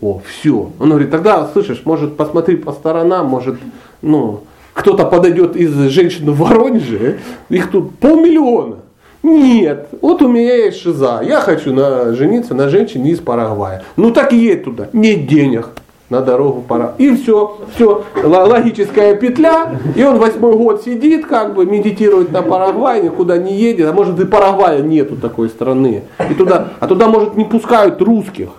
О, 0.00 0.20
все. 0.26 0.70
Он 0.78 0.88
говорит, 0.88 1.10
тогда, 1.10 1.48
слышишь, 1.48 1.82
может, 1.84 2.16
посмотри 2.16 2.56
по 2.56 2.72
сторонам, 2.72 3.26
может, 3.26 3.56
ну, 4.00 4.44
кто-то 4.72 5.04
подойдет 5.04 5.56
из 5.56 5.72
женщин 5.90 6.30
в 6.30 6.38
Воронеже, 6.38 7.18
их 7.48 7.70
тут 7.70 7.98
полмиллиона. 7.98 8.76
Нет, 9.22 9.88
вот 10.00 10.20
у 10.22 10.28
меня 10.28 10.56
есть 10.56 10.80
шиза, 10.80 11.20
я 11.24 11.40
хочу 11.40 11.72
на, 11.72 12.12
жениться 12.14 12.54
на 12.54 12.68
женщине 12.68 13.10
из 13.10 13.20
Парагвая. 13.20 13.84
Ну 13.96 14.10
так 14.10 14.32
и 14.32 14.36
едь 14.36 14.64
туда, 14.64 14.88
нет 14.92 15.26
денег. 15.26 15.68
на 16.12 16.20
дорогу 16.20 16.60
пора. 16.60 16.92
И 16.98 17.16
все, 17.16 17.58
все, 17.74 18.04
логическая 18.22 19.16
петля, 19.16 19.72
и 19.96 20.04
он 20.04 20.18
восьмой 20.18 20.54
год 20.56 20.82
сидит, 20.84 21.26
как 21.26 21.54
бы 21.54 21.64
медитирует 21.64 22.30
на 22.30 22.42
Парагвай, 22.42 23.02
никуда 23.02 23.38
не 23.38 23.54
едет, 23.54 23.88
а 23.88 23.92
может 23.92 24.20
и 24.20 24.26
Парагвая 24.26 24.82
нету 24.82 25.16
такой 25.16 25.48
страны. 25.48 26.02
И 26.30 26.34
туда, 26.34 26.68
а 26.80 26.86
туда, 26.86 27.08
может, 27.08 27.36
не 27.36 27.44
пускают 27.46 28.00
русских. 28.02 28.50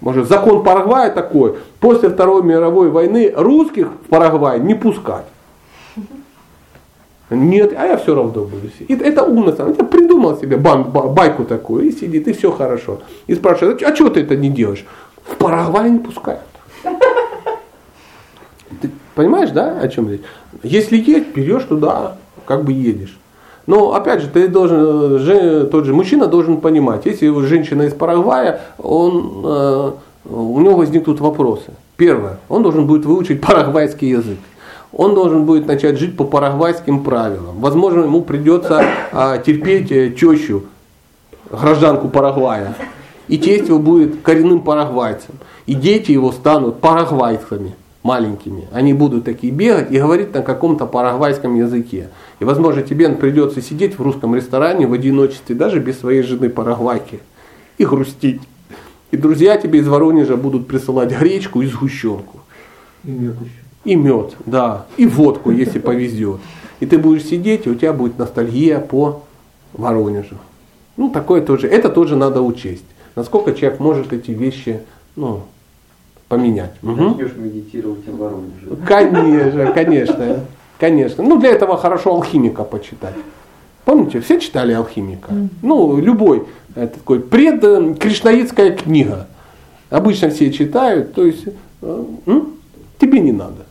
Может, 0.00 0.28
закон 0.28 0.64
Парагвая 0.64 1.10
такой, 1.10 1.56
после 1.78 2.08
Второй 2.08 2.42
мировой 2.42 2.88
войны 2.88 3.32
русских 3.36 3.88
в 4.06 4.08
Парагвай 4.08 4.58
не 4.58 4.74
пускать. 4.74 5.26
Нет, 7.30 7.72
а 7.76 7.86
я 7.86 7.96
все 7.96 8.14
равно 8.14 8.44
буду 8.44 8.68
сидеть. 8.78 9.00
Это 9.00 9.24
умно, 9.24 9.50
это 9.50 9.84
придумал 9.84 10.36
себе 10.36 10.56
байку 10.56 11.44
такую, 11.44 11.88
и 11.88 11.92
сидит, 11.92 12.28
и 12.28 12.32
все 12.32 12.52
хорошо. 12.52 13.00
И 13.26 13.34
спрашивает, 13.34 13.82
а 13.82 13.94
что 13.94 14.10
ты 14.10 14.20
это 14.20 14.36
не 14.36 14.50
делаешь? 14.50 14.84
В 15.26 15.36
Парагвай 15.36 15.90
не 15.90 15.98
пускают. 15.98 16.42
Ты 18.80 18.90
понимаешь, 19.14 19.50
да, 19.50 19.78
о 19.80 19.88
чем 19.88 20.10
речь? 20.10 20.20
Если 20.62 20.98
едешь, 20.98 21.28
берешь 21.34 21.64
туда, 21.64 22.16
как 22.44 22.64
бы 22.64 22.72
едешь. 22.72 23.16
Но 23.66 23.94
опять 23.94 24.20
же, 24.20 24.28
ты 24.28 24.48
должен, 24.48 25.18
же, 25.20 25.66
тот 25.66 25.86
же 25.86 25.94
мужчина 25.94 26.26
должен 26.26 26.60
понимать, 26.60 27.06
если 27.06 27.28
женщина 27.46 27.82
из 27.82 27.94
Парагвая, 27.94 28.60
он, 28.76 29.42
э, 29.44 29.92
у 30.26 30.60
него 30.60 30.76
возникнут 30.76 31.20
вопросы. 31.20 31.72
Первое, 31.96 32.38
он 32.48 32.62
должен 32.62 32.86
будет 32.86 33.06
выучить 33.06 33.40
парагвайский 33.40 34.08
язык. 34.08 34.38
Он 34.96 35.14
должен 35.14 35.44
будет 35.44 35.66
начать 35.66 35.98
жить 35.98 36.16
по 36.16 36.24
парагвайским 36.24 37.02
правилам. 37.02 37.60
Возможно, 37.60 38.02
ему 38.02 38.22
придется 38.22 38.84
э, 39.12 39.42
терпеть 39.44 39.90
э, 39.90 40.10
тещу, 40.10 40.64
гражданку 41.50 42.08
Парагвая. 42.08 42.74
И 43.26 43.38
тесть 43.38 43.68
его 43.68 43.78
будет 43.78 44.20
коренным 44.22 44.60
парагвайцем. 44.60 45.34
И 45.66 45.74
дети 45.74 46.12
его 46.12 46.30
станут 46.30 46.80
парагвайцами 46.80 47.74
маленькими. 48.02 48.68
Они 48.70 48.92
будут 48.92 49.24
такие 49.24 49.52
бегать 49.52 49.90
и 49.90 49.98
говорить 49.98 50.32
на 50.32 50.42
каком-то 50.42 50.86
парагвайском 50.86 51.56
языке. 51.56 52.10
И, 52.38 52.44
возможно, 52.44 52.82
тебе 52.82 53.08
придется 53.08 53.62
сидеть 53.62 53.98
в 53.98 54.02
русском 54.02 54.34
ресторане 54.36 54.86
в 54.86 54.92
одиночестве, 54.92 55.56
даже 55.56 55.80
без 55.80 55.98
своей 55.98 56.22
жены 56.22 56.50
парагвайки, 56.50 57.20
и 57.78 57.84
грустить. 57.86 58.42
И 59.10 59.16
друзья 59.16 59.56
тебе 59.56 59.80
из 59.80 59.88
Воронежа 59.88 60.36
будут 60.36 60.68
присылать 60.68 61.18
гречку 61.18 61.62
и 61.62 61.66
сгущенку. 61.66 62.40
И 63.04 63.10
еще. 63.10 63.63
И 63.84 63.94
мед, 63.96 64.36
да. 64.46 64.86
И 64.96 65.06
водку, 65.06 65.50
если 65.50 65.78
повезет. 65.78 66.40
И 66.80 66.86
ты 66.86 66.98
будешь 66.98 67.24
сидеть, 67.24 67.66
и 67.66 67.70
у 67.70 67.74
тебя 67.74 67.92
будет 67.92 68.18
ностальгия 68.18 68.80
по 68.80 69.22
Воронежу. 69.72 70.36
Ну, 70.96 71.10
такое 71.10 71.42
тоже. 71.42 71.68
Это 71.68 71.88
тоже 71.88 72.16
надо 72.16 72.42
учесть. 72.42 72.84
Насколько 73.16 73.52
человек 73.52 73.80
может 73.80 74.12
эти 74.12 74.30
вещи 74.30 74.80
ну, 75.16 75.42
поменять. 76.28 76.72
Начнешь 76.82 77.32
угу. 77.32 77.40
медитировать 77.42 78.06
в 78.06 78.16
Воронеже. 78.16 78.76
Конечно, 78.86 79.72
конечно. 79.72 80.40
Конечно. 80.78 81.22
Ну, 81.22 81.38
для 81.38 81.50
этого 81.50 81.76
хорошо 81.76 82.14
алхимика 82.14 82.64
почитать. 82.64 83.14
Помните, 83.84 84.20
все 84.20 84.40
читали 84.40 84.72
алхимика? 84.72 85.32
Ну, 85.62 85.98
любой 85.98 86.44
это 86.74 86.98
такой 86.98 87.20
предкришнаитская 87.20 88.72
книга. 88.72 89.28
Обычно 89.90 90.30
все 90.30 90.52
читают, 90.52 91.14
то 91.14 91.24
есть 91.24 91.44
э, 91.82 92.04
тебе 92.98 93.20
не 93.20 93.32
надо. 93.32 93.63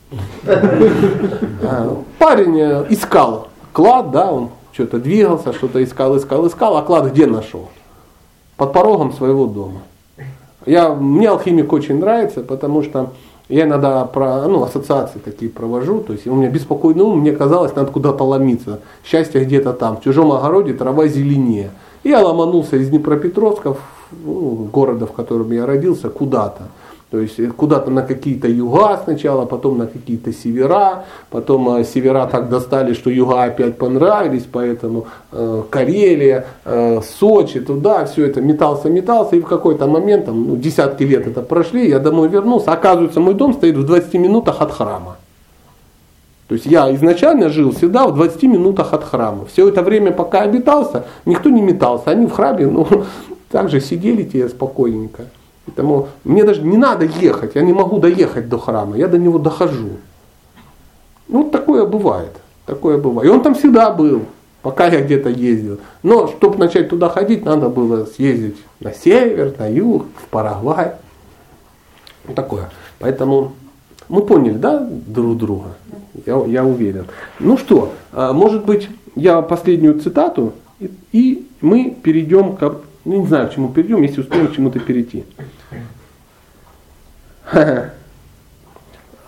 А, 1.66 1.98
парень 2.20 2.60
э, 2.60 2.86
искал 2.90 3.48
клад, 3.72 4.12
да, 4.12 4.32
он 4.32 4.50
что-то 4.74 5.00
двигался, 5.00 5.54
что-то 5.54 5.84
искал, 5.84 6.18
искал, 6.18 6.48
искал, 6.48 6.78
а 6.78 6.82
клад 6.82 7.12
где 7.12 7.26
нашел? 7.26 7.70
Под 8.58 8.74
порогом 8.74 9.14
своего 9.14 9.48
дома. 9.48 9.82
Я, 10.66 10.94
мне 10.94 11.30
алхимик 11.30 11.72
очень 11.74 12.00
нравится, 12.00 12.42
потому 12.42 12.84
что 12.84 13.12
я 13.50 13.64
иногда 13.64 14.06
про, 14.06 14.48
ну, 14.48 14.64
ассоциации 14.64 15.20
такие 15.20 15.52
провожу, 15.52 16.00
то 16.00 16.14
есть 16.14 16.26
у 16.28 16.36
меня 16.36 16.50
беспокойный 16.50 17.04
ум, 17.04 17.20
мне 17.20 17.34
казалось, 17.34 17.76
надо 17.76 17.92
куда-то 17.92 18.24
ломиться. 18.24 18.80
Счастье 19.04 19.44
где-то 19.44 19.74
там, 19.74 19.98
в 19.98 20.04
чужом 20.04 20.32
огороде 20.32 20.74
трава 20.74 21.08
зеленее. 21.08 21.72
Я 22.04 22.22
ломанулся 22.22 22.78
из 22.78 22.90
Днепропетровска, 22.90 23.76
ну, 24.12 24.70
города, 24.72 25.06
в 25.06 25.12
котором 25.12 25.52
я 25.52 25.66
родился, 25.66 26.10
куда-то. 26.10 26.64
То 27.14 27.20
есть 27.20 27.40
э, 27.40 27.46
куда-то 27.46 27.92
на 27.92 28.02
какие-то 28.02 28.48
юга 28.48 29.00
сначала, 29.04 29.46
потом 29.46 29.78
на 29.78 29.86
какие-то 29.86 30.34
севера, 30.34 31.06
потом 31.30 31.78
э, 31.78 31.84
севера 31.84 32.26
так 32.26 32.50
достали, 32.50 32.96
что 32.96 33.12
юга 33.12 33.44
опять 33.44 33.78
понравились, 33.78 34.48
поэтому 34.52 35.06
э, 35.32 35.62
Карелия, 35.70 36.48
э, 36.66 37.02
Сочи, 37.20 37.60
туда, 37.60 38.06
все 38.06 38.26
это 38.26 38.42
метался, 38.42 38.90
метался, 38.90 39.36
и 39.36 39.42
в 39.42 39.46
какой-то 39.46 39.86
момент, 39.86 40.26
там, 40.26 40.48
ну, 40.48 40.56
десятки 40.56 41.04
лет 41.04 41.28
это 41.28 41.44
прошли, 41.44 41.88
я 41.88 42.00
домой 42.00 42.30
вернулся, 42.30 42.72
оказывается, 42.72 43.20
мой 43.20 43.36
дом 43.36 43.54
стоит 43.54 43.78
в 43.78 43.86
20 43.86 44.16
минутах 44.16 44.62
от 44.62 44.72
храма. 44.72 45.18
То 46.48 46.56
есть 46.56 46.66
я 46.66 46.92
изначально 46.96 47.50
жил 47.50 47.74
всегда 47.74 48.08
в 48.08 48.16
20 48.16 48.42
минутах 48.44 48.92
от 48.92 49.04
храма. 49.04 49.46
Все 49.46 49.70
это 49.70 49.84
время, 49.84 50.14
пока 50.14 50.42
обитался, 50.42 51.06
никто 51.26 51.50
не 51.52 51.62
метался. 51.62 52.10
Они 52.10 52.26
в 52.26 52.32
храме, 52.32 52.66
ну, 52.66 52.88
также 53.52 53.82
сидели 53.82 54.24
тебе 54.24 54.50
спокойненько. 54.50 55.26
Поэтому 55.66 56.10
мне 56.24 56.44
даже 56.44 56.62
не 56.62 56.78
надо 56.78 57.06
ехать, 57.06 57.56
я 57.56 57.62
не 57.62 57.74
могу 57.74 58.00
доехать 58.00 58.50
до 58.50 58.58
храма, 58.58 58.98
я 58.98 59.08
до 59.08 59.18
него 59.18 59.40
дохожу. 59.40 59.92
Ну, 61.28 61.50
такое 61.50 61.86
бывает. 61.86 62.34
Такое 62.66 62.98
бывает. 62.98 63.30
И 63.30 63.34
он 63.34 63.42
там 63.42 63.56
всегда 63.56 63.92
был, 63.92 64.24
пока 64.62 64.88
я 64.88 65.02
где-то 65.02 65.30
ездил. 65.30 65.80
Но 66.02 66.28
чтобы 66.28 66.58
начать 66.58 66.90
туда 66.90 67.10
ходить, 67.10 67.46
надо 67.46 67.70
было 67.70 68.06
съездить 68.06 68.58
на 68.80 68.94
север, 68.94 69.54
на 69.58 69.68
юг, 69.68 70.06
в 70.18 70.28
Парагвай. 70.30 70.94
Вот 72.26 72.36
такое. 72.36 72.70
Поэтому 73.00 73.54
мы 74.10 74.22
поняли, 74.22 74.58
да, 74.58 74.80
друг 74.80 75.38
друга? 75.38 75.76
Я, 76.26 76.44
я 76.46 76.66
уверен. 76.66 77.08
Ну 77.40 77.58
что, 77.58 77.94
а, 78.12 78.34
может 78.34 78.66
быть, 78.66 78.90
я 79.16 79.42
последнюю 79.42 80.00
цитату, 80.00 80.54
и 81.12 81.48
мы 81.62 81.96
перейдем 82.02 82.56
к 82.56 82.76
ну, 83.06 83.22
не 83.22 83.28
знаю, 83.28 83.50
к 83.50 83.54
чему 83.54 83.70
перейдем, 83.70 84.02
если 84.02 84.22
успеем 84.22 84.48
к 84.48 84.56
чему-то 84.56 84.80
перейти. 84.80 85.26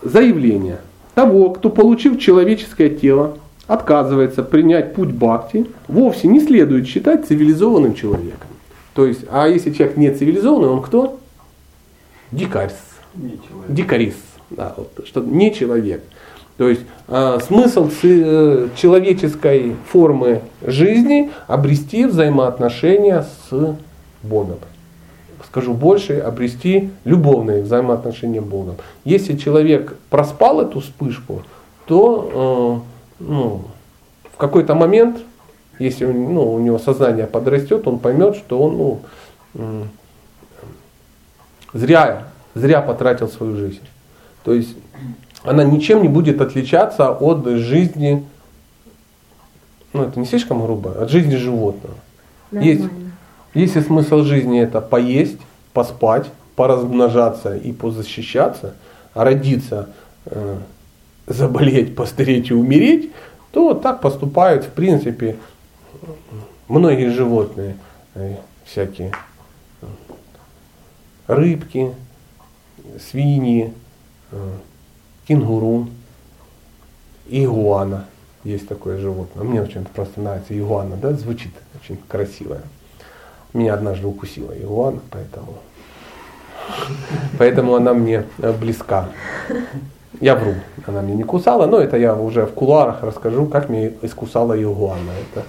Заявление 0.02 0.78
того, 1.14 1.50
кто, 1.50 1.70
получив 1.70 2.18
человеческое 2.18 2.90
тело, 2.90 3.38
отказывается 3.66 4.42
принять 4.42 4.94
путь 4.94 5.10
бхакти, 5.10 5.66
вовсе 5.88 6.28
не 6.28 6.40
следует 6.40 6.86
считать 6.86 7.26
цивилизованным 7.26 7.94
человеком. 7.94 8.48
То 8.94 9.06
есть, 9.06 9.22
а 9.30 9.48
если 9.48 9.72
человек 9.72 9.96
не 9.96 10.10
цивилизованный, 10.10 10.68
он 10.68 10.82
кто? 10.82 11.18
Дикарь. 12.32 12.72
Дикарис. 13.68 14.14
Да, 14.50 14.74
вот, 14.76 15.06
что 15.06 15.20
не 15.22 15.52
человек. 15.52 16.02
То 16.56 16.68
есть 16.68 16.82
э, 17.08 17.38
смысл 17.46 17.90
э, 18.02 18.68
человеческой 18.76 19.76
формы 19.90 20.40
жизни 20.62 21.30
обрести 21.46 22.06
взаимоотношения 22.06 23.22
с 23.22 23.76
Богом. 24.22 24.58
Скажу 25.46 25.74
больше, 25.74 26.18
обрести 26.18 26.90
любовные 27.04 27.62
взаимоотношения 27.62 28.40
с 28.40 28.44
Богом. 28.44 28.76
Если 29.04 29.36
человек 29.36 29.96
проспал 30.08 30.60
эту 30.62 30.80
вспышку, 30.80 31.42
то 31.86 32.82
э, 33.20 33.24
ну, 33.24 33.64
в 34.32 34.36
какой-то 34.38 34.74
момент, 34.74 35.18
если 35.78 36.06
ну, 36.06 36.54
у 36.54 36.58
него 36.58 36.78
сознание 36.78 37.26
подрастет, 37.26 37.86
он 37.86 37.98
поймет, 37.98 38.34
что 38.36 38.62
он 38.62 38.76
ну, 38.78 39.00
э, 39.54 39.82
зря, 41.74 42.28
зря 42.54 42.80
потратил 42.80 43.28
свою 43.28 43.56
жизнь. 43.56 43.86
То 44.42 44.54
есть 44.54 44.76
она 45.46 45.64
ничем 45.64 46.02
не 46.02 46.08
будет 46.08 46.40
отличаться 46.40 47.10
от 47.10 47.46
жизни, 47.46 48.24
ну 49.92 50.04
это 50.04 50.18
не 50.18 50.26
слишком 50.26 50.62
грубо, 50.62 51.02
от 51.02 51.10
жизни 51.10 51.36
животного. 51.36 51.94
Есть, 52.52 52.84
если 53.54 53.80
смысл 53.80 54.22
жизни 54.22 54.60
это 54.60 54.80
поесть, 54.80 55.38
поспать, 55.72 56.26
поразмножаться 56.54 57.56
и 57.56 57.72
позащищаться, 57.72 58.74
а 59.14 59.24
родиться, 59.24 59.90
э, 60.26 60.58
заболеть, 61.26 61.94
постареть 61.94 62.50
и 62.50 62.54
умереть, 62.54 63.10
то 63.52 63.74
так 63.74 64.00
поступают 64.00 64.64
в 64.64 64.70
принципе 64.70 65.36
многие 66.68 67.10
животные, 67.10 67.76
э, 68.14 68.36
всякие 68.64 69.12
э, 69.82 69.86
рыбки, 71.26 71.92
свиньи, 73.10 73.72
э, 74.32 74.52
кенгуру, 75.26 75.88
игуана. 77.28 78.06
Есть 78.44 78.68
такое 78.68 78.98
животное. 78.98 79.44
Мне 79.44 79.60
очень 79.60 79.84
просто 79.84 80.20
нравится 80.20 80.56
игуана, 80.56 80.96
да, 80.96 81.12
звучит 81.12 81.52
очень 81.82 81.98
красиво. 82.08 82.58
Меня 83.52 83.74
однажды 83.74 84.06
укусила 84.06 84.52
игуана, 84.52 85.00
поэтому, 85.10 85.54
поэтому 87.38 87.74
она 87.74 87.92
мне 87.92 88.24
э, 88.38 88.52
близка. 88.52 89.08
Я 90.20 90.34
вру, 90.36 90.54
она 90.86 91.02
меня 91.02 91.16
не 91.16 91.24
кусала, 91.24 91.66
но 91.66 91.78
это 91.78 91.96
я 91.96 92.14
уже 92.14 92.46
в 92.46 92.52
кулуарах 92.52 93.02
расскажу, 93.02 93.46
как 93.46 93.68
мне 93.68 93.92
искусала 94.02 94.60
игуана. 94.60 95.10
Это, 95.34 95.44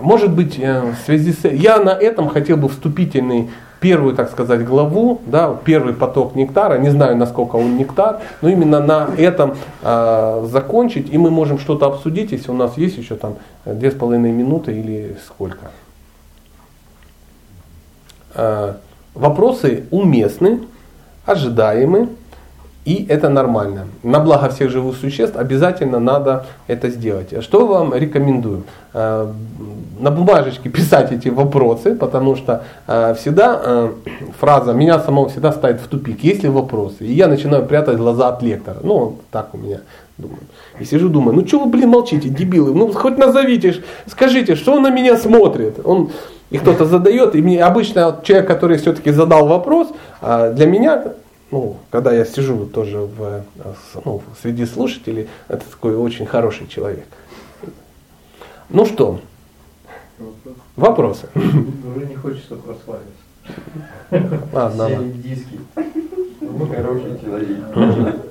может 0.00 0.32
быть, 0.32 0.58
э, 0.58 0.92
в 0.92 1.04
связи 1.04 1.32
с... 1.32 1.48
Я 1.48 1.78
на 1.78 1.90
этом 1.90 2.28
хотел 2.28 2.56
бы 2.56 2.68
вступительный 2.68 3.50
первую, 3.86 4.16
так 4.16 4.30
сказать, 4.32 4.64
главу, 4.64 5.20
да, 5.26 5.56
первый 5.64 5.94
поток 5.94 6.34
нектара, 6.34 6.76
не 6.76 6.90
знаю, 6.90 7.16
насколько 7.16 7.54
он 7.54 7.76
нектар, 7.76 8.20
но 8.42 8.48
именно 8.48 8.80
на 8.80 9.10
этом 9.16 9.54
э, 9.80 10.46
закончить, 10.50 11.08
и 11.14 11.18
мы 11.18 11.30
можем 11.30 11.60
что-то 11.60 11.86
обсудить, 11.86 12.32
если 12.32 12.50
у 12.50 12.54
нас 12.54 12.76
есть 12.76 12.98
еще 12.98 13.14
там 13.14 13.36
две 13.64 13.92
с 13.92 13.94
половиной 13.94 14.32
минуты 14.32 14.72
или 14.72 15.16
сколько. 15.24 15.70
Э, 18.34 18.74
вопросы 19.14 19.84
уместны, 19.92 20.62
ожидаемы, 21.24 22.08
и 22.86 23.04
это 23.08 23.28
нормально. 23.28 23.88
На 24.04 24.20
благо 24.20 24.48
всех 24.48 24.70
живых 24.70 24.96
существ 24.96 25.36
обязательно 25.36 25.98
надо 25.98 26.46
это 26.68 26.88
сделать. 26.88 27.42
Что 27.42 27.66
вам 27.66 27.92
рекомендую? 27.92 28.62
Э, 28.94 29.26
на 29.98 30.10
бумажечке 30.12 30.68
писать 30.76 31.10
эти 31.10 31.28
вопросы, 31.28 31.96
потому 31.96 32.36
что 32.36 32.62
э, 32.86 33.14
всегда 33.18 33.60
э, 33.60 33.90
фраза 34.38 34.72
меня 34.72 35.00
самого 35.00 35.28
всегда 35.28 35.50
ставит 35.50 35.80
в 35.80 35.88
тупик. 35.88 36.22
Есть 36.22 36.44
ли 36.44 36.48
вопросы? 36.48 37.04
И 37.04 37.12
я 37.12 37.26
начинаю 37.26 37.66
прятать 37.66 37.96
глаза 37.96 38.28
от 38.28 38.42
лектора. 38.42 38.76
Ну, 38.84 39.16
так 39.32 39.48
у 39.52 39.58
меня 39.58 39.80
думаю. 40.16 40.38
И 40.78 40.84
сижу, 40.84 41.08
думаю, 41.08 41.34
ну 41.34 41.44
что 41.44 41.58
вы, 41.58 41.66
блин, 41.66 41.88
молчите, 41.88 42.28
дебилы? 42.28 42.72
Ну, 42.72 42.92
хоть 42.92 43.18
назовите, 43.18 43.82
скажите, 44.06 44.54
что 44.54 44.74
он 44.74 44.82
на 44.82 44.90
меня 44.90 45.16
смотрит? 45.16 45.80
Он, 45.84 46.10
и 46.50 46.58
кто-то 46.58 46.84
задает, 46.84 47.34
и 47.34 47.42
мне 47.42 47.64
обычно 47.64 48.20
человек, 48.22 48.46
который 48.46 48.78
все-таки 48.78 49.10
задал 49.10 49.48
вопрос, 49.48 49.88
для 50.22 50.66
меня 50.66 51.02
ну, 51.50 51.76
когда 51.90 52.12
я 52.12 52.24
сижу 52.24 52.66
тоже 52.66 52.98
в, 52.98 53.44
ну, 54.04 54.22
среди 54.40 54.66
слушателей, 54.66 55.28
это 55.48 55.64
такой 55.70 55.96
очень 55.96 56.26
хороший 56.26 56.66
человек. 56.66 57.06
Ну 58.68 58.84
что, 58.84 59.20
вопросы? 60.74 61.28
Уже 61.34 62.06
не 62.06 62.16
хочется 62.16 62.56
прославиться. 62.56 63.26
Ладно. 64.52 64.88
Все 64.88 65.12
диски. 65.12 65.60
Ну, 66.40 66.66
хороший 66.66 67.20
человек. 67.20 67.58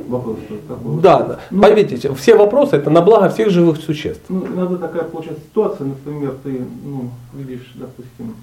Вопрос 0.07 0.37
такой. 0.67 1.01
Да, 1.01 1.39
ну, 1.51 1.61
поверьте, 1.61 2.13
все 2.13 2.35
вопросы 2.35 2.75
это 2.75 2.89
на 2.89 3.01
благо 3.01 3.29
всех 3.29 3.49
живых 3.49 3.77
существ. 3.77 4.23
Ну, 4.29 4.45
иногда 4.45 4.87
такая 4.87 5.03
получается 5.03 5.43
ситуация, 5.43 5.87
например, 5.87 6.35
ты 6.43 6.61
ну, 6.83 7.09
видишь, 7.33 7.71
допустим, 7.75 8.35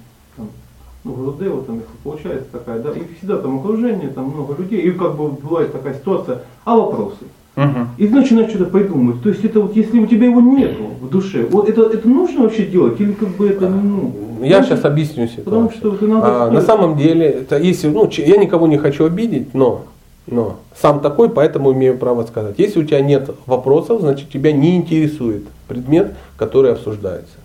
там, 1.03 1.13
ну, 1.15 1.55
вот 1.55 1.65
там, 1.67 1.75
если 1.75 1.97
получается 2.03 2.47
такая, 2.51 2.79
да, 2.79 2.91
и 2.91 3.01
всегда 3.17 3.37
там 3.37 3.59
окружение, 3.59 4.09
там 4.09 4.29
много 4.29 4.55
людей, 4.61 4.81
и 4.81 4.91
как 4.91 5.15
бы 5.15 5.29
бывает 5.29 5.71
такая 5.71 5.93
ситуация, 5.93 6.41
а 6.63 6.75
вопросы? 6.75 7.25
Угу. 7.55 7.87
И 7.97 8.07
ты 8.07 8.15
начинаешь 8.15 8.49
что-то 8.49 8.65
придумывать. 8.65 9.21
То 9.21 9.29
есть 9.29 9.45
это 9.45 9.59
вот, 9.59 9.75
если 9.75 9.99
у 9.99 10.07
тебя 10.07 10.27
его 10.27 10.41
нету 10.41 10.85
в 11.01 11.09
душе, 11.09 11.45
вот 11.49 11.69
это, 11.69 11.83
это 11.83 12.07
нужно 12.07 12.43
вообще 12.43 12.65
делать? 12.65 12.99
Или 12.99 13.11
как 13.13 13.29
бы 13.29 13.47
это, 13.47 13.69
ну... 13.69 14.11
Я 14.41 14.59
ну, 14.59 14.65
сейчас 14.65 14.85
объясню 14.85 15.27
ситуацию. 15.27 15.45
Потому 15.45 15.71
что 15.71 15.91
вот 15.91 16.01
надо... 16.01 16.45
А, 16.45 16.51
на 16.51 16.61
самом 16.61 16.97
деле, 16.97 17.27
это 17.27 17.57
если, 17.57 17.89
ну, 17.89 18.09
я 18.09 18.37
никого 18.37 18.67
не 18.67 18.77
хочу 18.77 19.05
обидеть, 19.05 19.53
но, 19.53 19.83
но 20.25 20.57
сам 20.75 20.99
такой, 20.99 21.29
поэтому 21.29 21.73
имею 21.73 21.97
право 21.97 22.23
сказать. 22.23 22.55
Если 22.57 22.79
у 22.79 22.83
тебя 22.83 23.01
нет 23.01 23.29
вопросов, 23.45 24.01
значит 24.01 24.29
тебя 24.29 24.51
не 24.51 24.75
интересует 24.75 25.43
предмет, 25.67 26.13
который 26.37 26.71
обсуждается. 26.71 27.35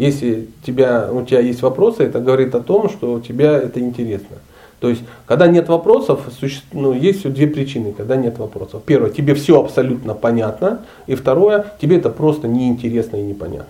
Если 0.00 0.48
тебя, 0.64 1.10
у 1.12 1.22
тебя 1.26 1.40
есть 1.40 1.60
вопросы, 1.60 2.04
это 2.04 2.20
говорит 2.20 2.54
о 2.54 2.60
том, 2.60 2.88
что 2.88 3.20
тебя 3.20 3.58
это 3.58 3.80
интересно. 3.80 4.38
То 4.78 4.88
есть, 4.88 5.02
когда 5.26 5.46
нет 5.46 5.68
вопросов, 5.68 6.26
суще... 6.40 6.62
ну, 6.72 6.94
есть 6.94 7.30
две 7.30 7.46
причины, 7.46 7.92
когда 7.92 8.16
нет 8.16 8.38
вопросов. 8.38 8.82
Первое, 8.86 9.10
тебе 9.10 9.34
все 9.34 9.60
абсолютно 9.60 10.14
понятно. 10.14 10.86
И 11.06 11.14
второе, 11.14 11.66
тебе 11.82 11.98
это 11.98 12.08
просто 12.08 12.48
неинтересно 12.48 13.16
и 13.16 13.22
непонятно. 13.22 13.66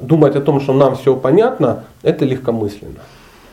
Думать 0.00 0.34
о 0.34 0.40
том, 0.40 0.60
что 0.60 0.72
нам 0.72 0.96
все 0.96 1.14
понятно, 1.14 1.84
это 2.02 2.24
легкомысленно. 2.24 2.98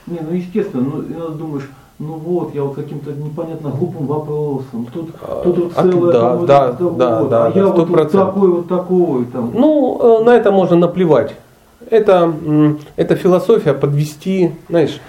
Не, 0.07 0.21
ну 0.21 0.33
естественно, 0.35 0.81
ну, 0.81 1.29
думаешь, 1.29 1.69
ну 1.99 2.14
вот, 2.14 2.53
я 2.56 2.64
вот 2.64 2.76
каким-то 2.76 3.11
непонятно 3.11 3.70
глупым 3.70 4.07
вопросом, 4.07 4.88
тут, 4.94 5.10
а, 5.22 5.41
тут 5.44 5.57
вот 5.57 5.72
а, 5.76 5.82
целое 5.84 6.11
да, 6.14 6.20
там, 6.20 6.45
да, 6.45 6.68
вот, 6.68 6.78
да, 6.78 7.20
вот, 7.20 7.30
да, 7.30 7.45
а 7.48 7.52
да, 7.52 7.60
я 7.60 7.68
вот, 7.68 7.88
100%. 7.90 7.95
вот 7.98 8.11
такой 8.11 8.49
вот 8.49 8.68
такой 8.68 9.26
там. 9.26 9.52
Ну, 9.53 9.99
э, 10.22 10.24
на 10.24 10.36
это 10.36 10.52
можно 10.52 10.76
наплевать. 10.76 11.36
Это, 11.90 12.34
это 12.95 13.15
философия 13.15 13.74
подвести, 13.74 14.52
знаешь, 14.70 14.99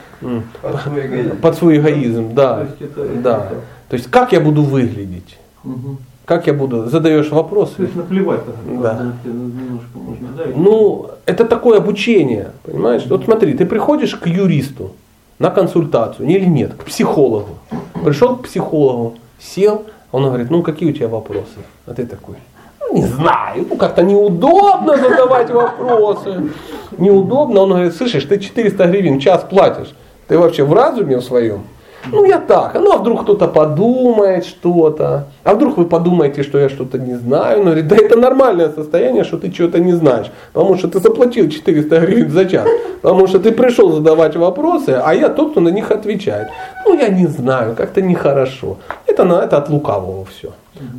Под 0.62 0.80
свой 0.82 1.06
эгоизм. 1.06 1.36
под 1.40 1.54
свой 1.56 1.76
эгоизм, 1.78 2.28
То 2.30 2.34
да. 2.34 2.60
есть 2.62 2.80
это, 2.92 3.08
да. 3.22 3.36
это- 3.46 3.54
То 3.88 3.96
есть 3.96 4.10
как 4.10 4.32
я 4.32 4.40
буду 4.40 4.62
выглядеть? 4.62 5.38
Мгм. 5.62 5.98
Как 6.24 6.46
я 6.46 6.54
буду? 6.54 6.86
Задаешь 6.88 7.26
То 7.28 7.34
вопросы. 7.36 7.82
есть 7.82 7.96
наплевать 7.96 8.40
Да. 8.82 9.12
тебе 9.22 9.32
немножко 9.34 9.98
можно, 9.98 10.28
да? 10.36 10.44
Ну, 10.56 11.06
это 11.26 11.44
такое 11.44 11.78
обучение, 11.78 12.52
понимаешь? 12.62 13.04
Вот 13.08 13.24
смотри, 13.24 13.52
ты 13.54 13.66
приходишь 13.66 14.14
к 14.14 14.26
юристу 14.26 14.92
на 15.38 15.50
консультацию, 15.50 16.28
или 16.28 16.44
нет, 16.44 16.74
к 16.74 16.84
психологу. 16.84 17.58
Пришел 18.04 18.36
к 18.36 18.42
психологу, 18.42 19.14
сел, 19.38 19.84
он 20.12 20.24
говорит, 20.24 20.50
ну 20.50 20.62
какие 20.62 20.90
у 20.90 20.92
тебя 20.92 21.08
вопросы? 21.08 21.58
А 21.86 21.94
ты 21.94 22.06
такой, 22.06 22.36
ну 22.80 22.96
не 22.96 23.02
знаю, 23.04 23.66
ну 23.68 23.76
как-то 23.76 24.02
неудобно 24.02 24.96
задавать 24.96 25.50
вопросы. 25.50 26.50
Неудобно. 26.98 27.62
Он 27.62 27.70
говорит, 27.70 27.96
слышишь, 27.96 28.24
ты 28.24 28.38
400 28.38 28.86
гривен 28.86 29.18
в 29.18 29.20
час 29.20 29.44
платишь. 29.48 29.92
Ты 30.28 30.38
вообще 30.38 30.64
в 30.64 30.72
разуме 30.72 31.16
в 31.16 31.22
своем? 31.22 31.64
Ну 32.12 32.24
я 32.24 32.38
так, 32.38 32.74
ну 32.74 32.92
а 32.92 32.98
вдруг 32.98 33.22
кто-то 33.22 33.48
подумает 33.48 34.44
что-то, 34.44 35.28
а 35.42 35.54
вдруг 35.54 35.78
вы 35.78 35.86
подумаете, 35.86 36.42
что 36.42 36.58
я 36.58 36.68
что-то 36.68 36.98
не 36.98 37.14
знаю. 37.14 37.58
Он 37.58 37.64
говорит, 37.64 37.88
да 37.88 37.96
это 37.96 38.18
нормальное 38.18 38.70
состояние, 38.70 39.24
что 39.24 39.38
ты 39.38 39.50
чего-то 39.50 39.78
не 39.78 39.92
знаешь, 39.92 40.30
потому 40.52 40.76
что 40.76 40.88
ты 40.88 41.00
заплатил 41.00 41.48
400 41.48 42.00
гривен 42.00 42.30
за 42.30 42.44
час, 42.44 42.68
потому 43.02 43.26
что 43.26 43.38
ты 43.38 43.52
пришел 43.52 43.92
задавать 43.92 44.36
вопросы, 44.36 45.00
а 45.02 45.14
я 45.14 45.28
тот, 45.28 45.52
кто 45.52 45.60
на 45.60 45.70
них 45.70 45.90
отвечает. 45.90 46.48
Ну 46.86 46.98
я 46.98 47.08
не 47.08 47.26
знаю, 47.26 47.74
как-то 47.76 48.02
нехорошо. 48.02 48.76
Это, 49.06 49.24
на, 49.24 49.44
это 49.44 49.56
от 49.56 49.68
лукавого 49.68 50.24
все. 50.24 50.52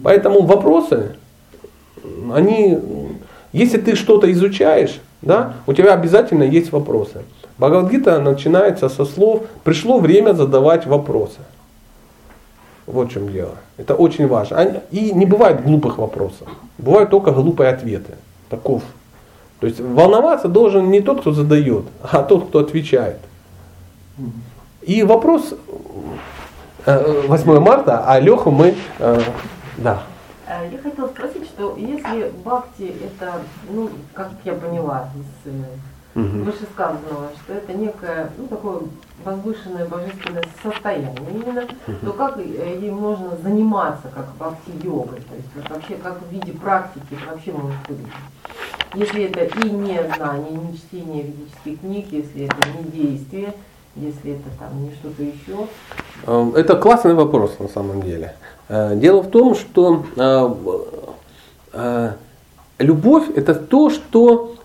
Поэтому 0.03 0.41
вопросы, 0.41 1.15
они, 2.33 2.79
если 3.53 3.77
ты 3.77 3.95
что-то 3.95 4.31
изучаешь, 4.31 4.99
да, 5.21 5.53
у 5.67 5.73
тебя 5.73 5.93
обязательно 5.93 6.43
есть 6.43 6.71
вопросы. 6.71 7.23
Бхагавадгита 7.57 8.19
начинается 8.19 8.89
со 8.89 9.05
слов 9.05 9.43
«пришло 9.63 9.99
время 9.99 10.33
задавать 10.33 10.85
вопросы». 10.85 11.39
Вот 12.85 13.09
в 13.09 13.13
чем 13.13 13.31
дело. 13.31 13.55
Это 13.77 13.95
очень 13.95 14.27
важно. 14.27 14.81
И 14.91 15.11
не 15.11 15.25
бывает 15.25 15.63
глупых 15.63 15.97
вопросов. 15.97 16.47
Бывают 16.77 17.09
только 17.09 17.31
глупые 17.31 17.69
ответы. 17.69 18.13
Таков. 18.49 18.83
То 19.59 19.67
есть 19.67 19.79
волноваться 19.79 20.47
должен 20.47 20.91
не 20.91 21.01
тот, 21.01 21.21
кто 21.21 21.31
задает, 21.31 21.85
а 22.03 22.21
тот, 22.21 22.49
кто 22.49 22.59
отвечает. 22.59 23.17
И 24.81 25.01
вопрос 25.03 25.55
э, 26.85 27.21
8 27.27 27.59
марта, 27.59 28.03
а 28.05 28.19
Леху 28.19 28.51
мы... 28.51 28.75
э, 28.99 29.21
Да. 29.77 30.03
Э, 30.47 30.69
Я 30.71 30.77
хотела 30.77 31.07
спросить, 31.07 31.45
что 31.47 31.75
если 31.77 32.31
бхакти 32.43 32.93
это, 33.03 33.33
ну, 33.71 33.89
как 34.13 34.31
я 34.43 34.53
поняла 34.53 35.09
из 35.15 35.51
Мгм. 36.15 36.43
вышесказанного, 36.43 37.29
что 37.43 37.53
это 37.53 37.73
некое, 37.73 38.29
ну, 38.37 38.47
такое 38.47 38.79
возвышенное 39.25 39.85
божественное 39.85 40.45
состояние 40.63 41.17
именно, 41.29 41.63
то 42.01 42.13
как 42.13 42.37
э, 42.39 42.79
им 42.81 42.95
можно 42.95 43.35
заниматься 43.43 44.07
как 44.15 44.27
бхакти-йогой? 44.39 45.19
То 45.19 45.35
есть 45.35 45.49
вот 45.55 45.69
вообще 45.69 45.95
как 45.95 46.21
в 46.21 46.31
виде 46.31 46.53
практики 46.53 47.17
вообще 47.29 47.51
может 47.51 47.77
выглядеть? 47.89 48.13
Если 48.93 49.23
это 49.25 49.59
и 49.59 49.69
не 49.69 49.99
знание, 50.15 50.51
не 50.51 50.77
чтение 50.77 51.23
ведических 51.23 51.81
книг, 51.81 52.05
если 52.11 52.45
это 52.45 52.55
не 52.77 52.89
действие, 52.91 53.53
если 53.97 54.31
это 54.35 54.49
там 54.57 54.83
не 54.83 54.91
что-то 54.91 55.21
еще, 55.21 55.67
Э, 56.27 56.51
Это 56.55 56.75
классный 56.77 57.13
вопрос 57.13 57.59
на 57.59 57.67
самом 57.67 58.01
деле. 58.01 58.35
Э, 58.69 58.95
Дело 58.95 59.21
в 59.21 59.29
том, 59.29 59.53
что 59.55 60.05
э, 61.73 62.11
любовь 62.79 63.29
это 63.35 63.53
то, 63.53 63.89
что 63.89 64.55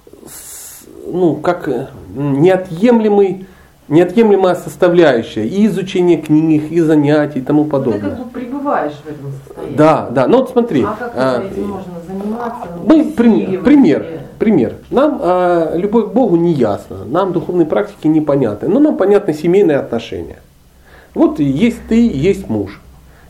ну, 1.12 1.37
как 1.37 1.69
э, 1.69 1.87
неотъемлемый, 2.15 3.47
неотъемлемая 3.89 4.55
составляющая 4.55 5.47
и 5.47 5.66
изучение 5.66 6.19
книг, 6.19 6.70
и 6.70 6.81
занятий 6.81 7.41
и 7.41 7.43
тому 7.43 7.65
ты 7.65 7.70
подобное. 7.70 8.11
как 8.11 8.19
бы 8.19 8.31
пребываешь 8.31 8.95
в 9.05 9.09
этом 9.09 9.32
состоянии. 9.47 9.77
Да, 9.77 10.09
да. 10.11 10.27
Ну 10.27 10.39
вот 10.39 10.51
смотри. 10.51 10.82
А 10.82 10.97
как 10.99 11.12
э, 11.15 11.49
этим 11.53 11.69
можно 11.69 11.93
заниматься? 12.07 12.69
мы 12.85 12.97
ну, 12.97 13.12
пример, 13.12 13.39
усиливать 13.39 13.65
пример, 13.65 14.03
себе? 14.03 14.20
пример. 14.39 14.74
Нам 14.91 15.20
э, 15.23 15.73
любовь 15.77 16.07
к 16.07 16.12
Богу 16.12 16.37
не 16.37 16.53
ясна, 16.53 17.05
нам 17.05 17.32
духовные 17.32 17.66
практики 17.66 18.07
непонятны, 18.07 18.69
но 18.69 18.81
нам 18.81 18.97
понятны 18.97 19.35
семейные 19.35 19.78
отношения. 19.78 20.39
Вот 21.15 21.41
есть 21.41 21.81
ты, 21.89 22.09
есть 22.09 22.49
муж. 22.49 22.81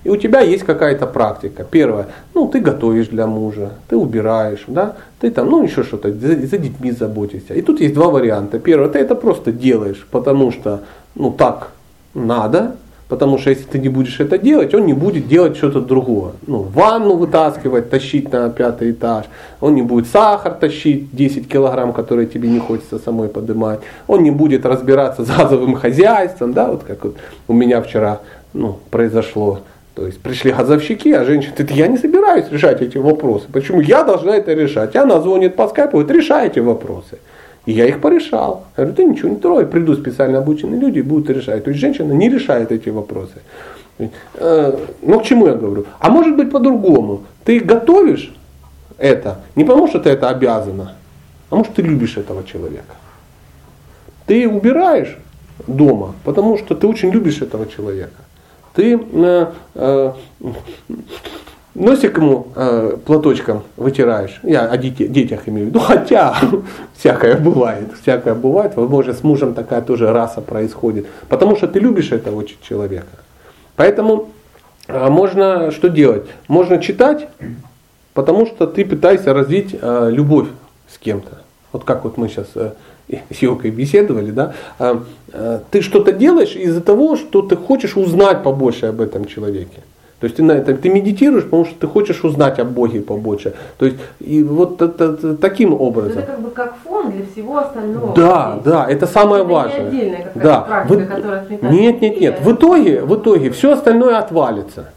И 0.05 0.09
у 0.09 0.17
тебя 0.17 0.41
есть 0.41 0.65
какая-то 0.65 1.07
практика. 1.07 1.65
Первое, 1.71 2.07
ну 2.35 2.49
ты 2.49 2.61
готовишь 2.61 3.09
для 3.09 3.27
мужа, 3.27 3.73
ты 3.89 3.97
убираешь, 3.97 4.65
да, 4.67 4.97
ты 5.21 5.31
там, 5.31 5.51
ну 5.51 5.63
еще 5.63 5.83
что-то, 5.83 6.13
за, 6.13 6.47
за 6.47 6.59
детьми 6.59 6.91
заботишься. 6.91 7.55
И 7.55 7.63
тут 7.63 7.81
есть 7.81 7.95
два 7.95 8.09
варианта. 8.09 8.59
Первое, 8.59 8.89
ты 8.89 8.99
это 8.99 9.15
просто 9.15 9.53
делаешь, 9.53 10.07
потому 10.11 10.53
что, 10.53 10.81
ну 11.15 11.31
так 11.31 11.73
надо. 12.15 12.77
Потому 13.11 13.39
что 13.39 13.51
если 13.51 13.65
ты 13.65 13.81
не 13.81 13.89
будешь 13.89 14.21
это 14.21 14.39
делать, 14.39 14.73
он 14.73 14.87
не 14.87 14.93
будет 14.93 15.27
делать 15.27 15.57
что-то 15.57 15.81
другое. 15.81 16.31
Ну, 16.47 16.63
ванну 16.63 17.17
вытаскивать, 17.17 17.91
тащить 17.91 18.33
на 18.33 18.49
пятый 18.51 18.93
этаж. 18.93 19.25
Он 19.61 19.75
не 19.75 19.83
будет 19.83 20.07
сахар 20.07 20.53
тащить 20.53 21.09
10 21.13 21.49
килограмм, 21.49 21.93
которые 21.93 22.29
тебе 22.29 22.49
не 22.49 22.61
хочется 22.61 23.01
самой 23.01 23.29
поднимать. 23.29 23.81
Он 24.07 24.23
не 24.23 24.31
будет 24.31 24.65
разбираться 24.65 25.25
с 25.25 25.29
газовым 25.29 25.75
хозяйством, 25.75 26.53
да, 26.53 26.69
вот 26.69 26.85
как 26.85 27.03
вот 27.03 27.17
у 27.49 27.53
меня 27.53 27.83
вчера 27.83 28.21
ну, 28.53 28.79
произошло. 28.91 29.59
То 29.95 30.07
есть 30.07 30.21
пришли 30.21 30.53
газовщики, 30.53 31.13
а 31.13 31.25
женщина 31.25 31.55
говорит, 31.57 31.77
я 31.77 31.89
не 31.89 31.99
собираюсь 31.99 32.51
решать 32.51 32.81
эти 32.81 32.99
вопросы. 32.99 33.47
Почему 33.53 33.81
я 33.81 34.05
должна 34.05 34.37
это 34.37 34.53
решать? 34.53 34.95
Она 34.97 35.21
звонит 35.21 35.57
по 35.57 35.69
скайпу, 35.69 35.99
говорит, 35.99 36.17
решай 36.17 36.47
эти 36.47 36.61
вопросы. 36.61 37.19
И 37.67 37.73
я 37.73 37.87
их 37.87 38.01
порешал. 38.01 38.65
Я 38.77 38.85
говорю, 38.85 38.97
ты 38.97 39.05
ничего 39.05 39.29
не 39.29 39.37
трогай, 39.37 39.67
придут 39.67 39.99
специально 39.99 40.39
обученные 40.39 40.81
люди 40.81 41.01
и 41.01 41.03
будут 41.03 41.29
решать. 41.31 41.65
То 41.65 41.71
есть 41.71 41.81
женщина 41.81 42.13
не 42.13 42.29
решает 42.29 42.73
эти 42.73 42.89
вопросы. 42.89 43.43
Э, 44.35 44.77
ну 45.03 45.21
к 45.21 45.25
чему 45.25 45.47
я 45.47 45.55
говорю? 45.55 45.87
А 45.99 46.09
может 46.09 46.37
быть 46.37 46.51
по-другому. 46.51 47.25
Ты 47.45 47.61
готовишь 47.61 48.33
это 48.97 49.41
не 49.57 49.65
потому, 49.65 49.89
что 49.89 49.99
ты 49.99 50.11
это 50.11 50.29
обязана, 50.29 50.95
а 51.51 51.57
может 51.57 51.75
ты 51.75 51.83
любишь 51.83 52.17
этого 52.17 52.45
человека. 52.45 52.95
Ты 54.27 54.49
убираешь 54.49 55.19
дома, 55.67 56.15
потому 56.25 56.59
что 56.59 56.75
ты 56.75 56.87
очень 56.87 57.11
любишь 57.11 57.43
этого 57.43 57.67
человека. 57.67 58.23
Ты 58.75 58.99
э, 58.99 59.47
э, 59.75 60.13
носик 61.75 62.17
ему 62.17 62.49
э, 62.55 62.97
платочком 63.05 63.63
вытираешь, 63.77 64.41
я 64.43 64.67
о 64.67 64.77
дете, 64.77 65.09
детях 65.09 65.49
имею 65.49 65.67
в 65.67 65.69
виду, 65.71 65.81
хотя 65.81 66.37
всякое 66.97 67.37
бывает, 67.37 67.89
всякое 68.03 68.35
бывает, 68.35 68.77
возможно 68.77 69.13
с 69.13 69.23
мужем 69.23 69.55
такая 69.55 69.83
тоже 69.83 70.13
раса 70.13 70.41
происходит, 70.41 71.07
потому 71.29 71.57
что 71.57 71.67
ты 71.67 71.81
любишь 71.81 72.13
этого 72.13 72.45
человека. 72.47 73.19
Поэтому 73.77 74.31
э, 74.87 75.09
можно 75.09 75.71
что 75.71 75.89
делать? 75.89 76.27
Можно 76.49 76.79
читать, 76.79 77.29
потому 78.15 78.47
что 78.47 78.67
ты 78.67 78.85
пытаешься 78.85 79.33
развить 79.33 79.75
э, 79.81 80.09
любовь 80.11 80.49
с 80.93 80.99
кем-то. 80.99 81.39
Вот 81.73 81.85
как 81.85 82.05
вот 82.05 82.17
мы 82.17 82.29
сейчас 82.29 82.49
э, 82.55 82.73
с 83.31 83.43
Йокой 83.43 83.71
беседовали, 83.71 84.31
да, 84.31 84.55
э, 84.79 84.97
э, 85.33 85.61
ты 85.71 85.83
что-то 85.83 86.13
делаешь 86.13 86.57
из-за 86.57 86.81
того, 86.81 87.17
что 87.17 87.43
ты 87.43 87.57
хочешь 87.57 87.97
узнать 87.97 88.43
побольше 88.43 88.87
об 88.87 89.01
этом 89.01 89.25
человеке. 89.25 89.81
То 90.21 90.27
есть 90.27 90.37
ты 90.37 90.43
на 90.43 90.53
это 90.53 90.75
ты 90.75 90.91
медитируешь, 90.91 91.45
потому 91.45 91.65
что 91.65 91.75
ты 91.81 91.87
хочешь 91.87 92.23
узнать 92.25 92.59
о 92.59 92.65
Боге 92.65 93.01
побольше. 93.01 93.55
То 93.79 93.87
есть 93.87 93.97
и 94.21 94.43
вот 94.43 94.83
это, 94.83 95.35
таким 95.37 95.73
образом. 95.73 96.19
Это 96.19 96.33
как 96.33 96.41
бы 96.41 96.51
как 96.51 96.75
фон 96.85 97.11
для 97.11 97.25
всего 97.25 97.57
остального. 97.57 98.15
Да, 98.15 98.61
да, 98.63 98.87
это 98.87 99.07
самое 99.07 99.43
это 99.43 99.53
важное. 99.53 99.81
Не 99.81 99.87
отдельная 99.89 100.33
да. 100.35 100.61
практика, 100.61 100.99
в... 100.99 101.09
которая 101.09 101.47
Нет, 101.63 102.03
нет, 102.03 102.21
нет. 102.21 102.41
В 102.43 102.53
итоге, 102.53 103.01
в 103.03 103.15
итоге 103.17 103.51
все 103.51 103.73
остальное 103.73 104.19
отвалится. 104.19 104.91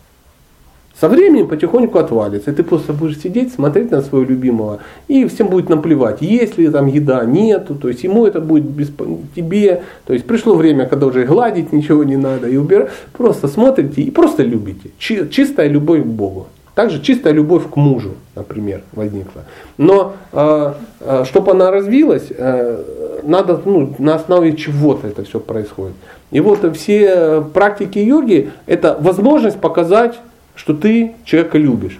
Со 1.00 1.10
временем 1.10 1.48
потихоньку 1.48 1.98
отвалится. 1.98 2.52
И 2.52 2.54
ты 2.54 2.64
просто 2.64 2.94
будешь 2.94 3.20
сидеть, 3.20 3.54
смотреть 3.54 3.92
на 3.92 4.02
своего 4.02 4.30
любимого, 4.30 4.80
и 5.08 5.26
всем 5.26 5.48
будет 5.48 5.70
наплевать, 5.70 6.22
есть 6.22 6.58
ли 6.58 6.70
там 6.70 6.88
еда, 6.88 7.26
нету, 7.26 7.76
то 7.76 7.88
есть 7.88 8.04
ему 8.04 8.26
это 8.26 8.40
будет 8.40 8.66
без 8.66 8.92
тебе. 9.36 9.84
То 10.06 10.14
есть 10.14 10.26
пришло 10.26 10.54
время, 10.56 10.86
когда 10.86 11.08
уже 11.08 11.26
гладить 11.26 11.74
ничего 11.74 12.04
не 12.04 12.18
надо, 12.18 12.48
и 12.48 12.58
убирать. 12.58 12.90
Просто 13.12 13.48
смотрите 13.48 14.02
и 14.02 14.12
просто 14.12 14.44
любите. 14.44 14.92
чистая 15.00 15.68
любовь 15.68 16.04
к 16.04 16.06
Богу. 16.06 16.48
Также 16.76 17.02
чистая 17.02 17.34
любовь 17.34 17.70
к 17.70 17.76
мужу, 17.76 18.16
например, 18.36 18.82
возникла. 18.94 19.44
Но 19.78 20.14
э, 20.32 20.74
э, 21.02 21.24
чтобы 21.26 21.52
она 21.52 21.70
развилась, 21.70 22.28
э, 22.32 22.84
надо 23.22 23.62
ну, 23.64 23.94
на 24.00 24.16
основе 24.16 24.56
чего-то 24.56 25.08
это 25.08 25.24
все 25.24 25.40
происходит. 25.40 25.96
И 26.32 26.40
вот 26.40 26.76
все 26.76 27.42
практики 27.54 28.00
йоги 28.00 28.52
это 28.66 28.98
возможность 29.00 29.60
показать 29.60 30.20
что 30.56 30.74
ты 30.74 31.16
человека 31.26 31.58
любишь. 31.58 32.00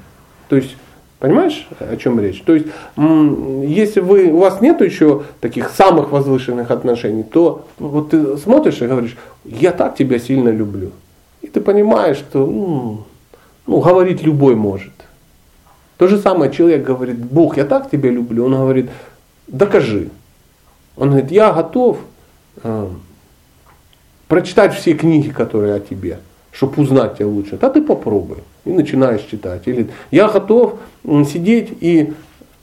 То 0.50 0.56
есть, 0.56 0.76
понимаешь, 1.20 1.68
о 1.80 1.96
чем 1.98 2.20
речь? 2.20 2.42
То 2.42 2.54
есть, 2.54 2.68
если 2.98 4.00
вы, 4.00 4.32
у 4.32 4.38
вас 4.38 4.62
нет 4.62 4.82
еще 4.82 5.24
таких 5.42 5.70
самых 5.70 6.12
возвышенных 6.12 6.72
отношений, 6.72 7.24
то 7.24 7.66
вот 7.80 8.12
ты 8.12 8.38
смотришь 8.38 8.82
и 8.82 8.88
говоришь, 8.88 9.18
я 9.46 9.72
так 9.72 9.96
тебя 9.96 10.20
сильно 10.20 10.50
люблю. 10.50 10.92
И 11.42 11.48
ты 11.48 11.62
понимаешь, 11.62 12.18
что 12.18 12.46
ну, 12.46 13.04
ну, 13.66 13.80
говорить 13.80 14.24
любой 14.24 14.56
может. 14.56 14.94
То 15.98 16.08
же 16.08 16.18
самое 16.18 16.52
человек 16.52 16.84
говорит, 16.84 17.18
Бог, 17.18 17.58
я 17.58 17.66
так 17.66 17.90
тебя 17.90 18.10
люблю. 18.10 18.46
Он 18.46 18.54
говорит, 18.54 18.90
докажи. 19.48 20.10
Он 20.96 21.10
говорит, 21.10 21.32
я 21.32 21.52
готов 21.52 21.98
э, 22.64 22.88
прочитать 24.28 24.74
все 24.74 24.94
книги, 24.94 25.30
которые 25.30 25.76
о 25.76 25.80
тебе 25.80 26.20
чтобы 26.54 26.84
узнать 26.84 27.18
тебя 27.18 27.28
лучше, 27.28 27.58
да 27.58 27.70
ты 27.70 27.82
попробуй. 27.82 28.38
И 28.64 28.70
начинаешь 28.72 29.22
читать. 29.22 29.64
Или 29.66 29.90
я 30.12 30.30
готов 30.30 30.76
сидеть 31.04 31.74
и 31.82 32.14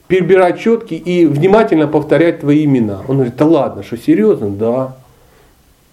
перебирать 0.06 0.58
четки 0.58 0.94
и 0.94 1.26
внимательно 1.26 1.86
повторять 1.86 2.40
твои 2.40 2.64
имена. 2.64 3.00
Он 3.06 3.16
говорит, 3.16 3.36
да 3.36 3.44
ладно, 3.44 3.82
что 3.82 3.98
серьезно? 3.98 4.48
Да. 4.50 4.96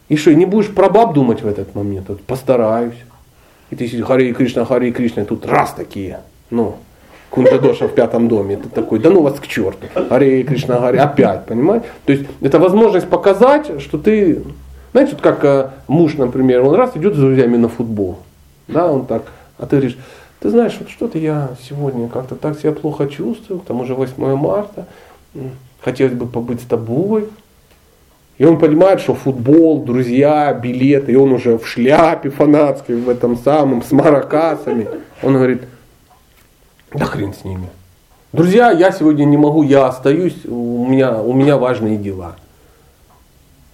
И 0.09 0.15
что, 0.15 0.33
не 0.33 0.45
будешь 0.45 0.73
про 0.73 0.89
баб 0.89 1.13
думать 1.13 1.41
в 1.41 1.47
этот 1.47 1.75
момент? 1.75 2.07
Вот, 2.07 2.21
постараюсь. 2.21 2.95
И 3.69 3.75
ты 3.75 3.87
сидишь, 3.87 4.05
Хари 4.05 4.31
Кришна, 4.31 4.63
Хари 4.63 4.91
Кришна, 4.91 5.23
и 5.23 5.25
тут 5.25 5.45
раз 5.45 5.73
такие, 5.73 6.21
ну, 6.49 6.77
Кунджадоша 7.29 7.89
в 7.89 7.93
пятом 7.93 8.29
доме. 8.29 8.55
Ты 8.57 8.69
такой, 8.69 8.99
да 8.99 9.09
ну 9.09 9.21
вас 9.21 9.39
к 9.39 9.47
черту. 9.47 9.87
Хари 10.09 10.43
Кришна, 10.43 10.79
Хари, 10.79 10.97
опять, 10.97 11.45
понимаешь? 11.45 11.83
То 12.05 12.13
есть 12.13 12.25
это 12.41 12.59
возможность 12.59 13.09
показать, 13.09 13.81
что 13.81 13.97
ты 13.97 14.43
знаете, 14.97 15.13
вот 15.13 15.21
как 15.21 15.45
э, 15.45 15.69
муж, 15.87 16.15
например, 16.15 16.63
он 16.63 16.73
раз 16.73 16.97
идет 16.97 17.13
с 17.13 17.19
друзьями 17.19 17.55
на 17.55 17.69
футбол, 17.69 18.17
да, 18.67 18.91
он 18.91 19.05
так, 19.05 19.25
а 19.59 19.67
ты 19.67 19.75
говоришь, 19.75 19.97
ты 20.39 20.49
знаешь, 20.49 20.75
вот 20.79 20.89
что-то 20.89 21.19
я 21.19 21.51
сегодня 21.61 22.09
как-то 22.09 22.35
так 22.35 22.57
себя 22.59 22.71
плохо 22.71 23.07
чувствую, 23.07 23.59
к 23.59 23.65
тому 23.65 23.85
же 23.85 23.93
8 23.93 24.35
марта, 24.35 24.87
хотелось 25.81 26.13
бы 26.13 26.25
побыть 26.25 26.61
с 26.61 26.65
тобой. 26.65 27.29
И 28.39 28.45
он 28.45 28.57
понимает, 28.57 28.99
что 28.99 29.13
футбол, 29.13 29.83
друзья, 29.83 30.51
билеты, 30.53 31.11
и 31.11 31.15
он 31.15 31.31
уже 31.31 31.59
в 31.59 31.67
шляпе 31.67 32.31
фанатской, 32.31 32.95
в 32.95 33.07
этом 33.07 33.37
самом, 33.37 33.83
с 33.83 33.91
маракасами. 33.91 34.87
Он 35.21 35.33
говорит, 35.33 35.61
да 36.93 37.05
хрен 37.05 37.33
с 37.33 37.43
ними. 37.43 37.69
Друзья, 38.33 38.71
я 38.71 38.91
сегодня 38.91 39.25
не 39.25 39.37
могу, 39.37 39.61
я 39.61 39.87
остаюсь, 39.87 40.45
у 40.45 40.85
меня, 40.87 41.21
у 41.21 41.33
меня 41.33 41.57
важные 41.57 41.97
дела. 41.97 42.35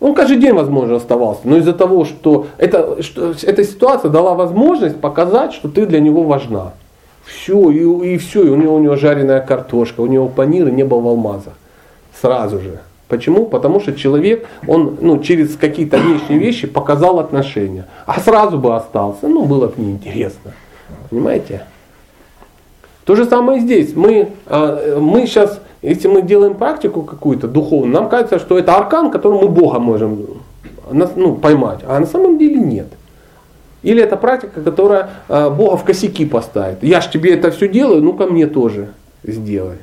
Он 0.03 0.13
каждый 0.15 0.35
день, 0.35 0.51
возможно, 0.51 0.97
оставался, 0.97 1.43
но 1.45 1.55
из-за 1.55 1.71
того, 1.71 2.03
что, 2.03 2.47
это, 2.57 3.01
что 3.01 3.33
эта 3.41 3.63
ситуация 3.63 4.11
дала 4.11 4.33
возможность 4.33 4.99
показать, 4.99 5.53
что 5.53 5.69
ты 5.69 5.85
для 5.85 6.01
него 6.01 6.23
важна. 6.23 6.73
Все, 7.23 7.69
и, 7.69 8.13
и 8.13 8.17
все, 8.17 8.43
и 8.43 8.49
у 8.49 8.57
него, 8.57 8.75
у 8.75 8.79
него 8.79 8.97
жареная 8.97 9.39
картошка, 9.39 10.01
у 10.01 10.07
него 10.07 10.27
панир 10.27 10.67
и 10.67 10.71
не 10.73 10.83
был 10.83 10.99
в 10.99 11.07
алмазах. 11.07 11.53
Сразу 12.19 12.59
же. 12.59 12.81
Почему? 13.07 13.45
Потому 13.45 13.79
что 13.79 13.93
человек, 13.93 14.45
он 14.67 14.97
ну, 14.99 15.19
через 15.19 15.55
какие-то 15.55 15.95
внешние 15.95 16.37
вещи 16.37 16.67
показал 16.67 17.21
отношения. 17.21 17.85
А 18.05 18.19
сразу 18.19 18.57
бы 18.57 18.75
остался, 18.75 19.29
ну, 19.29 19.45
было 19.45 19.67
бы 19.67 19.81
неинтересно. 19.81 20.51
Понимаете? 21.11 21.63
То 23.05 23.15
же 23.15 23.23
самое 23.23 23.61
здесь. 23.61 23.95
Мы, 23.95 24.27
а, 24.47 24.99
мы 24.99 25.27
сейчас 25.27 25.61
если 25.83 26.07
мы 26.07 26.21
делаем 26.21 26.55
практику 26.55 27.01
какую-то 27.01 27.47
духовную, 27.47 27.93
нам 27.93 28.09
кажется, 28.09 28.39
что 28.39 28.57
это 28.57 28.75
аркан, 28.75 29.11
которым 29.11 29.41
мы 29.41 29.49
Бога 29.49 29.79
можем 29.79 30.27
ну, 30.89 31.35
поймать, 31.35 31.79
а 31.85 31.99
на 31.99 32.05
самом 32.05 32.37
деле 32.37 32.55
нет. 32.55 32.87
Или 33.81 34.01
это 34.01 34.15
практика, 34.15 34.61
которая 34.61 35.09
э, 35.27 35.49
Бога 35.49 35.75
в 35.75 35.83
косяки 35.83 36.25
поставит. 36.25 36.81
Я 36.83 37.01
ж 37.01 37.07
тебе 37.07 37.33
это 37.33 37.51
все 37.51 37.67
делаю, 37.67 38.01
ну 38.01 38.13
ко 38.13 38.27
мне 38.27 38.47
тоже 38.47 38.93
сделай. 39.23 39.77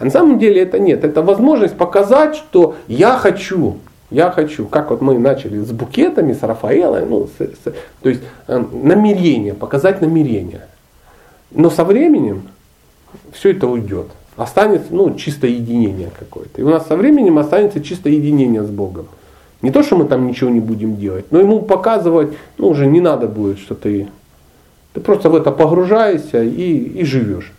А 0.00 0.04
на 0.04 0.10
самом 0.10 0.40
деле 0.40 0.60
это 0.60 0.80
нет. 0.80 1.04
Это 1.04 1.22
возможность 1.22 1.76
показать, 1.76 2.34
что 2.34 2.74
я 2.88 3.16
хочу. 3.16 3.76
Я 4.10 4.32
хочу, 4.32 4.66
как 4.66 4.90
вот 4.90 5.02
мы 5.02 5.20
начали 5.20 5.58
с 5.58 5.70
букетами, 5.70 6.32
с 6.32 6.42
Рафаэлой, 6.42 7.06
ну, 7.06 7.28
с, 7.38 7.40
с, 7.40 7.72
то 8.02 8.08
есть 8.08 8.22
э, 8.48 8.64
намерение, 8.72 9.54
показать 9.54 10.00
намерение. 10.00 10.62
Но 11.52 11.70
со 11.70 11.84
временем 11.84 12.42
все 13.32 13.52
это 13.52 13.68
уйдет 13.68 14.08
останется 14.36 14.88
ну, 14.90 15.14
чисто 15.14 15.46
единение 15.46 16.10
какое-то. 16.18 16.60
И 16.60 16.64
у 16.64 16.68
нас 16.68 16.86
со 16.86 16.96
временем 16.96 17.38
останется 17.38 17.82
чисто 17.82 18.08
единение 18.08 18.62
с 18.62 18.70
Богом. 18.70 19.06
Не 19.62 19.70
то, 19.70 19.82
что 19.82 19.96
мы 19.96 20.04
там 20.04 20.26
ничего 20.26 20.50
не 20.50 20.60
будем 20.60 20.96
делать, 20.96 21.26
но 21.30 21.38
ему 21.38 21.62
показывать, 21.62 22.32
ну, 22.58 22.68
уже 22.68 22.86
не 22.86 23.00
надо 23.00 23.28
будет, 23.28 23.58
что 23.58 23.74
ты, 23.74 24.08
ты 24.92 25.00
просто 25.00 25.30
в 25.30 25.34
это 25.34 25.50
погружаешься 25.52 26.42
и, 26.42 27.00
и 27.00 27.04
живешь. 27.04 27.52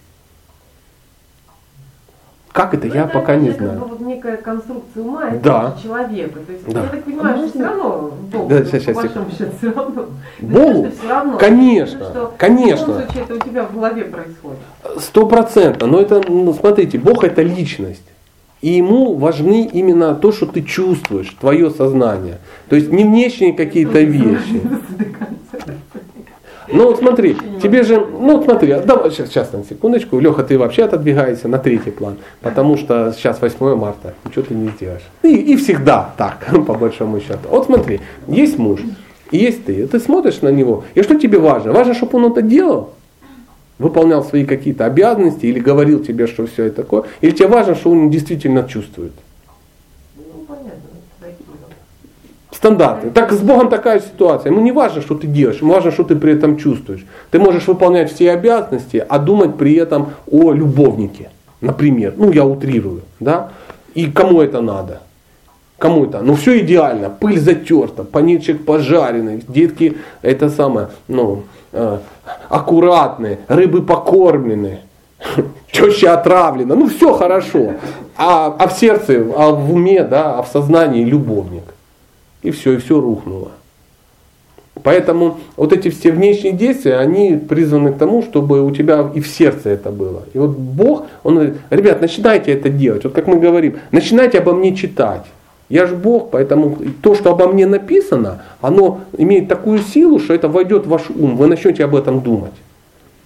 Как 2.55 2.73
это, 2.73 2.87
ну, 2.87 2.93
я 2.93 3.01
это 3.01 3.11
пока 3.11 3.35
не 3.35 3.49
знаю. 3.49 3.79
Бы 3.81 3.85
вот 3.85 3.99
некая 3.99 4.37
конструкция 4.37 5.03
ума 5.03 5.29
да. 5.43 5.75
человека. 5.83 6.39
То 6.39 6.53
есть, 6.53 6.73
да. 6.73 6.83
я 6.83 6.87
так 6.87 7.03
понимаю, 7.03 7.37
что 7.37 7.49
все 7.49 7.63
равно 7.65 8.11
Бог, 8.31 8.47
да, 8.47 8.63
сейчас, 8.63 8.83
по 8.83 8.93
большому 8.93 9.25
счету, 9.29 9.51
все 9.57 9.71
равно. 9.73 10.05
Богу? 10.39 10.87
все 10.97 11.09
равно. 11.09 11.37
Конечно, 11.37 12.05
что 12.05 12.33
конечно. 12.37 12.85
В 12.85 12.87
любом 12.87 13.03
случае, 13.03 13.23
это 13.23 13.35
у 13.35 13.49
тебя 13.49 13.63
в 13.65 13.73
голове 13.73 14.03
происходит. 14.05 14.59
Сто 14.99 15.27
процентов. 15.27 15.91
Но 15.91 15.99
это, 15.99 16.23
ну, 16.29 16.53
смотрите, 16.53 16.97
Бог 16.97 17.25
это 17.25 17.41
личность. 17.41 18.07
И 18.61 18.69
ему 18.69 19.15
важны 19.15 19.69
именно 19.73 20.15
то, 20.15 20.31
что 20.31 20.45
ты 20.45 20.61
чувствуешь, 20.61 21.35
твое 21.37 21.69
сознание. 21.71 22.37
То 22.69 22.77
есть 22.77 22.89
не 22.89 23.03
внешние 23.03 23.51
какие-то 23.51 23.99
вещи. 23.99 24.61
Ну 26.71 26.87
вот 26.87 26.99
смотри, 26.99 27.35
тебе 27.61 27.83
же, 27.83 27.99
ну 27.99 28.37
вот 28.37 28.45
смотри, 28.45 28.75
давай 28.85 29.11
сейчас, 29.11 29.29
сейчас 29.29 29.53
на 29.53 29.63
секундочку, 29.63 30.19
Леха, 30.19 30.43
ты 30.43 30.57
вообще 30.57 30.83
отодвигаешься 30.83 31.47
на 31.47 31.59
третий 31.59 31.91
план, 31.91 32.17
потому 32.41 32.77
что 32.77 33.13
сейчас 33.13 33.41
8 33.41 33.75
марта, 33.75 34.13
ничего 34.25 34.43
ты 34.43 34.53
не 34.53 34.69
сделаешь. 34.69 35.03
И, 35.23 35.35
и 35.35 35.55
всегда 35.55 36.13
так, 36.17 36.47
по 36.67 36.73
большому 36.73 37.19
счету. 37.19 37.47
Вот 37.49 37.65
смотри, 37.65 38.01
есть 38.27 38.57
муж, 38.57 38.81
есть 39.31 39.65
ты, 39.65 39.87
ты 39.87 39.99
смотришь 39.99 40.41
на 40.41 40.49
него, 40.49 40.83
и 40.95 41.01
что 41.01 41.15
тебе 41.15 41.39
важно? 41.39 41.71
Важно, 41.71 41.93
чтобы 41.93 42.17
он 42.17 42.31
это 42.31 42.41
делал, 42.41 42.91
выполнял 43.77 44.23
свои 44.23 44.45
какие-то 44.45 44.85
обязанности 44.85 45.45
или 45.45 45.59
говорил 45.59 46.03
тебе, 46.03 46.27
что 46.27 46.47
все 46.47 46.65
это 46.65 46.77
такое, 46.77 47.03
или 47.21 47.31
тебе 47.31 47.47
важно, 47.47 47.75
что 47.75 47.91
он 47.91 48.09
действительно 48.09 48.63
чувствует. 48.63 49.13
Ну, 50.15 50.23
понятно, 50.47 50.79
такие 51.19 51.45
вот. 51.47 51.71
Стандарты. 52.55 53.09
Так 53.09 53.33
с 53.33 53.39
Богом 53.39 53.69
такая 53.69 53.99
ситуация. 53.99 54.51
Ему 54.51 54.61
не 54.61 54.71
важно, 54.71 55.01
что 55.01 55.15
ты 55.15 55.27
делаешь, 55.27 55.59
ему 55.59 55.73
важно, 55.73 55.91
что 55.91 56.03
ты 56.03 56.15
при 56.15 56.33
этом 56.33 56.57
чувствуешь. 56.57 57.05
Ты 57.29 57.37
можешь 57.37 57.67
выполнять 57.67 58.13
все 58.13 58.31
обязанности, 58.31 59.05
а 59.07 59.19
думать 59.19 59.57
при 59.57 59.73
этом 59.73 60.11
о 60.31 60.53
любовнике. 60.53 61.29
Например, 61.59 62.13
ну 62.15 62.31
я 62.31 62.45
утрирую, 62.45 63.01
да? 63.19 63.51
И 63.93 64.09
кому 64.09 64.41
это 64.41 64.61
надо? 64.61 65.01
Кому 65.77 66.05
это? 66.05 66.21
Ну 66.21 66.35
все 66.35 66.59
идеально, 66.59 67.09
пыль 67.09 67.39
затерта, 67.39 68.05
паничек 68.05 68.63
пожаренный, 68.63 69.43
детки 69.47 69.97
это 70.21 70.49
самое, 70.49 70.87
ну, 71.09 71.43
э, 71.73 71.97
аккуратные, 72.47 73.39
рыбы 73.49 73.81
покормлены, 73.81 74.79
теща 75.71 76.13
отравлена, 76.13 76.75
ну 76.75 76.87
все 76.87 77.13
хорошо. 77.13 77.73
А, 78.17 78.55
а 78.57 78.67
в 78.69 78.73
сердце, 78.73 79.25
а 79.35 79.51
в 79.51 79.73
уме, 79.73 80.03
да, 80.03 80.39
а 80.39 80.43
в 80.43 80.47
сознании 80.47 81.03
любовник. 81.03 81.74
И 82.45 82.51
все, 82.51 82.73
и 82.73 82.77
все 82.77 83.01
рухнуло. 83.01 83.51
Поэтому 84.83 85.39
вот 85.57 85.73
эти 85.73 85.89
все 85.89 86.11
внешние 86.11 86.53
действия, 86.53 86.97
они 86.97 87.37
призваны 87.37 87.91
к 87.91 87.97
тому, 87.97 88.21
чтобы 88.21 88.61
у 88.61 88.69
тебя 88.69 89.09
и 89.15 89.19
в 89.19 89.27
сердце 89.27 89.69
это 89.69 89.89
было. 89.89 90.23
И 90.33 90.37
вот 90.37 90.51
Бог, 90.51 91.07
Он 91.23 91.35
говорит, 91.35 91.55
ребят, 91.71 92.01
начинайте 92.01 92.51
это 92.51 92.69
делать. 92.69 93.03
Вот 93.03 93.13
как 93.13 93.25
мы 93.25 93.39
говорим, 93.39 93.77
начинайте 93.91 94.37
обо 94.37 94.53
мне 94.53 94.75
читать. 94.75 95.25
Я 95.69 95.87
же 95.87 95.95
Бог, 95.95 96.29
поэтому 96.29 96.77
то, 97.01 97.15
что 97.15 97.31
обо 97.31 97.47
мне 97.47 97.65
написано, 97.65 98.43
оно 98.61 98.99
имеет 99.17 99.47
такую 99.47 99.79
силу, 99.79 100.19
что 100.19 100.35
это 100.35 100.47
войдет 100.49 100.85
в 100.85 100.89
ваш 100.89 101.09
ум, 101.09 101.35
вы 101.35 101.47
начнете 101.47 101.83
об 101.83 101.95
этом 101.95 102.21
думать. 102.21 102.53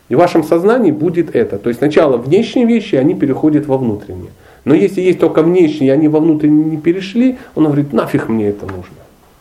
И 0.08 0.16
в 0.16 0.18
вашем 0.18 0.46
сознании 0.46 0.92
будет 0.92 1.36
это. 1.36 1.58
То 1.58 1.68
есть 1.68 1.80
сначала 1.80 2.16
внешние 2.16 2.66
вещи, 2.66 2.96
они 2.96 3.16
переходят 3.16 3.68
во 3.68 3.78
внутренние. 3.78 4.32
Но 4.64 4.74
если 4.74 5.02
есть 5.02 5.20
только 5.20 5.42
внешние, 5.42 5.92
они 5.92 6.08
во 6.08 6.20
внутренние 6.20 6.64
не 6.64 6.78
перешли, 6.78 7.38
он 7.56 7.66
говорит, 7.66 7.92
нафиг 7.92 8.30
мне 8.30 8.48
это 8.48 8.66
нужно. 8.66 8.99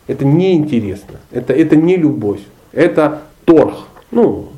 Это 0.08 0.24
неинтересно, 0.24 1.20
это, 1.30 1.52
это 1.52 1.76
не 1.76 1.96
любовь, 1.96 2.40
это 2.72 3.20
торг. 3.44 3.74
Ну, 4.10 4.48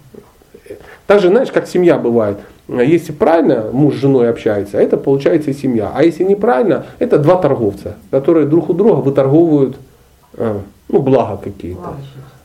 так 1.07 1.21
же, 1.21 1.29
знаешь, 1.29 1.51
как 1.51 1.67
семья 1.67 1.99
бывает. 1.99 2.39
Если 2.69 3.11
правильно 3.11 3.67
муж 3.73 3.95
с 3.95 3.99
женой 3.99 4.31
общается, 4.31 4.79
это 4.79 4.97
получается 4.97 5.53
семья. 5.53 5.91
А 5.93 6.05
если 6.05 6.23
неправильно, 6.23 6.87
это 7.01 7.19
два 7.19 7.37
торговца, 7.37 7.97
которые 8.13 8.47
друг 8.47 8.71
у 8.71 8.75
друга 8.75 9.01
выторговывают 9.01 9.77
э, 10.35 10.61
ну, 10.89 11.03
блага 11.03 11.41
какие-то. 11.43 11.97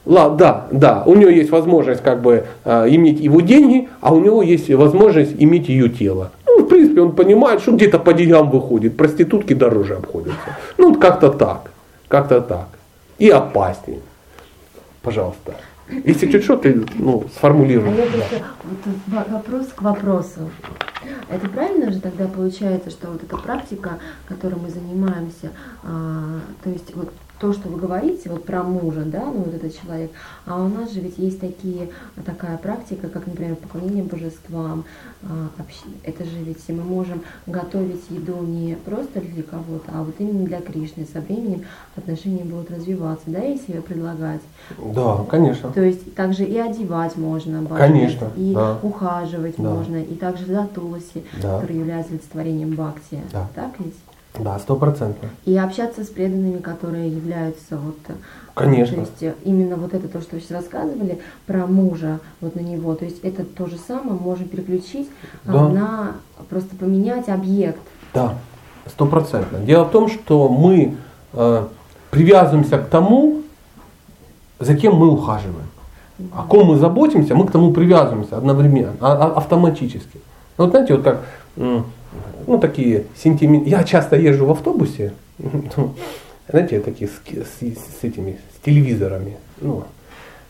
Ла, 0.08 0.30
да, 0.30 0.66
да, 0.72 1.04
у 1.06 1.16
него 1.16 1.30
есть 1.30 1.52
возможность 1.52 2.02
как 2.02 2.24
бы 2.24 2.46
э, 2.64 2.86
иметь 2.90 3.20
его 3.20 3.42
деньги, 3.42 3.88
а 4.02 4.14
у 4.16 4.20
него 4.20 4.42
есть 4.42 4.70
возможность 4.72 5.36
иметь 5.38 5.70
ее 5.70 5.90
тело. 5.90 6.32
Ну, 6.48 6.64
в 6.64 6.68
принципе, 6.68 7.02
он 7.02 7.12
понимает, 7.12 7.62
что 7.62 7.72
где-то 7.72 8.00
по 8.00 8.14
деньгам 8.14 8.50
выходит, 8.50 8.98
проститутки 8.98 9.54
дороже 9.54 9.96
обходятся. 9.96 10.58
Ну, 10.78 10.96
как-то 10.96 11.30
так, 11.30 11.72
как-то 12.08 12.42
так. 12.42 12.68
И 13.18 13.30
опаснее. 13.30 14.02
Пожалуйста. 15.02 15.56
Если 15.88 16.32
чуть 16.32 16.44
что, 16.44 16.58
ты 16.58 16.84
ну, 16.96 17.26
А 17.26 17.30
сформулируй. 17.30 17.94
я 17.96 18.06
просто 18.08 18.42
вот 19.08 19.28
вопрос 19.30 19.68
к 19.68 19.82
вопросу. 19.84 20.50
Это 21.30 21.48
правильно 21.48 21.92
же 21.92 22.02
тогда 22.02 22.28
получается, 22.28 22.90
что 22.90 23.12
вот 23.12 23.24
эта 23.24 23.38
практика, 23.38 24.00
которой 24.28 24.56
мы 24.56 24.70
занимаемся, 24.70 25.52
а, 25.84 26.40
то 26.64 26.72
есть 26.72 26.96
вот 26.96 27.12
то, 27.46 27.54
что 27.54 27.70
вы 27.70 27.78
говорите 27.80 28.28
вот 28.32 28.44
про 28.44 28.64
мужа, 28.64 29.04
да, 29.06 29.24
ну 29.26 29.44
вот 29.44 29.54
этот 29.54 29.80
человек, 29.80 30.10
а 30.48 30.64
у 30.64 30.68
нас 30.68 30.92
же 30.92 31.00
ведь 31.00 31.20
есть 31.20 31.40
такие, 31.40 31.90
такая 32.26 32.58
практика, 32.58 33.08
как, 33.08 33.28
например, 33.28 33.56
поклонение 33.56 34.04
божествам. 34.04 34.84
а, 35.22 35.50
Это 36.04 36.24
же 36.26 36.38
ведь 36.44 36.68
мы 36.70 36.82
можем 36.84 37.22
готовить 37.46 38.02
еду 38.10 38.38
не 38.42 38.76
просто 38.84 39.22
для 39.22 39.44
кого-то, 39.44 39.92
а 39.94 40.04
вот 40.04 40.16
именно 40.18 40.46
для 40.46 40.60
Кришны. 40.60 41.06
Со 41.14 41.22
временем 41.22 41.66
отношения 41.96 42.44
будут 42.44 42.72
развиваться, 42.72 43.26
да, 43.28 43.42
если 43.44 43.74
предлагать. 43.80 44.42
Да, 44.96 45.24
конечно. 45.30 45.72
То 45.72 45.84
есть 45.84 46.16
также 46.16 46.46
и 46.46 46.58
одевать 46.58 47.16
можно, 47.16 47.62
божеств, 47.62 47.78
Конечно, 47.78 48.32
и 48.36 48.54
да. 48.56 48.80
ухаживать 48.82 49.56
Да. 49.58 49.70
можно, 49.70 49.98
и 49.98 50.16
также 50.16 50.48
за 50.48 50.66
Туласи, 50.74 51.24
Да. 51.44 51.60
который 51.60 51.78
является 51.78 52.14
олицетворением 52.14 52.72
Бхакти. 52.72 53.20
Да. 53.32 53.48
Так 53.54 53.74
ведь? 53.78 53.94
Да, 54.40 54.60
сто 54.60 54.76
процентов. 54.76 55.30
И 55.46 55.58
общаться 55.58 56.04
с 56.04 56.08
преданными, 56.08 56.60
которые 56.60 57.10
являются 57.10 57.78
вот... 57.78 57.98
э, 58.08 58.14
Конечно. 58.54 58.96
То 58.96 59.02
есть 59.02 59.24
э, 59.24 59.34
именно 59.44 59.76
вот 59.76 59.94
это 59.94 60.08
то, 60.08 60.22
что 60.22 60.36
вы 60.36 60.42
сейчас 60.42 60.52
рассказывали 60.52 61.20
про 61.46 61.66
мужа, 61.68 62.20
вот 62.42 62.56
на 62.56 62.62
него, 62.62 62.96
то 62.96 63.06
есть 63.06 63.20
это 63.24 63.44
то 63.44 63.68
же 63.68 63.78
самое 63.78 64.20
можем 64.20 64.48
переключить 64.48 65.10
а, 65.46 65.52
Да. 65.52 65.70
на 65.70 66.12
просто 66.50 66.76
поменять 66.76 67.30
объект. 67.30 67.80
Да, 68.14 68.36
стопроцентно. 68.88 69.60
Дело 69.60 69.86
в 69.86 69.92
том, 69.92 70.10
что 70.10 70.48
мы 70.50 70.96
э, 71.34 71.66
привязываемся 72.12 72.78
к 72.78 72.88
тому, 72.88 73.42
за 74.60 74.76
кем 74.76 74.96
мы 74.96 75.10
ухаживаем. 75.10 75.68
О 76.34 76.44
ком 76.44 76.68
мы 76.68 76.78
заботимся, 76.78 77.36
мы 77.36 77.46
к 77.46 77.52
тому 77.52 77.74
привязываемся 77.74 78.38
одновременно, 78.38 78.94
а- 79.02 79.14
а- 79.18 79.38
автоматически. 79.38 80.20
Ну, 80.58 80.64
Вот 80.66 80.70
знаете, 80.72 80.96
вот 80.96 81.04
как, 81.04 81.26
ну 82.48 82.58
такие 82.60 83.04
сентименты. 83.16 83.70
Я 83.70 83.84
часто 83.84 84.16
езжу 84.16 84.46
в 84.46 84.52
автобусе, 84.52 85.14
ну, 85.40 85.94
знаете, 86.50 86.80
такие 86.80 87.10
с, 87.10 87.12
с- 87.12 88.00
с 88.02 88.04
этими, 88.04 88.38
с 88.56 88.66
телевизорами. 88.66 89.38
Ну, 89.62 89.84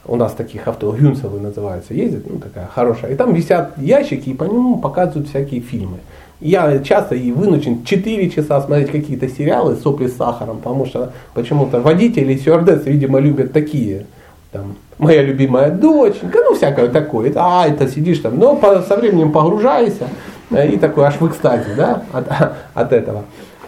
у 0.08 0.16
нас 0.18 0.34
таких 0.34 0.68
авто, 0.68 0.92
Гюнсовы 0.92 1.40
называются, 1.40 1.94
ездят, 1.94 2.30
ну 2.30 2.38
такая 2.40 2.68
хорошая. 2.68 3.12
И 3.12 3.16
там 3.16 3.34
висят 3.34 3.78
ящики, 3.78 4.30
и 4.30 4.34
по 4.34 4.44
нему 4.44 4.78
показывают 4.78 5.30
всякие 5.30 5.62
фильмы. 5.62 5.98
Я 6.42 6.80
часто 6.80 7.16
и 7.16 7.32
вынужден 7.32 7.84
4 7.86 8.30
часа 8.30 8.62
смотреть 8.62 8.92
какие-то 8.92 9.28
сериалы 9.30 9.76
«Сопли 9.78 10.08
с 10.08 10.18
сахаром», 10.18 10.58
потому 10.58 10.86
что 10.86 11.14
почему-то 11.34 11.80
водители 11.80 12.36
стюардессы, 12.36 12.92
видимо, 12.92 13.20
любят 13.20 13.54
такие. 13.54 14.06
Там, 14.52 14.76
моя 14.98 15.24
любимая 15.24 15.72
доченька, 15.72 16.40
ну 16.44 16.54
всякое 16.56 16.90
такое. 16.90 17.32
А, 17.36 17.68
это 17.68 17.88
сидишь 17.88 18.20
там, 18.20 18.38
но 18.38 18.60
со 18.88 18.98
временем 18.98 19.32
погружаешься, 19.32 20.08
и 20.52 20.78
такой 20.78 21.06
аж 21.06 21.20
в 21.20 21.28
экстазе, 21.28 21.74
да, 21.76 22.04
от, 22.12 22.28
от 22.74 22.94
этого. 22.94 23.24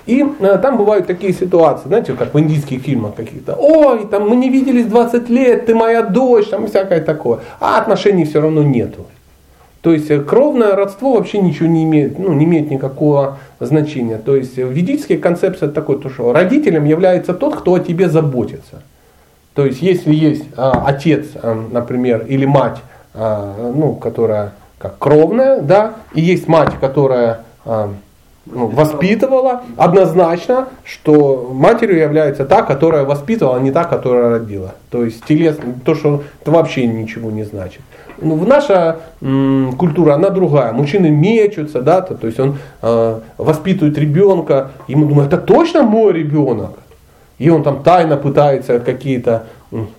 И 0.07 0.25
э, 0.39 0.57
там 0.61 0.77
бывают 0.77 1.05
такие 1.05 1.33
ситуации, 1.33 1.87
знаете, 1.87 2.13
как 2.13 2.33
в 2.33 2.39
индийских 2.39 2.81
фильмах 2.81 3.15
каких-то. 3.15 3.55
Ой, 3.55 4.07
там 4.07 4.29
мы 4.29 4.37
не 4.37 4.49
виделись 4.49 4.85
20 4.85 5.29
лет, 5.29 5.65
ты 5.65 5.75
моя 5.75 6.01
дочь, 6.01 6.47
там 6.47 6.65
всякое 6.67 7.01
такое. 7.01 7.39
А 7.59 7.77
отношений 7.77 8.23
все 8.23 8.39
равно 8.39 8.63
нету. 8.63 9.05
То 9.81 9.91
есть 9.91 10.09
э, 10.09 10.21
кровное 10.21 10.75
родство 10.75 11.15
вообще 11.15 11.39
ничего 11.39 11.67
не 11.67 11.83
имеет, 11.83 12.17
ну, 12.19 12.33
не 12.33 12.45
имеет 12.45 12.71
никакого 12.71 13.37
значения. 13.59 14.17
То 14.17 14.35
есть 14.35 14.57
э, 14.57 14.63
ведическая 14.63 15.17
концепция 15.17 15.69
такой, 15.69 15.99
то, 15.99 16.09
что 16.09 16.31
родителем 16.31 16.85
является 16.85 17.33
тот, 17.33 17.57
кто 17.57 17.73
о 17.73 17.79
тебе 17.79 18.07
заботится. 18.07 18.81
То 19.55 19.65
есть 19.65 19.81
если 19.81 20.13
есть 20.13 20.45
а, 20.55 20.83
отец, 20.85 21.25
а, 21.35 21.59
например, 21.71 22.25
или 22.27 22.45
мать, 22.45 22.77
а, 23.13 23.73
ну, 23.75 23.95
которая 23.95 24.53
как 24.77 24.97
кровная, 24.99 25.61
да, 25.61 25.95
и 26.13 26.21
есть 26.21 26.47
мать, 26.47 26.73
которая 26.79 27.41
а, 27.65 27.89
ну, 28.45 28.67
воспитывала, 28.67 29.63
однозначно, 29.75 30.67
что 30.83 31.49
матерью 31.53 31.99
является 31.99 32.45
та, 32.45 32.61
которая 32.61 33.03
воспитывала, 33.03 33.57
а 33.57 33.59
не 33.59 33.71
та, 33.71 33.83
которая 33.83 34.39
родила. 34.39 34.75
То 34.89 35.03
есть 35.03 35.25
телесно, 35.25 35.73
то, 35.83 35.95
что 35.95 36.23
это 36.41 36.51
вообще 36.51 36.87
ничего 36.87 37.31
не 37.31 37.43
значит. 37.43 37.81
Ну, 38.19 38.35
в 38.35 38.47
наша 38.47 38.97
м, 39.21 39.73
культура, 39.77 40.13
она 40.13 40.29
другая. 40.29 40.71
Мужчины 40.71 41.09
мечутся, 41.09 41.81
да, 41.81 42.01
то, 42.01 42.15
то 42.15 42.27
есть 42.27 42.39
он 42.39 42.57
э, 42.81 43.19
воспитывает 43.37 43.97
ребенка, 43.97 44.71
ему 44.87 45.05
думают, 45.07 45.31
это 45.31 45.41
точно 45.41 45.83
мой 45.83 46.13
ребенок? 46.13 46.71
И 47.37 47.49
он 47.49 47.63
там 47.63 47.83
тайно 47.83 48.17
пытается 48.17 48.79
какие-то 48.79 49.43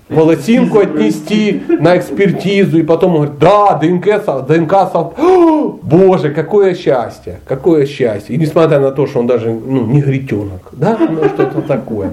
волосинку 0.08 0.78
отнести 0.78 1.62
на 1.68 1.96
экспертизу, 1.98 2.78
и 2.78 2.82
потом 2.82 3.16
он 3.16 3.16
говорит, 3.16 3.38
да, 3.38 3.74
ДНК, 3.74 4.46
ДНК, 4.46 4.72
со- 4.90 5.12
О, 5.18 5.78
Боже, 5.82 6.30
какое 6.30 6.74
счастье, 6.74 7.40
какое 7.46 7.86
счастье. 7.86 8.34
И 8.34 8.38
несмотря 8.38 8.80
на 8.80 8.90
то, 8.90 9.06
что 9.06 9.20
он 9.20 9.26
даже 9.26 9.52
ну, 9.52 9.86
не 9.86 10.00
гритенок, 10.00 10.68
да, 10.72 10.96
ну 10.98 11.24
что-то 11.28 11.62
такое. 11.62 12.12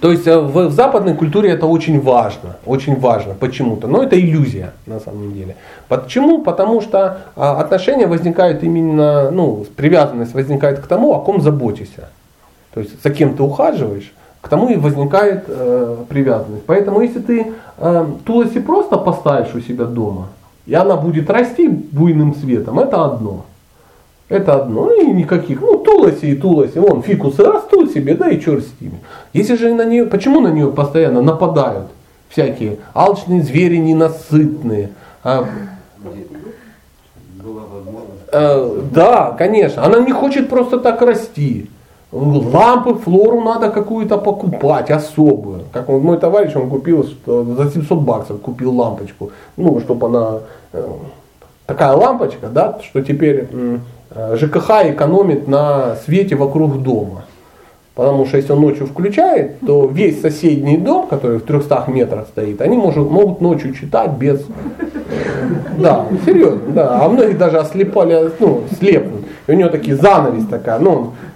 То 0.00 0.10
есть 0.10 0.26
э, 0.26 0.38
в, 0.38 0.68
в 0.68 0.72
западной 0.72 1.14
культуре 1.14 1.50
это 1.50 1.66
очень 1.66 2.00
важно, 2.00 2.56
очень 2.64 2.98
важно 2.98 3.34
почему-то, 3.34 3.86
но 3.86 4.02
это 4.02 4.18
иллюзия 4.18 4.72
на 4.86 4.98
самом 4.98 5.34
деле. 5.34 5.56
Почему? 5.88 6.42
Потому 6.42 6.80
что 6.80 7.18
а, 7.36 7.60
отношения 7.60 8.06
возникают 8.06 8.62
именно, 8.62 9.30
ну, 9.30 9.66
привязанность 9.76 10.32
возникает 10.32 10.80
к 10.80 10.86
тому, 10.86 11.12
о 11.12 11.20
ком 11.20 11.42
заботишься. 11.42 12.08
То 12.72 12.80
есть 12.80 13.02
за 13.02 13.10
кем 13.10 13.36
ты 13.36 13.42
ухаживаешь, 13.42 14.12
к 14.40 14.48
тому 14.48 14.68
и 14.68 14.76
возникает 14.76 15.44
э, 15.48 15.96
привязанность. 16.08 16.64
Поэтому 16.66 17.00
если 17.00 17.20
ты 17.20 17.52
э, 17.78 18.06
тулоси 18.24 18.60
просто 18.60 18.96
поставишь 18.96 19.54
у 19.54 19.60
себя 19.60 19.84
дома, 19.84 20.28
и 20.66 20.74
она 20.74 20.96
будет 20.96 21.28
расти 21.30 21.68
буйным 21.68 22.34
цветом, 22.34 22.78
это 22.78 23.04
одно. 23.04 23.44
Это 24.28 24.62
одно, 24.62 24.84
ну 24.84 25.02
и 25.02 25.10
никаких, 25.10 25.60
ну 25.60 25.78
тулоси 25.78 26.26
и 26.26 26.36
тулоси, 26.36 26.78
вон 26.78 27.02
фикусы 27.02 27.42
растут 27.42 27.90
себе, 27.90 28.14
да 28.14 28.30
и 28.30 28.40
черт 28.40 28.64
с 28.64 28.80
ними. 28.80 29.00
Если 29.32 29.56
же 29.56 29.74
на 29.74 29.84
нее, 29.84 30.06
почему 30.06 30.40
на 30.40 30.48
нее 30.48 30.70
постоянно 30.70 31.20
нападают 31.20 31.88
всякие 32.28 32.78
алчные 32.94 33.42
звери 33.42 33.76
ненасытные? 33.76 34.90
А, 35.24 35.44
э, 38.32 38.80
да, 38.92 39.34
конечно, 39.36 39.84
она 39.84 39.98
не 39.98 40.12
хочет 40.12 40.48
просто 40.48 40.78
так 40.78 41.02
расти. 41.02 41.68
Лампы, 42.12 42.94
флору 42.94 43.40
надо 43.40 43.70
какую-то 43.70 44.18
покупать, 44.18 44.90
особую. 44.90 45.62
Как 45.72 45.88
вот 45.88 46.02
мой 46.02 46.18
товарищ, 46.18 46.56
он 46.56 46.68
купил 46.68 47.04
за 47.04 47.70
700 47.70 48.00
баксов 48.00 48.40
купил 48.40 48.74
лампочку. 48.74 49.30
Ну, 49.56 49.78
чтобы 49.78 50.08
она, 50.08 50.38
э, 50.72 50.88
такая 51.66 51.92
лампочка, 51.92 52.48
да, 52.48 52.78
что 52.82 53.02
теперь 53.02 53.46
э, 53.52 54.36
ЖКХ 54.36 54.70
экономит 54.86 55.46
на 55.46 55.94
свете 56.04 56.34
вокруг 56.34 56.82
дома. 56.82 57.26
Потому 57.94 58.26
что 58.26 58.38
если 58.38 58.52
он 58.52 58.60
ночью 58.60 58.86
включает, 58.86 59.60
то 59.60 59.86
весь 59.86 60.20
соседний 60.20 60.78
дом, 60.78 61.06
который 61.06 61.38
в 61.38 61.42
300 61.42 61.84
метрах 61.88 62.26
стоит, 62.28 62.60
они 62.60 62.76
может, 62.76 63.08
могут 63.08 63.40
ночью 63.40 63.72
читать 63.74 64.12
без... 64.12 64.44
Да, 65.78 66.06
серьезно, 66.24 66.60
да. 66.68 67.04
А 67.04 67.08
многие 67.08 67.34
даже 67.34 67.58
ослепали, 67.58 68.30
ну, 68.40 68.62
слепнут. 68.78 69.22
И 69.46 69.52
у 69.52 69.54
него 69.54 69.68
такие 69.68 69.96
занавес 69.96 70.46
такая, 70.46 70.78
ну, 70.78 70.90
он, 70.90 71.06
э, 71.06 71.29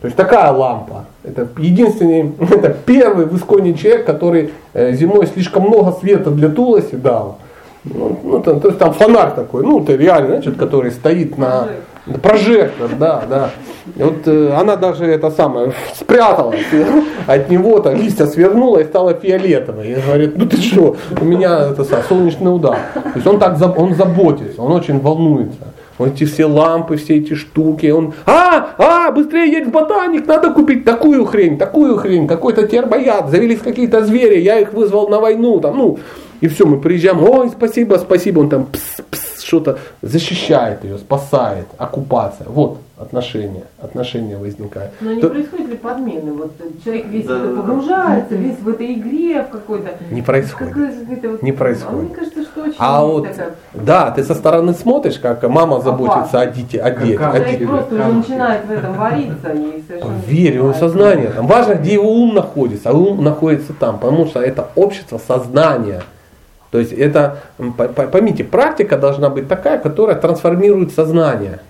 то 0.00 0.06
есть 0.06 0.16
такая 0.16 0.52
лампа. 0.52 1.06
Это 1.24 1.48
единственный, 1.58 2.32
это 2.40 2.70
первый 2.70 3.26
в 3.26 3.36
Исконе 3.36 3.74
человек, 3.74 4.06
который 4.06 4.52
э, 4.72 4.92
зимой 4.92 5.26
слишком 5.26 5.64
много 5.64 5.92
света 5.92 6.30
для 6.30 6.48
Тулоси 6.48 6.94
дал. 6.94 7.38
Ну, 7.84 8.20
ну, 8.22 8.42
то, 8.42 8.58
то 8.60 8.68
есть 8.68 8.78
там 8.78 8.92
фонарь 8.92 9.34
такой, 9.34 9.62
ну, 9.62 9.82
это 9.82 9.94
реально, 9.94 10.34
значит, 10.34 10.56
который 10.56 10.90
стоит 10.90 11.38
на 11.38 11.68
прожектор, 12.22 12.88
да, 12.98 13.22
да. 13.28 13.50
И 13.96 14.02
вот 14.02 14.26
э, 14.26 14.52
она 14.58 14.76
даже 14.76 15.04
это 15.06 15.30
самое 15.30 15.72
спряталась 15.94 16.60
от 17.26 17.50
него, 17.50 17.80
там 17.80 17.96
листья 17.96 18.26
свернула 18.26 18.78
и 18.78 18.84
стала 18.84 19.14
фиолетовой. 19.14 19.88
И 19.88 19.94
говорит, 19.94 20.36
ну 20.36 20.46
ты 20.46 20.58
что, 20.58 20.96
у 21.20 21.24
меня 21.24 21.70
это 21.70 21.84
сам, 21.84 22.02
солнечный 22.08 22.54
удар. 22.54 22.78
То 22.94 23.12
есть 23.14 23.26
он 23.26 23.38
так 23.38 23.58
он 23.78 23.94
заботится, 23.94 24.62
он 24.62 24.72
очень 24.72 25.00
волнуется. 25.00 25.58
Вот 25.98 26.14
эти 26.14 26.24
все 26.24 26.46
лампы, 26.46 26.96
все 26.96 27.16
эти 27.16 27.34
штуки, 27.34 27.86
он, 27.90 28.14
а, 28.24 28.70
а, 28.78 29.10
быстрее 29.10 29.50
едь 29.50 29.66
в 29.66 29.70
ботаник, 29.70 30.26
надо 30.26 30.50
купить 30.50 30.84
такую 30.84 31.24
хрень, 31.24 31.58
такую 31.58 31.96
хрень, 31.96 32.28
какой-то 32.28 32.66
тербояд, 32.66 33.30
завелись 33.30 33.58
какие-то 33.58 34.04
звери, 34.04 34.40
я 34.40 34.60
их 34.60 34.72
вызвал 34.72 35.08
на 35.08 35.18
войну, 35.18 35.60
там, 35.60 35.76
ну, 35.76 35.98
и 36.40 36.46
все, 36.46 36.66
мы 36.66 36.80
приезжаем, 36.80 37.22
ой, 37.22 37.50
спасибо, 37.50 37.96
спасибо, 37.96 38.40
он 38.40 38.48
там 38.48 38.66
пс, 38.66 39.02
пс, 39.10 39.42
что-то 39.42 39.78
защищает 40.02 40.84
ее, 40.84 40.98
спасает, 40.98 41.66
оккупация. 41.78 42.46
Вот 42.48 42.78
отношения, 43.00 43.62
отношения 43.80 44.36
возникают. 44.36 44.92
Но 45.00 45.12
не 45.12 45.20
То- 45.20 45.28
происходит 45.30 45.68
ли 45.68 45.76
подмены? 45.76 46.32
Вот 46.32 46.52
человек 46.84 47.06
весь 47.06 47.26
Да, 47.26 47.36
это 47.36 47.44
да, 47.48 47.50
да. 47.54 47.60
погружается, 47.62 48.34
весь 48.34 48.58
в 48.58 48.68
этой 48.68 48.94
игре 48.94 49.42
в 49.42 49.48
какой-то. 49.48 49.90
Не 50.10 50.22
происходит. 50.22 50.74
Какая-то 50.74 51.28
вот- 51.30 51.42
Не 51.42 51.52
происходит. 51.52 51.94
А 52.00 52.02
мне 52.06 52.14
кажется, 52.14 52.42
что 52.42 52.62
очень 52.62 52.74
А 52.78 53.04
вот, 53.04 53.28
такая- 53.28 53.50
да, 53.74 54.10
ты 54.10 54.24
со 54.24 54.34
стороны 54.34 54.72
смотришь, 54.74 55.18
как 55.18 55.42
мама 55.48 55.80
заботится 55.80 56.40
о, 56.40 56.46
дите, 56.46 56.80
о, 56.80 56.90
детях, 56.90 57.20
о 57.28 57.32
Как- 57.32 57.44
детях. 57.46 57.60
Человек 57.60 57.68
просто 57.68 57.94
уже 57.94 58.12
начинает 58.12 58.64
в 58.66 58.70
этом 58.70 58.94
вариться 58.94 59.52
и 59.52 59.82
совершенно... 59.86 60.12
Верь, 60.26 60.54
его 60.54 60.72
сознание. 60.72 61.30
Там 61.30 61.46
важно, 61.46 61.74
где 61.74 61.94
его 61.94 62.10
ум 62.12 62.34
находится, 62.34 62.90
а 62.90 62.92
ум 62.92 63.22
находится 63.22 63.72
там, 63.72 63.98
потому 63.98 64.26
что 64.26 64.40
это 64.40 64.68
общество 64.74 65.18
сознания. 65.18 66.02
То 66.70 66.78
есть 66.78 66.92
это, 66.92 67.38
поймите, 68.12 68.44
практика 68.44 68.98
должна 68.98 69.30
быть 69.30 69.48
такая, 69.48 69.78
которая 69.78 70.16
трансформирует 70.16 70.92
сознание. 70.92 71.60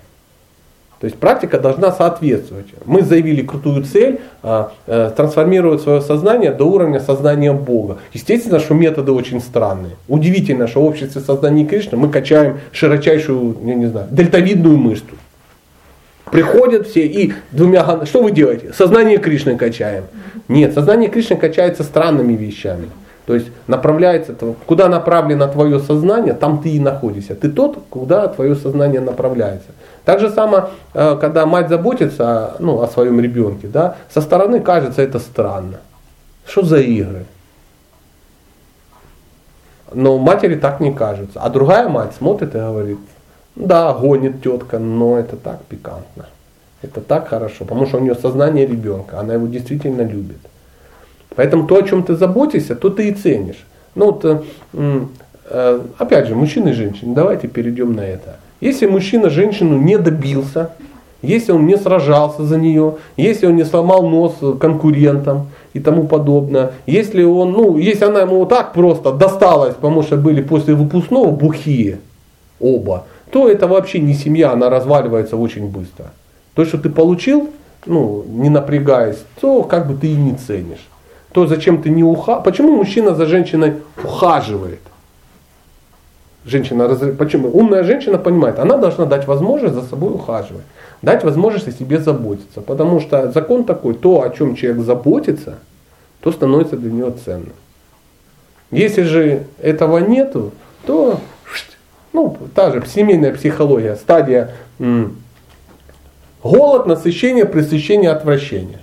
То 0.99 1.05
есть 1.05 1.17
практика 1.17 1.59
должна 1.59 1.93
соответствовать. 1.93 2.67
Мы 2.85 3.03
заявили 3.03 3.41
крутую 3.41 3.83
цель 3.83 4.19
а, 4.43 4.73
э, 4.85 5.11
трансформировать 5.15 5.81
свое 5.81 6.01
сознание 6.01 6.51
до 6.51 6.65
уровня 6.65 6.99
сознания 6.99 7.53
Бога. 7.53 7.99
Естественно, 8.11 8.59
что 8.59 8.73
методы 8.73 9.13
очень 9.13 9.39
странные. 9.39 9.93
Удивительно, 10.09 10.67
что 10.67 10.81
в 10.81 10.85
обществе 10.85 11.21
сознания 11.21 11.65
Кришны 11.65 11.97
мы 11.97 12.09
качаем 12.09 12.59
широчайшую, 12.73 13.55
я 13.63 13.75
не 13.75 13.85
знаю, 13.85 14.07
дельтовидную 14.11 14.77
мышцу. 14.77 15.15
Приходят 16.31 16.87
все 16.87 17.07
и 17.07 17.33
двумя 17.51 18.05
Что 18.05 18.21
вы 18.21 18.31
делаете? 18.31 18.73
Сознание 18.73 19.17
Кришны 19.19 19.55
качаем. 19.55 20.03
Нет, 20.49 20.73
сознание 20.73 21.09
Кришны 21.09 21.37
качается 21.37 21.83
странными 21.83 22.33
вещами. 22.33 22.89
То 23.29 23.35
есть 23.35 23.51
направляется, 23.67 24.33
куда 24.65 24.89
направлено 24.89 25.47
твое 25.47 25.79
сознание, 25.79 26.33
там 26.33 26.63
ты 26.63 26.69
и 26.69 26.79
находишься. 26.79 27.35
Ты 27.35 27.49
тот, 27.49 27.77
куда 27.91 28.27
твое 28.27 28.55
сознание 28.55 29.01
направляется. 29.01 29.67
Так 30.03 30.19
же 30.19 30.31
само, 30.31 30.69
э, 30.95 31.15
когда 31.21 31.45
мать 31.45 31.69
заботится 31.69 32.55
ну, 32.57 32.81
о 32.81 32.87
своем 32.87 33.19
ребенке, 33.19 33.67
да, 33.67 33.97
со 34.11 34.21
стороны 34.21 34.61
кажется 34.61 35.03
это 35.03 35.19
странно. 35.19 35.79
Что 36.47 36.63
за 36.63 36.79
игры? 36.79 37.25
Но 39.93 40.17
матери 40.17 40.55
так 40.55 40.79
не 40.79 40.91
кажется. 40.91 41.39
А 41.39 41.49
другая 41.49 41.87
мать 41.87 42.15
смотрит 42.17 42.55
и 42.55 42.57
говорит, 42.57 42.97
да, 43.55 43.93
гонит 43.93 44.41
тетка, 44.41 44.79
но 44.79 45.19
это 45.19 45.35
так 45.35 45.61
пикантно. 45.69 46.25
Это 46.81 46.99
так 46.99 47.27
хорошо, 47.27 47.65
потому 47.65 47.85
что 47.85 47.97
у 47.97 48.01
нее 48.01 48.15
сознание 48.15 48.65
ребенка, 48.65 49.19
она 49.19 49.35
его 49.35 49.45
действительно 49.45 50.01
любит. 50.01 50.48
Поэтому 51.39 51.67
то, 51.67 51.77
о 51.77 51.83
чем 51.83 52.03
ты 52.03 52.17
заботишься, 52.17 52.75
то 52.75 52.89
ты 52.89 53.07
и 53.07 53.13
ценишь. 53.13 53.65
Ну 53.95 54.07
вот, 54.07 54.25
э, 54.25 54.41
э, 55.49 55.79
опять 55.97 56.27
же, 56.27 56.35
мужчины 56.35 56.71
и 56.71 56.73
женщины, 56.73 57.15
давайте 57.15 57.47
перейдем 57.47 57.93
на 57.93 58.01
это. 58.01 58.35
Если 58.59 58.87
мужчина 58.87 59.29
женщину 59.29 59.77
не 59.77 59.97
добился, 59.97 60.71
если 61.21 61.53
он 61.53 61.65
не 61.65 61.77
сражался 61.77 62.43
за 62.43 62.57
нее, 62.57 62.95
если 63.15 63.45
он 63.45 63.55
не 63.55 63.63
сломал 63.63 64.05
нос 64.05 64.35
конкурентам 64.59 65.47
и 65.71 65.79
тому 65.79 66.07
подобное, 66.07 66.73
если 66.85 67.23
он, 67.23 67.53
ну, 67.53 67.77
если 67.77 68.03
она 68.03 68.19
ему 68.19 68.39
вот 68.39 68.49
так 68.49 68.73
просто 68.73 69.13
досталась, 69.13 69.75
потому 69.75 70.03
что 70.03 70.17
были 70.17 70.41
после 70.41 70.73
выпускного 70.73 71.31
бухие 71.31 71.99
оба, 72.59 73.05
то 73.31 73.47
это 73.47 73.65
вообще 73.65 73.99
не 73.99 74.13
семья, 74.13 74.51
она 74.51 74.69
разваливается 74.69 75.37
очень 75.37 75.69
быстро. 75.69 76.11
То, 76.53 76.65
что 76.65 76.77
ты 76.77 76.89
получил, 76.89 77.49
ну, 77.85 78.25
не 78.27 78.49
напрягаясь, 78.49 79.23
то 79.39 79.63
как 79.63 79.87
бы 79.87 79.93
ты 79.93 80.07
и 80.07 80.15
не 80.15 80.35
ценишь. 80.35 80.85
То, 81.31 81.47
зачем 81.47 81.81
ты 81.81 81.89
не 81.89 82.03
ухаживаешь. 82.03 82.43
Почему 82.43 82.75
мужчина 82.75 83.15
за 83.15 83.25
женщиной 83.25 83.75
ухаживает? 84.03 84.79
Женщина, 86.45 86.87
почему? 87.17 87.49
Умная 87.49 87.83
женщина 87.83 88.17
понимает, 88.17 88.59
она 88.59 88.77
должна 88.77 89.05
дать 89.05 89.27
возможность 89.27 89.75
за 89.75 89.83
собой 89.83 90.13
ухаживать. 90.13 90.63
Дать 91.01 91.23
возможность 91.23 91.67
о 91.67 91.71
себе 91.71 91.99
заботиться. 91.99 92.61
Потому 92.61 92.99
что 92.99 93.31
закон 93.31 93.63
такой, 93.63 93.93
то, 93.93 94.23
о 94.23 94.29
чем 94.29 94.55
человек 94.55 94.83
заботится, 94.83 95.59
то 96.21 96.31
становится 96.31 96.77
для 96.77 96.91
него 96.91 97.11
ценным. 97.11 97.53
Если 98.71 99.03
же 99.03 99.43
этого 99.59 99.97
нету, 99.99 100.51
то 100.85 101.19
ну, 102.13 102.35
та 102.55 102.71
же 102.71 102.83
семейная 102.87 103.33
психология, 103.33 103.95
стадия 103.95 104.51
голод, 106.43 106.85
насыщение, 106.87 107.45
пресыщение, 107.45 108.11
отвращение. 108.11 108.79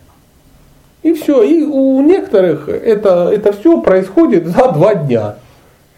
И 1.02 1.12
все. 1.12 1.42
И 1.42 1.62
у 1.62 2.00
некоторых 2.02 2.68
это, 2.68 3.30
это 3.32 3.52
все 3.52 3.80
происходит 3.80 4.46
за 4.46 4.72
два 4.72 4.94
дня. 4.94 5.36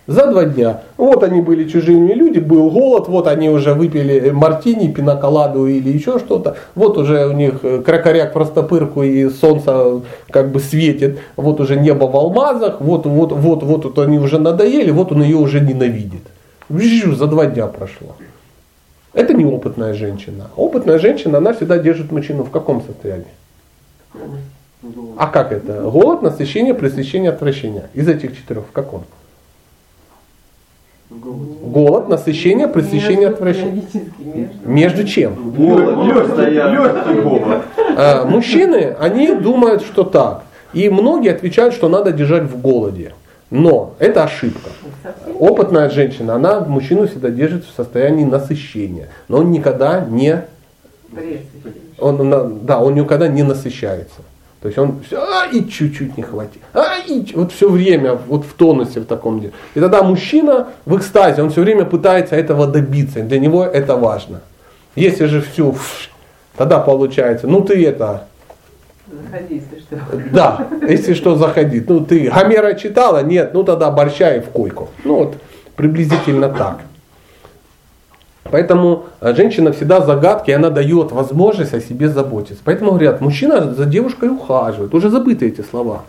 За 0.07 0.27
два 0.27 0.47
дня. 0.47 0.81
Вот 0.97 1.23
они 1.23 1.43
были 1.43 1.69
чужими 1.69 2.15
люди, 2.15 2.39
был 2.39 2.71
голод, 2.71 3.09
вот 3.09 3.27
они 3.27 3.51
уже 3.51 3.75
выпили 3.75 4.31
мартини, 4.31 4.91
пиноколаду 4.91 5.67
или 5.67 5.91
еще 5.91 6.19
что-то. 6.19 6.57
Вот 6.75 6.97
уже 6.97 7.27
у 7.27 7.33
них 7.33 7.61
э, 7.63 7.83
кракоряк 7.83 8.33
простопырку 8.33 9.03
и 9.03 9.29
солнце 9.29 10.01
как 10.31 10.51
бы 10.51 10.61
светит. 10.61 11.19
Вот 11.37 11.61
уже 11.61 11.77
небо 11.77 12.07
в 12.07 12.17
алмазах, 12.17 12.81
вот, 12.81 13.05
вот, 13.05 13.33
вот, 13.33 13.63
вот, 13.63 13.85
вот 13.85 13.99
они 13.99 14.19
уже 14.19 14.39
надоели, 14.39 14.91
вот 14.91 15.13
он 15.13 15.23
ее 15.23 15.37
уже 15.37 15.61
ненавидит. 15.61 16.23
За 16.71 17.27
два 17.27 17.45
дня 17.47 17.67
прошло. 17.67 18.17
Это 19.13 19.35
не 19.35 19.45
опытная 19.45 19.95
женщина. 19.95 20.51
Опытная 20.57 20.99
женщина, 20.99 21.39
она 21.39 21.53
всегда 21.53 21.79
держит 21.79 22.13
мужчину 22.13 22.45
в 22.45 22.51
каком 22.51 22.83
состоянии? 22.83 23.27
А 25.17 25.27
как 25.27 25.53
это? 25.53 25.83
Голод, 25.83 26.23
насыщение, 26.23 26.75
пресыщение, 26.75 27.31
отвращение. 27.31 27.91
Из 27.95 28.07
этих 28.09 28.37
четырех 28.37 28.65
в 28.65 28.73
каком? 28.73 29.05
Голод, 31.11 32.09
насыщение, 32.09 32.69
пресыщение, 32.69 33.29
отвращение. 33.29 33.83
между. 34.65 35.05
Чем? 35.05 35.53
Голод. 35.53 36.07
Легкий 36.39 37.21
голод. 37.21 37.63
А, 37.97 38.25
мужчины, 38.25 38.95
они 39.01 39.35
думают, 39.35 39.83
что 39.83 40.05
так. 40.05 40.45
И 40.75 40.89
многие 40.91 41.33
отвечают, 41.33 41.75
что 41.75 41.89
надо 41.89 42.13
держать 42.13 42.45
в 42.45 42.61
голоде. 42.61 43.15
Но 43.51 43.95
это 43.99 44.25
ошибка. 44.25 44.71
Опытная 45.39 45.89
женщина, 45.89 46.35
она 46.35 46.61
мужчину 46.61 47.09
всегда 47.09 47.31
держит 47.31 47.65
в 47.65 47.75
состоянии 47.75 48.25
насыщения. 48.25 49.09
Но 49.29 49.39
он 49.39 49.51
никогда 49.51 50.05
не 50.05 50.45
он, 51.99 52.61
да, 52.65 52.81
он 52.81 52.95
никогда 52.95 53.29
не 53.29 53.43
насыщается. 53.43 54.21
То 54.61 54.67
есть 54.67 54.79
он 54.79 55.01
все, 55.07 55.19
а, 55.19 55.47
и 55.47 55.69
чуть-чуть 55.69 56.17
не 56.17 56.25
хватит. 56.25 56.61
А, 56.75 56.99
и 57.07 57.25
вот 57.35 57.53
все 57.53 57.69
время 57.69 58.19
вот 58.27 58.45
в 58.45 58.55
тонусе 58.55 59.01
в 59.01 59.07
таком 59.07 59.41
деле. 59.41 59.53
И 59.75 59.81
тогда 59.81 60.03
мужчина 60.03 60.69
в 60.85 60.97
экстазе, 60.97 61.43
он 61.43 61.51
все 61.51 61.63
время 61.63 61.85
пытается 61.85 62.35
этого 62.35 62.67
добиться. 62.67 63.21
Для 63.21 63.39
него 63.39 63.65
это 63.65 63.97
важно. 63.97 64.41
Если 64.97 65.27
же 65.27 65.43
все, 65.43 65.75
тогда 66.57 66.81
получается, 66.81 67.47
ну 67.47 67.61
ты 67.61 67.87
это, 67.87 68.25
Заходи, 69.11 69.55
если 69.55 69.81
что. 69.81 69.97
да, 70.33 70.69
если 70.89 71.15
что, 71.15 71.37
заходи. 71.37 71.83
Ну, 71.87 72.05
ты 72.05 72.29
Гомера 72.29 72.75
читала? 72.75 73.23
Нет, 73.23 73.55
ну 73.55 73.63
тогда 73.63 73.91
борща 73.91 74.35
и 74.35 74.41
в 74.41 74.49
койку. 74.49 74.89
Ну 75.05 75.17
вот, 75.17 75.37
приблизительно 75.77 76.49
так. 76.49 76.81
Поэтому 78.51 79.07
э, 79.21 79.35
женщина 79.35 79.73
всегда 79.73 80.01
загадки, 80.01 80.51
и 80.51 80.55
она 80.55 80.71
дает 80.71 81.13
возможность 81.13 81.75
о 81.75 81.81
себе 81.81 82.09
заботиться. 82.09 82.63
Поэтому 82.65 82.93
говорят, 82.93 83.21
мужчина 83.21 83.75
за 83.75 83.85
девушкой 83.85 84.31
ухаживает. 84.31 84.95
Уже 84.95 85.11
забыты 85.11 85.47
эти 85.47 85.61
слова. 85.61 86.03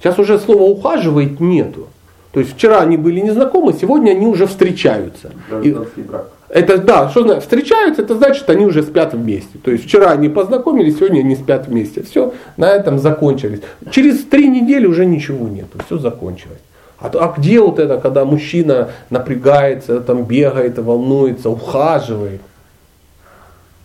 Сейчас 0.00 0.18
уже 0.18 0.38
слова 0.38 0.62
ухаживает 0.62 1.40
нету. 1.40 1.88
То 2.32 2.40
есть 2.40 2.54
вчера 2.54 2.80
они 2.80 2.96
были 2.96 3.20
незнакомы, 3.20 3.72
сегодня 3.72 4.10
они 4.10 4.26
уже 4.26 4.46
встречаются. 4.46 5.30
И- 5.62 5.74
брак. 6.02 6.28
это 6.50 6.78
да, 6.78 7.08
что 7.08 7.22
значит, 7.22 7.42
встречаются, 7.42 8.02
это 8.02 8.16
значит, 8.16 8.48
они 8.50 8.66
уже 8.66 8.82
спят 8.82 9.14
вместе. 9.14 9.58
То 9.64 9.70
есть 9.70 9.84
вчера 9.84 10.10
они 10.10 10.28
познакомились, 10.28 10.98
сегодня 10.98 11.20
они 11.20 11.36
спят 11.36 11.66
вместе. 11.68 12.02
Все, 12.02 12.34
на 12.56 12.68
этом 12.70 12.98
закончились. 12.98 13.60
Через 13.90 14.24
три 14.24 14.48
недели 14.48 14.86
уже 14.86 15.06
ничего 15.06 15.48
нету, 15.48 15.78
все 15.86 15.98
закончилось. 15.98 16.58
А, 17.00 17.10
а 17.14 17.34
где 17.36 17.60
вот 17.60 17.78
это, 17.78 17.98
когда 17.98 18.24
мужчина 18.24 18.90
напрягается, 19.10 20.00
там 20.00 20.24
бегает, 20.24 20.78
волнуется, 20.78 21.48
ухаживает? 21.50 22.40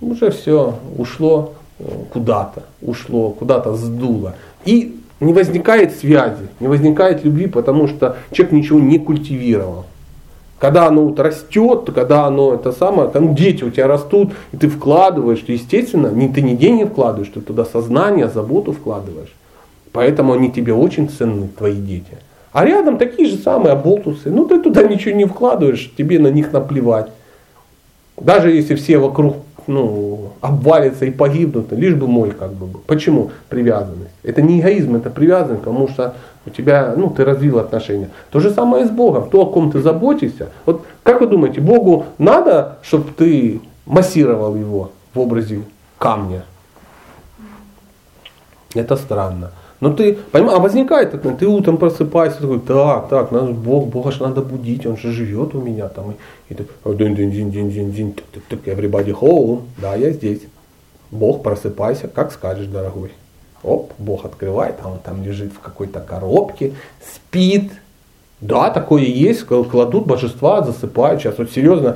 Уже 0.01 0.31
все 0.31 0.79
ушло 0.97 1.53
э, 1.79 1.83
куда-то, 2.11 2.63
ушло, 2.81 3.29
куда-то 3.29 3.75
сдуло. 3.75 4.35
И 4.65 4.99
не 5.19 5.33
возникает 5.33 5.95
связи, 5.95 6.47
не 6.59 6.67
возникает 6.67 7.23
любви, 7.23 7.47
потому 7.47 7.87
что 7.87 8.17
человек 8.31 8.53
ничего 8.53 8.79
не 8.79 8.99
культивировал. 8.99 9.85
Когда 10.59 10.87
оно 10.87 11.05
вот 11.05 11.19
растет, 11.19 11.89
когда 11.93 12.25
оно 12.25 12.53
это 12.53 12.71
самое, 12.71 13.09
ну, 13.13 13.33
дети 13.33 13.63
у 13.63 13.69
тебя 13.69 13.87
растут, 13.87 14.31
и 14.53 14.57
ты 14.57 14.69
вкладываешь, 14.69 15.39
то, 15.39 15.51
естественно, 15.51 16.07
не, 16.07 16.29
ты 16.29 16.41
не 16.41 16.55
деньги 16.55 16.85
вкладываешь, 16.85 17.31
ты 17.33 17.41
туда 17.41 17.65
сознание, 17.65 18.29
заботу 18.29 18.71
вкладываешь. 18.71 19.33
Поэтому 19.91 20.33
они 20.33 20.51
тебе 20.51 20.73
очень 20.73 21.09
ценны, 21.09 21.49
твои 21.49 21.75
дети. 21.75 22.17
А 22.53 22.65
рядом 22.65 22.97
такие 22.97 23.27
же 23.27 23.37
самые 23.37 23.73
оболтусы. 23.73 24.29
Ну 24.29 24.45
ты 24.45 24.61
туда 24.61 24.83
ничего 24.83 25.15
не 25.15 25.25
вкладываешь, 25.25 25.91
тебе 25.97 26.19
на 26.19 26.27
них 26.27 26.53
наплевать. 26.53 27.09
Даже 28.15 28.51
если 28.51 28.75
все 28.75 28.99
вокруг 28.99 29.37
ну, 29.65 30.33
обвалятся 30.39 31.05
и 31.05 31.11
погибнут, 31.11 31.71
лишь 31.71 31.95
бы 31.95 32.07
мой 32.07 32.31
как 32.31 32.53
бы 32.53 32.67
был. 32.67 32.81
Почему 32.85 33.31
привязанность? 33.49 34.11
Это 34.21 34.41
не 34.41 34.59
эгоизм, 34.59 34.95
это 34.95 35.09
привязанность, 35.09 35.63
потому 35.63 35.87
что 35.87 36.15
у 36.45 36.49
тебя, 36.49 36.93
ну, 36.95 37.09
ты 37.09 37.25
развил 37.25 37.57
отношения. 37.59 38.09
То 38.29 38.39
же 38.39 38.51
самое 38.51 38.85
с 38.85 38.89
Богом. 38.89 39.29
То, 39.29 39.41
о 39.41 39.45
ком 39.45 39.71
ты 39.71 39.81
заботишься. 39.81 40.49
Вот 40.65 40.85
как 41.01 41.21
вы 41.21 41.27
думаете, 41.27 41.59
Богу 41.61 42.05
надо, 42.17 42.77
чтобы 42.83 43.11
ты 43.17 43.61
массировал 43.85 44.55
его 44.55 44.91
в 45.13 45.19
образе 45.19 45.63
камня? 45.97 46.43
Это 48.75 48.95
странно. 48.95 49.51
Но 49.83 49.91
ты, 49.91 50.13
понимаешь, 50.31 50.57
а 50.57 50.61
возникает 50.61 51.37
ты 51.37 51.45
утром 51.45 51.75
просыпаешься, 51.75 52.39
такой, 52.39 52.61
так, 52.61 53.09
так, 53.09 53.31
надо, 53.31 53.47
Бог, 53.51 53.89
Бога 53.89 54.13
же 54.13 54.23
надо 54.23 54.41
будить, 54.41 54.85
он 54.85 54.95
же 54.95 55.11
живет 55.11 55.53
у 55.55 55.61
меня 55.61 55.89
там. 55.89 56.11
И, 56.11 56.53
и 56.53 56.55
ты, 56.55 56.65
дин 56.85 57.15
дин 57.15 57.31
дин 57.31 57.51
дин 57.51 57.69
дин 57.69 57.91
дин 57.91 58.13
тык, 58.13 58.43
тык, 58.47 58.65
everybody 58.65 59.11
home, 59.11 59.63
да, 59.77 59.95
я 59.95 60.11
здесь. 60.11 60.39
Бог, 61.11 61.43
просыпайся, 61.43 62.07
как 62.07 62.31
скажешь, 62.31 62.67
дорогой. 62.67 63.11
Оп, 63.61 63.91
Бог 63.97 64.23
открывает, 64.23 64.75
а 64.81 64.87
он 64.87 64.99
там 64.99 65.21
лежит 65.21 65.51
в 65.51 65.59
какой-то 65.59 65.99
коробке, 65.99 66.73
спит. 67.13 67.73
Да, 68.43 68.69
такое 68.69 69.03
есть, 69.03 69.45
кладут 69.45 70.05
божества, 70.05 70.61
засыпают. 70.63 71.21
Сейчас 71.21 71.37
вот 71.37 71.51
серьезно, 71.51 71.95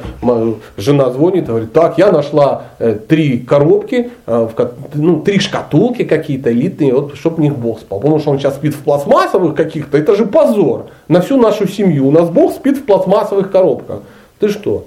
жена 0.77 1.11
звонит, 1.11 1.47
говорит, 1.47 1.73
так, 1.73 1.97
я 1.97 2.09
нашла 2.09 2.63
э, 2.79 2.93
три 2.93 3.39
коробки, 3.39 4.11
э, 4.25 4.47
ну, 4.93 5.19
три 5.19 5.39
шкатулки 5.39 6.05
какие-то 6.05 6.53
элитные, 6.53 6.93
вот, 6.93 7.15
чтобы 7.15 7.41
них 7.41 7.57
Бог 7.57 7.79
спал. 7.79 7.99
Потому 7.99 8.19
что 8.19 8.31
он 8.31 8.39
сейчас 8.39 8.55
спит 8.55 8.75
в 8.75 8.81
пластмассовых 8.83 9.55
каких-то, 9.55 9.97
это 9.97 10.15
же 10.15 10.25
позор 10.25 10.85
на 11.09 11.19
всю 11.19 11.37
нашу 11.37 11.67
семью. 11.67 12.07
У 12.07 12.11
нас 12.11 12.29
Бог 12.29 12.53
спит 12.53 12.77
в 12.77 12.85
пластмассовых 12.85 13.51
коробках. 13.51 14.03
Ты 14.39 14.47
что? 14.47 14.85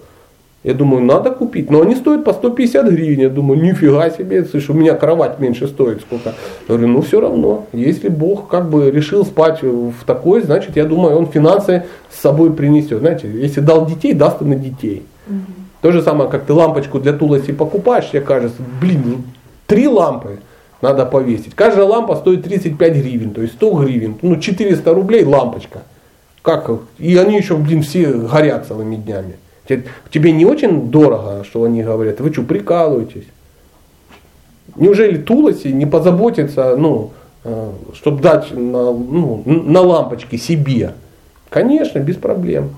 Я 0.63 0.75
думаю, 0.75 1.03
надо 1.03 1.31
купить. 1.31 1.71
Но 1.71 1.81
они 1.81 1.95
стоят 1.95 2.25
по 2.25 2.35
150 2.35 2.87
гривен. 2.91 3.21
Я 3.21 3.29
думаю, 3.31 3.63
нифига 3.63 4.11
себе, 4.11 4.45
слышь, 4.45 4.69
у 4.69 4.75
меня 4.75 4.95
кровать 4.95 5.39
меньше 5.39 5.67
стоит 5.67 6.03
сколько. 6.03 6.35
Я 6.69 6.75
говорю, 6.75 6.89
ну 6.89 7.01
все 7.01 7.21
равно. 7.21 7.67
Если 7.73 8.09
Бог 8.09 8.49
как 8.49 8.69
бы 8.69 8.91
решил 8.91 9.25
спать 9.25 9.63
в 9.63 10.05
такой, 10.05 10.43
значит, 10.43 10.77
я 10.77 10.85
думаю, 10.85 11.17
он 11.17 11.27
финансы 11.27 11.85
с 12.11 12.21
собой 12.21 12.53
принесет. 12.53 12.99
Знаете, 12.99 13.31
если 13.31 13.61
дал 13.61 13.87
детей, 13.87 14.13
даст 14.13 14.43
и 14.43 14.45
на 14.45 14.55
детей. 14.55 15.03
То 15.81 15.93
же 15.93 16.03
самое, 16.03 16.29
как 16.29 16.45
ты 16.45 16.53
лампочку 16.53 16.99
для 16.99 17.15
тулоси 17.15 17.53
покупаешь, 17.53 18.11
тебе 18.11 18.21
кажется, 18.21 18.61
блин, 18.83 19.03
ну, 19.07 19.17
три 19.67 19.89
лампы 19.89 20.41
надо 20.83 21.07
повесить. 21.07 21.55
Каждая 21.55 21.87
лампа 21.87 22.17
стоит 22.17 22.43
35 22.43 22.97
гривен, 22.97 23.31
то 23.31 23.41
есть 23.41 23.55
100 23.55 23.73
гривен. 23.83 24.17
Ну, 24.21 24.37
400 24.37 24.93
рублей 24.93 25.25
лампочка. 25.25 25.83
Как? 26.43 26.71
И 26.99 27.17
они 27.17 27.37
еще, 27.39 27.57
блин, 27.57 27.83
все 27.83 28.13
горят 28.13 28.67
целыми 28.67 28.97
днями. 28.97 29.37
Те- 29.69 29.85
Тебе 30.11 30.33
не 30.33 30.45
очень 30.45 30.91
дорого, 30.91 31.45
что 31.45 31.65
они 31.65 31.83
говорят? 31.83 32.21
Вы 32.21 32.33
что, 32.33 32.43
прикалываетесь? 32.43 33.27
Неужели 34.77 35.19
Тулоси 35.19 35.69
не 35.69 35.87
позаботится, 35.87 36.77
ну, 36.77 37.11
чтобы 37.95 38.23
дать 38.23 38.53
на, 38.53 38.93
ну, 38.93 39.43
на 39.45 39.81
лампочки 39.81 40.37
себе? 40.37 40.93
Конечно, 41.49 41.99
без 41.99 42.17
проблем. 42.17 42.71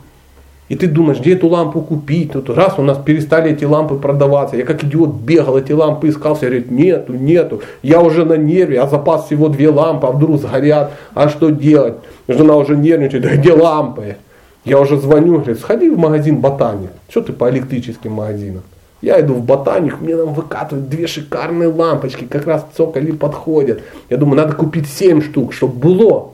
И 0.68 0.74
ты 0.74 0.86
думаешь, 0.86 1.20
где 1.20 1.34
эту 1.34 1.48
лампу 1.48 1.82
купить? 1.82 2.32
Тут 2.32 2.48
раз 2.48 2.78
у 2.78 2.82
нас 2.82 2.96
перестали 2.96 3.52
эти 3.52 3.64
лампы 3.66 3.96
продаваться. 3.96 4.56
Я 4.56 4.64
как 4.64 4.82
идиот 4.82 5.10
бегал, 5.16 5.58
эти 5.58 5.72
лампы 5.72 6.08
искал, 6.08 6.34
все 6.34 6.46
говорят, 6.46 6.70
нету, 6.70 7.12
нету. 7.12 7.60
Я 7.82 8.00
уже 8.00 8.24
на 8.24 8.38
нерве, 8.38 8.80
а 8.80 8.86
запас 8.88 9.26
всего 9.26 9.48
две 9.48 9.68
лампы, 9.68 10.06
а 10.06 10.12
вдруг 10.12 10.40
сгорят, 10.40 10.92
а 11.12 11.28
что 11.28 11.50
делать? 11.50 11.96
Жена 12.26 12.56
уже 12.56 12.74
нервничает, 12.74 13.22
да 13.22 13.36
где 13.36 13.52
лампы? 13.52 14.16
Я 14.64 14.80
уже 14.80 14.98
звоню, 14.98 15.38
говорит, 15.38 15.58
сходи 15.58 15.90
в 15.90 15.98
магазин 15.98 16.40
Ботаник. 16.40 16.90
Что 17.08 17.22
ты 17.22 17.32
по 17.32 17.50
электрическим 17.50 18.12
магазинам? 18.12 18.62
Я 19.02 19.20
иду 19.20 19.34
в 19.34 19.44
ботаник, 19.44 20.00
мне 20.00 20.16
там 20.16 20.32
выкатывают 20.32 20.88
две 20.88 21.08
шикарные 21.08 21.68
лампочки, 21.68 22.24
как 22.24 22.46
раз 22.46 22.64
цоколи 22.76 23.10
подходят. 23.10 23.82
Я 24.08 24.16
думаю, 24.16 24.36
надо 24.36 24.54
купить 24.54 24.86
7 24.86 25.20
штук, 25.22 25.52
чтобы 25.52 25.74
было. 25.74 26.30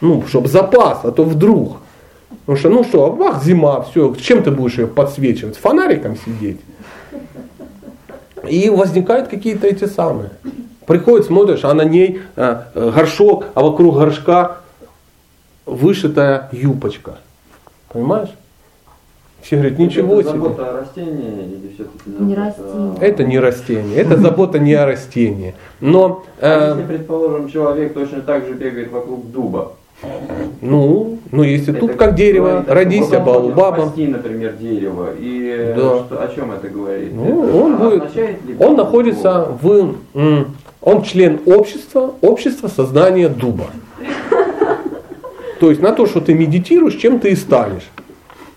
Ну, 0.00 0.24
чтобы 0.26 0.48
запас, 0.48 1.04
а 1.04 1.12
то 1.12 1.22
вдруг. 1.22 1.78
Потому 2.40 2.58
что, 2.58 2.68
ну 2.68 2.82
что, 2.82 3.12
бах, 3.12 3.44
зима, 3.44 3.82
все, 3.82 4.12
чем 4.16 4.42
ты 4.42 4.50
будешь 4.50 4.76
ее 4.76 4.88
подсвечивать? 4.88 5.56
Фонариком 5.56 6.16
сидеть. 6.16 6.60
И 8.48 8.68
возникают 8.68 9.28
какие-то 9.28 9.68
эти 9.68 9.84
самые. 9.84 10.30
Приходит, 10.86 11.26
смотришь, 11.26 11.64
а 11.64 11.72
на 11.74 11.82
ней 11.82 12.20
э, 12.34 12.60
горшок, 12.74 13.46
а 13.54 13.62
вокруг 13.62 13.94
горшка 13.96 14.58
вышитая 15.64 16.48
юбочка. 16.50 17.18
Понимаешь? 17.94 18.28
Все 19.40 19.56
говорят, 19.56 19.78
ничего 19.78 20.20
это 20.20 20.30
себе. 20.30 20.38
забота 20.40 20.70
о 20.70 20.80
растении 20.80 21.44
или 21.44 21.74
все-таки 21.74 22.10
Не 22.18 22.34
забота 22.34 22.46
растение. 22.46 22.92
о- 23.00 23.04
Это 23.04 23.24
не 23.24 23.38
растение, 23.38 23.96
это 23.96 24.16
забота 24.16 24.58
не 24.58 24.74
о 24.74 24.86
растении. 24.86 25.54
Но, 25.80 26.24
А 26.40 26.70
э, 26.72 26.74
если, 26.76 26.86
предположим, 26.96 27.48
человек 27.50 27.94
точно 27.94 28.20
так 28.22 28.46
же 28.46 28.54
бегает 28.54 28.90
вокруг 28.90 29.30
дуба? 29.30 29.72
ну, 30.60 31.18
ну, 31.30 31.42
если 31.44 31.70
Это 31.72 31.80
тут 31.80 31.94
как 31.96 32.14
дерево, 32.14 32.64
родись, 32.66 33.08
вот 33.08 33.18
он 33.28 33.42
хочет 33.42 33.54
баба, 33.54 33.82
спасти, 33.82 34.06
например, 34.08 34.54
дерево. 34.60 35.08
И 35.18 35.54
э, 35.56 35.74
Да. 35.76 36.04
что- 36.04 36.22
о 36.22 36.34
чем 36.34 36.50
это 36.52 36.68
говорит? 36.68 37.12
Ну, 37.14 37.44
Это 37.44 37.56
он 37.56 37.76
будет- 37.76 38.60
он 38.60 38.76
находится 38.76 39.48
в, 39.62 39.94
он 40.82 41.02
член 41.04 41.38
общества, 41.46 42.12
общества 42.22 42.68
сознания 42.68 43.28
дуба. 43.28 43.66
То 45.60 45.70
есть 45.70 45.80
на 45.82 45.92
то, 45.92 46.06
что 46.06 46.20
ты 46.20 46.34
медитируешь, 46.34 46.94
чем 46.96 47.20
ты 47.20 47.30
и 47.30 47.36
станешь. 47.36 47.88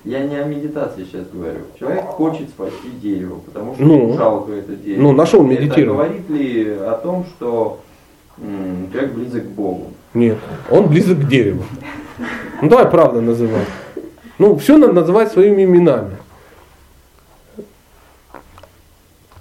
Я 0.04 0.20
не 0.24 0.38
о 0.38 0.46
медитации 0.46 1.04
сейчас 1.04 1.28
говорю. 1.32 1.60
Человек 1.78 2.04
хочет 2.06 2.50
спасти 2.50 2.90
дерево, 3.02 3.40
потому 3.46 3.74
что 3.76 3.84
Ну. 3.84 4.14
жалко 4.18 4.54
это 4.54 4.74
дерево. 4.76 5.02
Ну, 5.02 5.12
на 5.12 5.26
что 5.26 5.40
он 5.42 5.52
Это 5.52 5.82
говорит 5.84 6.30
ли 6.30 6.70
о 6.80 6.94
том, 7.04 7.26
что 7.36 7.80
м, 8.40 8.90
человек 8.92 9.14
близок 9.14 9.44
к 9.44 9.48
Богу? 9.50 9.92
Нет, 10.14 10.38
он 10.70 10.88
близок 10.88 11.20
к 11.20 11.28
дереву. 11.28 11.64
Ну 12.62 12.70
давай 12.70 12.86
правда 12.90 13.20
называть. 13.20 13.68
Ну, 14.40 14.56
все 14.58 14.78
надо 14.78 14.94
называть 14.94 15.32
своими 15.32 15.64
именами. 15.64 16.18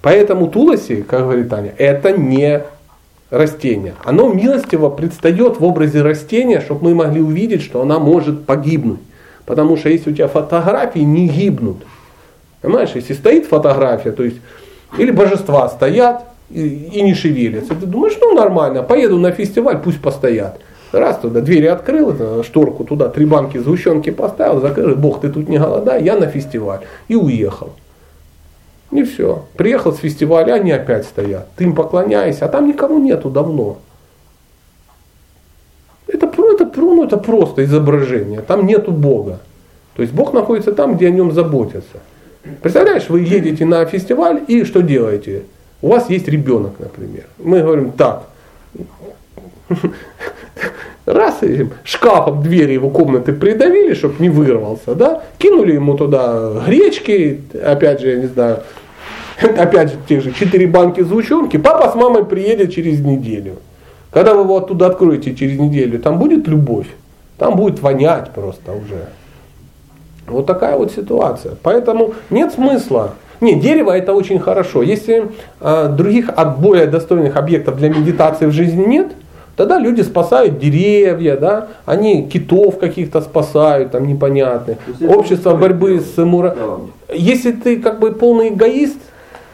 Поэтому 0.02 0.48
Туласи, 0.48 1.02
как 1.02 1.20
говорит 1.22 1.48
Таня, 1.48 1.74
это 1.78 2.12
не 2.16 2.62
растение. 3.30 3.94
Оно 4.04 4.28
милостиво 4.32 4.88
предстает 4.88 5.58
в 5.60 5.64
образе 5.64 6.02
растения, 6.02 6.60
чтобы 6.60 6.84
мы 6.84 6.94
могли 6.94 7.20
увидеть, 7.20 7.62
что 7.62 7.82
она 7.82 7.98
может 7.98 8.44
погибнуть. 8.44 9.00
Потому 9.44 9.76
что 9.76 9.88
если 9.88 10.10
у 10.10 10.14
тебя 10.14 10.28
фотографии 10.28 11.00
не 11.00 11.28
гибнут, 11.28 11.78
понимаешь, 12.62 12.90
если 12.94 13.14
стоит 13.14 13.46
фотография, 13.46 14.12
то 14.12 14.24
есть 14.24 14.36
или 14.98 15.10
божества 15.10 15.68
стоят, 15.68 16.24
и, 16.50 16.90
и 16.94 17.02
не 17.02 17.14
шевелятся. 17.14 17.74
Ты 17.74 17.86
думаешь, 17.86 18.16
ну 18.20 18.34
нормально, 18.34 18.82
поеду 18.82 19.18
на 19.18 19.32
фестиваль, 19.32 19.80
пусть 19.82 20.00
постоят. 20.00 20.60
Раз 20.92 21.18
туда 21.18 21.40
двери 21.40 21.66
открыл, 21.66 22.42
шторку 22.44 22.84
туда, 22.84 23.08
три 23.08 23.26
банки 23.26 23.58
сгущенки 23.58 24.10
поставил, 24.10 24.60
закрыл, 24.60 24.94
бог, 24.94 25.20
ты 25.20 25.28
тут 25.28 25.48
не 25.48 25.58
голодай, 25.58 26.02
я 26.04 26.16
на 26.16 26.26
фестиваль. 26.26 26.80
И 27.08 27.16
уехал. 27.16 27.72
И 28.90 29.02
все. 29.02 29.44
Приехал 29.56 29.92
с 29.92 29.98
фестиваля, 29.98 30.54
они 30.54 30.70
опять 30.70 31.06
стоят. 31.06 31.48
Ты 31.56 31.64
им 31.64 31.74
поклоняешься, 31.74 32.44
а 32.44 32.48
там 32.48 32.68
никого 32.68 32.98
нету 32.98 33.30
давно. 33.30 33.78
Это, 36.06 36.26
это, 36.26 36.70
ну, 36.76 37.04
это 37.04 37.16
просто 37.16 37.64
изображение, 37.64 38.40
там 38.40 38.64
нету 38.66 38.92
Бога. 38.92 39.40
То 39.94 40.02
есть 40.02 40.14
Бог 40.14 40.32
находится 40.32 40.72
там, 40.72 40.96
где 40.96 41.08
о 41.08 41.10
нем 41.10 41.32
заботятся. 41.32 41.98
Представляешь, 42.62 43.08
вы 43.08 43.20
едете 43.20 43.64
на 43.64 43.84
фестиваль 43.86 44.42
и 44.46 44.64
что 44.64 44.82
делаете? 44.82 45.44
У 45.82 45.88
вас 45.88 46.08
есть 46.08 46.28
ребенок, 46.28 46.78
например. 46.78 47.24
Мы 47.38 47.60
говорим 47.60 47.92
так. 47.92 48.28
Раз 51.06 51.42
и 51.42 51.68
шкафом 51.84 52.42
двери 52.42 52.72
его 52.72 52.90
комнаты 52.90 53.32
придавили, 53.32 53.94
чтобы 53.94 54.16
не 54.18 54.28
вырвался, 54.28 54.96
да? 54.96 55.22
Кинули 55.38 55.74
ему 55.74 55.96
туда 55.96 56.64
гречки, 56.66 57.42
опять 57.64 58.00
же, 58.00 58.10
я 58.10 58.16
не 58.16 58.26
знаю, 58.26 58.58
опять 59.56 59.92
же, 59.92 59.96
те 60.08 60.20
же 60.20 60.32
четыре 60.32 60.66
банки 60.66 61.00
сгущенки. 61.02 61.58
Папа 61.58 61.90
с 61.90 61.94
мамой 61.94 62.24
приедет 62.24 62.74
через 62.74 63.00
неделю. 63.00 63.56
Когда 64.10 64.34
вы 64.34 64.42
его 64.42 64.56
оттуда 64.56 64.86
откроете 64.86 65.34
через 65.36 65.58
неделю, 65.58 66.00
там 66.00 66.18
будет 66.18 66.48
любовь. 66.48 66.88
Там 67.38 67.54
будет 67.54 67.80
вонять 67.80 68.32
просто 68.32 68.72
уже. 68.72 69.06
Вот 70.26 70.46
такая 70.46 70.76
вот 70.76 70.90
ситуация. 70.90 71.54
Поэтому 71.62 72.14
нет 72.30 72.52
смысла. 72.52 73.14
Не, 73.40 73.54
дерево 73.54 73.92
это 73.92 74.12
очень 74.12 74.40
хорошо. 74.40 74.82
Если 74.82 75.28
э, 75.60 75.88
других 75.96 76.30
от 76.34 76.58
более 76.58 76.86
достойных 76.86 77.36
объектов 77.36 77.76
для 77.76 77.90
медитации 77.90 78.46
в 78.46 78.52
жизни 78.52 78.84
нет, 78.86 79.12
тогда 79.56 79.78
люди 79.78 80.02
спасают 80.02 80.58
деревья, 80.58 81.36
да, 81.36 81.68
они 81.84 82.28
китов 82.28 82.78
каких-то 82.78 83.20
спасают, 83.20 83.90
там 83.90 84.06
непонятных. 84.06 84.78
Это 85.00 85.12
Общество 85.12 85.54
борьбы 85.56 86.00
с 86.00 86.16
мура... 86.18 86.50
В 86.50 86.54
целом. 86.54 86.92
Если 87.12 87.52
ты 87.52 87.80
как 87.80 87.98
бы 87.98 88.12
полный 88.12 88.48
эгоист, 88.48 88.98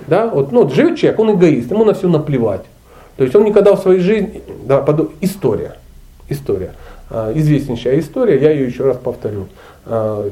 да, 0.07 0.27
вот, 0.27 0.53
ну, 0.53 0.65
вот 0.65 0.75
живет 0.75 0.99
человек, 0.99 1.21
он 1.21 1.35
эгоист, 1.37 1.71
ему 1.71 1.85
на 1.85 1.95
все 1.95 2.09
наплевать. 2.09 2.65
То 3.17 3.25
есть 3.25 3.37
он 3.37 3.45
никогда 3.45 3.75
в 3.75 3.81
своей 3.81 4.01
жизни, 4.01 4.43
да, 4.65 4.81
поду- 4.81 5.13
история, 5.21 5.77
история, 6.29 6.73
А, 7.11 7.31
известнейшая 7.35 8.01
история, 8.01 8.41
я 8.41 8.51
ее 8.53 8.67
еще 8.67 8.85
раз 8.85 8.97
повторю. 8.97 9.47
А, 9.85 10.29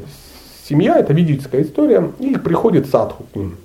Семья, 0.66 0.98
это 0.98 1.12
ведическая 1.12 1.62
история, 1.62 2.10
и 2.20 2.36
приходит 2.36 2.88
садху 2.88 3.24
к 3.32 3.36
ним, 3.36 3.56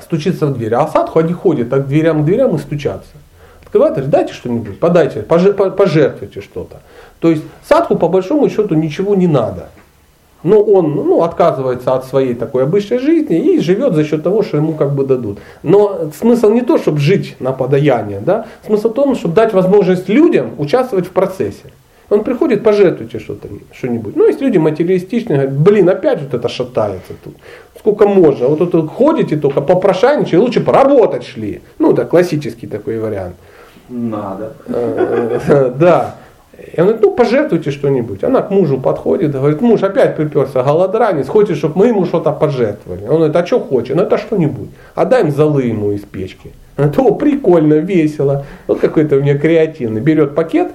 стучится 0.00 0.46
в 0.46 0.56
дверь, 0.56 0.74
а 0.74 0.86
садху 0.86 1.18
они 1.18 1.32
ходят 1.32 1.68
так 1.68 1.84
к 1.84 1.88
дверям, 1.88 2.22
к 2.22 2.24
дверям 2.24 2.56
и 2.56 2.58
стучатся. 2.58 3.10
Открывает, 3.66 4.08
дайте 4.08 4.32
что-нибудь, 4.32 4.78
подайте, 4.78 5.22
поже- 5.22 5.52
по- 5.52 5.70
пожертвуйте 5.70 6.40
что-то. 6.40 6.80
То 7.18 7.30
есть 7.30 7.42
садху 7.68 7.96
по 7.96 8.08
большому 8.08 8.48
счету 8.48 8.74
ничего 8.74 9.14
не 9.14 9.26
надо. 9.26 9.68
Но 10.44 10.62
он 10.62 10.94
ну, 10.94 11.22
отказывается 11.24 11.94
от 11.94 12.04
своей 12.04 12.34
такой 12.34 12.62
обычной 12.62 12.98
жизни 12.98 13.54
и 13.54 13.58
живет 13.58 13.94
за 13.94 14.04
счет 14.04 14.22
того, 14.22 14.44
что 14.44 14.58
ему 14.58 14.74
как 14.74 14.94
бы 14.94 15.04
дадут. 15.04 15.38
Но 15.64 16.10
смысл 16.16 16.50
не 16.50 16.62
то, 16.62 16.78
чтобы 16.78 17.00
жить 17.00 17.34
на 17.40 17.52
подаяние, 17.52 18.20
да? 18.20 18.46
смысл 18.64 18.90
в 18.90 18.94
том, 18.94 19.16
чтобы 19.16 19.34
дать 19.34 19.52
возможность 19.52 20.08
людям 20.08 20.52
участвовать 20.58 21.06
в 21.06 21.10
процессе. 21.10 21.72
Он 22.08 22.22
приходит, 22.22 22.62
пожертвуйте 22.62 23.18
что-то, 23.18 23.48
что-нибудь. 23.72 24.14
Ну, 24.14 24.28
есть 24.28 24.40
люди 24.40 24.58
материалистичные, 24.58 25.38
говорят, 25.38 25.58
блин, 25.58 25.88
опять 25.88 26.22
вот 26.22 26.34
это 26.34 26.48
шатается 26.48 27.14
тут. 27.24 27.34
Сколько 27.76 28.06
можно? 28.06 28.46
Вот 28.46 28.70
тут 28.70 28.90
ходите 28.90 29.36
только 29.36 29.60
попрошайничали, 29.60 30.36
лучше 30.36 30.60
поработать 30.60 31.24
шли. 31.24 31.62
Ну, 31.80 31.92
это 31.92 32.04
классический 32.04 32.68
такой 32.68 33.00
вариант. 33.00 33.34
Надо. 33.88 34.54
Э, 34.66 35.72
Да. 35.78 36.16
И 36.58 36.80
он 36.80 36.86
говорит, 36.86 37.02
ну 37.02 37.10
пожертвуйте 37.14 37.70
что-нибудь. 37.70 38.24
Она 38.24 38.40
к 38.40 38.50
мужу 38.50 38.78
подходит, 38.78 39.32
говорит, 39.32 39.60
муж 39.60 39.82
опять 39.82 40.16
приперся, 40.16 40.62
голодранец, 40.62 41.28
хочет, 41.28 41.58
чтобы 41.58 41.78
мы 41.78 41.88
ему 41.88 42.06
что-то 42.06 42.32
пожертвовали. 42.32 43.02
Он 43.04 43.16
говорит, 43.16 43.36
а 43.36 43.46
что 43.46 43.60
хочет? 43.60 43.96
Ну 43.96 44.02
это 44.02 44.16
что-нибудь. 44.16 44.70
Отдай 44.94 45.22
им 45.22 45.30
золы 45.30 45.64
ему 45.64 45.92
из 45.92 46.00
печки. 46.00 46.52
Она 46.76 46.88
говорит, 46.88 47.12
о, 47.12 47.14
прикольно, 47.14 47.74
весело. 47.74 48.46
Вот 48.66 48.80
какой-то 48.80 49.16
у 49.16 49.20
меня 49.20 49.36
креативный. 49.36 50.00
Берет 50.00 50.34
пакет, 50.34 50.72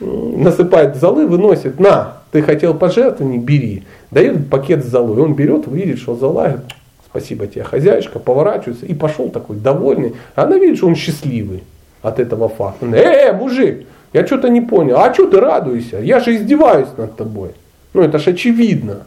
насыпает 0.00 0.96
золы, 0.96 1.26
выносит, 1.26 1.78
на, 1.78 2.18
ты 2.30 2.42
хотел 2.42 2.74
пожертвовать, 2.74 3.40
бери. 3.40 3.84
Дает 4.10 4.48
пакет 4.48 4.82
с 4.84 4.88
золой. 4.88 5.20
Он 5.20 5.34
берет, 5.34 5.66
видит, 5.66 5.98
что 5.98 6.16
зола, 6.16 6.44
говорит, 6.44 6.60
спасибо 7.04 7.46
тебе, 7.46 7.64
хозяюшка, 7.64 8.18
поворачивается 8.18 8.86
и 8.86 8.94
пошел 8.94 9.28
такой 9.28 9.56
довольный. 9.56 10.14
А 10.34 10.44
она 10.44 10.56
видит, 10.56 10.78
что 10.78 10.86
он 10.86 10.94
счастливый 10.94 11.62
от 12.02 12.20
этого 12.20 12.48
факта. 12.48 12.86
Э, 12.86 13.28
э, 13.28 13.32
мужик, 13.32 13.86
я 14.12 14.26
что-то 14.26 14.48
не 14.48 14.60
понял. 14.60 14.98
А 14.98 15.12
что 15.12 15.26
ты 15.28 15.40
радуешься? 15.40 15.98
Я 15.98 16.20
же 16.20 16.36
издеваюсь 16.36 16.88
над 16.96 17.16
тобой. 17.16 17.50
Ну 17.94 18.02
это 18.02 18.18
ж 18.18 18.28
очевидно. 18.28 19.06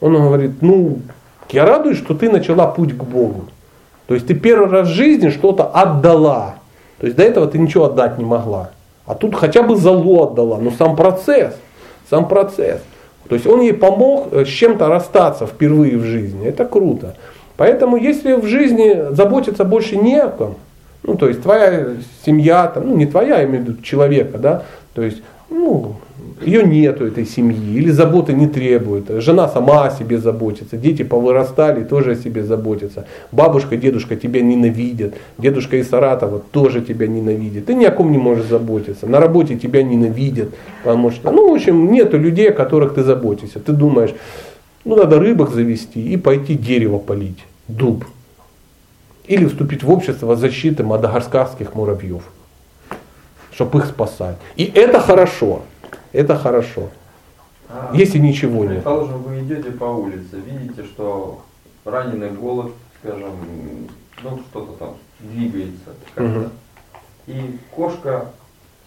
Он 0.00 0.14
говорит, 0.14 0.62
ну, 0.62 0.98
я 1.50 1.64
радуюсь, 1.64 1.98
что 1.98 2.14
ты 2.14 2.30
начала 2.30 2.66
путь 2.66 2.96
к 2.96 3.02
Богу. 3.02 3.46
То 4.06 4.14
есть 4.14 4.26
ты 4.26 4.34
первый 4.34 4.68
раз 4.68 4.88
в 4.88 4.92
жизни 4.92 5.30
что-то 5.30 5.64
отдала. 5.64 6.56
То 6.98 7.06
есть 7.06 7.16
до 7.16 7.22
этого 7.22 7.46
ты 7.46 7.58
ничего 7.58 7.86
отдать 7.86 8.18
не 8.18 8.24
могла. 8.24 8.70
А 9.06 9.14
тут 9.14 9.34
хотя 9.34 9.62
бы 9.62 9.76
залу 9.76 10.22
отдала. 10.22 10.58
Но 10.58 10.70
сам 10.70 10.96
процесс, 10.96 11.54
сам 12.10 12.28
процесс. 12.28 12.80
То 13.28 13.34
есть 13.34 13.46
он 13.46 13.60
ей 13.60 13.72
помог 13.72 14.32
э, 14.32 14.44
с 14.44 14.48
чем-то 14.48 14.88
расстаться 14.88 15.46
впервые 15.46 15.96
в 15.96 16.04
жизни. 16.04 16.46
Это 16.46 16.64
круто. 16.64 17.16
Поэтому 17.56 17.96
если 17.96 18.34
в 18.34 18.46
жизни 18.46 19.14
заботиться 19.14 19.64
больше 19.64 19.96
не 19.96 20.18
о 20.18 20.28
ком, 20.28 20.56
ну, 21.06 21.14
то 21.16 21.28
есть 21.28 21.42
твоя 21.42 21.86
семья, 22.24 22.66
там, 22.66 22.88
ну, 22.88 22.96
не 22.96 23.06
твоя, 23.06 23.38
я 23.38 23.44
имею 23.44 23.64
в 23.64 23.68
виду 23.68 23.82
человека, 23.82 24.38
да, 24.38 24.64
то 24.92 25.02
есть, 25.02 25.22
ну, 25.48 25.94
ее 26.44 26.64
нету 26.64 27.06
этой 27.06 27.24
семьи, 27.24 27.74
или 27.74 27.90
заботы 27.90 28.32
не 28.32 28.48
требует, 28.48 29.04
жена 29.22 29.48
сама 29.48 29.86
о 29.86 29.90
себе 29.90 30.18
заботится, 30.18 30.76
дети 30.76 31.04
повырастали, 31.04 31.84
тоже 31.84 32.12
о 32.12 32.16
себе 32.16 32.42
заботятся, 32.42 33.06
бабушка, 33.30 33.76
дедушка 33.76 34.16
тебя 34.16 34.42
ненавидят, 34.42 35.14
дедушка 35.38 35.76
из 35.76 35.88
Саратова 35.88 36.42
тоже 36.50 36.80
тебя 36.80 37.06
ненавидит, 37.06 37.66
ты 37.66 37.74
ни 37.74 37.84
о 37.84 37.92
ком 37.92 38.10
не 38.10 38.18
можешь 38.18 38.46
заботиться, 38.46 39.06
на 39.06 39.20
работе 39.20 39.56
тебя 39.56 39.84
ненавидят, 39.84 40.48
потому 40.82 41.12
что, 41.12 41.30
ну, 41.30 41.50
в 41.50 41.54
общем, 41.54 41.92
нету 41.92 42.18
людей, 42.18 42.50
о 42.50 42.52
которых 42.52 42.94
ты 42.94 43.04
заботишься, 43.04 43.60
ты 43.60 43.72
думаешь, 43.72 44.14
ну, 44.84 44.96
надо 44.96 45.20
рыбок 45.20 45.50
завести 45.50 46.12
и 46.12 46.16
пойти 46.16 46.54
дерево 46.54 46.98
полить, 46.98 47.44
дуб, 47.68 48.04
или 49.26 49.46
вступить 49.46 49.82
в 49.82 49.90
общество 49.90 50.36
защиты 50.36 50.82
мадагаскарских 50.84 51.74
муравьев, 51.74 52.22
чтобы 53.52 53.80
их 53.80 53.86
спасать. 53.86 54.36
И 54.56 54.64
это 54.64 55.00
хорошо. 55.00 55.62
Это 56.12 56.36
хорошо. 56.36 56.88
А, 57.68 57.90
Если 57.94 58.18
ничего 58.18 58.64
нет. 58.64 58.74
Предположим, 58.74 59.22
вы 59.22 59.40
идете 59.40 59.70
по 59.72 59.84
улице, 59.84 60.36
видите, 60.46 60.84
что 60.84 61.42
раненый 61.84 62.30
голод, 62.30 62.72
скажем, 63.00 63.30
ну 64.22 64.40
что-то 64.50 64.72
там 64.78 64.94
двигается 65.20 65.90
как-то. 66.14 66.22
Мгм. 66.22 66.50
И 67.26 67.58
кошка 67.74 68.26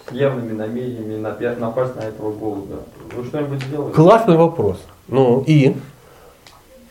с 0.07 0.13
явными 0.13 0.53
намерениями 0.53 1.17
напасть 1.59 1.95
на 1.95 2.01
этого 2.01 2.31
голода. 2.31 2.83
Вы 3.13 3.25
что-нибудь 3.25 3.61
сделаете? 3.63 3.95
Классный 3.95 4.37
вопрос. 4.37 4.81
Ну 5.07 5.43
и? 5.45 5.75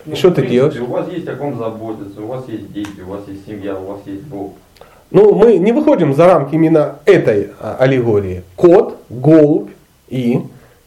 Ну, 0.08 0.16
что 0.16 0.30
ты 0.30 0.46
делаешь? 0.46 0.80
У 0.80 0.86
вас 0.86 1.08
есть 1.08 1.28
о 1.28 1.36
ком 1.36 1.58
заботиться, 1.58 2.22
у 2.22 2.26
вас 2.26 2.48
есть 2.48 2.72
дети, 2.72 3.00
у 3.06 3.10
вас 3.10 3.20
есть 3.28 3.46
семья, 3.46 3.78
у 3.78 3.86
вас 3.86 4.00
есть 4.06 4.22
Бог. 4.22 4.54
Ну, 5.10 5.34
мы 5.34 5.58
не 5.58 5.72
выходим 5.72 6.14
за 6.14 6.26
рамки 6.26 6.54
именно 6.54 6.96
этой 7.04 7.50
а, 7.60 7.76
аллегории. 7.78 8.42
Кот, 8.56 8.98
голубь 9.10 9.70
и. 10.08 10.40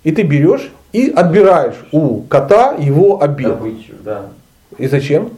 И 0.03 0.11
ты 0.11 0.23
берешь 0.23 0.71
и 0.93 1.09
отбираешь 1.09 1.75
у 1.91 2.21
кота 2.21 2.73
его 2.73 3.21
обед. 3.21 3.49
Добычу, 3.49 3.93
да. 4.03 4.25
И 4.79 4.87
зачем? 4.87 5.29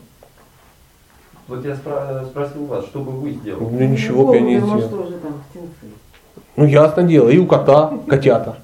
Вот 1.50 1.66
я 1.66 1.72
спра- 1.74 2.26
спросил 2.26 2.66
вас, 2.66 2.86
что 2.86 3.00
бы 3.02 3.12
вы 3.12 3.32
сделали? 3.32 3.62
Ну, 3.62 3.88
ничего 3.88 4.28
бы 4.28 4.36
я 4.36 4.42
не 4.42 4.60
сделал. 4.60 5.10
Ну, 6.56 6.66
ясно 6.66 7.04
дело. 7.04 7.28
И 7.30 7.38
у 7.38 7.46
кота 7.46 7.94
котята. 8.08 8.58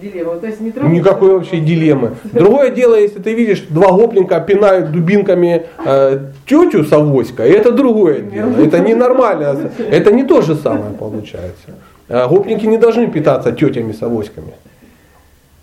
Дилемма. 0.00 0.88
Не. 0.88 0.98
Никакой 0.98 1.34
вообще 1.34 1.60
дилеммы. 1.60 2.12
Другое 2.32 2.70
дело, 2.70 2.94
если 2.94 3.20
ты 3.20 3.34
видишь, 3.34 3.64
два 3.68 3.92
гопника 3.92 4.40
пинают 4.40 4.92
дубинками 4.92 5.66
э, 5.84 6.18
тетю 6.46 6.84
с 6.84 6.92
авоськой, 6.92 7.50
это 7.50 7.72
другое 7.72 8.20
дело. 8.20 8.50
Это 8.60 8.78
ненормально. 8.80 9.70
Это 9.78 10.12
не 10.12 10.24
то 10.24 10.42
же 10.42 10.54
самое 10.56 10.92
получается. 10.98 11.70
А 12.08 12.28
гопники 12.28 12.66
не 12.66 12.78
должны 12.78 13.10
питаться 13.10 13.52
тетями 13.52 13.92
с 13.92 14.02
авоськами. 14.02 14.52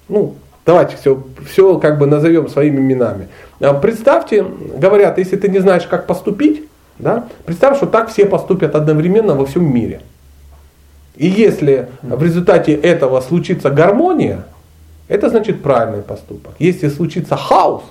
Ну, 0.07 0.35
давайте 0.65 0.95
все, 0.95 1.21
все 1.47 1.77
как 1.77 1.99
бы 1.99 2.07
назовем 2.07 2.47
своими 2.49 2.79
именами. 2.79 3.27
А 3.59 3.73
Представьте, 3.73 4.43
говорят, 4.77 5.17
если 5.17 5.35
ты 5.35 5.49
не 5.49 5.59
знаешь, 5.59 5.85
как 5.85 6.07
поступить, 6.07 6.63
да, 6.97 7.27
представь, 7.45 7.77
что 7.77 7.85
так 7.85 8.09
все 8.09 8.25
поступят 8.25 8.75
одновременно 8.75 9.35
во 9.35 9.45
всем 9.45 9.71
мире. 9.71 10.01
И 11.19 11.27
если 11.27 11.89
в 12.01 12.23
результате 12.23 12.73
этого 12.73 13.19
случится 13.19 13.69
гармония, 13.69 14.45
это 15.09 15.29
значит 15.29 15.61
правильный 15.61 16.01
поступок. 16.01 16.53
Если 16.59 16.87
случится 16.87 17.35
хаос, 17.35 17.83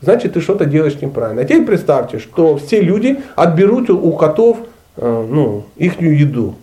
значит 0.00 0.32
ты 0.32 0.40
что-то 0.40 0.64
делаешь 0.64 0.98
неправильно. 1.02 1.42
А 1.42 1.44
теперь 1.44 1.66
представьте, 1.66 2.18
что 2.18 2.56
все 2.56 2.80
люди 2.80 3.20
отберут 3.36 3.90
у 3.90 4.10
котов 4.12 4.56
э, 4.96 5.26
ну, 5.30 5.66
их 5.76 6.00
еду. 6.00 6.54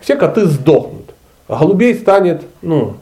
Все 0.00 0.16
коты 0.16 0.46
сдохнут. 0.46 1.14
А 1.46 1.56
голубей 1.56 1.94
станет, 1.94 2.42
ну, 2.60 2.96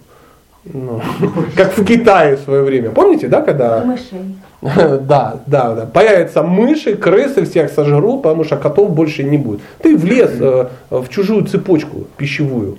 ну, 0.65 1.01
как 1.57 1.77
в 1.77 1.85
Китае 1.85 2.37
в 2.37 2.41
свое 2.41 2.63
время. 2.63 2.91
Помните, 2.91 3.29
да, 3.29 3.41
когда... 3.41 3.85
Мышей. 3.85 4.37
Да, 5.01 5.41
да, 5.47 5.75
да. 5.75 5.87
Появятся 5.87 6.43
мыши, 6.43 6.95
крысы 6.95 7.47
всех 7.47 7.71
сожрут, 7.71 8.23
потому 8.23 8.45
что 8.45 8.59
котов 8.59 8.91
больше 8.91 9.23
не 9.23 9.39
будет. 9.39 9.61
Ты 9.81 9.97
влез 9.97 10.33
э, 10.39 10.67
в 10.91 11.09
чужую 11.09 11.47
цепочку 11.47 12.07
пищевую. 12.19 12.77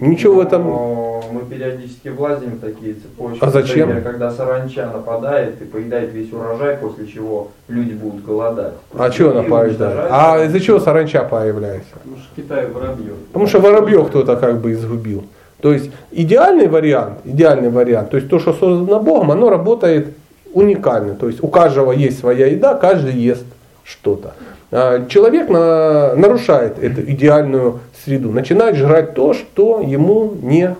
Ничего 0.00 0.36
в 0.36 0.40
этом... 0.40 0.64
Но 0.64 1.24
мы 1.32 1.42
периодически 1.42 2.08
влазим 2.08 2.52
в 2.52 2.60
такие 2.60 2.94
цепочки. 2.94 3.38
А 3.42 3.50
зачем? 3.50 3.88
Например, 3.90 4.10
когда 4.12 4.30
саранча 4.30 4.86
нападает 4.86 5.60
и 5.60 5.64
поедает 5.64 6.12
весь 6.12 6.32
урожай, 6.32 6.78
после 6.78 7.06
чего 7.06 7.50
люди 7.68 7.92
будут 7.92 8.24
голодать. 8.24 8.74
А 8.96 9.12
что 9.12 9.30
она 9.30 9.42
поедает? 9.42 10.08
А 10.10 10.44
из-за 10.44 10.60
чего 10.60 10.80
саранча 10.80 11.22
появляется? 11.24 11.90
Потому 11.94 12.16
что 12.16 12.26
Китай 12.34 12.66
воробьев. 12.66 13.16
Потому 13.28 13.46
что 13.46 13.60
воробьев 13.60 14.08
кто-то 14.08 14.36
как 14.36 14.60
бы 14.60 14.72
изгубил. 14.72 15.24
То 15.62 15.72
есть 15.72 15.92
идеальный 16.10 16.66
вариант, 16.66 17.20
идеальный 17.24 17.70
вариант, 17.70 18.10
то 18.10 18.16
есть 18.16 18.28
то, 18.28 18.40
что 18.40 18.52
создано 18.52 18.98
Богом, 18.98 19.30
оно 19.30 19.48
работает 19.48 20.08
уникально. 20.52 21.14
То 21.14 21.28
есть 21.28 21.40
у 21.40 21.46
каждого 21.46 21.92
есть 21.92 22.18
своя 22.18 22.48
еда, 22.48 22.74
каждый 22.74 23.14
ест 23.14 23.44
что-то. 23.84 24.34
А 24.72 25.06
Человек 25.06 25.48
на- 25.48 26.16
нарушает 26.16 26.82
эту 26.82 27.02
идеальную 27.02 27.78
среду, 28.04 28.32
начинает 28.32 28.74
жрать 28.74 29.14
то, 29.14 29.34
что 29.34 29.80
ему 29.80 30.32
не, 30.42 30.74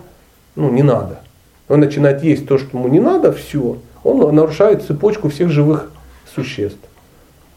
ну, 0.57 0.69
не 0.69 0.83
надо. 0.83 1.19
Он 1.69 1.79
начинает 1.79 2.21
есть 2.21 2.45
то, 2.45 2.57
что 2.57 2.77
ему 2.77 2.89
не 2.89 2.99
надо, 2.99 3.31
все. 3.31 3.77
Он 4.03 4.35
нарушает 4.35 4.83
цепочку 4.83 5.29
всех 5.29 5.49
живых 5.49 5.91
существ. 6.35 6.79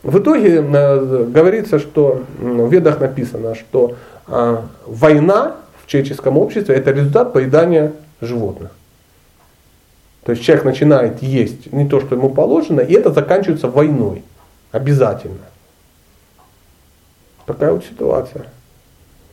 В 0.04 0.20
итоге 0.20 0.64
э, 0.64 1.24
говорится, 1.24 1.80
что 1.80 2.22
в 2.38 2.72
ведах 2.72 3.00
написано, 3.00 3.56
что 3.56 3.96
а, 4.28 4.66
война 4.86 5.56
в 5.86 5.90
человеческом 5.90 6.36
обществе 6.36 6.74
это 6.74 6.90
результат 6.90 7.32
поедания 7.32 7.92
животных. 8.20 8.72
То 10.24 10.32
есть 10.32 10.42
человек 10.42 10.64
начинает 10.64 11.22
есть 11.22 11.72
не 11.72 11.88
то, 11.88 12.00
что 12.00 12.16
ему 12.16 12.30
положено, 12.30 12.80
и 12.80 12.92
это 12.92 13.12
заканчивается 13.12 13.68
войной. 13.68 14.24
Обязательно. 14.72 15.46
Такая 17.46 17.72
вот 17.72 17.84
ситуация. 17.84 18.46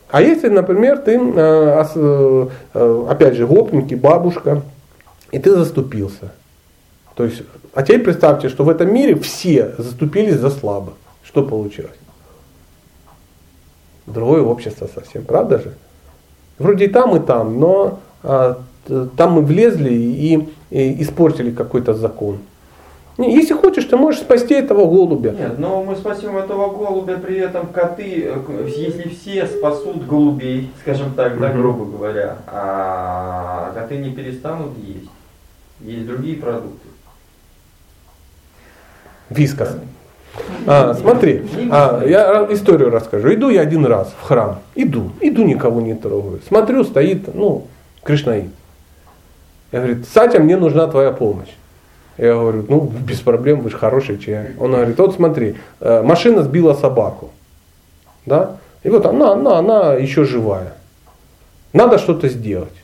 А 0.08 0.22
если, 0.22 0.48
например, 0.48 0.98
ты, 0.98 1.18
э, 1.18 1.84
э, 1.96 2.48
э, 2.74 3.06
опять 3.10 3.34
же, 3.34 3.48
гопники, 3.48 3.94
бабушка, 3.96 4.62
и 5.32 5.40
ты 5.40 5.50
заступился. 5.50 6.30
То 7.16 7.24
есть, 7.24 7.42
а 7.72 7.82
теперь 7.82 8.04
представьте, 8.04 8.48
что 8.48 8.62
в 8.62 8.68
этом 8.68 8.94
мире 8.94 9.16
все 9.16 9.74
заступились 9.76 10.36
за 10.36 10.50
слабых. 10.50 10.94
Что 11.24 11.42
получилось? 11.42 11.96
Другое 14.06 14.42
общество 14.42 14.88
совсем, 14.94 15.24
правда 15.24 15.58
же? 15.58 15.74
Вроде 16.58 16.86
и 16.86 16.88
там, 16.88 17.16
и 17.16 17.20
там, 17.20 17.58
но 17.58 18.00
а, 18.22 18.58
там 19.16 19.32
мы 19.32 19.42
влезли 19.42 19.92
и, 19.92 20.48
и 20.70 21.02
испортили 21.02 21.50
какой-то 21.50 21.94
закон. 21.94 22.38
Если 23.16 23.54
хочешь, 23.54 23.84
ты 23.84 23.96
можешь 23.96 24.22
спасти 24.22 24.54
этого 24.54 24.86
голубя. 24.86 25.30
Нет, 25.30 25.58
но 25.58 25.84
мы 25.84 25.94
спасем 25.94 26.36
этого 26.36 26.76
голубя, 26.76 27.16
при 27.16 27.36
этом 27.36 27.68
коты, 27.68 28.24
э, 28.26 28.68
если 28.76 29.08
все 29.08 29.46
спасут 29.46 30.04
голубей, 30.04 30.72
скажем 30.80 31.14
так, 31.14 31.38
да, 31.38 31.52
грубо 31.52 31.84
говоря, 31.84 32.38
а 32.48 33.72
коты 33.72 33.98
не 33.98 34.10
перестанут 34.10 34.72
есть. 34.78 35.08
Есть 35.80 36.06
другие 36.06 36.36
продукты. 36.38 36.88
Вискас. 39.30 39.76
А, 40.66 40.94
смотри, 40.94 41.42
а, 41.70 42.02
я 42.04 42.46
историю 42.50 42.90
расскажу. 42.90 43.32
Иду 43.34 43.50
я 43.50 43.60
один 43.60 43.86
раз 43.86 44.14
в 44.20 44.26
храм. 44.26 44.60
Иду, 44.74 45.10
иду, 45.20 45.44
никого 45.44 45.80
не 45.80 45.94
трогаю. 45.94 46.40
Смотрю, 46.48 46.84
стоит, 46.84 47.34
ну, 47.34 47.66
Кришнаит. 48.02 48.50
Я 49.72 49.80
говорю, 49.80 50.04
Сатя, 50.12 50.40
мне 50.40 50.56
нужна 50.56 50.86
твоя 50.86 51.10
помощь. 51.10 51.48
Я 52.16 52.34
говорю, 52.34 52.64
ну, 52.68 52.80
без 52.80 53.20
проблем, 53.20 53.60
вы 53.60 53.70
же 53.70 53.76
хороший 53.76 54.18
человек. 54.18 54.60
Он 54.60 54.70
говорит, 54.70 54.98
вот 54.98 55.14
смотри, 55.14 55.56
э, 55.80 56.02
машина 56.02 56.42
сбила 56.44 56.74
собаку. 56.74 57.30
Да? 58.24 58.58
И 58.84 58.88
вот 58.88 59.04
она, 59.04 59.32
она, 59.32 59.58
она 59.58 59.94
еще 59.94 60.24
живая. 60.24 60.74
Надо 61.72 61.98
что-то 61.98 62.28
сделать. 62.28 62.74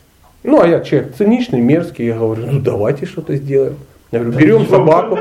Ну, 0.43 0.61
а 0.61 0.67
я 0.67 0.81
человек 0.81 1.15
циничный, 1.15 1.61
мерзкий. 1.61 2.07
Я 2.07 2.15
говорю, 2.15 2.45
ну, 2.45 2.59
давайте 2.59 3.05
что-то 3.05 3.35
сделаем. 3.35 3.77
Я 4.11 4.19
говорю, 4.19 4.37
берем 4.37 4.67
собаку. 4.67 5.19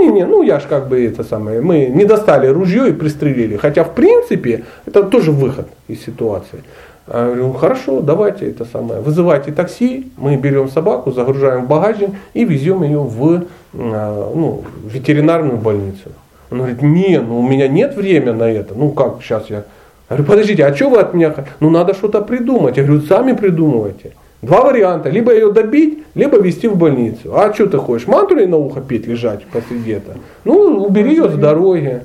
Не, 0.00 0.08
не, 0.08 0.26
ну 0.26 0.42
я 0.42 0.60
ж 0.60 0.64
как 0.68 0.88
бы 0.88 1.04
это 1.04 1.24
самое, 1.24 1.60
мы 1.60 1.86
не 1.86 2.04
достали 2.04 2.48
ружье 2.48 2.88
и 2.88 2.92
пристрелили. 2.92 3.56
Хотя 3.56 3.84
в 3.84 3.94
принципе 3.94 4.64
это 4.86 5.02
тоже 5.02 5.32
выход 5.32 5.66
из 5.88 6.04
ситуации. 6.04 6.62
Я 7.06 7.26
говорю, 7.26 7.48
«Ну, 7.48 7.52
хорошо, 7.52 8.00
давайте 8.00 8.50
это 8.50 8.64
самое, 8.64 9.00
вызывайте 9.00 9.52
такси, 9.52 10.10
мы 10.16 10.36
берем 10.36 10.68
собаку, 10.68 11.12
загружаем 11.12 11.64
в 11.64 11.68
багажник 11.68 12.10
и 12.32 12.44
везем 12.44 12.82
ее 12.82 13.00
в 13.00 13.44
а, 13.74 14.32
ну, 14.34 14.64
ветеринарную 14.84 15.58
больницу. 15.58 16.10
Он 16.50 16.58
говорит, 16.58 16.82
не, 16.82 17.20
ну 17.20 17.40
у 17.40 17.48
меня 17.48 17.68
нет 17.68 17.96
времени 17.96 18.30
на 18.30 18.44
это. 18.44 18.74
Ну 18.74 18.90
как 18.90 19.22
сейчас 19.22 19.50
я? 19.50 19.56
Я 19.56 20.16
говорю, 20.16 20.24
подождите, 20.24 20.64
а 20.64 20.74
что 20.74 20.90
вы 20.90 20.98
от 20.98 21.14
меня? 21.14 21.34
Ну 21.60 21.70
надо 21.70 21.94
что-то 21.94 22.20
придумать. 22.22 22.76
Я 22.76 22.84
говорю, 22.84 23.02
сами 23.02 23.32
придумывайте. 23.32 24.12
Два 24.44 24.62
варианта. 24.62 25.08
Либо 25.08 25.32
ее 25.32 25.52
добить, 25.52 26.04
либо 26.14 26.38
везти 26.38 26.68
в 26.68 26.76
больницу. 26.76 27.34
А 27.34 27.52
что 27.54 27.66
ты 27.66 27.78
хочешь? 27.78 28.06
Мантру 28.06 28.38
ей 28.38 28.46
на 28.46 28.58
ухо 28.58 28.82
петь 28.82 29.06
лежать 29.06 29.46
посреди 29.46 29.92
этого? 29.92 30.18
Ну, 30.44 30.84
убери 30.84 31.10
ее 31.10 31.30
с 31.30 31.34
дороги. 31.34 32.02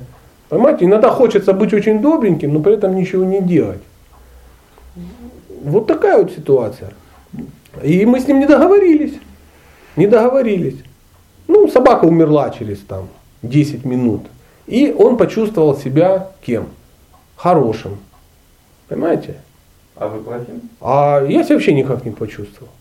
Понимаете, 0.48 0.86
иногда 0.86 1.10
хочется 1.10 1.52
быть 1.52 1.74
очень 1.74 2.00
добреньким, 2.00 2.54
но 2.54 2.60
при 2.60 2.74
этом 2.74 2.96
ничего 2.96 3.24
не 3.24 3.42
делать. 3.42 3.80
Вот 5.62 5.86
такая 5.86 6.22
вот 6.22 6.32
ситуация. 6.32 6.90
И 7.82 8.06
мы 8.06 8.20
с 8.20 8.26
ним 8.26 8.40
не 8.40 8.46
договорились. 8.46 9.14
Не 9.96 10.06
договорились. 10.06 10.78
Ну, 11.46 11.68
собака 11.68 12.06
умерла 12.06 12.50
через 12.50 12.78
там 12.78 13.08
10 13.42 13.84
минут. 13.84 14.22
И 14.66 14.94
он 14.96 15.18
почувствовал 15.18 15.76
себя 15.76 16.30
кем? 16.40 16.68
Хорошим. 17.36 17.98
Понимаете? 18.88 19.36
А 20.00 20.08
вы 20.08 20.20
плохим? 20.20 20.62
А 20.80 21.22
я 21.28 21.44
себя 21.44 21.56
вообще 21.56 21.74
никак 21.74 22.06
не 22.06 22.10
почувствовал. 22.10 22.72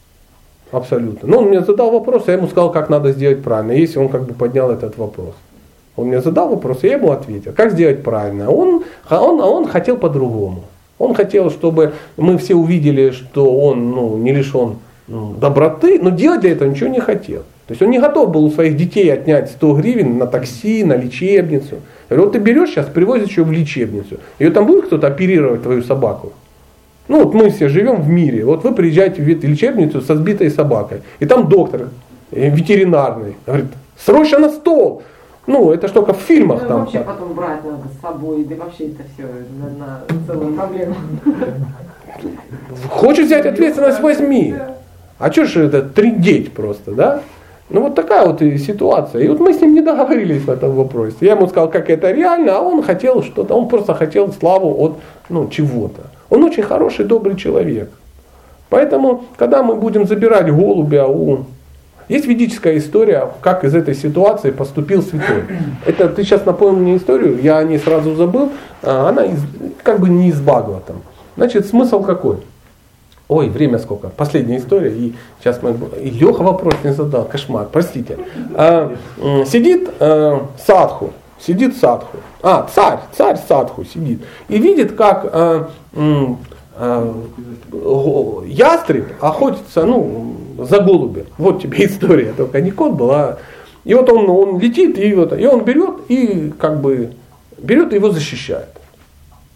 Абсолютно. 0.72 1.28
Ну, 1.28 1.40
он 1.40 1.46
мне 1.50 1.60
задал 1.62 1.92
вопрос, 1.92 2.24
я 2.28 2.36
ему 2.36 2.48
сказал, 2.48 2.72
как 2.72 2.90
надо 2.90 3.12
сделать 3.12 3.44
правильно, 3.44 3.74
если 3.74 4.00
он 4.00 4.08
как 4.08 4.24
бы 4.24 4.34
поднял 4.34 4.72
этот 4.72 4.98
вопрос. 4.98 5.36
Он 5.98 6.08
мне 6.08 6.22
задал 6.22 6.48
вопрос, 6.50 6.84
я 6.84 6.94
ему 6.94 7.12
ответил, 7.12 7.52
как 7.52 7.74
сделать 7.74 8.04
правильно. 8.04 8.50
Он, 8.50 8.86
он, 9.10 9.42
он 9.42 9.68
хотел 9.68 9.98
по-другому. 9.98 10.64
Он 10.98 11.14
хотел, 11.14 11.52
чтобы 11.52 11.94
мы 12.16 12.38
все 12.38 12.56
увидели, 12.56 13.12
что 13.12 13.54
он 13.54 13.92
ну, 13.92 14.18
не 14.18 14.32
лишен 14.32 14.78
ну, 15.10 15.34
доброты, 15.34 16.00
но 16.02 16.12
делать 16.12 16.40
для 16.42 16.52
этого 16.52 16.70
ничего 16.70 16.90
не 16.90 17.02
хотел. 17.02 17.42
То 17.68 17.74
есть 17.74 17.82
он 17.82 17.90
не 17.90 18.00
готов 18.00 18.32
был 18.32 18.46
у 18.46 18.52
своих 18.52 18.78
детей 18.78 19.12
отнять 19.12 19.52
100 19.52 19.74
гривен 19.74 20.18
на 20.18 20.26
такси, 20.26 20.86
на 20.86 20.96
лечебницу. 20.96 21.76
Я 22.10 22.16
говорю, 22.16 22.24
вот 22.26 22.32
ты 22.32 22.40
берешь 22.40 22.70
сейчас, 22.70 22.86
привозишь 22.86 23.38
ее 23.38 23.44
в 23.44 23.52
лечебницу. 23.52 24.20
Ее 24.40 24.52
там 24.52 24.66
будет 24.66 24.86
кто-то 24.86 25.08
оперировать, 25.08 25.64
твою 25.64 25.84
собаку? 25.84 26.32
Ну 27.10 27.24
вот 27.24 27.34
мы 27.34 27.50
все 27.50 27.70
живем 27.70 28.02
в 28.02 28.08
мире. 28.08 28.46
Вот 28.46 28.64
вы 28.64 28.72
приезжаете 28.72 29.24
в 29.24 29.28
лечебницу 29.28 30.00
со 30.02 30.16
сбитой 30.16 30.52
собакой. 30.52 31.02
И 31.20 31.26
там 31.26 31.50
доктор 31.50 31.90
э, 32.32 32.50
ветеринарный 32.50 33.36
говорит, 33.48 33.66
срочно 33.98 34.38
на 34.38 34.50
стол. 34.50 35.02
Ну, 35.48 35.72
это 35.72 35.88
ж 35.88 35.92
только 35.92 36.14
в 36.14 36.22
фильмах 36.22 36.62
Ну, 36.62 36.68
там. 36.68 36.80
вообще 36.82 37.00
потом 37.00 37.34
брать 37.34 37.66
надо 37.66 37.88
с 37.88 38.00
собой, 38.00 38.44
да 38.44 38.56
вообще 38.64 38.90
это 38.90 39.04
все 39.12 39.28
на, 39.60 39.70
на 39.80 40.28
целую 40.28 40.54
проблему. 40.54 40.96
Хочешь 42.90 43.26
взять 43.26 43.48
ответственность, 43.48 44.00
возьми. 44.02 44.54
А 45.18 45.32
что 45.32 45.46
же 45.46 45.66
это 45.66 45.82
тридеть 45.82 46.54
просто, 46.54 46.92
да? 46.92 47.22
Ну 47.72 47.82
вот 47.82 47.96
такая 47.96 48.28
вот 48.28 48.44
и 48.44 48.56
ситуация. 48.60 49.24
И 49.24 49.28
вот 49.28 49.40
мы 49.40 49.54
с 49.54 49.62
ним 49.62 49.74
не 49.74 49.82
договорились 49.82 50.44
в 50.44 50.50
этом 50.50 50.74
вопросе. 50.74 51.16
Я 51.22 51.32
ему 51.32 51.48
сказал, 51.48 51.72
как 51.72 51.90
это 51.90 52.12
реально, 52.12 52.58
а 52.58 52.62
он 52.62 52.84
хотел 52.84 53.24
что-то, 53.24 53.56
он 53.56 53.68
просто 53.68 53.96
хотел 53.96 54.32
славу 54.32 54.76
от 54.78 54.98
ну, 55.30 55.48
чего-то. 55.50 56.02
Он 56.30 56.44
очень 56.44 56.64
хороший, 56.64 57.06
добрый 57.06 57.36
человек. 57.36 57.90
Поэтому, 58.70 59.26
когда 59.38 59.64
мы 59.64 59.76
будем 59.76 60.08
забирать 60.08 60.48
голубя 60.48 61.08
у... 61.08 61.46
Есть 62.08 62.26
ведическая 62.26 62.78
история, 62.78 63.30
как 63.42 63.64
из 63.64 63.76
этой 63.76 63.94
ситуации 63.94 64.50
поступил 64.50 65.04
святой. 65.04 65.44
Это 65.86 66.10
ты 66.10 66.24
сейчас 66.24 66.44
напомнил 66.44 66.80
мне 66.80 66.98
историю, 66.98 67.40
я 67.42 67.60
о 67.60 67.64
ней 67.64 67.78
сразу 67.78 68.16
забыл. 68.16 68.52
А, 68.82 69.10
Она 69.10 69.26
из, 69.26 69.40
как 69.84 70.00
бы 70.00 70.10
не 70.10 70.30
из 70.30 70.40
Бхагаватам. 70.42 71.04
Значит, 71.36 71.68
смысл 71.68 72.02
какой? 72.02 72.38
Ой, 73.28 73.48
время 73.50 73.78
сколько? 73.78 74.10
Последняя 74.10 74.58
история. 74.58 74.92
И 74.92 75.14
сейчас 75.40 75.62
мы... 75.62 75.78
И 76.02 76.10
Леха 76.10 76.42
вопрос 76.42 76.74
не 76.84 76.94
задал. 76.94 77.26
Кошмар, 77.26 77.68
простите. 77.72 78.18
А, 78.56 78.92
сидит 79.46 79.88
а, 80.00 80.48
садху. 80.66 81.12
Сидит 81.40 81.78
садху. 81.78 82.18
А, 82.42 82.70
царь, 82.74 83.00
царь 83.18 83.38
садху 83.48 83.86
сидит. 83.86 84.22
И 84.50 84.58
видит, 84.58 84.94
как 84.94 85.26
а, 85.32 85.70
го- 87.72 88.44
ястреб 88.46 89.08
охотится 89.22 89.86
ну, 89.86 90.36
за 90.60 90.80
голубем. 90.80 91.26
Вот 91.38 91.62
тебе 91.62 91.86
история. 91.86 92.34
Только 92.34 92.62
не 92.62 92.72
кот 92.72 92.94
был, 92.94 93.12
а 93.12 93.40
И 93.86 93.94
вот 93.94 94.10
он, 94.10 94.30
он 94.30 94.60
летит, 94.60 94.98
и, 94.98 95.14
вот, 95.14 95.38
и 95.38 95.46
он 95.46 95.64
берет 95.64 96.10
и 96.10 96.52
как 96.60 96.82
бы 96.82 97.14
берет 97.58 97.94
и 97.94 97.96
его 97.96 98.12
защищает. 98.12 98.70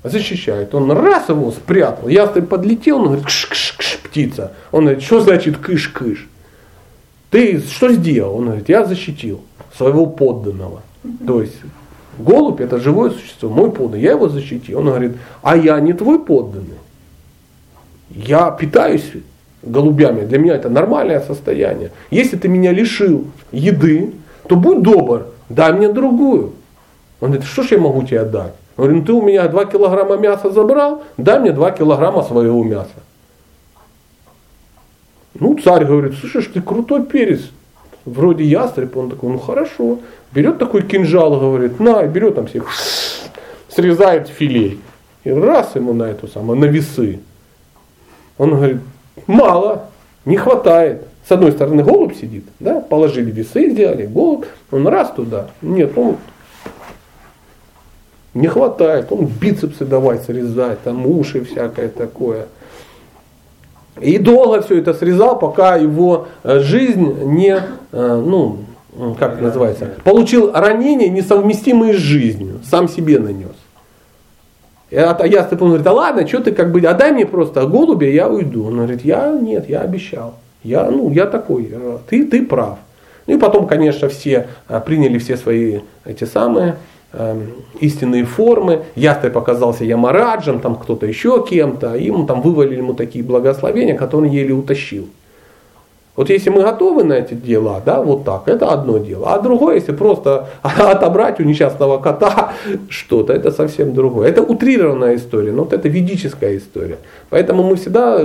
Защищает. 0.04 0.76
Он 0.76 0.92
раз 0.92 1.30
его 1.30 1.52
спрятал. 1.52 2.10
Ястреб 2.10 2.50
подлетел, 2.50 2.98
он 2.98 3.06
говорит, 3.06 3.26
кш-кш-кш, 3.26 4.00
птица. 4.04 4.52
Он 4.72 4.86
говорит, 4.86 5.04
что 5.04 5.22
значит 5.22 5.58
кыш-кыш? 5.58 6.28
Ты 7.30 7.60
что 7.62 7.92
сделал? 7.92 8.36
Он 8.36 8.46
говорит, 8.48 8.70
я 8.70 8.86
защитил 8.86 9.42
своего 9.76 10.06
подданного. 10.06 10.82
То 11.26 11.42
есть 11.42 11.58
голубь 12.18 12.62
это 12.62 12.80
живое 12.80 13.12
существо, 13.12 13.50
мой 13.50 13.72
подданный, 13.72 14.02
я 14.02 14.12
его 14.12 14.30
защитил. 14.30 14.80
Он 14.80 14.86
говорит, 14.86 15.18
а 15.42 15.58
я 15.58 15.80
не 15.80 15.94
твой 15.94 16.20
подданный. 16.20 16.78
Я 18.10 18.52
питаюсь 18.52 19.12
голубями, 19.62 20.26
для 20.26 20.38
меня 20.38 20.56
это 20.56 20.70
нормальное 20.70 21.22
состояние. 21.22 21.92
Если 22.12 22.38
ты 22.38 22.48
меня 22.48 22.72
лишил 22.72 23.26
еды, 23.52 24.14
то 24.48 24.56
будь 24.56 24.82
добр, 24.82 25.28
дай 25.50 25.74
мне 25.74 25.90
другую. 25.90 26.54
Он 27.22 27.30
говорит, 27.30 27.46
что 27.46 27.64
ж 27.64 27.72
я 27.72 27.78
могу 27.80 28.04
тебе 28.04 28.24
дать? 28.26 28.54
Он 28.76 28.86
говорит, 28.86 29.02
ну 29.02 29.06
ты 29.06 29.14
у 29.14 29.22
меня 29.22 29.48
2 29.48 29.66
килограмма 29.66 30.18
мяса 30.18 30.52
забрал, 30.52 31.04
дай 31.18 31.40
мне 31.40 31.52
2 31.52 31.72
килограмма 31.72 32.24
своего 32.24 32.64
мяса. 32.64 32.90
Ну, 35.40 35.58
царь 35.58 35.86
говорит, 35.86 36.14
слушай, 36.20 36.44
ты 36.44 36.62
крутой 36.62 37.06
перец, 37.06 37.42
вроде 38.06 38.44
ястреб. 38.44 38.96
Он 38.98 39.10
такой, 39.10 39.32
ну 39.32 39.40
хорошо. 39.40 40.00
Берет 40.32 40.58
такой 40.58 40.84
кинжал, 40.84 41.40
говорит, 41.40 41.80
на, 41.80 42.04
берет 42.08 42.36
там 42.36 42.48
всех, 42.48 42.68
срезает 43.70 44.28
филей. 44.28 44.80
И 45.24 45.32
раз 45.32 45.76
ему 45.76 45.94
на 45.94 46.04
эту 46.04 46.28
самую, 46.28 46.60
на 46.60 46.66
весы. 46.66 47.20
Он 48.38 48.52
говорит, 48.52 48.82
мало, 49.28 49.90
не 50.26 50.38
хватает. 50.38 51.04
С 51.28 51.32
одной 51.32 51.54
стороны 51.54 51.84
голубь 51.84 52.16
сидит, 52.16 52.44
да, 52.60 52.82
положили 52.82 53.32
весы, 53.32 53.70
сделали 53.70 54.06
голубь, 54.06 54.46
он 54.72 54.88
раз 54.88 55.12
туда, 55.12 55.52
нет, 55.62 55.98
он 55.98 56.18
не 58.34 58.48
хватает, 58.48 59.10
он 59.10 59.28
бицепсы 59.28 59.86
давай 59.86 60.20
срезать, 60.20 60.82
там 60.84 61.06
уши 61.06 61.46
всякое 61.46 61.88
такое. 61.88 62.48
И 64.02 64.18
долго 64.18 64.62
все 64.62 64.80
это 64.80 64.94
срезал, 64.94 65.38
пока 65.38 65.76
его 65.76 66.28
э, 66.44 66.60
жизнь 66.60 67.16
не, 67.26 67.62
э, 67.92 68.24
ну, 68.26 68.58
как 69.20 69.40
называется, 69.40 69.92
получил 70.04 70.52
ранение, 70.52 71.10
несовместимое 71.10 71.94
с 71.94 71.98
жизнью, 71.98 72.60
сам 72.70 72.90
себе 72.90 73.20
нанес. 73.20 73.56
А 74.92 75.26
я 75.26 75.48
он 75.52 75.58
говорит, 75.58 75.84
да 75.84 75.92
ладно, 75.92 76.28
что 76.28 76.40
ты 76.40 76.52
как 76.52 76.72
бы, 76.72 76.80
отдай 76.82 77.12
мне 77.12 77.26
просто 77.26 77.66
голубя, 77.66 78.08
я 78.10 78.30
уйду. 78.30 78.68
Он 78.68 78.78
говорит, 78.78 79.04
я 79.04 79.32
нет, 79.32 79.68
я 79.68 79.82
обещал. 79.82 80.36
Я, 80.64 80.90
ну, 80.90 81.12
я 81.12 81.26
такой, 81.26 81.70
э, 81.72 81.98
ты, 82.10 82.26
ты 82.26 82.46
прав. 82.46 82.80
Ну 83.26 83.36
и 83.36 83.40
потом, 83.40 83.68
конечно, 83.68 84.10
все 84.10 84.48
приняли 84.86 85.18
все 85.18 85.38
свои 85.38 85.80
эти 86.04 86.26
самые 86.26 86.76
Эм, 87.16 87.52
истинные 87.80 88.26
формы. 88.26 88.86
Ястреб 88.96 89.34
показался 89.34 89.86
Ямараджем, 89.86 90.60
там 90.60 90.76
кто-то 90.76 91.06
еще 91.06 91.46
кем-то, 91.48 91.94
и 91.94 92.06
ему 92.06 92.26
там 92.26 92.42
вывалили 92.42 92.78
ему 92.78 92.96
такие 92.96 93.24
благословения, 93.24 93.96
которые 93.96 94.32
он 94.32 94.36
еле 94.36 94.54
утащил. 94.56 95.08
Вот 96.16 96.32
если 96.32 96.50
мы 96.50 96.64
готовы 96.64 97.04
на 97.04 97.14
эти 97.14 97.36
дела, 97.36 97.82
да, 97.86 98.02
вот 98.02 98.24
так, 98.24 98.48
это 98.48 98.72
одно 98.72 98.98
дело. 98.98 99.32
А 99.32 99.40
другое, 99.40 99.76
если 99.76 99.92
просто 99.92 100.48
отобрать 100.64 101.40
у 101.40 101.44
несчастного 101.44 102.00
кота 102.00 102.54
что-то, 102.90 103.34
это 103.34 103.52
совсем 103.52 103.94
другое. 103.94 104.30
Это 104.30 104.42
утрированная 104.42 105.16
история, 105.16 105.52
но 105.52 105.66
вот 105.66 105.74
это 105.74 105.88
ведическая 105.90 106.58
история. 106.58 106.98
Поэтому 107.30 107.62
мы 107.62 107.76
всегда, 107.76 108.22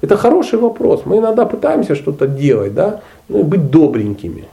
это 0.00 0.16
хороший 0.16 0.58
вопрос. 0.58 1.02
Мы 1.04 1.18
иногда 1.18 1.44
пытаемся 1.44 1.94
что-то 1.94 2.26
делать, 2.26 2.74
да, 2.74 3.00
ну 3.28 3.42
быть 3.42 3.70
добренькими 3.70 4.46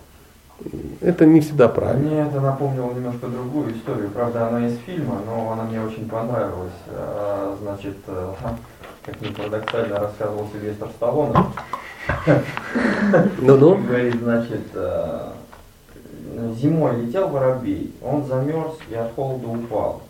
это 1.01 1.25
не 1.25 1.41
всегда 1.41 1.67
правильно. 1.67 2.09
Мне 2.09 2.21
это 2.21 2.41
напомнило 2.41 2.91
немножко 2.91 3.27
другую 3.27 3.75
историю. 3.75 4.09
Правда, 4.09 4.47
она 4.47 4.67
из 4.67 4.77
фильма, 4.79 5.21
но 5.25 5.51
она 5.51 5.63
мне 5.63 5.81
очень 5.81 6.09
понравилась. 6.09 6.73
А, 6.89 7.55
значит, 7.61 7.97
э, 8.07 8.33
как 9.05 9.21
ни 9.21 9.27
парадоксально 9.27 9.99
рассказывал 9.99 10.47
Сильвестр 10.51 10.87
Сталлоне. 10.95 11.35
Ну-ну. 13.39 13.77
Говорит, 13.87 14.15
значит, 14.15 14.67
э, 14.73 15.31
зимой 16.59 17.01
летел 17.01 17.29
воробей, 17.29 17.95
он 18.01 18.25
замерз 18.25 18.73
и 18.89 18.95
от 18.95 19.13
холода 19.13 19.47
упал. 19.47 20.01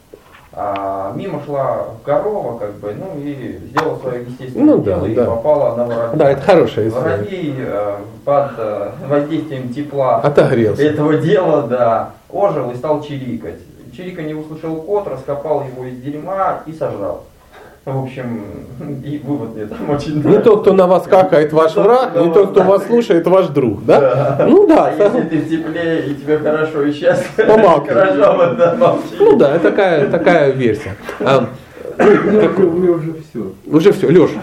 А 0.60 1.14
мимо 1.14 1.40
шла 1.46 1.86
корова, 2.04 2.58
как 2.58 2.74
бы, 2.78 2.92
ну 2.96 3.22
и 3.22 3.60
сделала 3.68 4.00
свое 4.00 4.24
естественное 4.24 4.76
ну, 4.76 4.82
дело 4.82 5.02
да, 5.02 5.08
и 5.08 5.14
да. 5.14 5.26
попала 5.26 5.76
на 5.76 5.86
воробья. 5.86 6.16
Да, 6.16 6.32
это 6.32 6.42
хорошая 6.42 6.88
история. 6.88 7.18
Воробей 7.18 7.56
э, 7.60 7.96
под 8.26 8.52
э, 8.58 8.92
воздействием 9.08 9.70
тепла 9.72 10.16
Отогрелся. 10.18 10.82
этого 10.82 11.18
дела, 11.18 11.62
да, 11.68 12.10
ожил 12.32 12.72
и 12.72 12.76
стал 12.76 13.04
чирикать. 13.04 13.60
Чирика 13.96 14.24
не 14.24 14.34
услышал 14.34 14.78
кот, 14.78 15.08
раскопал 15.08 15.64
его 15.64 15.86
из 15.86 16.02
дерьма 16.02 16.64
и 16.66 16.74
сожрал. 16.74 17.26
В 17.88 18.04
общем, 18.04 18.42
и 19.06 19.22
вывод 19.24 19.56
мне 19.56 19.66
там 19.66 19.90
очень 19.90 20.22
Не 20.22 20.40
тот, 20.40 20.64
кто 20.64 20.74
на 20.74 20.88
вас 20.88 21.04
какает, 21.08 21.54
ваш 21.54 21.74
враг, 21.74 22.18
не 22.18 22.34
тот, 22.34 22.52
кто 22.52 22.64
вас 22.64 22.86
слушает, 22.86 23.26
ваш 23.26 23.48
друг, 23.48 23.86
да? 23.86 24.02
да. 24.02 24.46
Ну 24.46 24.68
да. 24.68 24.88
А 24.88 24.92
если 24.92 25.22
ты 25.22 25.38
в 25.38 25.50
тепле 25.50 26.08
и 26.08 26.16
тебе 26.16 26.38
хорошо 26.38 26.82
и 26.84 26.92
счастливо, 26.92 27.86
хорошо, 27.88 28.56
да, 28.56 28.76
молчи. 28.78 29.16
Ну 29.18 29.38
да, 29.38 29.58
такая, 29.60 30.10
такая 30.10 30.52
версия. 30.52 30.98
А, 31.22 31.48
ну, 31.98 32.92
уже 32.92 33.16
все. 33.30 33.54
Уже 33.66 33.94
все, 33.94 34.10
Леша. 34.10 34.42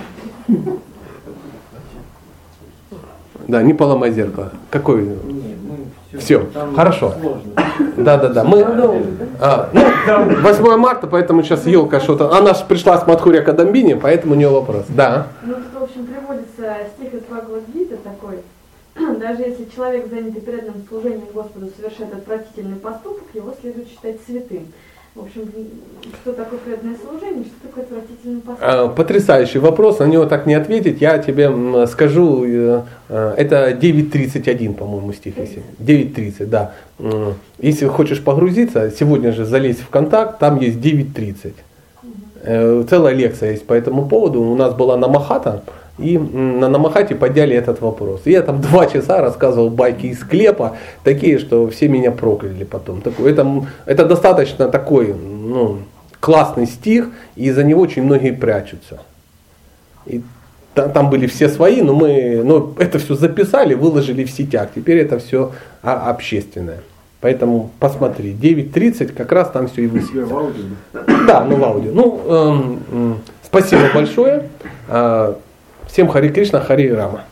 Да, 3.46 3.62
не 3.62 3.74
поломай 3.74 4.10
зеркало. 4.10 4.52
Какой? 4.70 5.02
Нет, 5.02 5.53
все, 6.18 6.46
хорошо. 6.74 7.14
Да, 7.96 8.16
да, 8.18 8.28
да. 8.28 8.44
Мы, 8.44 8.62
а, 9.40 9.68
ну, 9.72 10.40
8 10.42 10.76
марта, 10.76 11.06
поэтому 11.06 11.42
сейчас 11.42 11.66
елка 11.66 12.00
что-то. 12.00 12.32
Она 12.36 12.54
же 12.54 12.64
пришла 12.66 12.98
с 12.98 13.06
Мадхуря 13.06 13.42
Кадамбини, 13.42 13.94
поэтому 13.94 14.34
у 14.34 14.36
нее 14.36 14.48
вопрос. 14.48 14.84
Да. 14.88 15.28
Ну, 15.42 15.54
тут, 15.54 15.80
в 15.80 15.82
общем, 15.84 16.06
приводится 16.06 16.88
стих 16.96 17.14
из 17.14 17.20
Бхагавадгиты 17.22 17.96
такой. 17.96 18.38
Даже 19.18 19.42
если 19.42 19.66
человек, 19.74 20.08
занятый 20.08 20.40
преданным 20.40 20.84
служением 20.88 21.26
Господу, 21.32 21.68
совершает 21.76 22.14
отвратительный 22.14 22.76
поступок, 22.76 23.24
его 23.34 23.54
следует 23.60 23.88
считать 23.88 24.16
святым. 24.26 24.68
В 25.14 25.20
общем, 25.20 25.48
что 26.22 26.32
такое 26.32 26.58
преданное 26.58 26.96
служение, 26.96 27.44
что 27.44 27.68
такое 27.68 27.84
отвратительный 27.84 28.40
поступок? 28.40 28.58
А, 28.60 28.88
потрясающий 28.88 29.60
вопрос, 29.60 30.00
на 30.00 30.06
него 30.06 30.26
так 30.26 30.44
не 30.44 30.54
ответить. 30.54 31.00
Я 31.00 31.18
тебе 31.18 31.86
скажу, 31.86 32.44
э, 32.44 32.82
э, 33.08 33.34
это 33.36 33.70
9.31, 33.70 34.74
по-моему, 34.74 35.12
стих. 35.12 35.38
Если. 35.38 35.62
9.30, 35.78 36.46
да. 36.46 36.72
Если 37.60 37.86
хочешь 37.86 38.24
погрузиться, 38.24 38.90
сегодня 38.90 39.30
же 39.30 39.44
залезь 39.44 39.78
в 39.78 39.88
контакт, 39.88 40.40
там 40.40 40.58
есть 40.58 40.78
9.30. 40.78 41.52
Угу. 42.02 42.88
Целая 42.88 43.14
лекция 43.14 43.52
есть 43.52 43.66
по 43.66 43.72
этому 43.72 44.08
поводу. 44.08 44.42
У 44.42 44.56
нас 44.56 44.74
была 44.74 44.96
на 44.96 45.06
Махата, 45.06 45.62
и 45.98 46.18
на 46.18 46.68
Намахате 46.68 47.14
подняли 47.14 47.54
этот 47.56 47.80
вопрос. 47.80 48.22
И 48.24 48.32
я 48.32 48.42
там 48.42 48.60
два 48.70 48.86
часа 48.86 49.20
рассказывал 49.20 49.70
байки 49.70 50.06
из 50.06 50.20
склепа, 50.20 50.76
такие, 51.04 51.38
что 51.38 51.68
все 51.68 51.88
меня 51.88 52.10
прокляли 52.10 52.64
потом. 52.64 53.00
Такой, 53.00 53.32
это, 53.32 53.64
это 53.86 54.04
достаточно 54.04 54.68
такой 54.68 55.14
ну, 55.14 55.78
классный 56.20 56.66
стих, 56.66 57.10
и 57.36 57.50
за 57.50 57.64
него 57.64 57.80
очень 57.80 58.02
многие 58.02 58.32
прячутся. 58.32 59.02
И 60.06 60.22
там, 60.74 60.90
там 60.90 61.10
были 61.10 61.26
все 61.26 61.48
свои, 61.48 61.80
но 61.80 61.94
мы 61.94 62.42
но 62.44 62.74
это 62.78 62.98
все 62.98 63.14
записали, 63.14 63.74
выложили 63.74 64.24
в 64.24 64.30
сетях. 64.30 64.70
Теперь 64.74 64.98
это 64.98 65.18
все 65.18 65.52
общественное. 65.82 66.80
Поэтому 67.20 67.70
посмотри, 67.78 68.32
9.30 68.32 69.14
как 69.14 69.32
раз 69.32 69.50
там 69.50 69.68
все 69.68 69.84
и 69.84 69.86
высветится. 69.86 70.34
Да, 71.26 71.44
ну 71.44 71.56
в 71.56 71.64
аудио. 71.64 71.92
Ну, 71.92 72.20
эм, 72.26 73.18
спасибо 73.42 73.82
большое. 73.94 74.50
Всем 75.94 76.08
Хари 76.08 76.28
Кришна, 76.28 76.60
Хари 76.60 76.90
Рама. 76.90 77.22